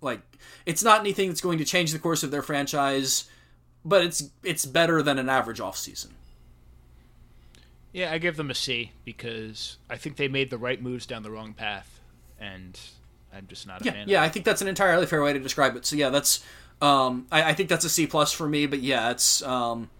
like 0.00 0.20
it's 0.66 0.82
not 0.82 1.00
anything 1.00 1.28
that's 1.28 1.40
going 1.40 1.58
to 1.58 1.64
change 1.64 1.92
the 1.92 1.98
course 1.98 2.22
of 2.22 2.30
their 2.30 2.42
franchise. 2.42 3.28
But 3.84 4.04
it's 4.04 4.30
it's 4.42 4.66
better 4.66 5.02
than 5.02 5.18
an 5.18 5.28
average 5.28 5.60
off 5.60 5.76
season. 5.76 6.14
Yeah, 7.92 8.12
I 8.12 8.18
give 8.18 8.36
them 8.36 8.50
a 8.50 8.54
C 8.54 8.92
because 9.04 9.78
I 9.88 9.96
think 9.96 10.16
they 10.16 10.28
made 10.28 10.50
the 10.50 10.58
right 10.58 10.80
moves 10.80 11.06
down 11.06 11.22
the 11.22 11.30
wrong 11.30 11.54
path, 11.54 12.00
and 12.38 12.78
I'm 13.32 13.46
just 13.46 13.66
not 13.66 13.80
a 13.80 13.84
yeah, 13.84 13.92
fan. 13.92 14.08
Yeah, 14.08 14.22
I 14.22 14.28
think 14.28 14.44
that's 14.44 14.60
an 14.60 14.68
entirely 14.68 15.06
fair 15.06 15.22
way 15.22 15.32
to 15.32 15.38
describe 15.38 15.74
it. 15.74 15.86
So 15.86 15.96
yeah, 15.96 16.10
that's 16.10 16.44
um, 16.82 17.26
I, 17.32 17.50
I 17.50 17.54
think 17.54 17.68
that's 17.68 17.84
a 17.84 17.88
C 17.88 18.06
plus 18.06 18.32
for 18.32 18.48
me. 18.48 18.66
But 18.66 18.80
yeah, 18.80 19.10
it's 19.10 19.42
um, 19.42 19.90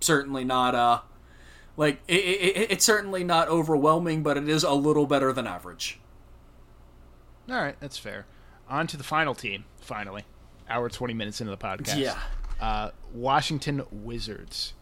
certainly 0.00 0.44
not 0.44 0.74
uh, 0.74 1.00
like 1.76 2.00
it, 2.08 2.14
it, 2.14 2.70
it's 2.72 2.84
certainly 2.84 3.22
not 3.22 3.48
overwhelming, 3.48 4.22
but 4.22 4.36
it 4.36 4.48
is 4.48 4.64
a 4.64 4.72
little 4.72 5.06
better 5.06 5.32
than 5.32 5.46
average. 5.46 6.00
All 7.48 7.56
right, 7.56 7.76
that's 7.80 7.96
fair. 7.96 8.26
On 8.68 8.86
to 8.88 8.96
the 8.96 9.04
final 9.04 9.34
team. 9.34 9.64
Finally, 9.80 10.24
hour 10.68 10.88
twenty 10.88 11.14
minutes 11.14 11.40
into 11.40 11.50
the 11.50 11.56
podcast. 11.56 11.98
Yeah, 11.98 12.18
uh, 12.60 12.90
Washington 13.14 13.84
Wizards. 13.90 14.74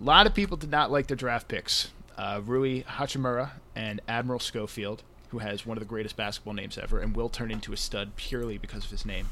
A 0.00 0.04
lot 0.04 0.26
of 0.26 0.34
people 0.34 0.56
did 0.56 0.70
not 0.70 0.90
like 0.90 1.08
their 1.08 1.16
draft 1.16 1.48
picks. 1.48 1.90
Uh, 2.16 2.40
Rui 2.44 2.82
Hachimura 2.82 3.50
and 3.74 4.00
Admiral 4.08 4.40
Schofield, 4.40 5.02
who 5.28 5.38
has 5.38 5.66
one 5.66 5.76
of 5.76 5.80
the 5.80 5.88
greatest 5.88 6.16
basketball 6.16 6.54
names 6.54 6.78
ever 6.78 7.00
and 7.00 7.16
will 7.16 7.28
turn 7.28 7.50
into 7.50 7.72
a 7.72 7.76
stud 7.76 8.16
purely 8.16 8.58
because 8.58 8.84
of 8.84 8.90
his 8.90 9.04
name. 9.04 9.28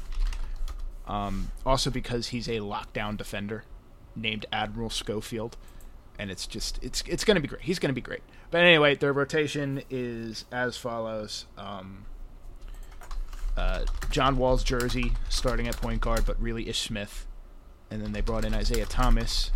Um, 1.07 1.51
also 1.65 1.89
because 1.89 2.27
he's 2.27 2.47
a 2.47 2.59
lockdown 2.59 3.17
defender 3.17 3.63
named 4.15 4.45
Admiral 4.51 4.89
Schofield, 4.89 5.55
and 6.19 6.29
it's 6.29 6.45
just 6.45 6.83
it's 6.83 7.01
it's 7.07 7.23
going 7.23 7.35
to 7.35 7.41
be 7.41 7.47
great. 7.47 7.61
He's 7.61 7.79
going 7.79 7.89
to 7.89 7.95
be 7.95 8.01
great. 8.01 8.23
But 8.51 8.61
anyway, 8.61 8.95
their 8.95 9.13
rotation 9.13 9.83
is 9.89 10.43
as 10.51 10.75
follows: 10.75 11.45
um, 11.57 12.05
uh, 13.55 13.85
John 14.11 14.37
Wall's 14.37 14.63
jersey 14.63 15.13
starting 15.29 15.67
at 15.67 15.77
point 15.77 16.01
guard, 16.01 16.25
but 16.25 16.41
really 16.41 16.67
Ish 16.67 16.81
Smith, 16.81 17.25
and 17.89 18.01
then 18.01 18.11
they 18.11 18.21
brought 18.21 18.43
in 18.43 18.53
Isaiah 18.53 18.85
Thomas, 18.85 19.51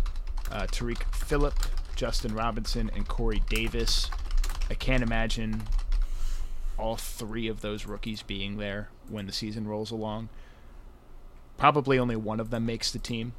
uh, 0.52 0.66
Tarik 0.70 1.04
Phillip, 1.14 1.54
Justin 1.96 2.34
Robinson, 2.34 2.90
and 2.94 3.08
Corey 3.08 3.42
Davis. 3.48 4.10
I 4.70 4.74
can't 4.74 5.02
imagine 5.02 5.62
all 6.78 6.96
three 6.96 7.48
of 7.48 7.60
those 7.60 7.86
rookies 7.86 8.22
being 8.22 8.58
there 8.58 8.88
when 9.08 9.26
the 9.26 9.32
season 9.32 9.66
rolls 9.66 9.90
along. 9.90 10.28
Probably 11.56 11.98
only 11.98 12.16
one 12.16 12.40
of 12.40 12.50
them 12.50 12.66
makes 12.66 12.90
the 12.90 12.98
team, 12.98 13.34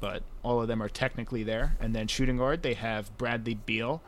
but 0.00 0.22
all 0.42 0.60
of 0.60 0.68
them 0.68 0.82
are 0.82 0.88
technically 0.88 1.42
there. 1.42 1.76
And 1.80 1.94
then 1.94 2.06
shooting 2.06 2.38
guard, 2.38 2.62
they 2.62 2.74
have 2.74 3.16
Bradley 3.18 3.54
Beal, 3.54 4.02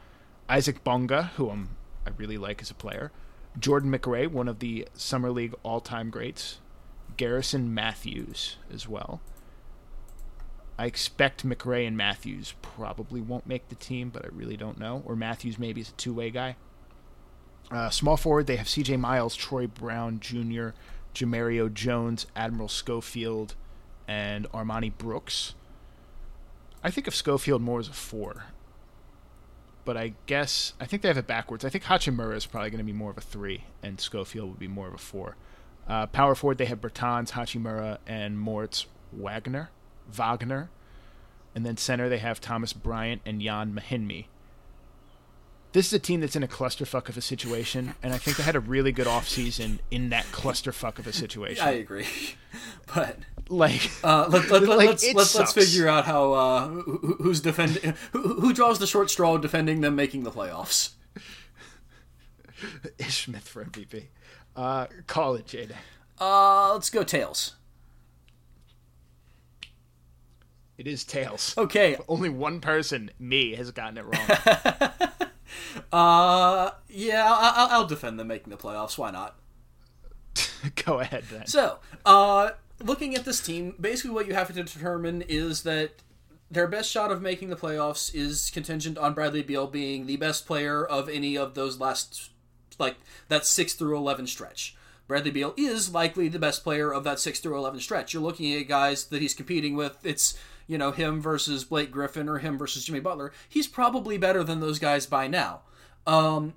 Isaac 0.49 0.85
Bonga, 0.85 1.33
who 1.37 1.51
I'm, 1.51 1.71
I 2.07 2.11
really 2.17 2.39
like 2.39 2.63
as 2.63 2.71
a 2.71 2.75
player, 2.75 3.11
Jordan 3.59 3.91
McRae, 3.91 4.31
one 4.31 4.49
of 4.49 4.59
the 4.59 4.87
Summer 4.95 5.31
League 5.31 5.55
all 5.63 5.81
time 5.81 6.11
greats, 6.11 6.59
Garrison 7.17 7.73
Matthews 7.73 8.57
as 8.73 8.87
well. 8.89 9.21
I 10.79 10.87
expect 10.87 11.47
McRae 11.47 11.87
and 11.87 11.97
Matthews 11.97 12.55
probably 12.61 13.21
won't 13.21 13.47
make 13.47 13.69
the 13.69 13.75
team, 13.75 14.11
but 14.11 14.25
I 14.25 14.29
really 14.31 14.57
don't 14.57 14.79
know. 14.79 15.03
Or 15.07 15.17
Matthews 15.17 15.59
maybe 15.59 15.81
is 15.81 15.89
a 15.89 15.93
two 15.93 16.13
way 16.13 16.31
guy. 16.31 16.57
Uh, 17.71 17.91
small 17.91 18.17
forward, 18.17 18.47
they 18.47 18.57
have 18.57 18.67
CJ 18.67 18.99
Miles, 19.01 19.35
Troy 19.35 19.67
Brown 19.67 20.21
Jr., 20.21 20.69
Jemerrio 21.15 21.73
Jones, 21.73 22.27
Admiral 22.37 22.69
Schofield, 22.69 23.55
and 24.07 24.49
Armoni 24.53 24.97
Brooks. 24.97 25.55
I 26.85 26.91
think 26.91 27.09
of 27.09 27.15
Schofield 27.15 27.63
more 27.63 27.81
as 27.81 27.89
a 27.89 27.93
four. 27.93 28.45
But 29.85 29.97
I 29.97 30.15
guess 30.27 30.75
I 30.81 30.85
think 30.85 31.03
they 31.03 31.09
have 31.09 31.17
it 31.17 31.27
backwards. 31.27 31.65
I 31.65 31.69
think 31.69 31.85
Hachimura 31.85 32.37
is 32.37 32.47
probably 32.47 32.71
going 32.71 32.79
to 32.79 32.85
be 32.85 32.93
more 32.93 33.11
of 33.11 33.19
a 33.19 33.23
three, 33.23 33.65
and 33.83 34.01
Schofield 34.01 34.51
would 34.51 34.59
be 34.59 34.69
more 34.69 34.89
of 34.89 34.95
a 34.95 34.99
four. 34.99 35.37
Uh, 35.89 36.07
power 36.07 36.35
forward, 36.35 36.59
they 36.59 36.67
have 36.67 36.81
Bertans, 36.81 37.31
Hachimura, 37.31 37.99
and 38.07 38.39
Moritz 38.39 38.87
Wagner. 39.13 39.71
Wagner. 40.11 40.71
And 41.55 41.65
then 41.65 41.77
center, 41.77 42.09
they 42.09 42.19
have 42.19 42.41
Thomas 42.41 42.73
Bryant 42.73 43.23
and 43.25 43.43
Ian 43.43 43.73
Mahinmi. 43.73 44.27
This 45.73 45.89
is 45.89 45.93
a 45.93 45.99
team 45.99 46.21
that's 46.21 46.37
in 46.37 46.43
a 46.43 46.49
clusterfuck 46.49 47.09
of 47.11 47.19
a 47.19 47.21
situation, 47.21 47.95
and 48.03 48.15
I 48.15 48.19
think 48.19 48.39
they 48.39 48.43
had 48.43 48.57
a 48.57 48.61
really 48.61 48.93
good 48.93 49.07
offseason 49.07 49.81
in 49.91 50.09
that 50.09 50.25
clusterfuck 50.27 50.99
of 50.99 51.07
a 51.07 51.13
situation. 51.13 51.67
I 51.67 51.73
agree. 51.73 52.07
But 52.95 53.19
Like, 53.51 53.91
Uh, 54.03 54.27
let, 54.31 54.49
let, 54.49 54.63
Like, 54.63 54.89
let's 54.89 55.13
let's, 55.13 55.35
let's 55.35 55.53
figure 55.53 55.87
out 55.87 56.07
how 56.07 56.33
uh, 56.33 56.69
who, 56.69 57.17
who's 57.21 57.41
defending 57.41 57.95
who, 58.13 58.41
who 58.41 58.55
draws 58.55 58.79
the 58.79 58.87
short 58.87 59.11
straw 59.11 59.37
defending 59.37 59.83
them 59.83 59.95
making 59.95 60.23
the 60.23 60.31
playoffs. 60.31 60.93
Ish 62.99 63.25
Smith 63.27 63.47
for 63.47 63.63
MVP. 63.63 64.05
Uh, 64.55 64.87
call 65.07 65.35
it, 65.35 65.47
Jada. 65.47 65.77
Uh, 66.19 66.73
let's 66.73 66.89
go 66.89 67.03
tails. 67.03 67.57
It 70.79 70.87
is 70.87 71.05
tails. 71.05 71.55
Okay. 71.57 71.97
Only 72.09 72.29
one 72.29 72.61
person, 72.61 73.11
me, 73.19 73.55
has 73.55 73.71
gotten 73.71 73.99
it 73.99 74.05
wrong. 74.05 74.93
Uh, 75.93 76.71
yeah, 76.89 77.25
I'll, 77.27 77.69
I'll 77.71 77.87
defend 77.87 78.19
them 78.19 78.29
making 78.29 78.51
the 78.51 78.57
playoffs. 78.57 78.99
Why 78.99 79.11
not? 79.11 79.37
Go 80.85 81.01
ahead 81.01 81.25
then. 81.31 81.47
So, 81.47 81.79
uh, 82.05 82.51
looking 82.83 83.15
at 83.15 83.25
this 83.25 83.41
team, 83.41 83.75
basically 83.81 84.11
what 84.11 84.27
you 84.27 84.35
have 84.35 84.49
to 84.49 84.53
determine 84.53 85.23
is 85.23 85.63
that 85.63 85.93
their 86.51 86.67
best 86.67 86.91
shot 86.91 87.11
of 87.11 87.23
making 87.23 87.51
the 87.51 87.57
playoffs 87.57 88.15
is 88.15 88.51
contingent 88.53 88.99
on 88.99 89.15
Bradley 89.15 89.43
Beal 89.43 89.67
being 89.67 90.07
the 90.07 90.17
best 90.17 90.47
player 90.47 90.85
of 90.85 91.09
any 91.09 91.37
of 91.37 91.55
those 91.55 91.81
last, 91.81 92.31
like 92.79 92.97
that 93.29 93.47
six 93.47 93.75
through 93.75 93.97
eleven 93.97 94.27
stretch. 94.27 94.77
Bradley 95.09 95.31
Beal 95.31 95.55
is 95.57 95.93
likely 95.93 96.29
the 96.29 96.39
best 96.39 96.65
player 96.65 96.93
of 96.93 97.05
that 97.05 97.21
six 97.21 97.41
through 97.41 97.57
eleven 97.57 97.81
stretch. 97.81 98.13
You're 98.13 98.23
looking 98.23 98.53
at 98.55 98.69
guys 98.69 99.07
that 99.07 99.23
he's 99.23 99.35
competing 99.35 99.77
with. 99.77 99.99
It's 100.05 100.39
you 100.67 100.79
know 100.79 100.91
him 100.91 101.21
versus 101.21 101.65
Blake 101.65 101.91
Griffin 101.91 102.29
or 102.29 102.39
him 102.39 102.59
versus 102.59 102.85
Jimmy 102.85 103.01
Butler. 103.01 103.33
He's 103.49 103.67
probably 103.67 104.19
better 104.19 104.43
than 104.43 104.61
those 104.61 104.79
guys 104.79 105.07
by 105.07 105.27
now. 105.29 105.63
Um, 106.07 106.55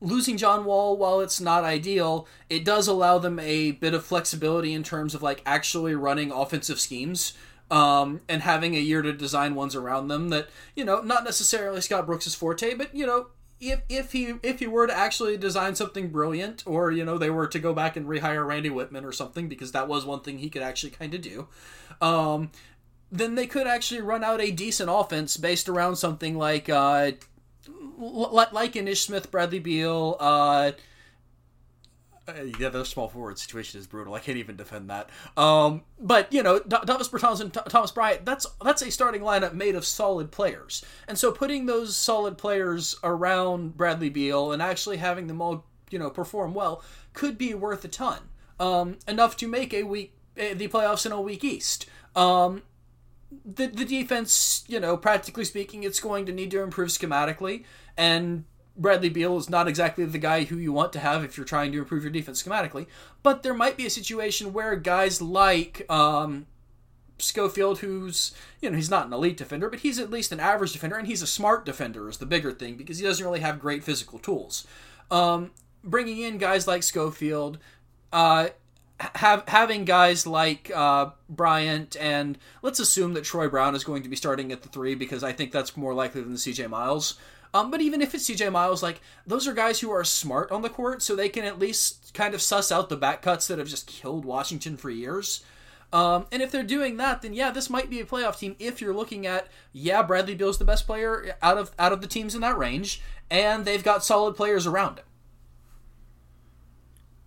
losing 0.00 0.36
John 0.36 0.64
Wall, 0.64 0.96
while 0.96 1.20
it's 1.20 1.40
not 1.40 1.64
ideal, 1.64 2.26
it 2.48 2.64
does 2.64 2.88
allow 2.88 3.18
them 3.18 3.38
a 3.38 3.72
bit 3.72 3.94
of 3.94 4.04
flexibility 4.04 4.72
in 4.72 4.82
terms 4.82 5.14
of 5.14 5.22
like 5.22 5.42
actually 5.46 5.94
running 5.94 6.30
offensive 6.30 6.80
schemes. 6.80 7.32
Um, 7.68 8.20
and 8.28 8.42
having 8.42 8.76
a 8.76 8.78
year 8.78 9.02
to 9.02 9.12
design 9.12 9.56
ones 9.56 9.74
around 9.74 10.06
them 10.06 10.28
that 10.28 10.48
you 10.76 10.84
know 10.84 11.00
not 11.00 11.24
necessarily 11.24 11.80
Scott 11.80 12.06
Brooks' 12.06 12.32
forte, 12.32 12.74
but 12.74 12.94
you 12.94 13.04
know 13.04 13.26
if 13.60 13.80
if 13.88 14.12
he 14.12 14.34
if 14.42 14.58
he 14.58 14.66
were 14.66 14.86
to 14.86 14.96
actually 14.96 15.36
design 15.36 15.74
something 15.74 16.08
brilliant, 16.08 16.62
or 16.66 16.90
you 16.90 17.04
know 17.04 17.18
they 17.18 17.30
were 17.30 17.46
to 17.46 17.58
go 17.58 17.72
back 17.72 17.96
and 17.96 18.06
rehire 18.06 18.46
Randy 18.46 18.70
Wittman 18.70 19.04
or 19.04 19.12
something 19.12 19.48
because 19.48 19.72
that 19.72 19.88
was 19.88 20.04
one 20.04 20.20
thing 20.20 20.38
he 20.38 20.50
could 20.50 20.62
actually 20.62 20.90
kind 20.90 21.14
of 21.14 21.22
do, 21.22 21.48
um, 22.00 22.50
then 23.10 23.34
they 23.34 23.46
could 23.46 23.66
actually 23.66 24.00
run 24.00 24.24
out 24.24 24.40
a 24.40 24.50
decent 24.50 24.90
offense 24.92 25.36
based 25.36 25.68
around 25.68 25.96
something 25.96 26.36
like 26.36 26.68
uh, 26.68 27.12
like 27.98 28.76
an 28.76 28.88
Ish 28.88 29.06
Smith, 29.06 29.30
Bradley 29.30 29.58
Beal. 29.58 30.16
Uh, 30.18 30.72
uh, 32.28 32.42
yeah, 32.58 32.68
the 32.68 32.84
small 32.84 33.08
forward 33.08 33.38
situation 33.38 33.78
is 33.78 33.86
brutal. 33.86 34.14
I 34.14 34.18
can't 34.18 34.38
even 34.38 34.56
defend 34.56 34.90
that. 34.90 35.10
Um, 35.36 35.82
but 36.00 36.32
you 36.32 36.42
know, 36.42 36.58
Thomas 36.58 37.08
Bertans 37.08 37.40
and 37.40 37.52
Th- 37.52 37.66
Thomas 37.66 37.92
Bryant, 37.92 38.24
that's 38.24 38.46
that's 38.64 38.82
a 38.82 38.90
starting 38.90 39.20
lineup 39.20 39.52
made 39.52 39.76
of 39.76 39.84
solid 39.84 40.32
players, 40.32 40.84
and 41.06 41.16
so 41.16 41.30
putting 41.30 41.66
those 41.66 41.96
solid 41.96 42.36
players 42.36 42.96
around 43.04 43.76
Bradley 43.76 44.10
Beal 44.10 44.52
and 44.52 44.60
actually 44.60 44.96
having 44.96 45.28
them 45.28 45.40
all, 45.40 45.64
you 45.90 45.98
know, 45.98 46.10
perform 46.10 46.52
well 46.52 46.82
could 47.12 47.38
be 47.38 47.54
worth 47.54 47.84
a 47.84 47.88
ton. 47.88 48.18
Um, 48.58 48.98
enough 49.06 49.36
to 49.36 49.48
make 49.48 49.72
a 49.72 49.84
week 49.84 50.14
uh, 50.36 50.54
the 50.54 50.66
playoffs 50.68 51.06
in 51.06 51.12
a 51.12 51.20
week 51.20 51.44
East. 51.44 51.86
Um, 52.16 52.62
the 53.30 53.66
the 53.66 53.84
defense, 53.84 54.64
you 54.68 54.80
know, 54.80 54.96
practically 54.96 55.44
speaking, 55.44 55.82
it's 55.82 56.00
going 56.00 56.26
to 56.26 56.32
need 56.32 56.50
to 56.52 56.62
improve 56.62 56.88
schematically, 56.88 57.64
and 57.96 58.44
Bradley 58.76 59.08
Beal 59.08 59.36
is 59.38 59.48
not 59.48 59.68
exactly 59.68 60.04
the 60.04 60.18
guy 60.18 60.44
who 60.44 60.56
you 60.56 60.72
want 60.72 60.92
to 60.92 60.98
have 60.98 61.24
if 61.24 61.36
you're 61.36 61.46
trying 61.46 61.72
to 61.72 61.78
improve 61.78 62.02
your 62.02 62.12
defense 62.12 62.42
schematically. 62.42 62.86
But 63.22 63.42
there 63.42 63.54
might 63.54 63.76
be 63.76 63.86
a 63.86 63.90
situation 63.90 64.52
where 64.52 64.76
guys 64.76 65.22
like 65.22 65.90
um, 65.90 66.46
Schofield, 67.18 67.78
who's 67.78 68.32
you 68.60 68.70
know 68.70 68.76
he's 68.76 68.90
not 68.90 69.06
an 69.06 69.12
elite 69.12 69.36
defender, 69.36 69.70
but 69.70 69.80
he's 69.80 69.98
at 69.98 70.10
least 70.10 70.32
an 70.32 70.40
average 70.40 70.72
defender, 70.72 70.96
and 70.96 71.06
he's 71.06 71.22
a 71.22 71.26
smart 71.26 71.64
defender 71.64 72.08
is 72.08 72.18
the 72.18 72.26
bigger 72.26 72.52
thing 72.52 72.76
because 72.76 72.98
he 72.98 73.04
doesn't 73.04 73.24
really 73.24 73.40
have 73.40 73.58
great 73.58 73.82
physical 73.82 74.18
tools. 74.18 74.66
Um, 75.10 75.52
bringing 75.82 76.18
in 76.18 76.38
guys 76.38 76.66
like 76.66 76.82
Schofield, 76.82 77.58
uh, 78.12 78.48
have 78.98 79.44
having 79.48 79.84
guys 79.84 80.26
like 80.26 80.70
uh, 80.74 81.10
Bryant 81.28 81.96
and 82.00 82.38
let's 82.62 82.80
assume 82.80 83.14
that 83.14 83.24
Troy 83.24 83.48
Brown 83.48 83.74
is 83.74 83.84
going 83.84 84.02
to 84.02 84.08
be 84.08 84.16
starting 84.16 84.52
at 84.52 84.62
the 84.62 84.68
three 84.68 84.94
because 84.94 85.22
I 85.22 85.32
think 85.32 85.52
that's 85.52 85.76
more 85.76 85.94
likely 85.94 86.22
than 86.22 86.34
CJ 86.34 86.70
Miles. 86.70 87.18
Um, 87.52 87.70
but 87.70 87.80
even 87.80 88.02
if 88.02 88.14
it's 88.14 88.28
CJ 88.28 88.52
Miles, 88.52 88.82
like 88.82 89.00
those 89.26 89.46
are 89.46 89.52
guys 89.52 89.80
who 89.80 89.90
are 89.90 90.04
smart 90.04 90.50
on 90.50 90.62
the 90.62 90.68
court, 90.68 91.02
so 91.02 91.14
they 91.14 91.28
can 91.28 91.44
at 91.44 91.58
least 91.58 92.12
kind 92.14 92.34
of 92.34 92.42
suss 92.42 92.72
out 92.72 92.88
the 92.88 92.96
back 92.96 93.22
cuts 93.22 93.46
that 93.48 93.58
have 93.58 93.68
just 93.68 93.86
killed 93.86 94.24
Washington 94.24 94.76
for 94.76 94.90
years. 94.90 95.44
Um, 95.92 96.26
and 96.32 96.42
if 96.42 96.50
they're 96.50 96.62
doing 96.62 96.96
that, 96.96 97.22
then 97.22 97.32
yeah, 97.32 97.50
this 97.50 97.70
might 97.70 97.88
be 97.88 98.00
a 98.00 98.04
playoff 98.04 98.38
team. 98.38 98.56
If 98.58 98.80
you're 98.80 98.94
looking 98.94 99.26
at 99.26 99.48
yeah, 99.72 100.02
Bradley 100.02 100.34
Beal's 100.34 100.58
the 100.58 100.64
best 100.64 100.86
player 100.86 101.36
out 101.42 101.58
of 101.58 101.70
out 101.78 101.92
of 101.92 102.00
the 102.00 102.08
teams 102.08 102.34
in 102.34 102.40
that 102.40 102.58
range, 102.58 103.00
and 103.30 103.64
they've 103.64 103.84
got 103.84 104.04
solid 104.04 104.36
players 104.36 104.66
around 104.66 104.98
him. 104.98 105.04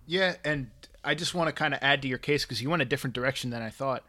Yeah, 0.06 0.36
and 0.44 0.70
I 1.02 1.14
just 1.14 1.34
want 1.34 1.48
to 1.48 1.52
kind 1.52 1.74
of 1.74 1.80
add 1.82 2.02
to 2.02 2.08
your 2.08 2.18
case 2.18 2.44
because 2.44 2.62
you 2.62 2.70
went 2.70 2.82
a 2.82 2.86
different 2.86 3.14
direction 3.14 3.50
than 3.50 3.62
I 3.62 3.70
thought. 3.70 4.04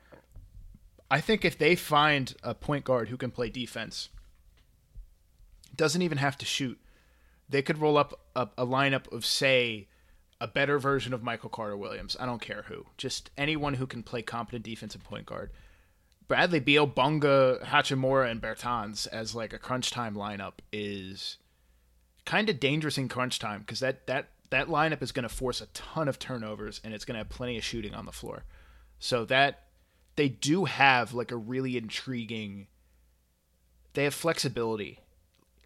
I 1.10 1.22
think 1.22 1.44
if 1.44 1.58
they 1.58 1.76
find 1.76 2.34
a 2.44 2.54
point 2.54 2.86
guard 2.86 3.10
who 3.10 3.18
can 3.18 3.32
play 3.32 3.50
defense, 3.50 4.10
doesn't 5.76 6.02
even 6.02 6.18
have 6.18 6.38
to 6.40 6.46
shoot, 6.46 6.80
they 7.50 7.62
could 7.62 7.80
roll 7.80 7.98
up 7.98 8.20
a, 8.36 8.48
a 8.58 8.66
lineup 8.66 9.12
of, 9.12 9.26
say, 9.26 9.88
a 10.40 10.48
better 10.48 10.80
version 10.80 11.14
of 11.14 11.24
Michael 11.24 11.50
Carter 11.50 11.78
Williams. 11.78 12.18
I 12.20 12.26
don't 12.26 12.42
care 12.42 12.64
who, 12.68 12.86
just 12.98 13.30
anyone 13.38 13.76
who 13.76 13.88
can 13.88 14.04
play 14.04 14.22
competent 14.22 14.64
defensive 14.64 15.04
point 15.04 15.26
guard. 15.26 15.52
Bradley 16.28 16.60
Beal, 16.60 16.88
Bunga, 16.88 17.62
Hachimura, 17.62 18.32
and 18.32 18.42
Bertans 18.42 19.06
as 19.08 19.36
like 19.36 19.54
a 19.54 19.60
crunch 19.60 19.92
time 19.92 20.16
lineup 20.16 20.54
is 20.72 21.38
kind 22.26 22.50
of 22.50 22.60
dangerous 22.60 22.98
in 22.98 23.10
crunch 23.10 23.38
time 23.38 23.60
because 23.60 23.82
that 23.82 24.08
that 24.08 24.30
that 24.52 24.68
lineup 24.68 25.02
is 25.02 25.12
going 25.12 25.24
to 25.24 25.30
force 25.30 25.62
a 25.62 25.66
ton 25.68 26.08
of 26.08 26.20
turnovers 26.20 26.80
and 26.84 26.94
it's 26.94 27.06
going 27.06 27.16
to 27.16 27.20
have 27.20 27.30
plenty 27.30 27.58
of 27.58 27.64
shooting 27.64 27.96
on 27.96 28.06
the 28.06 28.12
floor. 28.12 28.44
So 29.00 29.26
that 29.26 29.64
they 30.16 30.30
do 30.30 30.66
have 30.66 31.14
like 31.14 31.32
a 31.32 31.38
really 31.38 31.78
intriguing. 31.78 32.68
They 33.94 34.04
have 34.04 34.14
flexibility 34.14 35.00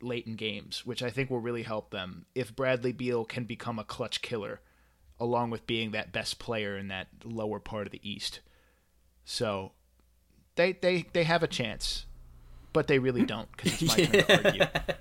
late 0.01 0.27
in 0.27 0.35
games, 0.35 0.85
which 0.85 1.01
I 1.01 1.09
think 1.09 1.29
will 1.29 1.39
really 1.39 1.63
help 1.63 1.89
them 1.89 2.27
if 2.35 2.55
Bradley 2.55 2.93
Beal 2.93 3.25
can 3.25 3.45
become 3.45 3.79
a 3.79 3.83
clutch 3.83 4.21
killer, 4.21 4.61
along 5.19 5.49
with 5.49 5.67
being 5.67 5.91
that 5.91 6.13
best 6.13 6.37
player 6.37 6.77
in 6.77 6.87
that 6.89 7.07
lower 7.23 7.59
part 7.59 7.87
of 7.87 7.91
the 7.91 8.07
East. 8.07 8.39
So 9.25 9.71
they 10.55 10.73
they 10.73 11.07
they 11.11 11.23
have 11.23 11.41
a 11.41 11.47
chance, 11.47 12.05
but 12.71 12.85
they 12.85 12.99
really 12.99 13.25
don't 13.25 13.51
because 13.51 13.81
it's 13.81 13.97
my 13.97 14.05
turn 14.05 14.25
to 14.25 14.45
argue. 14.45 14.95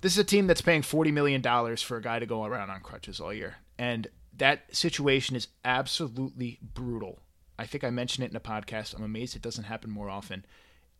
This 0.00 0.12
is 0.12 0.18
a 0.18 0.24
team 0.24 0.46
that's 0.46 0.60
paying 0.60 0.82
forty 0.82 1.10
million 1.10 1.40
dollars 1.40 1.82
for 1.82 1.96
a 1.96 2.02
guy 2.02 2.18
to 2.18 2.26
go 2.26 2.44
around 2.44 2.70
on 2.70 2.80
crutches 2.80 3.20
all 3.20 3.32
year, 3.32 3.56
and 3.78 4.06
that 4.36 4.74
situation 4.74 5.34
is 5.34 5.48
absolutely 5.64 6.58
brutal. 6.62 7.18
I 7.58 7.66
think 7.66 7.82
I 7.82 7.90
mentioned 7.90 8.24
it 8.24 8.30
in 8.30 8.36
a 8.36 8.40
podcast. 8.40 8.94
I'm 8.96 9.02
amazed 9.02 9.34
it 9.34 9.42
doesn't 9.42 9.64
happen 9.64 9.90
more 9.90 10.08
often. 10.08 10.44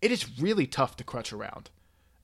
It 0.03 0.11
is 0.11 0.41
really 0.41 0.67
tough 0.67 0.97
to 0.97 1.05
crutch 1.05 1.33
around, 1.33 1.71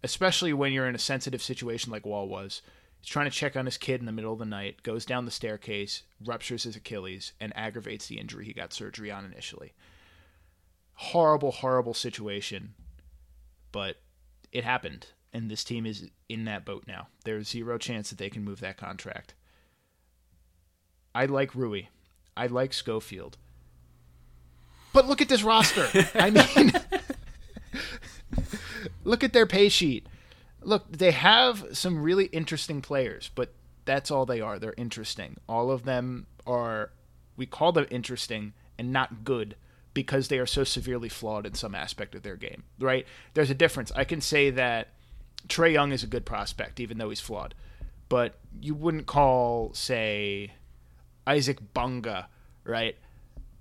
especially 0.02 0.52
when 0.52 0.72
you're 0.72 0.88
in 0.88 0.96
a 0.96 0.98
sensitive 0.98 1.42
situation 1.42 1.92
like 1.92 2.04
Wall 2.04 2.28
was. 2.28 2.60
He's 3.00 3.08
trying 3.08 3.30
to 3.30 3.36
check 3.36 3.54
on 3.54 3.66
his 3.66 3.78
kid 3.78 4.00
in 4.00 4.06
the 4.06 4.12
middle 4.12 4.32
of 4.32 4.38
the 4.40 4.44
night, 4.44 4.82
goes 4.82 5.04
down 5.04 5.26
the 5.26 5.30
staircase, 5.30 6.02
ruptures 6.24 6.64
his 6.64 6.74
Achilles, 6.74 7.32
and 7.38 7.56
aggravates 7.56 8.06
the 8.08 8.18
injury 8.18 8.46
he 8.46 8.52
got 8.52 8.72
surgery 8.72 9.10
on 9.10 9.24
initially. 9.24 9.74
Horrible, 10.94 11.52
horrible 11.52 11.94
situation, 11.94 12.74
but 13.70 13.98
it 14.50 14.64
happened 14.64 15.08
and 15.34 15.50
this 15.50 15.64
team 15.64 15.84
is 15.84 16.08
in 16.28 16.44
that 16.44 16.64
boat 16.64 16.84
now. 16.86 17.08
There's 17.24 17.48
zero 17.48 17.76
chance 17.76 18.08
that 18.08 18.18
they 18.18 18.30
can 18.30 18.44
move 18.44 18.60
that 18.60 18.76
contract. 18.76 19.34
I 21.12 21.26
like 21.26 21.54
Rui. 21.54 21.82
I 22.36 22.46
like 22.46 22.72
Schofield. 22.72 23.36
But 24.92 25.06
look 25.08 25.20
at 25.20 25.28
this 25.28 25.42
roster. 25.42 25.88
I 26.14 26.30
mean, 26.56 26.72
look 29.04 29.24
at 29.24 29.32
their 29.32 29.46
pay 29.46 29.68
sheet. 29.68 30.06
Look, 30.62 30.90
they 30.90 31.10
have 31.10 31.66
some 31.72 32.00
really 32.00 32.26
interesting 32.26 32.80
players, 32.80 33.30
but 33.34 33.52
that's 33.84 34.10
all 34.10 34.24
they 34.24 34.40
are. 34.40 34.58
They're 34.58 34.74
interesting. 34.76 35.36
All 35.48 35.70
of 35.70 35.84
them 35.84 36.26
are, 36.46 36.92
we 37.36 37.44
call 37.44 37.72
them 37.72 37.86
interesting 37.90 38.54
and 38.78 38.92
not 38.92 39.24
good 39.24 39.56
because 39.94 40.28
they 40.28 40.38
are 40.38 40.46
so 40.46 40.64
severely 40.64 41.08
flawed 41.08 41.44
in 41.44 41.54
some 41.54 41.74
aspect 41.74 42.14
of 42.14 42.22
their 42.22 42.36
game, 42.36 42.64
right? 42.78 43.06
There's 43.34 43.50
a 43.50 43.54
difference. 43.54 43.92
I 43.94 44.04
can 44.04 44.20
say 44.20 44.50
that 44.50 44.88
Trae 45.48 45.72
Young 45.72 45.92
is 45.92 46.02
a 46.02 46.06
good 46.06 46.24
prospect, 46.24 46.80
even 46.80 46.98
though 46.98 47.10
he's 47.10 47.20
flawed. 47.20 47.54
But 48.08 48.34
you 48.60 48.74
wouldn't 48.74 49.06
call, 49.06 49.72
say, 49.74 50.52
Isaac 51.26 51.58
Bunga, 51.74 52.26
right? 52.64 52.96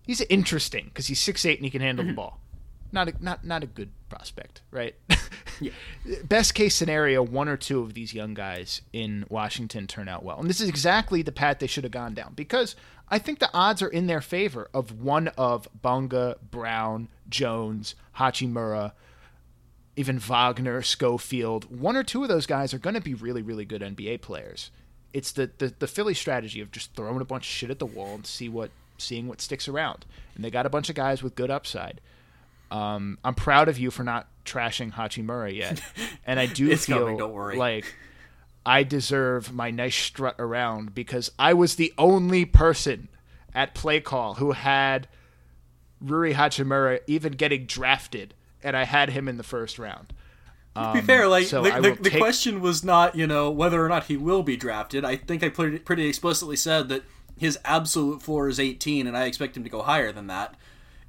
He's 0.06 0.22
interesting 0.22 0.86
because 0.86 1.08
he's 1.08 1.20
six 1.20 1.46
eight 1.46 1.58
and 1.58 1.66
he 1.66 1.72
can 1.72 1.82
handle 1.82 2.04
the 2.04 2.12
mm-hmm. 2.12 2.18
ball. 2.18 2.40
Not 2.92 3.08
a, 3.08 3.14
not 3.20 3.44
not 3.44 3.64
a 3.64 3.68
good 3.68 3.90
prospect, 4.10 4.62
right? 4.70 4.96
Yeah. 5.60 5.72
Best 6.26 6.54
case 6.54 6.76
scenario, 6.76 7.24
one 7.24 7.48
or 7.48 7.58
two 7.58 7.82
of 7.82 7.94
these 7.94 8.14
young 8.14 8.34
guys 8.34 8.82
in 8.92 9.26
Washington 9.30 9.88
turn 9.88 10.08
out 10.08 10.24
well, 10.24 10.40
and 10.40 10.50
this 10.50 10.62
is 10.62 10.70
exactly 10.70 11.22
the 11.22 11.32
path 11.32 11.60
they 11.60 11.68
should 11.68 11.86
have 11.86 11.92
gone 11.92 12.14
down. 12.14 12.34
Because 12.36 12.76
I 13.10 13.18
think 13.18 13.40
the 13.40 13.50
odds 13.54 13.82
are 13.82 13.88
in 13.88 14.08
their 14.08 14.22
favor 14.22 14.70
of 14.74 15.02
one 15.02 15.30
of 15.30 15.68
Bunga, 15.82 16.36
Brown, 16.52 17.08
Jones, 17.30 17.96
Hachimura, 18.18 18.92
even 19.96 20.20
Wagner, 20.20 20.82
Schofield. 20.82 21.66
One 21.66 21.96
or 21.96 22.04
two 22.04 22.24
of 22.24 22.30
those 22.30 22.46
guys 22.46 22.74
are 22.74 22.80
going 22.80 22.96
to 22.96 23.02
be 23.02 23.14
really, 23.14 23.42
really 23.42 23.66
good 23.66 23.82
NBA 23.82 24.22
players. 24.22 24.72
It's 25.14 25.32
the, 25.32 25.52
the 25.60 25.74
the 25.78 25.88
Philly 25.88 26.16
strategy 26.16 26.60
of 26.62 26.72
just 26.72 26.96
throwing 26.96 27.22
a 27.22 27.26
bunch 27.26 27.44
of 27.44 27.52
shit 27.52 27.70
at 27.70 27.80
the 27.80 27.86
wall 27.86 28.16
and 28.16 28.26
see 28.26 28.50
what 28.50 28.72
seeing 28.98 29.28
what 29.28 29.42
sticks 29.42 29.68
around. 29.68 30.06
And 30.36 30.44
they 30.44 30.50
got 30.50 30.66
a 30.66 30.70
bunch 30.70 30.90
of 30.90 30.96
guys 30.96 31.22
with 31.22 31.36
good 31.36 31.52
upside. 31.52 32.02
Um, 32.72 33.20
I'm 33.24 33.36
proud 33.36 33.70
of 33.70 33.78
you 33.78 33.92
for 33.92 34.04
not 34.04 34.28
trashing 34.46 34.94
Hachimura 34.94 35.56
yet, 35.56 35.82
and 36.26 36.40
I 36.40 36.48
do 36.48 36.76
feel 36.76 37.00
coming, 37.00 37.18
don't 37.18 37.32
worry. 37.34 37.58
like 37.58 37.86
I 38.66 38.82
deserve 38.84 39.54
my 39.54 39.70
nice 39.70 39.96
strut 39.96 40.36
around 40.40 40.96
because 40.96 41.32
I 41.38 41.54
was 41.54 41.76
the 41.76 41.94
only 41.98 42.46
person 42.46 43.10
at 43.54 43.76
play 43.76 44.00
call 44.00 44.36
who 44.36 44.54
had 44.54 45.08
Ruri 46.04 46.34
Hachimura 46.34 47.02
even 47.06 47.34
getting 47.34 47.66
drafted, 47.66 48.34
and 48.64 48.76
I 48.76 48.84
had 48.86 49.10
him 49.10 49.28
in 49.28 49.38
the 49.38 49.44
first 49.44 49.78
round. 49.80 50.14
To 50.76 50.92
be 50.96 51.02
fair, 51.02 51.28
like 51.28 51.46
so 51.46 51.62
the, 51.62 51.70
the, 51.70 52.02
the 52.02 52.10
take- 52.10 52.20
question 52.20 52.60
was 52.60 52.84
not, 52.84 53.16
you 53.16 53.28
know, 53.28 53.52
whether 53.52 53.84
or 53.86 53.88
not 53.90 54.06
he 54.06 54.18
will 54.18 54.42
be 54.42 54.58
drafted. 54.58 55.06
I 55.06 55.16
think 55.18 55.44
I 55.44 55.50
pretty, 55.50 55.78
pretty 55.78 56.08
explicitly 56.08 56.56
said 56.56 56.90
that 56.90 57.04
his 57.38 57.60
absolute 57.64 58.24
floor 58.24 58.48
is 58.50 58.60
18, 58.60 59.06
and 59.06 59.16
I 59.16 59.26
expect 59.26 59.56
him 59.56 59.64
to 59.64 59.70
go 59.70 59.84
higher 59.84 60.12
than 60.12 60.26
that. 60.28 60.56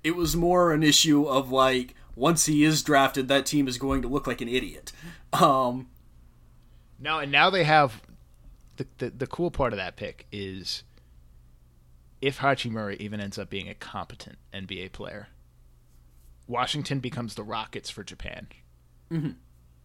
It 0.02 0.16
was 0.16 0.36
more 0.36 0.72
an 0.72 0.82
issue 0.82 1.24
of 1.24 1.50
like 1.50 1.94
once 2.14 2.44
he 2.44 2.62
is 2.62 2.82
drafted, 2.82 3.28
that 3.28 3.46
team 3.46 3.66
is 3.66 3.78
going 3.78 4.02
to 4.02 4.08
look 4.08 4.26
like 4.26 4.42
an 4.42 4.48
idiot. 4.48 4.92
Um, 5.32 5.88
No, 7.00 7.18
and 7.20 7.32
now 7.32 7.48
they 7.48 7.64
have 7.64 8.02
the, 8.76 8.86
the 8.98 9.10
the 9.10 9.26
cool 9.26 9.50
part 9.50 9.72
of 9.72 9.78
that 9.78 9.96
pick 9.96 10.26
is 10.30 10.82
if 12.20 12.38
Hachimura 12.40 12.96
even 12.98 13.20
ends 13.20 13.38
up 13.38 13.48
being 13.50 13.68
a 13.68 13.74
competent 13.74 14.36
NBA 14.52 14.92
player, 14.92 15.28
Washington 16.46 17.00
becomes 17.00 17.34
the 17.34 17.42
Rockets 17.42 17.90
for 17.90 18.04
Japan, 18.04 18.48
mm-hmm. 19.10 19.30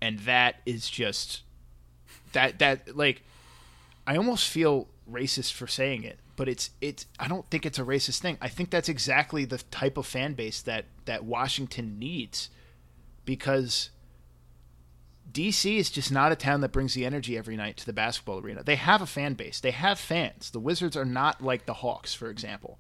and 0.02 0.20
that 0.20 0.58
is 0.66 0.90
just 0.90 1.42
that 2.34 2.60
that 2.60 2.96
like 2.96 3.24
I 4.06 4.18
almost 4.18 4.50
feel 4.50 4.88
racist 5.10 5.54
for 5.54 5.68
saying 5.68 6.04
it, 6.04 6.20
but 6.36 6.48
it's 6.48 6.72
it's 6.82 7.06
I 7.20 7.28
don't 7.28 7.50
think 7.50 7.66
it's 7.66 7.80
a 7.80 7.84
racist 7.84 8.20
thing. 8.20 8.38
I 8.42 8.50
think 8.50 8.70
that's 8.70 8.90
exactly 8.90 9.46
the 9.46 9.58
type 9.58 9.98
of 9.98 10.06
fan 10.06 10.34
base 10.34 10.62
that 10.64 10.86
that 11.06 11.24
Washington 11.24 12.00
needs 12.00 12.50
because 13.26 13.90
DC 15.32 15.78
is 15.78 15.90
just 15.90 16.12
not 16.12 16.32
a 16.32 16.36
town 16.36 16.62
that 16.62 16.72
brings 16.72 16.94
the 16.94 17.06
energy 17.06 17.38
every 17.38 17.56
night 17.56 17.78
to 17.78 17.86
the 17.86 17.94
basketball 17.94 18.40
arena. 18.40 18.64
They 18.64 18.76
have 18.76 19.02
a 19.02 19.06
fan 19.06 19.36
base. 19.36 19.60
They 19.60 19.72
have 19.72 20.00
fans. 20.00 20.50
The 20.52 20.60
Wizards 20.60 20.98
are 20.98 21.06
not 21.06 21.44
like 21.44 21.66
the 21.66 21.76
Hawks, 21.76 22.14
for 22.14 22.30
example, 22.30 22.80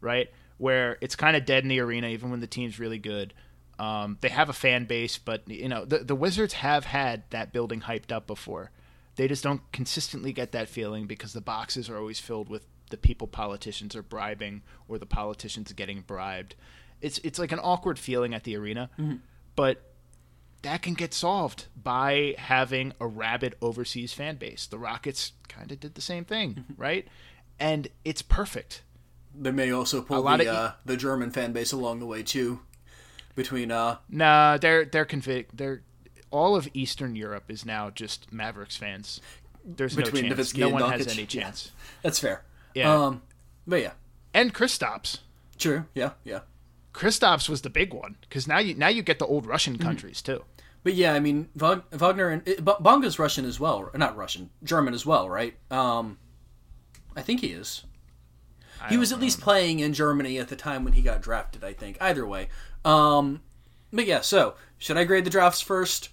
right? 0.00 0.30
Where 0.60 0.98
it's 1.00 1.16
kind 1.16 1.36
of 1.36 1.46
dead 1.46 1.62
in 1.62 1.68
the 1.70 1.80
arena 1.80 2.08
even 2.08 2.30
when 2.30 2.40
the 2.40 2.46
team's 2.46 2.78
really 2.78 2.98
good. 2.98 3.32
Um, 3.78 4.18
they 4.20 4.28
have 4.28 4.50
a 4.50 4.52
fan 4.52 4.84
base, 4.84 5.16
but 5.16 5.48
you 5.48 5.68
know 5.68 5.86
the 5.86 5.98
the 5.98 6.14
Wizards 6.14 6.52
have 6.54 6.84
had 6.84 7.22
that 7.30 7.52
building 7.52 7.80
hyped 7.80 8.12
up 8.12 8.26
before. 8.26 8.70
They 9.16 9.26
just 9.26 9.42
don't 9.42 9.62
consistently 9.72 10.32
get 10.32 10.52
that 10.52 10.68
feeling 10.68 11.06
because 11.06 11.32
the 11.32 11.40
boxes 11.40 11.88
are 11.88 11.96
always 11.96 12.20
filled 12.20 12.48
with 12.50 12.66
the 12.90 12.98
people 12.98 13.26
politicians 13.26 13.96
are 13.96 14.02
bribing 14.02 14.62
or 14.86 14.98
the 14.98 15.06
politicians 15.06 15.72
getting 15.72 16.02
bribed. 16.02 16.56
It's 17.00 17.18
it's 17.24 17.38
like 17.38 17.52
an 17.52 17.60
awkward 17.62 17.98
feeling 17.98 18.34
at 18.34 18.44
the 18.44 18.54
arena, 18.56 18.90
but 19.56 19.82
that 20.62 20.82
can 20.82 20.92
get 20.92 21.14
solved 21.14 21.68
by 21.74 22.34
having 22.36 22.92
a 23.00 23.06
rabid 23.06 23.54
overseas 23.62 24.12
fan 24.12 24.36
base. 24.36 24.66
The 24.66 24.78
Rockets 24.78 25.32
kind 25.48 25.72
of 25.72 25.80
did 25.80 25.94
the 25.94 26.02
same 26.02 26.26
thing, 26.26 26.66
right? 26.76 27.08
And 27.58 27.88
it's 28.04 28.20
perfect. 28.20 28.82
They 29.34 29.50
may 29.50 29.70
also 29.70 30.02
pull 30.02 30.22
the 30.22 30.28
of 30.40 30.46
uh, 30.56 30.72
the 30.84 30.96
German 30.96 31.30
fan 31.30 31.52
base 31.52 31.72
along 31.72 32.00
the 32.00 32.06
way 32.06 32.22
too. 32.22 32.60
Between 33.34 33.70
uh, 33.70 33.98
Nah, 34.08 34.58
they're 34.58 34.84
they're 34.84 35.06
convic- 35.06 35.46
they're 35.54 35.82
all 36.30 36.56
of 36.56 36.68
Eastern 36.74 37.16
Europe 37.16 37.44
is 37.48 37.64
now 37.64 37.90
just 37.90 38.32
Mavericks 38.32 38.76
fans. 38.76 39.20
There's 39.64 39.94
Between 39.94 40.28
no 40.28 40.34
chance. 40.36 40.56
No 40.56 40.68
one 40.70 40.90
has 40.90 41.06
any 41.08 41.22
yeah. 41.22 41.26
chance. 41.26 41.70
that's 42.02 42.18
fair. 42.18 42.42
Yeah. 42.74 42.92
Um, 42.92 43.22
but 43.66 43.82
yeah, 43.82 43.92
And 44.34 44.52
Kristaps. 44.54 45.18
true. 45.58 45.84
Yeah, 45.94 46.12
yeah. 46.24 46.40
Kristaps 46.92 47.48
was 47.48 47.62
the 47.62 47.70
big 47.70 47.92
one 47.94 48.16
because 48.22 48.48
now 48.48 48.58
you 48.58 48.74
now 48.74 48.88
you 48.88 49.02
get 49.02 49.18
the 49.18 49.26
old 49.26 49.46
Russian 49.46 49.74
Mm-hmm. 49.74 49.82
countries 49.82 50.22
too. 50.22 50.44
But 50.82 50.94
yeah, 50.94 51.12
I 51.12 51.20
mean, 51.20 51.48
Wagner 51.54 52.30
and 52.30 52.46
it, 52.48 52.64
Bonga's 52.64 53.18
Russian 53.18 53.44
as 53.44 53.60
well, 53.60 53.90
not 53.94 54.16
Russian, 54.16 54.48
German 54.64 54.94
as 54.94 55.04
well, 55.04 55.28
right? 55.28 55.54
Um, 55.70 56.18
I 57.14 57.20
think 57.22 57.40
he 57.42 57.48
is. 57.48 57.84
He 58.88 58.96
was 58.96 59.12
at 59.12 59.20
least 59.20 59.40
playing 59.40 59.80
in 59.80 59.92
Germany 59.92 60.38
at 60.38 60.48
the 60.48 60.56
time 60.56 60.84
when 60.84 60.94
he 60.94 61.02
got 61.02 61.20
drafted. 61.20 61.62
I 61.64 61.72
think. 61.72 61.98
Either 62.00 62.26
way, 62.26 62.48
um, 62.84 63.42
but 63.92 64.06
yeah. 64.06 64.20
So 64.22 64.54
should 64.78 64.96
I 64.96 65.04
grade 65.04 65.24
the 65.24 65.30
drafts 65.30 65.60
first? 65.60 66.08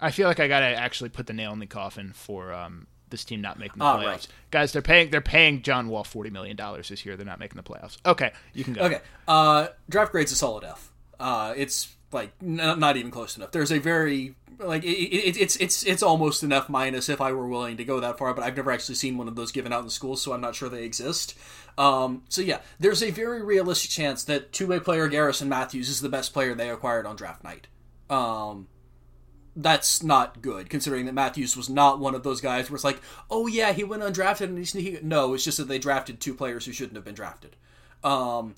I 0.00 0.10
feel 0.10 0.28
like 0.28 0.40
I 0.40 0.48
gotta 0.48 0.66
actually 0.66 1.10
put 1.10 1.26
the 1.26 1.32
nail 1.32 1.52
in 1.52 1.58
the 1.58 1.66
coffin 1.66 2.12
for 2.14 2.52
um, 2.52 2.86
this 3.10 3.24
team 3.24 3.40
not 3.40 3.58
making 3.58 3.78
the 3.78 3.84
Ah, 3.84 3.98
playoffs. 3.98 4.04
right. 4.06 4.26
Guys, 4.50 4.72
they're 4.72 4.82
paying 4.82 5.10
they're 5.10 5.20
paying 5.20 5.62
John 5.62 5.88
Wall 5.88 6.04
forty 6.04 6.30
million 6.30 6.56
dollars 6.56 6.88
this 6.88 7.04
year. 7.04 7.16
They're 7.16 7.26
not 7.26 7.40
making 7.40 7.56
the 7.56 7.62
playoffs. 7.62 7.96
Okay, 8.06 8.32
you 8.54 8.64
can 8.64 8.74
go. 8.74 8.82
Okay. 8.82 9.00
Uh, 9.26 9.68
draft 9.88 10.12
grade's 10.12 10.32
a 10.32 10.36
solid 10.36 10.64
F. 10.64 10.92
Uh, 11.18 11.52
it's 11.56 11.94
like 12.12 12.32
n- 12.42 12.56
not 12.56 12.96
even 12.96 13.10
close 13.10 13.36
enough. 13.36 13.52
There's 13.52 13.72
a 13.72 13.78
very 13.78 14.34
like 14.58 14.84
it, 14.84 14.88
it, 14.88 15.36
it's 15.36 15.56
it's 15.56 15.82
it's 15.84 16.02
almost 16.02 16.42
enough 16.42 16.68
minus 16.68 17.08
if 17.08 17.20
I 17.20 17.32
were 17.32 17.48
willing 17.48 17.76
to 17.76 17.84
go 17.84 18.00
that 18.00 18.18
far, 18.18 18.34
but 18.34 18.44
I've 18.44 18.56
never 18.56 18.72
actually 18.72 18.96
seen 18.96 19.16
one 19.16 19.28
of 19.28 19.36
those 19.36 19.52
given 19.52 19.72
out 19.72 19.84
in 19.84 19.90
schools, 19.90 20.22
so 20.22 20.32
I'm 20.32 20.40
not 20.40 20.54
sure 20.54 20.68
they 20.68 20.84
exist. 20.84 21.34
Um, 21.76 22.22
so 22.28 22.42
yeah, 22.42 22.60
there's 22.80 23.02
a 23.02 23.10
very 23.10 23.42
realistic 23.42 23.90
chance 23.90 24.24
that 24.24 24.52
two-way 24.52 24.80
player 24.80 25.06
Garrison 25.08 25.48
Matthews 25.48 25.88
is 25.88 26.00
the 26.00 26.08
best 26.08 26.32
player 26.32 26.54
they 26.54 26.70
acquired 26.70 27.06
on 27.06 27.14
draft 27.14 27.44
night. 27.44 27.68
Um, 28.10 28.66
that's 29.54 30.02
not 30.02 30.40
good 30.40 30.70
considering 30.70 31.06
that 31.06 31.14
Matthews 31.14 31.56
was 31.56 31.68
not 31.68 31.98
one 31.98 32.14
of 32.14 32.22
those 32.22 32.40
guys 32.40 32.70
where 32.70 32.76
it's 32.76 32.84
like, 32.84 33.00
oh 33.30 33.46
yeah, 33.46 33.72
he 33.72 33.84
went 33.84 34.02
undrafted 34.02 34.42
and 34.42 34.58
he's 34.58 34.72
he, 34.72 34.98
no, 35.02 35.34
it's 35.34 35.44
just 35.44 35.58
that 35.58 35.68
they 35.68 35.78
drafted 35.78 36.20
two 36.20 36.34
players 36.34 36.64
who 36.64 36.72
shouldn't 36.72 36.96
have 36.96 37.04
been 37.04 37.14
drafted. 37.14 37.56
Um, 38.04 38.54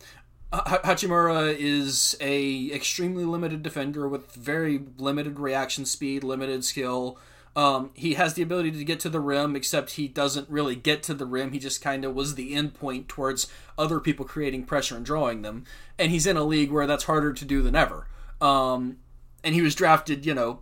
Hachimura 0.52 1.54
is 1.56 2.16
a 2.20 2.72
extremely 2.72 3.24
limited 3.24 3.62
defender 3.62 4.08
with 4.08 4.32
very 4.32 4.80
limited 4.98 5.38
reaction 5.38 5.84
speed, 5.84 6.24
limited 6.24 6.64
skill. 6.64 7.18
Um, 7.54 7.90
he 7.94 8.14
has 8.14 8.34
the 8.34 8.42
ability 8.42 8.72
to 8.72 8.84
get 8.84 9.00
to 9.00 9.08
the 9.08 9.20
rim, 9.20 9.54
except 9.54 9.92
he 9.92 10.08
doesn't 10.08 10.48
really 10.48 10.74
get 10.74 11.02
to 11.04 11.14
the 11.14 11.26
rim. 11.26 11.52
He 11.52 11.58
just 11.58 11.80
kind 11.82 12.04
of 12.04 12.14
was 12.14 12.34
the 12.34 12.54
end 12.54 12.74
point 12.74 13.08
towards 13.08 13.48
other 13.78 14.00
people 14.00 14.24
creating 14.24 14.64
pressure 14.64 14.96
and 14.96 15.04
drawing 15.04 15.42
them. 15.42 15.64
And 15.98 16.10
he's 16.10 16.26
in 16.26 16.36
a 16.36 16.44
league 16.44 16.70
where 16.70 16.86
that's 16.86 17.04
harder 17.04 17.32
to 17.32 17.44
do 17.44 17.62
than 17.62 17.76
ever. 17.76 18.08
Um, 18.40 18.98
and 19.44 19.54
he 19.54 19.62
was 19.62 19.74
drafted, 19.74 20.26
you 20.26 20.34
know, 20.34 20.60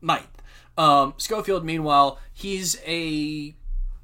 ninth. 0.00 0.42
Um, 0.78 1.14
Schofield, 1.16 1.64
meanwhile, 1.64 2.18
he's 2.32 2.80
a 2.86 3.54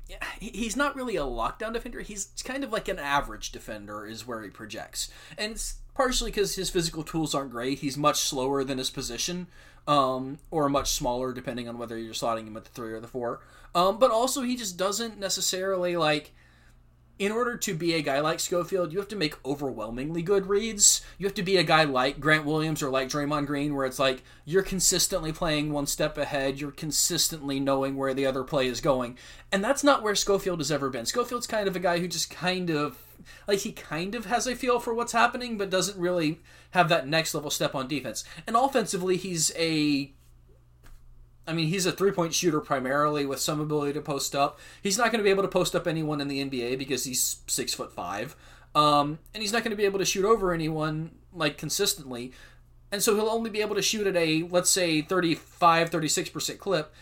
he's 0.41 0.77
not 0.77 0.97
really 0.97 1.17
a 1.17 1.23
lockdown 1.23 1.73
defender. 1.73 2.01
He's 2.01 2.29
kind 2.45 2.65
of 2.65 2.73
like 2.73 2.89
an 2.89 2.99
average 2.99 3.53
defender, 3.53 4.07
is 4.07 4.27
where 4.27 4.43
he 4.43 4.51
projects, 4.51 5.11
and 5.37 5.53
it's 5.53 5.77
partially 5.95 6.31
because 6.31 6.57
his 6.57 6.71
physical 6.71 7.03
tools 7.03 7.35
aren't 7.35 7.51
great. 7.51 7.79
He's 7.79 7.97
much 7.97 8.21
slower 8.21 8.65
than 8.65 8.79
his 8.79 8.91
position, 8.91 9.47
um, 9.89 10.39
or 10.51 10.69
much 10.69 10.91
smaller, 10.91 11.33
depending 11.33 11.69
on 11.69 11.79
whether 11.79 11.97
you're 11.97 12.15
slotting 12.15 12.47
him 12.47 12.57
at 12.57 12.65
the 12.65 12.71
three 12.71 12.93
or 12.93 13.01
the 13.01 13.09
four. 13.09 13.41
Um, 13.75 13.99
but 13.99 14.11
also, 14.11 14.43
he 14.43 14.57
just 14.57 14.77
doesn't 14.77 15.19
necessarily 15.19 15.97
like 15.97 16.33
in 17.19 17.33
order 17.33 17.57
to 17.57 17.75
be 17.75 17.95
a 17.95 18.03
guy 18.03 18.21
like 18.21 18.41
Schofield, 18.41 18.93
you 18.93 18.99
have 18.99 19.09
to 19.09 19.17
make 19.17 19.45
overwhelmingly 19.45 20.23
good 20.23 20.47
reads. 20.47 21.01
You 21.17 21.27
have 21.27 21.35
to 21.37 21.43
be 21.43 21.57
a 21.57 21.63
guy 21.63 21.85
like 21.85 22.21
Grant 22.21 22.45
Williams 22.45 22.83
or 22.83 22.91
like 22.91 23.09
Draymond 23.09 23.47
Green, 23.47 23.75
where 23.75 23.87
it's 23.87 23.99
like 23.99 24.23
you're 24.45 24.63
consistently 24.63 25.33
playing 25.33 25.73
one 25.73 25.87
step 25.87 26.19
ahead, 26.19 26.61
you're 26.61 26.71
consistently 26.71 27.59
knowing 27.59 27.97
where 27.97 28.13
the 28.13 28.27
other 28.27 28.45
play 28.45 28.67
is 28.67 28.81
going. 28.83 29.17
And 29.51 29.65
that's 29.65 29.83
not 29.83 30.03
where 30.03 30.15
Schofield 30.15 30.61
has 30.61 30.71
ever 30.71 30.91
been. 30.91 31.07
Schofield's 31.07 31.47
kind 31.47 31.67
of 31.67 31.77
a 31.77 31.81
guy 31.81 32.01
who 32.01 32.09
just 32.09 32.29
kind 32.31 32.69
of, 32.69 32.99
like, 33.49 33.61
he 33.61 33.73
kind 33.73 34.15
of 34.15 34.27
has 34.27 34.47
a 34.47 34.55
feel 34.55 34.79
for 34.79 34.93
what's 34.93 35.13
happening, 35.13 35.57
but 35.57 35.71
doesn't 35.71 35.99
really 35.99 36.41
have 36.73 36.91
that 36.91 37.09
next 37.09 37.35
level 37.35 37.51
step 37.51 37.75
on 37.75 37.89
defense. 37.89 38.25
And 38.47 38.57
offensively, 38.57 39.17
he's 39.17 39.53
a 39.57 40.13
I 41.47 41.53
mean, 41.53 41.69
he's 41.69 41.87
a 41.87 41.93
three 41.93 42.13
point 42.13 42.35
shooter 42.35 42.61
primarily 42.61 43.25
with 43.25 43.41
some 43.41 43.61
ability 43.61 43.93
to 43.95 44.01
post 44.01 44.35
up. 44.35 44.59
He's 44.83 44.99
not 44.99 45.13
going 45.13 45.19
to 45.19 45.25
be 45.25 45.31
able 45.31 45.43
to 45.43 45.49
post 45.49 45.75
up 45.75 45.87
anyone 45.87 46.21
in 46.21 46.29
the 46.29 46.45
NBA 46.45 46.79
because 46.79 47.05
he's 47.05 47.41
six 47.47 47.75
foot 47.75 47.93
five. 47.93 48.37
Um, 48.75 49.19
and 49.33 49.43
he's 49.43 49.53
not 49.53 49.63
going 49.63 49.71
to 49.71 49.77
be 49.77 49.85
able 49.85 49.99
to 49.99 50.05
shoot 50.05 50.25
over 50.25 50.53
anyone 50.53 51.13
like 51.33 51.57
consistently. 51.57 52.33
And 52.93 53.03
so 53.03 53.15
he'll 53.15 53.29
only 53.29 53.51
be 53.51 53.61
able 53.61 53.75
to 53.75 53.83
shoot 53.83 54.07
at 54.07 54.17
a, 54.17 54.43
let's 54.51 54.71
say, 54.71 55.03
35, 55.03 55.91
36% 55.91 56.59
clip 56.59 56.95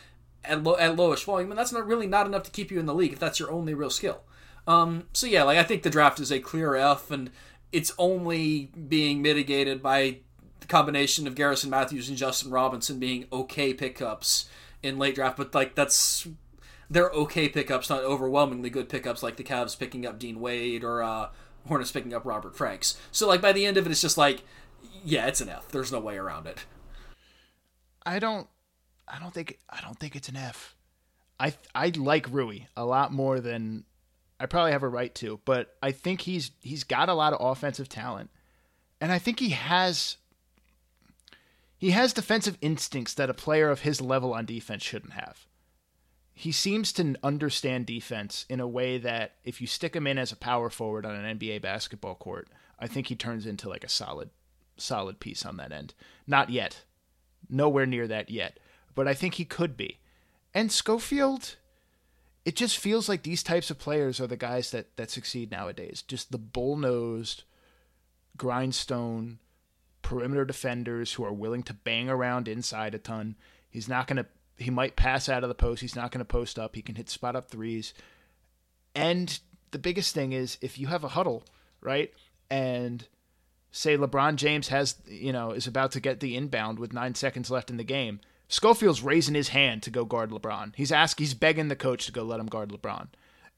at, 0.44 0.62
low, 0.62 0.76
at 0.76 0.96
lowest 0.96 1.24
volume. 1.24 1.50
And 1.50 1.58
that's 1.58 1.72
not 1.72 1.86
really 1.86 2.06
not 2.06 2.26
enough 2.26 2.44
to 2.44 2.50
keep 2.50 2.70
you 2.70 2.78
in 2.78 2.86
the 2.86 2.94
league 2.94 3.12
if 3.12 3.18
that's 3.18 3.40
your 3.40 3.50
only 3.50 3.74
real 3.74 3.90
skill. 3.90 4.22
Um, 4.66 5.08
so 5.12 5.26
yeah, 5.26 5.42
like 5.42 5.58
I 5.58 5.62
think 5.62 5.82
the 5.82 5.90
draft 5.90 6.20
is 6.20 6.32
a 6.32 6.40
clear 6.40 6.74
F, 6.74 7.10
and 7.10 7.30
it's 7.72 7.92
only 7.98 8.70
being 8.88 9.20
mitigated 9.20 9.82
by 9.82 10.18
the 10.64 10.68
combination 10.68 11.26
of 11.26 11.34
Garrison 11.34 11.68
Matthews 11.68 12.08
and 12.08 12.16
Justin 12.16 12.50
Robinson 12.50 12.98
being 12.98 13.26
okay 13.30 13.74
pickups 13.74 14.48
in 14.82 14.98
late 14.98 15.14
draft. 15.14 15.36
But 15.36 15.54
like 15.54 15.74
that's 15.74 16.26
they're 16.88 17.10
okay 17.10 17.50
pickups, 17.50 17.90
not 17.90 18.02
overwhelmingly 18.02 18.70
good 18.70 18.88
pickups 18.88 19.22
like 19.22 19.36
the 19.36 19.44
Cavs 19.44 19.78
picking 19.78 20.06
up 20.06 20.18
Dean 20.18 20.40
Wade 20.40 20.82
or 20.82 21.02
uh, 21.02 21.28
Hornets 21.68 21.92
picking 21.92 22.14
up 22.14 22.24
Robert 22.24 22.56
Franks. 22.56 22.98
So 23.12 23.28
like 23.28 23.42
by 23.42 23.52
the 23.52 23.66
end 23.66 23.76
of 23.76 23.84
it, 23.84 23.90
it's 23.90 24.00
just 24.00 24.16
like, 24.16 24.42
yeah, 25.04 25.26
it's 25.26 25.42
an 25.42 25.50
F. 25.50 25.68
There's 25.68 25.92
no 25.92 26.00
way 26.00 26.16
around 26.16 26.46
it. 26.46 26.64
I 28.06 28.18
don't, 28.18 28.46
I 29.06 29.18
don't 29.18 29.34
think, 29.34 29.58
I 29.68 29.82
don't 29.82 29.98
think 29.98 30.16
it's 30.16 30.30
an 30.30 30.36
F. 30.36 30.74
I 31.38 31.52
I 31.74 31.92
like 31.94 32.26
Rui 32.30 32.60
a 32.74 32.86
lot 32.86 33.12
more 33.12 33.38
than 33.38 33.84
I 34.40 34.46
probably 34.46 34.72
have 34.72 34.82
a 34.82 34.88
right 34.88 35.14
to, 35.16 35.40
but 35.44 35.74
I 35.82 35.92
think 35.92 36.22
he's 36.22 36.52
he's 36.62 36.84
got 36.84 37.10
a 37.10 37.14
lot 37.14 37.34
of 37.34 37.44
offensive 37.44 37.88
talent, 37.88 38.30
and 39.00 39.12
I 39.12 39.18
think 39.18 39.40
he 39.40 39.50
has 39.50 40.16
he 41.76 41.90
has 41.90 42.12
defensive 42.12 42.58
instincts 42.60 43.14
that 43.14 43.30
a 43.30 43.34
player 43.34 43.70
of 43.70 43.80
his 43.80 44.00
level 44.00 44.32
on 44.32 44.46
defense 44.46 44.82
shouldn't 44.82 45.14
have. 45.14 45.46
He 46.32 46.50
seems 46.50 46.92
to 46.94 47.14
understand 47.22 47.86
defense 47.86 48.44
in 48.48 48.60
a 48.60 48.66
way 48.66 48.98
that 48.98 49.36
if 49.44 49.60
you 49.60 49.66
stick 49.66 49.94
him 49.94 50.06
in 50.06 50.18
as 50.18 50.32
a 50.32 50.36
power 50.36 50.68
forward 50.70 51.06
on 51.06 51.14
an 51.14 51.38
NBA 51.38 51.62
basketball 51.62 52.16
court, 52.16 52.48
I 52.78 52.86
think 52.86 53.06
he 53.06 53.14
turns 53.14 53.46
into 53.46 53.68
like 53.68 53.84
a 53.84 53.88
solid 53.88 54.30
solid 54.76 55.20
piece 55.20 55.46
on 55.46 55.56
that 55.58 55.72
end. 55.72 55.94
Not 56.26 56.50
yet. 56.50 56.84
Nowhere 57.48 57.86
near 57.86 58.08
that 58.08 58.30
yet, 58.30 58.58
but 58.94 59.06
I 59.06 59.14
think 59.14 59.34
he 59.34 59.44
could 59.44 59.76
be. 59.76 59.98
And 60.54 60.72
Schofield, 60.72 61.56
it 62.44 62.56
just 62.56 62.78
feels 62.78 63.08
like 63.08 63.22
these 63.22 63.42
types 63.42 63.70
of 63.70 63.78
players 63.78 64.20
are 64.20 64.26
the 64.26 64.36
guys 64.36 64.70
that 64.70 64.96
that 64.96 65.10
succeed 65.10 65.50
nowadays. 65.50 66.02
Just 66.06 66.32
the 66.32 66.38
bull-nosed, 66.38 67.44
grindstone 68.36 69.38
perimeter 70.04 70.44
defenders 70.44 71.14
who 71.14 71.24
are 71.24 71.32
willing 71.32 71.64
to 71.64 71.74
bang 71.74 72.08
around 72.08 72.46
inside 72.46 72.94
a 72.94 72.98
ton. 72.98 73.34
He's 73.68 73.88
not 73.88 74.06
going 74.06 74.18
to 74.18 74.26
he 74.56 74.70
might 74.70 74.94
pass 74.94 75.28
out 75.28 75.42
of 75.42 75.48
the 75.48 75.54
post. 75.54 75.80
He's 75.80 75.96
not 75.96 76.12
going 76.12 76.20
to 76.20 76.24
post 76.24 76.60
up. 76.60 76.76
He 76.76 76.82
can 76.82 76.94
hit 76.94 77.10
spot 77.10 77.34
up 77.34 77.50
threes. 77.50 77.92
And 78.94 79.40
the 79.72 79.80
biggest 79.80 80.14
thing 80.14 80.30
is 80.30 80.58
if 80.60 80.78
you 80.78 80.86
have 80.86 81.02
a 81.02 81.08
huddle, 81.08 81.42
right? 81.80 82.12
And 82.48 83.04
say 83.72 83.96
LeBron 83.96 84.36
James 84.36 84.68
has, 84.68 84.94
you 85.08 85.32
know, 85.32 85.50
is 85.50 85.66
about 85.66 85.90
to 85.92 86.00
get 86.00 86.20
the 86.20 86.36
inbound 86.36 86.78
with 86.78 86.92
9 86.92 87.16
seconds 87.16 87.50
left 87.50 87.68
in 87.68 87.76
the 87.76 87.82
game 87.82 88.20
Schofield's 88.48 89.02
raising 89.02 89.34
his 89.34 89.48
hand 89.48 89.82
to 89.82 89.90
go 89.90 90.04
guard 90.04 90.30
LeBron. 90.30 90.74
He's 90.76 90.92
asking, 90.92 91.24
he's 91.24 91.34
begging 91.34 91.68
the 91.68 91.76
coach 91.76 92.06
to 92.06 92.12
go 92.12 92.22
let 92.22 92.40
him 92.40 92.46
guard 92.46 92.70
LeBron. 92.70 93.08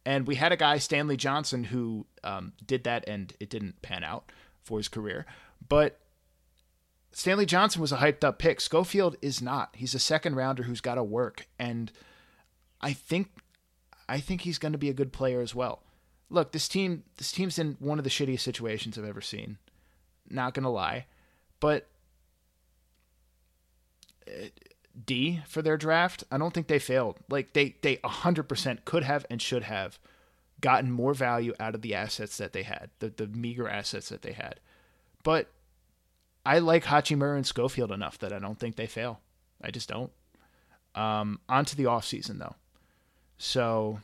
And 0.04 0.26
we 0.26 0.36
had 0.36 0.52
a 0.52 0.56
guy, 0.56 0.78
Stanley 0.78 1.16
Johnson, 1.16 1.64
who 1.64 2.06
um, 2.22 2.52
did 2.64 2.84
that, 2.84 3.06
and 3.08 3.32
it 3.40 3.50
didn't 3.50 3.82
pan 3.82 4.04
out 4.04 4.30
for 4.62 4.78
his 4.78 4.88
career. 4.88 5.26
But 5.68 5.98
Stanley 7.16 7.46
Johnson 7.46 7.80
was 7.80 7.92
a 7.92 7.96
hyped 7.96 8.24
up 8.24 8.38
pick. 8.38 8.60
Schofield 8.60 9.16
is 9.22 9.40
not. 9.40 9.70
He's 9.74 9.94
a 9.94 9.98
second 9.98 10.36
rounder 10.36 10.64
who's 10.64 10.82
got 10.82 10.96
to 10.96 11.02
work, 11.02 11.46
and 11.58 11.90
I 12.82 12.92
think, 12.92 13.30
I 14.06 14.20
think 14.20 14.42
he's 14.42 14.58
going 14.58 14.72
to 14.72 14.78
be 14.78 14.90
a 14.90 14.94
good 14.94 15.14
player 15.14 15.40
as 15.40 15.54
well. 15.54 15.82
Look, 16.28 16.52
this 16.52 16.68
team, 16.68 17.04
this 17.16 17.32
team's 17.32 17.58
in 17.58 17.78
one 17.78 17.96
of 17.96 18.04
the 18.04 18.10
shittiest 18.10 18.40
situations 18.40 18.98
I've 18.98 19.06
ever 19.06 19.22
seen. 19.22 19.56
Not 20.28 20.52
gonna 20.52 20.70
lie, 20.70 21.06
but. 21.58 21.86
Uh, 24.28 24.48
D 25.06 25.42
for 25.46 25.62
their 25.62 25.76
draft, 25.76 26.24
I 26.30 26.38
don't 26.38 26.52
think 26.52 26.68
they 26.68 26.78
failed. 26.78 27.18
Like 27.28 27.52
they 27.52 27.76
they 27.82 27.96
100% 27.96 28.84
could 28.84 29.04
have 29.04 29.24
and 29.30 29.40
should 29.40 29.62
have 29.62 29.98
gotten 30.60 30.90
more 30.90 31.12
value 31.14 31.54
out 31.60 31.74
of 31.74 31.82
the 31.82 31.94
assets 31.94 32.36
that 32.38 32.52
they 32.52 32.62
had, 32.62 32.90
the 32.98 33.08
the 33.08 33.26
meager 33.26 33.68
assets 33.68 34.08
that 34.08 34.22
they 34.22 34.32
had. 34.32 34.58
But 35.22 35.50
I 36.46 36.60
like 36.60 36.84
Hachimura 36.84 37.34
and 37.34 37.44
Schofield 37.44 37.90
enough 37.90 38.18
that 38.18 38.32
I 38.32 38.38
don't 38.38 38.58
think 38.58 38.76
they 38.76 38.86
fail. 38.86 39.20
I 39.60 39.72
just 39.72 39.88
don't. 39.88 40.12
Um, 40.94 41.40
on 41.48 41.64
to 41.64 41.76
the 41.76 41.84
offseason, 41.84 42.38
though. 42.38 42.54
So, 43.36 43.98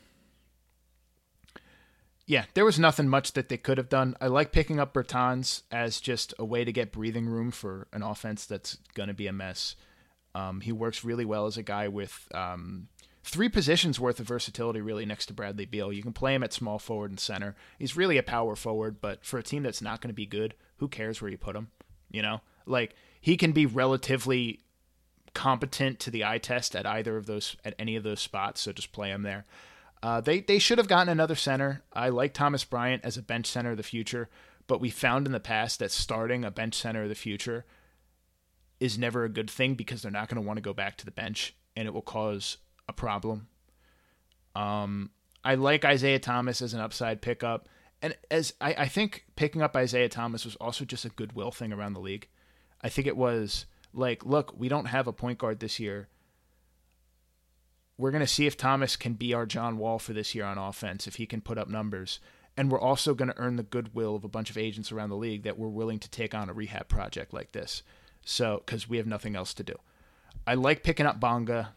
yeah, 2.26 2.46
there 2.54 2.64
was 2.64 2.80
nothing 2.80 3.08
much 3.08 3.34
that 3.34 3.48
they 3.48 3.56
could 3.56 3.78
have 3.78 3.88
done. 3.88 4.16
I 4.20 4.26
like 4.26 4.50
picking 4.50 4.80
up 4.80 4.92
Bertans 4.92 5.62
as 5.70 6.00
just 6.00 6.34
a 6.36 6.44
way 6.44 6.64
to 6.64 6.72
get 6.72 6.90
breathing 6.90 7.26
room 7.26 7.52
for 7.52 7.86
an 7.92 8.02
offense 8.02 8.44
that's 8.44 8.76
going 8.94 9.08
to 9.08 9.14
be 9.14 9.28
a 9.28 9.32
mess. 9.32 9.76
Um, 10.34 10.62
he 10.62 10.72
works 10.72 11.04
really 11.04 11.24
well 11.24 11.46
as 11.46 11.56
a 11.56 11.62
guy 11.62 11.86
with 11.86 12.26
um, 12.34 12.88
three 13.22 13.48
positions 13.48 14.00
worth 14.00 14.18
of 14.18 14.26
versatility, 14.26 14.80
really, 14.80 15.06
next 15.06 15.26
to 15.26 15.32
Bradley 15.32 15.64
Beal. 15.64 15.92
You 15.92 16.02
can 16.02 16.12
play 16.12 16.34
him 16.34 16.42
at 16.42 16.52
small 16.52 16.80
forward 16.80 17.10
and 17.10 17.20
center. 17.20 17.54
He's 17.78 17.96
really 17.96 18.18
a 18.18 18.22
power 18.22 18.56
forward, 18.56 19.00
but 19.00 19.24
for 19.24 19.38
a 19.38 19.44
team 19.44 19.62
that's 19.62 19.80
not 19.80 20.00
going 20.00 20.10
to 20.10 20.14
be 20.14 20.26
good, 20.26 20.54
who 20.78 20.88
cares 20.88 21.22
where 21.22 21.30
you 21.30 21.38
put 21.38 21.54
him? 21.54 21.70
You 22.12 22.22
know, 22.22 22.40
like 22.66 22.94
he 23.20 23.36
can 23.36 23.52
be 23.52 23.66
relatively 23.66 24.60
competent 25.34 25.98
to 26.00 26.10
the 26.10 26.24
eye 26.24 26.38
test 26.38 26.76
at 26.76 26.86
either 26.86 27.16
of 27.16 27.26
those, 27.26 27.56
at 27.64 27.74
any 27.78 27.96
of 27.96 28.04
those 28.04 28.20
spots. 28.20 28.60
So 28.60 28.72
just 28.72 28.92
play 28.92 29.10
him 29.10 29.22
there. 29.22 29.44
Uh, 30.02 30.20
they 30.20 30.40
they 30.40 30.58
should 30.58 30.78
have 30.78 30.88
gotten 30.88 31.08
another 31.08 31.36
center. 31.36 31.82
I 31.92 32.08
like 32.08 32.34
Thomas 32.34 32.64
Bryant 32.64 33.04
as 33.04 33.16
a 33.16 33.22
bench 33.22 33.46
center 33.46 33.70
of 33.70 33.76
the 33.76 33.82
future, 33.82 34.28
but 34.66 34.80
we 34.80 34.90
found 34.90 35.26
in 35.26 35.32
the 35.32 35.40
past 35.40 35.78
that 35.78 35.90
starting 35.90 36.44
a 36.44 36.50
bench 36.50 36.74
center 36.74 37.04
of 37.04 37.08
the 37.08 37.14
future 37.14 37.64
is 38.80 38.98
never 38.98 39.24
a 39.24 39.28
good 39.28 39.48
thing 39.48 39.74
because 39.74 40.02
they're 40.02 40.10
not 40.10 40.28
going 40.28 40.42
to 40.42 40.46
want 40.46 40.56
to 40.56 40.62
go 40.62 40.74
back 40.74 40.96
to 40.96 41.04
the 41.04 41.12
bench 41.12 41.54
and 41.76 41.86
it 41.86 41.94
will 41.94 42.02
cause 42.02 42.58
a 42.88 42.92
problem. 42.92 43.46
Um, 44.56 45.10
I 45.44 45.54
like 45.54 45.84
Isaiah 45.84 46.18
Thomas 46.18 46.60
as 46.60 46.74
an 46.74 46.80
upside 46.80 47.22
pickup. 47.22 47.68
And 48.02 48.16
as 48.30 48.52
I, 48.60 48.74
I 48.74 48.88
think 48.88 49.24
picking 49.36 49.62
up 49.62 49.76
Isaiah 49.76 50.08
Thomas 50.08 50.44
was 50.44 50.56
also 50.56 50.84
just 50.84 51.04
a 51.04 51.10
goodwill 51.10 51.52
thing 51.52 51.72
around 51.72 51.92
the 51.92 52.00
league. 52.00 52.28
I 52.82 52.88
think 52.88 53.06
it 53.06 53.16
was 53.16 53.64
like, 53.94 54.26
look, 54.26 54.58
we 54.58 54.68
don't 54.68 54.86
have 54.86 55.06
a 55.06 55.12
point 55.12 55.38
guard 55.38 55.60
this 55.60 55.78
year. 55.78 56.08
We're 57.96 58.10
going 58.10 58.20
to 58.20 58.26
see 58.26 58.46
if 58.46 58.56
Thomas 58.56 58.96
can 58.96 59.12
be 59.14 59.32
our 59.32 59.46
John 59.46 59.78
Wall 59.78 60.00
for 60.00 60.12
this 60.12 60.34
year 60.34 60.44
on 60.44 60.58
offense, 60.58 61.06
if 61.06 61.16
he 61.16 61.26
can 61.26 61.40
put 61.40 61.58
up 61.58 61.68
numbers. 61.68 62.18
And 62.56 62.70
we're 62.70 62.80
also 62.80 63.14
going 63.14 63.30
to 63.30 63.38
earn 63.38 63.56
the 63.56 63.62
goodwill 63.62 64.16
of 64.16 64.24
a 64.24 64.28
bunch 64.28 64.50
of 64.50 64.58
agents 64.58 64.90
around 64.90 65.10
the 65.10 65.16
league 65.16 65.44
that 65.44 65.58
we're 65.58 65.68
willing 65.68 66.00
to 66.00 66.10
take 66.10 66.34
on 66.34 66.50
a 66.50 66.52
rehab 66.52 66.88
project 66.88 67.32
like 67.32 67.52
this. 67.52 67.82
So, 68.24 68.62
because 68.64 68.88
we 68.88 68.96
have 68.96 69.06
nothing 69.06 69.36
else 69.36 69.54
to 69.54 69.62
do. 69.62 69.74
I 70.46 70.54
like 70.54 70.82
picking 70.82 71.06
up 71.06 71.20
Bonga. 71.20 71.74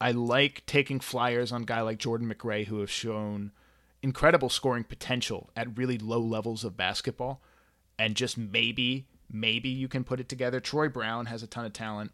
I 0.00 0.12
like 0.12 0.64
taking 0.64 1.00
flyers 1.00 1.52
on 1.52 1.64
guy 1.64 1.82
like 1.82 1.98
Jordan 1.98 2.32
McRae, 2.32 2.66
who 2.66 2.80
have 2.80 2.90
shown 2.90 3.52
incredible 4.02 4.48
scoring 4.48 4.84
potential 4.84 5.50
at 5.56 5.76
really 5.76 5.98
low 5.98 6.20
levels 6.20 6.64
of 6.64 6.76
basketball. 6.76 7.42
And 7.98 8.16
just 8.16 8.38
maybe, 8.38 9.06
maybe 9.30 9.68
you 9.68 9.86
can 9.86 10.04
put 10.04 10.20
it 10.20 10.28
together. 10.28 10.58
Troy 10.58 10.88
Brown 10.88 11.26
has 11.26 11.42
a 11.42 11.46
ton 11.46 11.66
of 11.66 11.72
talent. 11.72 12.12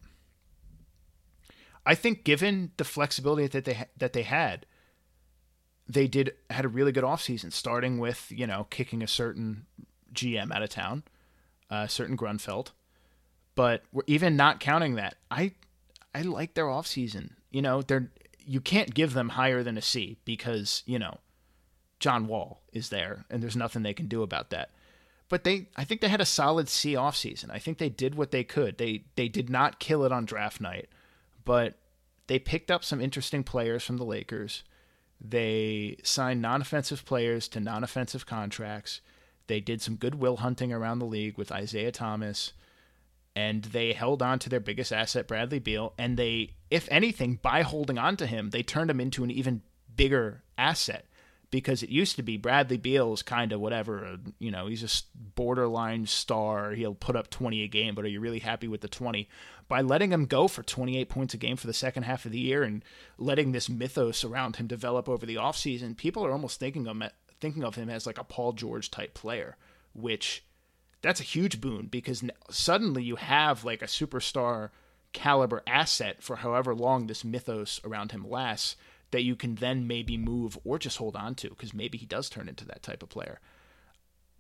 I 1.85 1.95
think, 1.95 2.25
given 2.25 2.73
the 2.77 2.85
flexibility 2.85 3.47
that 3.47 3.65
they 3.65 3.85
that 3.97 4.13
they 4.13 4.25
had, 4.25 4.67
they 5.89 6.09
did 6.09 6.33
had 6.51 6.65
a 6.65 6.69
really 6.69 6.91
good 6.91 7.05
offseason, 7.05 7.53
starting 7.53 7.99
with 7.99 8.27
you 8.33 8.49
know 8.49 8.67
kicking 8.71 9.05
a 9.05 9.07
certain 9.07 9.67
GM 10.13 10.51
out 10.51 10.65
of 10.65 10.71
town 10.71 11.05
uh, 11.71 11.87
certain 11.87 12.17
Grunfeld. 12.17 12.69
But 13.55 13.83
we're 13.93 14.03
even 14.07 14.37
not 14.37 14.61
counting 14.61 14.97
that. 14.97 15.17
I 15.31 15.53
I 16.15 16.23
like 16.23 16.55
their 16.55 16.67
offseason. 16.67 17.31
You 17.51 17.63
know, 17.63 17.83
they're 17.83 18.11
you 18.45 18.61
can't 18.61 18.95
give 18.95 19.13
them 19.13 19.31
higher 19.31 19.63
than 19.63 19.77
a 19.77 19.83
C 19.83 20.19
because, 20.25 20.83
you 20.87 20.99
know, 20.99 21.19
John 21.99 22.27
Wall 22.27 22.63
is 22.73 22.89
there 22.91 23.25
and 23.31 23.43
there's 23.43 23.57
nothing 23.57 23.83
they 23.83 23.95
can 23.95 24.09
do 24.09 24.23
about 24.23 24.51
that. 24.51 24.71
But 25.29 25.45
they 25.45 25.69
I 25.77 25.85
think 25.85 26.01
they 26.01 26.09
had 26.09 26.21
a 26.21 26.27
solid 26.27 26.69
C 26.69 26.95
offseason. 26.95 27.51
I 27.51 27.59
think 27.59 27.79
they 27.79 27.89
did 27.89 28.15
what 28.15 28.31
they 28.31 28.45
could. 28.45 28.79
They 28.79 29.05
they 29.17 29.29
did 29.29 29.51
not 29.51 29.81
kill 29.81 30.05
it 30.05 30.13
on 30.13 30.25
draft 30.25 30.61
night, 30.61 30.89
but 31.45 31.75
they 32.27 32.39
picked 32.39 32.71
up 32.71 32.85
some 32.85 33.01
interesting 33.01 33.43
players 33.43 33.83
from 33.83 33.97
the 33.97 34.05
Lakers. 34.05 34.63
They 35.21 35.97
signed 36.03 36.43
non-offensive 36.43 37.05
players 37.05 37.49
to 37.49 37.61
non-offensive 37.61 38.27
contracts. 38.27 39.01
They 39.47 39.61
did 39.61 39.81
some 39.81 39.97
goodwill 39.97 40.39
hunting 40.39 40.73
around 40.73 40.99
the 40.99 41.07
league 41.07 41.39
with 41.39 41.53
Isaiah 41.53 41.93
Thomas, 41.93 42.53
and 43.35 43.65
they 43.65 43.93
held 43.93 44.23
on 44.23 44.39
to 44.41 44.49
their 44.49 44.61
biggest 44.61 44.93
asset, 44.93 45.29
Bradley 45.29 45.59
Beal. 45.61 45.95
And 45.97 46.17
they, 46.17 46.55
if 46.71 46.89
anything, 46.91 47.39
by 47.41 47.63
holding 47.63 47.97
on 47.97 48.17
to 48.17 48.27
him, 48.27 48.51
they 48.51 48.63
turned 48.63 48.91
him 48.91 49.01
into 49.01 49.25
an 49.25 49.31
even 49.31 49.63
bigger 49.95 50.43
asset 50.59 51.06
because 51.51 51.83
it 51.83 51.91
used 51.91 52.17
to 52.17 52.23
be 52.23 52.37
Bradley 52.37 52.77
Beal's 52.77 53.23
kind 53.23 53.53
of 53.53 53.61
whatever, 53.61 54.05
uh, 54.05 54.17
you 54.39 54.51
know, 54.51 54.67
he's 54.67 54.83
a 54.83 55.19
borderline 55.35 56.07
star. 56.07 56.73
He'll 56.73 56.95
put 56.95 57.17
up 57.17 57.31
20 57.31 57.63
a 57.63 57.69
game, 57.69 57.95
but 57.95 58.05
are 58.05 58.09
you 58.09 58.21
really 58.21 58.41
happy 58.41 58.69
with 58.69 58.81
the 58.81 58.89
20? 58.89 59.29
By 59.69 59.81
letting 59.81 60.13
him 60.13 60.27
go 60.27 60.49
for 60.49 60.63
28 60.63 61.09
points 61.09 61.35
a 61.35 61.39
game 61.39 61.57
for 61.57 61.67
the 61.67 61.73
second 61.73 62.05
half 62.05 62.25
of 62.25 62.33
the 62.33 62.39
year 62.39 62.63
and 62.63 62.85
letting 63.19 63.53
this 63.53 63.69
mythos 63.69 64.25
around 64.25 64.57
him 64.57 64.67
develop 64.67 65.09
over 65.09 65.27
the 65.27 65.37
offseason, 65.37 65.97
people 65.97 66.25
are 66.25 66.33
almost 66.33 66.61
thinking 66.61 66.87
of 66.87 67.01
thinking 67.41 67.65
of 67.65 67.75
him 67.75 67.91
as 67.91 68.07
like 68.07 68.19
a 68.19 68.25
Paul 68.25 68.53
George 68.53 68.91
type 68.91 69.15
player, 69.15 69.57
which 69.93 70.45
that's 71.03 71.21
a 71.21 71.25
huge 71.25 71.61
boon 71.61 71.87
because 71.87 72.25
suddenly 72.51 73.03
you 73.03 73.17
have 73.17 73.65
like 73.65 73.83
a 73.83 73.87
superstar 73.87 74.71
caliber 75.13 75.63
asset 75.67 76.23
for 76.23 76.37
however 76.37 76.75
long 76.75 77.07
this 77.07 77.25
mythos 77.25 77.81
around 77.85 78.13
him 78.13 78.29
lasts 78.29 78.77
that 79.17 79.23
you 79.23 79.35
can 79.35 79.55
then 79.55 79.87
maybe 79.87 80.19
move 80.19 80.59
or 80.63 80.79
just 80.79 80.99
hold 80.99 81.17
on 81.17 81.35
to 81.35 81.49
because 81.49 81.73
maybe 81.73 81.97
he 81.97 82.05
does 82.05 82.29
turn 82.29 82.51
into 82.51 82.67
that 82.67 82.83
type 82.83 83.03
of 83.03 83.09
player. 83.09 83.41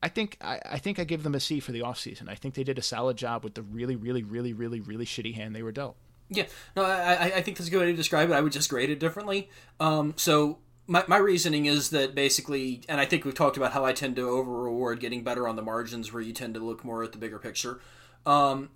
I 0.02 0.08
think 0.08 0.36
I, 0.42 0.60
I 0.66 0.76
think 0.76 0.98
I 0.98 1.04
give 1.04 1.22
them 1.22 1.34
a 1.34 1.40
C 1.40 1.60
for 1.60 1.72
the 1.72 1.80
offseason. 1.80 2.28
I 2.28 2.34
think 2.34 2.52
they 2.52 2.62
did 2.62 2.76
a 2.76 2.82
solid 2.82 3.16
job 3.16 3.42
with 3.42 3.54
the 3.54 3.62
really, 3.62 3.96
really, 3.96 4.22
really, 4.22 4.52
really, 4.52 4.80
really 4.80 5.06
shitty 5.06 5.34
hand 5.34 5.56
they 5.56 5.62
were 5.62 5.72
dealt. 5.72 5.96
Yeah, 6.28 6.44
no, 6.76 6.84
I, 6.84 7.36
I 7.36 7.40
think 7.40 7.56
that's 7.56 7.68
a 7.68 7.70
good 7.70 7.80
way 7.80 7.86
to 7.86 7.96
describe 7.96 8.28
it. 8.28 8.34
I 8.34 8.42
would 8.42 8.52
just 8.52 8.68
grade 8.68 8.90
it 8.90 9.00
differently. 9.00 9.48
Um, 9.80 10.12
so 10.18 10.58
my, 10.86 11.04
my 11.08 11.16
reasoning 11.16 11.64
is 11.64 11.88
that 11.88 12.14
basically, 12.14 12.82
and 12.86 13.00
I 13.00 13.06
think 13.06 13.24
we've 13.24 13.34
talked 13.34 13.56
about 13.56 13.72
how 13.72 13.86
I 13.86 13.94
tend 13.94 14.16
to 14.16 14.28
over 14.28 14.52
reward 14.64 15.00
getting 15.00 15.24
better 15.24 15.48
on 15.48 15.56
the 15.56 15.62
margins, 15.62 16.12
where 16.12 16.22
you 16.22 16.34
tend 16.34 16.52
to 16.52 16.60
look 16.60 16.84
more 16.84 17.02
at 17.02 17.12
the 17.12 17.18
bigger 17.18 17.38
picture. 17.38 17.80
Um, 18.26 18.68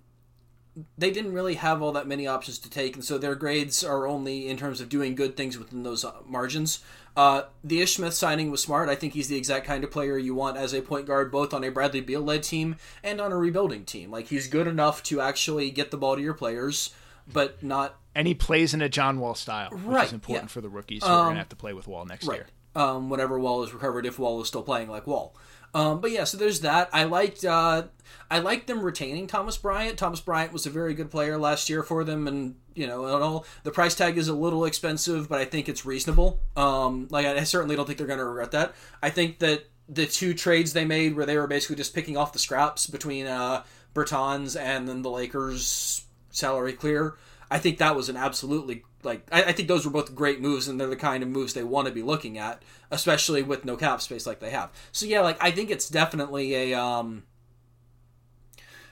they 0.97 1.11
didn't 1.11 1.33
really 1.33 1.55
have 1.55 1.81
all 1.81 1.91
that 1.91 2.07
many 2.07 2.25
options 2.27 2.57
to 2.59 2.69
take, 2.69 2.95
and 2.95 3.03
so 3.03 3.17
their 3.17 3.35
grades 3.35 3.83
are 3.83 4.07
only 4.07 4.47
in 4.47 4.57
terms 4.57 4.79
of 4.81 4.89
doing 4.89 5.15
good 5.15 5.35
things 5.35 5.57
within 5.57 5.83
those 5.83 6.05
uh, 6.05 6.13
margins. 6.25 6.79
Uh, 7.17 7.43
the 7.63 7.81
Ish 7.81 7.95
Smith 7.95 8.13
signing 8.13 8.49
was 8.51 8.61
smart. 8.61 8.87
I 8.87 8.95
think 8.95 9.13
he's 9.13 9.27
the 9.27 9.35
exact 9.35 9.65
kind 9.65 9.83
of 9.83 9.91
player 9.91 10.17
you 10.17 10.33
want 10.33 10.55
as 10.55 10.73
a 10.73 10.81
point 10.81 11.05
guard, 11.07 11.29
both 11.31 11.53
on 11.53 11.63
a 11.65 11.69
Bradley 11.69 11.99
Beal 11.99 12.21
led 12.21 12.43
team 12.43 12.77
and 13.03 13.19
on 13.19 13.33
a 13.33 13.37
rebuilding 13.37 13.83
team. 13.83 14.11
Like 14.11 14.27
he's 14.27 14.47
good 14.47 14.65
enough 14.65 15.03
to 15.03 15.19
actually 15.19 15.71
get 15.71 15.91
the 15.91 15.97
ball 15.97 16.15
to 16.15 16.21
your 16.21 16.33
players, 16.33 16.91
but 17.31 17.61
not. 17.61 17.99
And 18.15 18.27
he 18.29 18.33
plays 18.33 18.73
in 18.73 18.81
a 18.81 18.87
John 18.87 19.19
Wall 19.19 19.35
style, 19.35 19.71
which 19.71 19.81
Right, 19.83 20.07
is 20.07 20.13
important 20.13 20.43
yeah. 20.45 20.53
for 20.53 20.61
the 20.61 20.69
rookies 20.69 21.03
who 21.03 21.09
are 21.09 21.23
going 21.25 21.35
to 21.35 21.39
have 21.39 21.49
to 21.49 21.55
play 21.57 21.73
with 21.73 21.85
Wall 21.87 22.05
next 22.05 22.27
Right. 22.27 22.37
year. 22.39 22.47
Um, 22.73 23.09
whenever 23.09 23.37
Wall 23.37 23.61
is 23.63 23.73
recovered, 23.73 24.05
if 24.05 24.17
Wall 24.17 24.41
is 24.41 24.47
still 24.47 24.63
playing 24.63 24.87
like 24.89 25.05
Wall. 25.05 25.35
Um, 25.73 26.01
but 26.01 26.11
yeah, 26.11 26.25
so 26.25 26.37
there's 26.37 26.61
that. 26.61 26.89
I 26.91 27.05
liked 27.05 27.45
uh, 27.45 27.83
I 28.29 28.39
liked 28.39 28.67
them 28.67 28.81
retaining 28.81 29.27
Thomas 29.27 29.57
Bryant. 29.57 29.97
Thomas 29.97 30.19
Bryant 30.19 30.51
was 30.51 30.65
a 30.65 30.69
very 30.69 30.93
good 30.93 31.11
player 31.11 31.37
last 31.37 31.69
year 31.69 31.83
for 31.83 32.03
them, 32.03 32.27
and 32.27 32.55
you 32.75 32.87
know, 32.87 33.05
and 33.05 33.23
all 33.23 33.45
the 33.63 33.71
price 33.71 33.95
tag 33.95 34.17
is 34.17 34.27
a 34.27 34.33
little 34.33 34.65
expensive, 34.65 35.29
but 35.29 35.39
I 35.39 35.45
think 35.45 35.69
it's 35.69 35.85
reasonable. 35.85 36.39
Um, 36.55 37.07
like 37.09 37.25
I, 37.25 37.43
certainly 37.43 37.75
don't 37.75 37.85
think 37.85 37.97
they're 37.97 38.07
going 38.07 38.19
to 38.19 38.25
regret 38.25 38.51
that. 38.51 38.73
I 39.01 39.09
think 39.09 39.39
that 39.39 39.65
the 39.87 40.05
two 40.05 40.33
trades 40.33 40.73
they 40.73 40.85
made, 40.85 41.15
where 41.15 41.25
they 41.25 41.37
were 41.37 41.47
basically 41.47 41.75
just 41.75 41.93
picking 41.93 42.17
off 42.17 42.33
the 42.33 42.39
scraps 42.39 42.87
between 42.87 43.27
uh, 43.27 43.63
Bertans 43.93 44.59
and 44.59 44.87
then 44.87 45.01
the 45.01 45.09
Lakers 45.09 46.05
salary 46.29 46.73
clear. 46.73 47.15
I 47.49 47.59
think 47.59 47.77
that 47.79 47.95
was 47.95 48.07
an 48.07 48.15
absolutely 48.15 48.83
like 49.03 49.25
I, 49.31 49.43
I 49.43 49.51
think 49.51 49.67
those 49.67 49.85
were 49.85 49.91
both 49.91 50.15
great 50.15 50.41
moves, 50.41 50.67
and 50.67 50.79
they're 50.79 50.87
the 50.87 50.95
kind 50.95 51.23
of 51.23 51.29
moves 51.29 51.53
they 51.53 51.63
want 51.63 51.87
to 51.87 51.93
be 51.93 52.01
looking 52.01 52.37
at, 52.37 52.61
especially 52.89 53.43
with 53.43 53.65
no 53.65 53.75
cap 53.75 54.01
space 54.01 54.25
like 54.25 54.39
they 54.39 54.51
have. 54.51 54.71
So 54.91 55.05
yeah, 55.05 55.21
like 55.21 55.37
I 55.41 55.51
think 55.51 55.69
it's 55.69 55.89
definitely 55.89 56.55
a 56.55 56.79
um. 56.79 57.23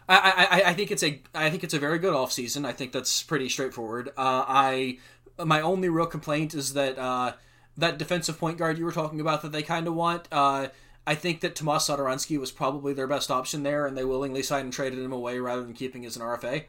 I, 0.07 0.47
I, 0.49 0.69
I 0.71 0.73
think 0.73 0.89
it's 0.89 1.03
a 1.03 1.21
I 1.35 1.51
think 1.51 1.63
it's 1.63 1.75
a 1.75 1.79
very 1.79 1.99
good 1.99 2.15
off 2.15 2.31
season. 2.31 2.65
I 2.65 2.71
think 2.71 2.91
that's 2.91 3.21
pretty 3.21 3.47
straightforward. 3.47 4.09
Uh, 4.09 4.43
I 4.47 4.97
my 5.37 5.61
only 5.61 5.89
real 5.89 6.07
complaint 6.07 6.53
is 6.53 6.73
that 6.73 6.97
uh, 6.97 7.33
that 7.77 7.97
defensive 7.97 8.39
point 8.39 8.57
guard 8.57 8.77
you 8.77 8.85
were 8.85 8.91
talking 8.91 9.21
about 9.21 9.41
that 9.41 9.51
they 9.51 9.63
kind 9.63 9.87
of 9.87 9.95
want. 9.95 10.27
Uh, 10.31 10.67
I 11.07 11.15
think 11.15 11.41
that 11.41 11.55
Tomas 11.55 11.87
Satoransky 11.87 12.39
was 12.39 12.51
probably 12.51 12.93
their 12.93 13.07
best 13.07 13.31
option 13.31 13.63
there, 13.63 13.85
and 13.87 13.97
they 13.97 14.05
willingly 14.05 14.43
signed 14.43 14.65
and 14.65 14.73
traded 14.73 14.99
him 14.99 15.11
away 15.11 15.39
rather 15.39 15.63
than 15.63 15.73
keeping 15.73 16.05
as 16.05 16.15
an 16.15 16.21
RFA. 16.21 16.65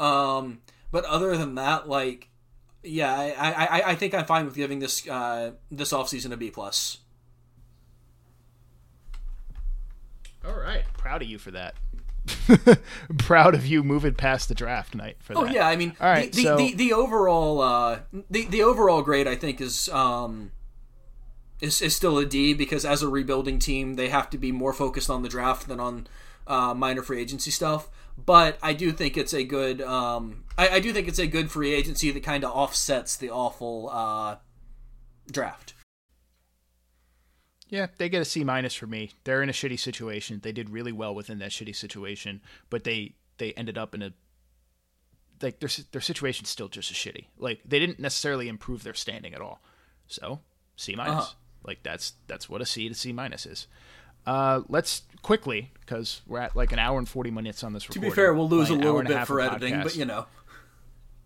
Um, 0.00 0.60
but 0.90 1.04
other 1.04 1.36
than 1.36 1.54
that, 1.56 1.88
like, 1.88 2.30
yeah, 2.84 3.12
I, 3.14 3.52
I, 3.52 3.90
I- 3.90 3.94
think 3.94 4.14
I'm 4.14 4.24
fine 4.26 4.44
with 4.44 4.54
giving 4.54 4.78
this 4.78 5.08
uh, 5.08 5.52
this 5.70 5.92
offseason 5.92 6.32
a 6.32 6.36
B 6.36 6.50
plus. 6.50 6.98
All 10.46 10.54
right, 10.58 10.84
proud 10.98 11.22
of 11.22 11.28
you 11.28 11.38
for 11.38 11.50
that. 11.52 11.74
proud 13.18 13.54
of 13.54 13.66
you 13.66 13.82
moving 13.82 14.14
past 14.14 14.48
the 14.48 14.54
draft 14.54 14.94
night 14.94 15.16
for 15.20 15.36
Oh 15.36 15.44
that. 15.44 15.54
yeah, 15.54 15.68
I 15.68 15.76
mean, 15.76 15.94
All 16.00 16.08
right, 16.08 16.30
the, 16.32 16.36
the, 16.36 16.42
so- 16.42 16.56
the, 16.56 16.74
the 16.74 16.92
overall 16.92 17.60
uh, 17.60 18.00
the 18.30 18.46
the 18.46 18.62
overall 18.62 19.02
grade 19.02 19.26
I 19.26 19.36
think 19.36 19.60
is 19.60 19.88
um 19.90 20.50
is, 21.60 21.80
is 21.82 21.94
still 21.96 22.18
a 22.18 22.26
D 22.26 22.52
because 22.54 22.84
as 22.84 23.02
a 23.02 23.08
rebuilding 23.08 23.58
team 23.58 23.94
they 23.94 24.08
have 24.08 24.28
to 24.30 24.38
be 24.38 24.52
more 24.52 24.72
focused 24.72 25.08
on 25.10 25.22
the 25.22 25.28
draft 25.28 25.68
than 25.68 25.80
on 25.80 26.06
uh, 26.46 26.74
minor 26.74 27.02
free 27.02 27.20
agency 27.20 27.50
stuff. 27.50 27.88
But 28.16 28.58
I 28.62 28.72
do 28.72 28.92
think 28.92 29.16
it's 29.16 29.34
a 29.34 29.44
good 29.44 29.80
um 29.82 30.44
I, 30.56 30.68
I 30.68 30.80
do 30.80 30.92
think 30.92 31.08
it's 31.08 31.18
a 31.18 31.26
good 31.26 31.50
free 31.50 31.74
agency 31.74 32.10
that 32.10 32.22
kind 32.22 32.44
of 32.44 32.50
offsets 32.52 33.16
the 33.16 33.30
awful 33.30 33.88
uh, 33.90 34.36
draft. 35.30 35.74
Yeah, 37.68 37.88
they 37.98 38.08
get 38.08 38.22
a 38.22 38.24
C 38.24 38.44
minus 38.44 38.74
for 38.74 38.86
me. 38.86 39.10
They're 39.24 39.42
in 39.42 39.48
a 39.48 39.52
shitty 39.52 39.80
situation. 39.80 40.40
They 40.42 40.52
did 40.52 40.70
really 40.70 40.92
well 40.92 41.14
within 41.14 41.38
that 41.38 41.50
shitty 41.50 41.74
situation, 41.74 42.40
but 42.70 42.84
they 42.84 43.14
they 43.38 43.52
ended 43.54 43.76
up 43.76 43.94
in 43.94 44.02
a 44.02 44.12
like 45.42 45.58
their 45.58 45.70
their 45.90 46.00
situation's 46.00 46.50
still 46.50 46.68
just 46.68 46.90
as 46.90 46.96
shitty. 46.96 47.26
Like 47.36 47.60
they 47.64 47.80
didn't 47.80 47.98
necessarily 47.98 48.48
improve 48.48 48.84
their 48.84 48.94
standing 48.94 49.34
at 49.34 49.40
all. 49.40 49.60
So 50.06 50.40
C 50.76 50.94
minus. 50.94 51.14
Uh-huh. 51.14 51.34
Like 51.66 51.82
that's 51.82 52.12
that's 52.28 52.48
what 52.48 52.60
a 52.60 52.66
C 52.66 52.88
to 52.88 52.94
C 52.94 53.12
minus 53.12 53.46
is. 53.46 53.66
Uh, 54.26 54.60
let's 54.68 55.02
quickly 55.24 55.72
because 55.80 56.22
we're 56.26 56.38
at 56.38 56.54
like 56.54 56.70
an 56.70 56.78
hour 56.78 56.98
and 56.98 57.08
forty 57.08 57.32
minutes 57.32 57.64
on 57.64 57.72
this. 57.72 57.84
To 57.86 57.98
be 57.98 58.10
fair, 58.10 58.32
we'll 58.32 58.48
lose 58.48 58.70
a 58.70 58.74
little 58.74 59.02
bit 59.02 59.26
for 59.26 59.40
editing, 59.40 59.72
editing, 59.74 59.82
but 59.82 59.96
you 59.96 60.04
know. 60.04 60.26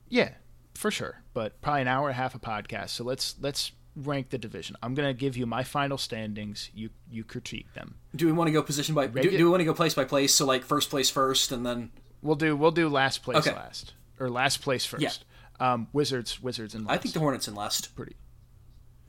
yeah, 0.08 0.30
for 0.74 0.90
sure. 0.90 1.22
But 1.34 1.60
probably 1.60 1.82
an 1.82 1.88
hour 1.88 2.08
and 2.08 2.14
a 2.14 2.16
half 2.16 2.34
of 2.34 2.40
podcast. 2.40 2.90
So 2.90 3.04
let's 3.04 3.34
let's 3.40 3.72
rank 3.94 4.30
the 4.30 4.38
division. 4.38 4.76
I'm 4.82 4.94
gonna 4.94 5.12
give 5.12 5.36
you 5.36 5.44
my 5.44 5.64
final 5.64 5.98
standings. 5.98 6.70
You 6.74 6.88
you 7.10 7.24
critique 7.24 7.72
them. 7.74 7.96
Do 8.16 8.24
we 8.24 8.32
want 8.32 8.48
to 8.48 8.52
go 8.52 8.62
position 8.62 8.94
by? 8.94 9.08
Do, 9.08 9.30
do 9.30 9.44
we 9.44 9.50
want 9.50 9.60
to 9.60 9.64
go 9.66 9.74
place 9.74 9.94
by 9.94 10.04
place? 10.04 10.34
So 10.34 10.46
like 10.46 10.64
first 10.64 10.88
place 10.88 11.10
first, 11.10 11.52
and 11.52 11.66
then 11.66 11.90
We'll 12.22 12.36
do 12.36 12.56
we'll 12.56 12.72
do 12.72 12.88
last 12.88 13.22
place 13.22 13.46
Okay. 13.46 13.54
last 13.54 13.94
or 14.18 14.28
last 14.28 14.60
place 14.62 14.84
first. 14.84 15.02
Yeah. 15.60 15.72
Um, 15.72 15.88
Wizards 15.92 16.40
Wizards 16.42 16.74
and 16.74 16.88
I 16.88 16.96
think 16.98 17.14
the 17.14 17.20
Hornets 17.20 17.48
in 17.48 17.54
last. 17.54 17.94
pretty. 17.94 18.16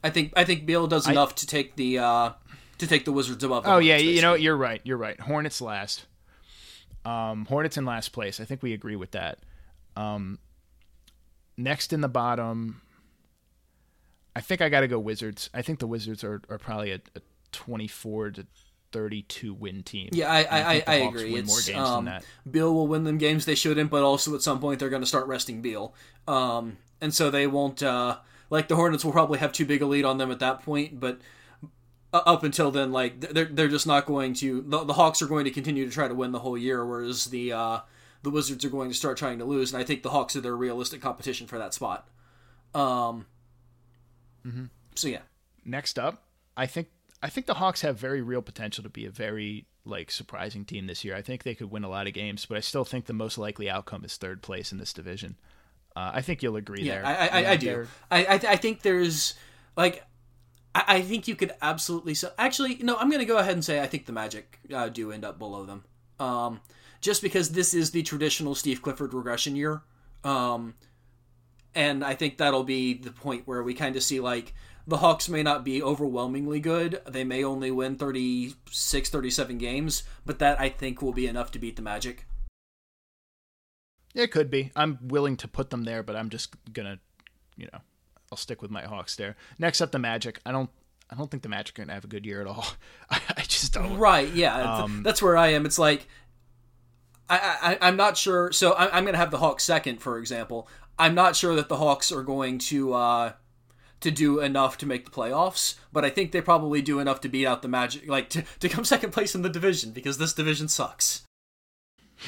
I 0.03 0.09
think 0.09 0.33
I 0.35 0.43
think 0.45 0.65
Beal 0.65 0.87
does 0.87 1.07
enough 1.07 1.35
to 1.35 1.47
take 1.47 1.75
the 1.75 1.99
uh, 1.99 2.31
to 2.79 2.87
take 2.87 3.05
the 3.05 3.11
Wizards 3.11 3.43
above. 3.43 3.63
The 3.63 3.71
Oh 3.71 3.77
yeah, 3.77 3.95
Hornets, 3.97 4.15
you 4.15 4.21
know 4.21 4.33
you're 4.33 4.57
right. 4.57 4.81
You're 4.83 4.97
right. 4.97 5.19
Hornets 5.19 5.61
last. 5.61 6.05
Um, 7.05 7.45
Hornets 7.45 7.77
in 7.77 7.85
last 7.85 8.11
place. 8.11 8.39
I 8.39 8.45
think 8.45 8.61
we 8.61 8.73
agree 8.73 8.95
with 8.95 9.11
that. 9.11 9.39
Um, 9.95 10.39
next 11.57 11.93
in 11.93 12.01
the 12.01 12.09
bottom, 12.09 12.81
I 14.35 14.41
think 14.41 14.61
I 14.61 14.69
got 14.69 14.81
to 14.81 14.87
go 14.87 14.99
Wizards. 14.99 15.49
I 15.53 15.61
think 15.61 15.79
the 15.79 15.87
Wizards 15.87 16.23
are, 16.23 16.41
are 16.49 16.57
probably 16.57 16.91
a, 16.91 17.01
a 17.15 17.21
24 17.51 18.31
to 18.31 18.47
32 18.91 19.53
win 19.53 19.83
team. 19.83 20.09
Yeah, 20.11 20.31
I 20.31 20.43
I, 20.43 20.59
I, 20.59 20.83
I 20.87 20.95
agree. 20.95 21.35
It's 21.35 21.69
um. 21.73 22.09
Beal 22.49 22.73
will 22.73 22.87
win 22.87 23.03
them 23.03 23.17
games 23.17 23.45
they 23.45 23.55
shouldn't, 23.55 23.89
but 23.89 24.03
also 24.03 24.35
at 24.35 24.41
some 24.41 24.59
point 24.59 24.79
they're 24.79 24.89
going 24.89 25.01
to 25.01 25.07
start 25.07 25.27
resting 25.27 25.61
Beal, 25.61 25.93
um, 26.27 26.77
and 27.01 27.13
so 27.13 27.29
they 27.29 27.47
won't. 27.47 27.83
Uh, 27.83 28.17
like 28.49 28.67
the 28.67 28.75
Hornets 28.75 29.05
will 29.05 29.11
probably 29.11 29.39
have 29.39 29.51
too 29.51 29.65
big 29.65 29.81
a 29.81 29.85
lead 29.85 30.05
on 30.05 30.17
them 30.17 30.31
at 30.31 30.39
that 30.39 30.63
point, 30.63 30.99
but 30.99 31.19
uh, 32.11 32.21
up 32.25 32.43
until 32.43 32.71
then, 32.71 32.91
like 32.91 33.19
they're 33.19 33.45
they're 33.45 33.67
just 33.67 33.87
not 33.87 34.05
going 34.05 34.33
to. 34.35 34.61
The, 34.61 34.83
the 34.83 34.93
Hawks 34.93 35.21
are 35.21 35.27
going 35.27 35.45
to 35.45 35.51
continue 35.51 35.85
to 35.85 35.91
try 35.91 36.07
to 36.07 36.15
win 36.15 36.31
the 36.31 36.39
whole 36.39 36.57
year, 36.57 36.85
whereas 36.85 37.25
the 37.25 37.53
uh, 37.53 37.79
the 38.23 38.29
Wizards 38.29 38.65
are 38.65 38.69
going 38.69 38.89
to 38.89 38.95
start 38.95 39.17
trying 39.17 39.39
to 39.39 39.45
lose, 39.45 39.73
and 39.73 39.81
I 39.81 39.85
think 39.85 40.03
the 40.03 40.09
Hawks 40.09 40.35
are 40.35 40.41
their 40.41 40.55
realistic 40.55 41.01
competition 41.01 41.47
for 41.47 41.57
that 41.57 41.73
spot. 41.73 42.07
Um. 42.73 43.25
Mm-hmm. 44.45 44.65
So 44.95 45.07
yeah. 45.07 45.21
next 45.65 45.99
up, 45.99 46.23
I 46.55 46.65
think 46.65 46.87
I 47.21 47.29
think 47.29 47.45
the 47.45 47.55
Hawks 47.55 47.81
have 47.81 47.97
very 47.97 48.21
real 48.21 48.41
potential 48.41 48.83
to 48.83 48.89
be 48.89 49.05
a 49.05 49.11
very 49.11 49.65
like 49.85 50.11
surprising 50.11 50.65
team 50.65 50.87
this 50.87 51.03
year. 51.03 51.15
I 51.15 51.21
think 51.21 51.43
they 51.43 51.55
could 51.55 51.71
win 51.71 51.83
a 51.83 51.89
lot 51.89 52.07
of 52.07 52.13
games, 52.13 52.45
but 52.45 52.57
I 52.57 52.61
still 52.61 52.85
think 52.85 53.05
the 53.05 53.13
most 53.13 53.37
likely 53.37 53.69
outcome 53.69 54.05
is 54.05 54.17
third 54.17 54.41
place 54.41 54.71
in 54.71 54.77
this 54.77 54.93
division. 54.93 55.35
Uh, 55.95 56.11
I 56.13 56.21
think 56.21 56.43
you'll 56.43 56.55
agree 56.55 56.83
Yeah, 56.83 57.01
there. 57.01 57.05
I, 57.05 57.13
I, 57.13 57.39
Yeah, 57.41 57.51
I 57.51 57.55
do. 57.57 57.87
I, 58.11 58.25
I, 58.25 58.33
I 58.33 58.55
think 58.55 58.81
there's 58.81 59.33
like, 59.75 60.05
I, 60.75 60.83
I 60.87 61.01
think 61.01 61.27
you 61.27 61.35
could 61.35 61.53
absolutely. 61.61 62.13
So 62.13 62.31
actually, 62.37 62.75
no, 62.81 62.95
I'm 62.97 63.09
going 63.09 63.19
to 63.19 63.25
go 63.25 63.37
ahead 63.37 63.53
and 63.53 63.63
say 63.63 63.81
I 63.81 63.87
think 63.87 64.05
the 64.05 64.11
Magic 64.11 64.59
uh, 64.73 64.89
do 64.89 65.11
end 65.11 65.25
up 65.25 65.39
below 65.39 65.65
them. 65.65 65.85
Um, 66.19 66.61
just 67.01 67.21
because 67.21 67.49
this 67.51 67.73
is 67.73 67.91
the 67.91 68.03
traditional 68.03 68.55
Steve 68.55 68.81
Clifford 68.81 69.13
regression 69.13 69.55
year. 69.55 69.81
Um, 70.23 70.75
and 71.73 72.03
I 72.03 72.15
think 72.15 72.37
that'll 72.37 72.63
be 72.63 72.93
the 72.95 73.11
point 73.11 73.47
where 73.47 73.63
we 73.63 73.73
kind 73.73 73.95
of 73.95 74.03
see 74.03 74.19
like 74.19 74.53
the 74.87 74.97
Hawks 74.97 75.29
may 75.29 75.43
not 75.43 75.63
be 75.63 75.81
overwhelmingly 75.81 76.59
good. 76.59 77.01
They 77.07 77.23
may 77.23 77.43
only 77.43 77.71
win 77.71 77.95
36, 77.95 79.09
37 79.09 79.57
games, 79.57 80.03
but 80.25 80.39
that 80.39 80.59
I 80.59 80.69
think 80.69 81.01
will 81.01 81.13
be 81.13 81.27
enough 81.27 81.51
to 81.51 81.59
beat 81.59 81.75
the 81.75 81.81
Magic. 81.81 82.25
It 84.15 84.31
could 84.31 84.49
be. 84.49 84.71
I'm 84.75 84.97
willing 85.01 85.37
to 85.37 85.47
put 85.47 85.69
them 85.69 85.83
there, 85.83 86.01
but 86.01 86.15
I'm 86.15 86.29
just 86.29 86.55
gonna, 86.73 86.99
you 87.55 87.67
know, 87.71 87.79
I'll 88.31 88.37
stick 88.37 88.61
with 88.61 88.71
my 88.71 88.83
Hawks 88.83 89.15
there. 89.15 89.35
Next 89.57 89.81
up, 89.81 89.91
the 89.91 89.99
Magic. 89.99 90.39
I 90.45 90.51
don't. 90.51 90.69
I 91.11 91.15
don't 91.15 91.31
think 91.31 91.41
the 91.41 91.49
Magic 91.49 91.77
are 91.79 91.83
gonna 91.83 91.93
have 91.93 92.03
a 92.03 92.07
good 92.07 92.25
year 92.25 92.39
at 92.41 92.47
all. 92.47 92.65
I, 93.09 93.19
I 93.37 93.41
just 93.41 93.73
don't. 93.73 93.97
Right. 93.97 94.31
Yeah. 94.33 94.55
Um, 94.55 95.01
that's 95.03 95.21
where 95.21 95.35
I 95.37 95.47
am. 95.53 95.65
It's 95.65 95.79
like 95.79 96.07
I, 97.29 97.77
I 97.81 97.87
I'm 97.87 97.95
not 97.95 98.17
sure. 98.17 98.51
So 98.51 98.73
I, 98.73 98.95
I'm 98.95 99.03
going 99.03 99.13
to 99.13 99.19
have 99.19 99.31
the 99.31 99.37
Hawks 99.37 99.63
second, 99.63 100.01
for 100.01 100.17
example. 100.17 100.67
I'm 100.97 101.15
not 101.15 101.35
sure 101.35 101.55
that 101.55 101.69
the 101.69 101.77
Hawks 101.77 102.11
are 102.11 102.23
going 102.23 102.57
to 102.59 102.93
uh, 102.93 103.33
to 104.01 104.11
do 104.11 104.39
enough 104.39 104.77
to 104.79 104.85
make 104.85 105.05
the 105.05 105.11
playoffs, 105.11 105.75
but 105.93 106.03
I 106.03 106.09
think 106.09 106.31
they 106.31 106.41
probably 106.41 106.81
do 106.81 106.99
enough 106.99 107.21
to 107.21 107.29
beat 107.29 107.45
out 107.45 107.61
the 107.61 107.67
Magic, 107.67 108.07
like 108.07 108.29
to, 108.29 108.43
to 108.59 108.69
come 108.69 108.83
second 108.85 109.11
place 109.11 109.35
in 109.35 109.41
the 109.43 109.49
division 109.49 109.91
because 109.91 110.17
this 110.17 110.33
division 110.33 110.67
sucks. 110.67 111.23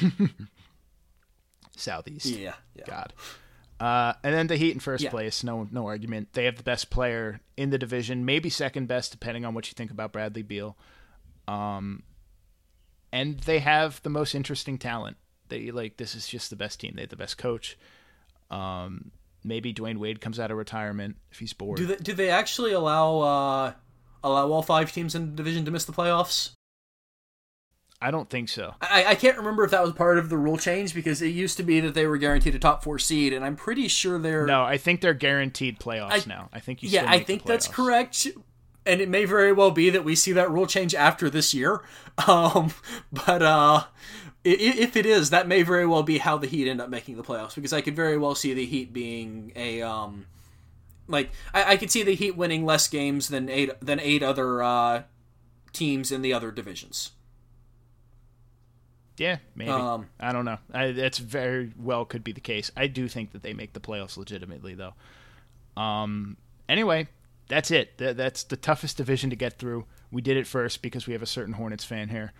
Southeast. 1.76 2.26
Yeah. 2.26 2.54
Yeah. 2.74 2.84
God. 2.86 3.12
Uh, 3.82 4.14
and 4.22 4.32
then 4.32 4.46
the 4.46 4.56
Heat 4.56 4.74
in 4.74 4.78
first 4.78 5.02
Yeah. 5.02 5.10
place, 5.10 5.42
no 5.42 5.66
no 5.72 5.86
argument. 5.86 6.34
They 6.34 6.44
have 6.44 6.54
the 6.56 6.62
best 6.62 6.88
player 6.88 7.40
in 7.56 7.70
the 7.70 7.78
division, 7.78 8.24
maybe 8.24 8.48
second 8.48 8.86
best, 8.86 9.10
depending 9.10 9.44
on 9.44 9.54
what 9.54 9.66
you 9.66 9.74
think 9.74 9.90
about 9.90 10.12
Bradley 10.12 10.42
Beal. 10.42 10.76
Um, 11.48 12.04
and 13.12 13.40
they 13.40 13.58
have 13.58 14.00
the 14.04 14.08
most 14.10 14.36
interesting 14.36 14.78
talent. 14.78 15.16
They 15.48 15.72
like 15.72 15.96
this 15.96 16.14
is 16.14 16.28
just 16.28 16.48
the 16.50 16.54
best 16.56 16.78
team. 16.78 16.92
They 16.94 17.02
have 17.02 17.10
the 17.10 17.16
best 17.16 17.38
coach. 17.38 17.76
Um, 18.52 19.10
maybe 19.42 19.74
Dwyane 19.74 19.98
Wade 19.98 20.20
comes 20.20 20.38
out 20.38 20.52
of 20.52 20.56
retirement 20.58 21.16
if 21.32 21.40
he's 21.40 21.52
bored. 21.52 21.78
Do 21.78 21.86
they, 21.86 21.96
do 21.96 22.12
they 22.12 22.30
actually 22.30 22.72
allow 22.72 23.18
uh, 23.18 23.72
allow 24.22 24.48
all 24.52 24.62
five 24.62 24.92
teams 24.92 25.16
in 25.16 25.30
the 25.30 25.36
division 25.36 25.64
to 25.64 25.72
miss 25.72 25.86
the 25.86 25.92
playoffs? 25.92 26.52
I 28.02 28.10
don't 28.10 28.28
think 28.28 28.48
so. 28.48 28.74
I, 28.80 29.04
I 29.08 29.14
can't 29.14 29.36
remember 29.36 29.64
if 29.64 29.70
that 29.70 29.82
was 29.82 29.92
part 29.92 30.18
of 30.18 30.28
the 30.28 30.36
rule 30.36 30.58
change 30.58 30.94
because 30.94 31.22
it 31.22 31.28
used 31.28 31.56
to 31.58 31.62
be 31.62 31.80
that 31.80 31.94
they 31.94 32.06
were 32.06 32.18
guaranteed 32.18 32.54
a 32.54 32.58
top 32.58 32.82
four 32.82 32.98
seed, 32.98 33.32
and 33.32 33.44
I'm 33.44 33.56
pretty 33.56 33.88
sure 33.88 34.18
they're 34.18 34.46
No, 34.46 34.62
I 34.62 34.76
think 34.76 35.00
they're 35.00 35.14
guaranteed 35.14 35.78
playoffs 35.78 36.26
I- 36.26 36.28
now. 36.28 36.48
I 36.52 36.60
think 36.60 36.82
you. 36.82 36.88
yeah, 36.88 37.04
I 37.08 37.20
think 37.20 37.44
that's 37.44 37.68
correct. 37.68 38.26
And 38.84 39.00
it 39.00 39.08
may 39.08 39.24
very 39.24 39.52
well 39.52 39.70
be 39.70 39.90
that 39.90 40.04
we 40.04 40.16
see 40.16 40.32
that 40.32 40.50
rule 40.50 40.66
change 40.66 40.94
after 40.94 41.30
this 41.30 41.54
year. 41.54 41.82
Um, 42.28 42.74
but 43.10 43.40
uh, 43.42 43.84
if 44.44 44.96
it 44.96 45.06
is, 45.06 45.30
that 45.30 45.48
may 45.48 45.62
very 45.62 45.86
well 45.86 46.02
be 46.02 46.18
how 46.18 46.36
the 46.36 46.46
Heat 46.46 46.68
end 46.68 46.78
up 46.80 46.90
making 46.90 47.16
the 47.16 47.22
playoffs 47.22 47.54
because 47.54 47.72
I 47.72 47.80
could 47.80 47.96
very 47.96 48.18
well 48.18 48.34
see 48.34 48.52
the 48.52 48.66
Heat 48.66 48.92
being 48.92 49.50
a 49.56 49.80
um, 49.80 50.26
like 51.08 51.30
I, 51.54 51.72
I 51.72 51.76
could 51.78 51.90
see 51.90 52.02
the 52.02 52.14
Heat 52.14 52.36
winning 52.36 52.66
less 52.66 52.86
games 52.88 53.28
than 53.28 53.48
eight 53.48 53.70
than 53.80 53.98
eight 54.00 54.22
other 54.22 54.62
uh, 54.62 55.02
teams 55.72 56.12
in 56.12 56.22
the 56.22 56.32
other 56.32 56.50
divisions. 56.50 57.12
Yeah, 59.22 59.38
maybe. 59.54 59.70
Um, 59.70 60.08
I 60.18 60.32
don't 60.32 60.44
know. 60.44 60.58
I, 60.74 60.90
that's 60.90 61.18
very 61.18 61.72
well 61.78 62.04
could 62.04 62.24
be 62.24 62.32
the 62.32 62.40
case. 62.40 62.72
I 62.76 62.88
do 62.88 63.06
think 63.06 63.30
that 63.32 63.44
they 63.44 63.52
make 63.52 63.72
the 63.72 63.78
playoffs 63.78 64.16
legitimately, 64.16 64.74
though. 64.74 64.94
Um. 65.80 66.36
Anyway, 66.68 67.06
that's 67.48 67.70
it. 67.70 67.98
That, 67.98 68.16
that's 68.16 68.42
the 68.42 68.56
toughest 68.56 68.96
division 68.96 69.30
to 69.30 69.36
get 69.36 69.60
through. 69.60 69.84
We 70.10 70.22
did 70.22 70.36
it 70.36 70.48
first 70.48 70.82
because 70.82 71.06
we 71.06 71.12
have 71.12 71.22
a 71.22 71.26
certain 71.26 71.54
Hornets 71.54 71.84
fan 71.84 72.08
here. 72.08 72.32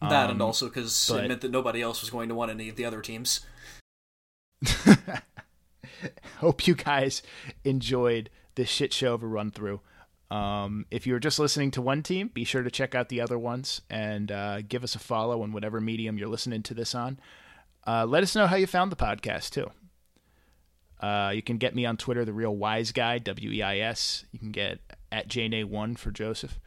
That 0.00 0.30
and 0.30 0.40
also 0.40 0.66
because 0.66 1.10
it 1.10 1.28
meant 1.28 1.40
that 1.40 1.50
nobody 1.50 1.82
else 1.82 2.00
was 2.00 2.10
going 2.10 2.28
to 2.28 2.34
want 2.34 2.50
any 2.50 2.68
of 2.68 2.76
the 2.76 2.84
other 2.84 3.00
teams. 3.00 3.40
Hope 6.38 6.66
you 6.68 6.74
guys 6.74 7.22
enjoyed 7.64 8.30
this 8.54 8.68
shit 8.68 8.92
show 8.92 9.14
of 9.14 9.22
a 9.22 9.26
run 9.26 9.50
through. 9.50 9.80
Um, 10.32 10.86
if 10.90 11.06
you're 11.06 11.18
just 11.18 11.38
listening 11.38 11.70
to 11.72 11.82
one 11.82 12.02
team, 12.02 12.28
be 12.28 12.44
sure 12.44 12.62
to 12.62 12.70
check 12.70 12.94
out 12.94 13.10
the 13.10 13.20
other 13.20 13.38
ones 13.38 13.82
and 13.90 14.32
uh, 14.32 14.62
give 14.62 14.82
us 14.82 14.94
a 14.94 14.98
follow 14.98 15.42
on 15.42 15.52
whatever 15.52 15.78
medium 15.78 16.16
you're 16.16 16.26
listening 16.26 16.62
to 16.62 16.74
this 16.74 16.94
on. 16.94 17.20
Uh, 17.86 18.06
let 18.06 18.22
us 18.22 18.34
know 18.34 18.46
how 18.46 18.56
you 18.56 18.66
found 18.66 18.90
the 18.90 18.96
podcast 18.96 19.50
too. 19.50 19.70
Uh, 20.98 21.32
you 21.34 21.42
can 21.42 21.58
get 21.58 21.74
me 21.74 21.84
on 21.84 21.98
Twitter, 21.98 22.24
the 22.24 22.32
real 22.32 22.56
wise 22.56 22.92
guy, 22.92 23.18
W 23.18 23.50
E 23.50 23.60
I 23.60 23.78
S. 23.80 24.24
You 24.32 24.38
can 24.38 24.52
get 24.52 24.78
at 25.10 25.28
JNA1 25.28 25.98
for 25.98 26.10
Joseph. 26.10 26.58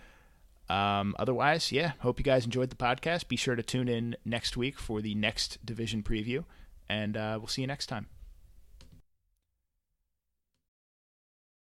Um, 0.70 1.16
otherwise, 1.18 1.72
yeah, 1.72 1.94
hope 2.02 2.20
you 2.20 2.24
guys 2.24 2.46
enjoyed 2.46 2.70
the 2.70 2.76
podcast. 2.76 3.28
Be 3.28 3.36
sure 3.36 3.56
to 3.56 3.64
tune 3.64 3.88
in 3.88 4.16
next 4.24 4.56
week 4.56 4.78
for 4.78 5.02
the 5.02 5.16
next 5.16 5.66
division 5.66 6.04
preview, 6.04 6.44
and 6.88 7.18
uh, 7.18 7.38
we'll 7.40 7.48
see 7.48 7.62
you 7.62 7.68
next 7.68 7.88
time. 7.88 8.08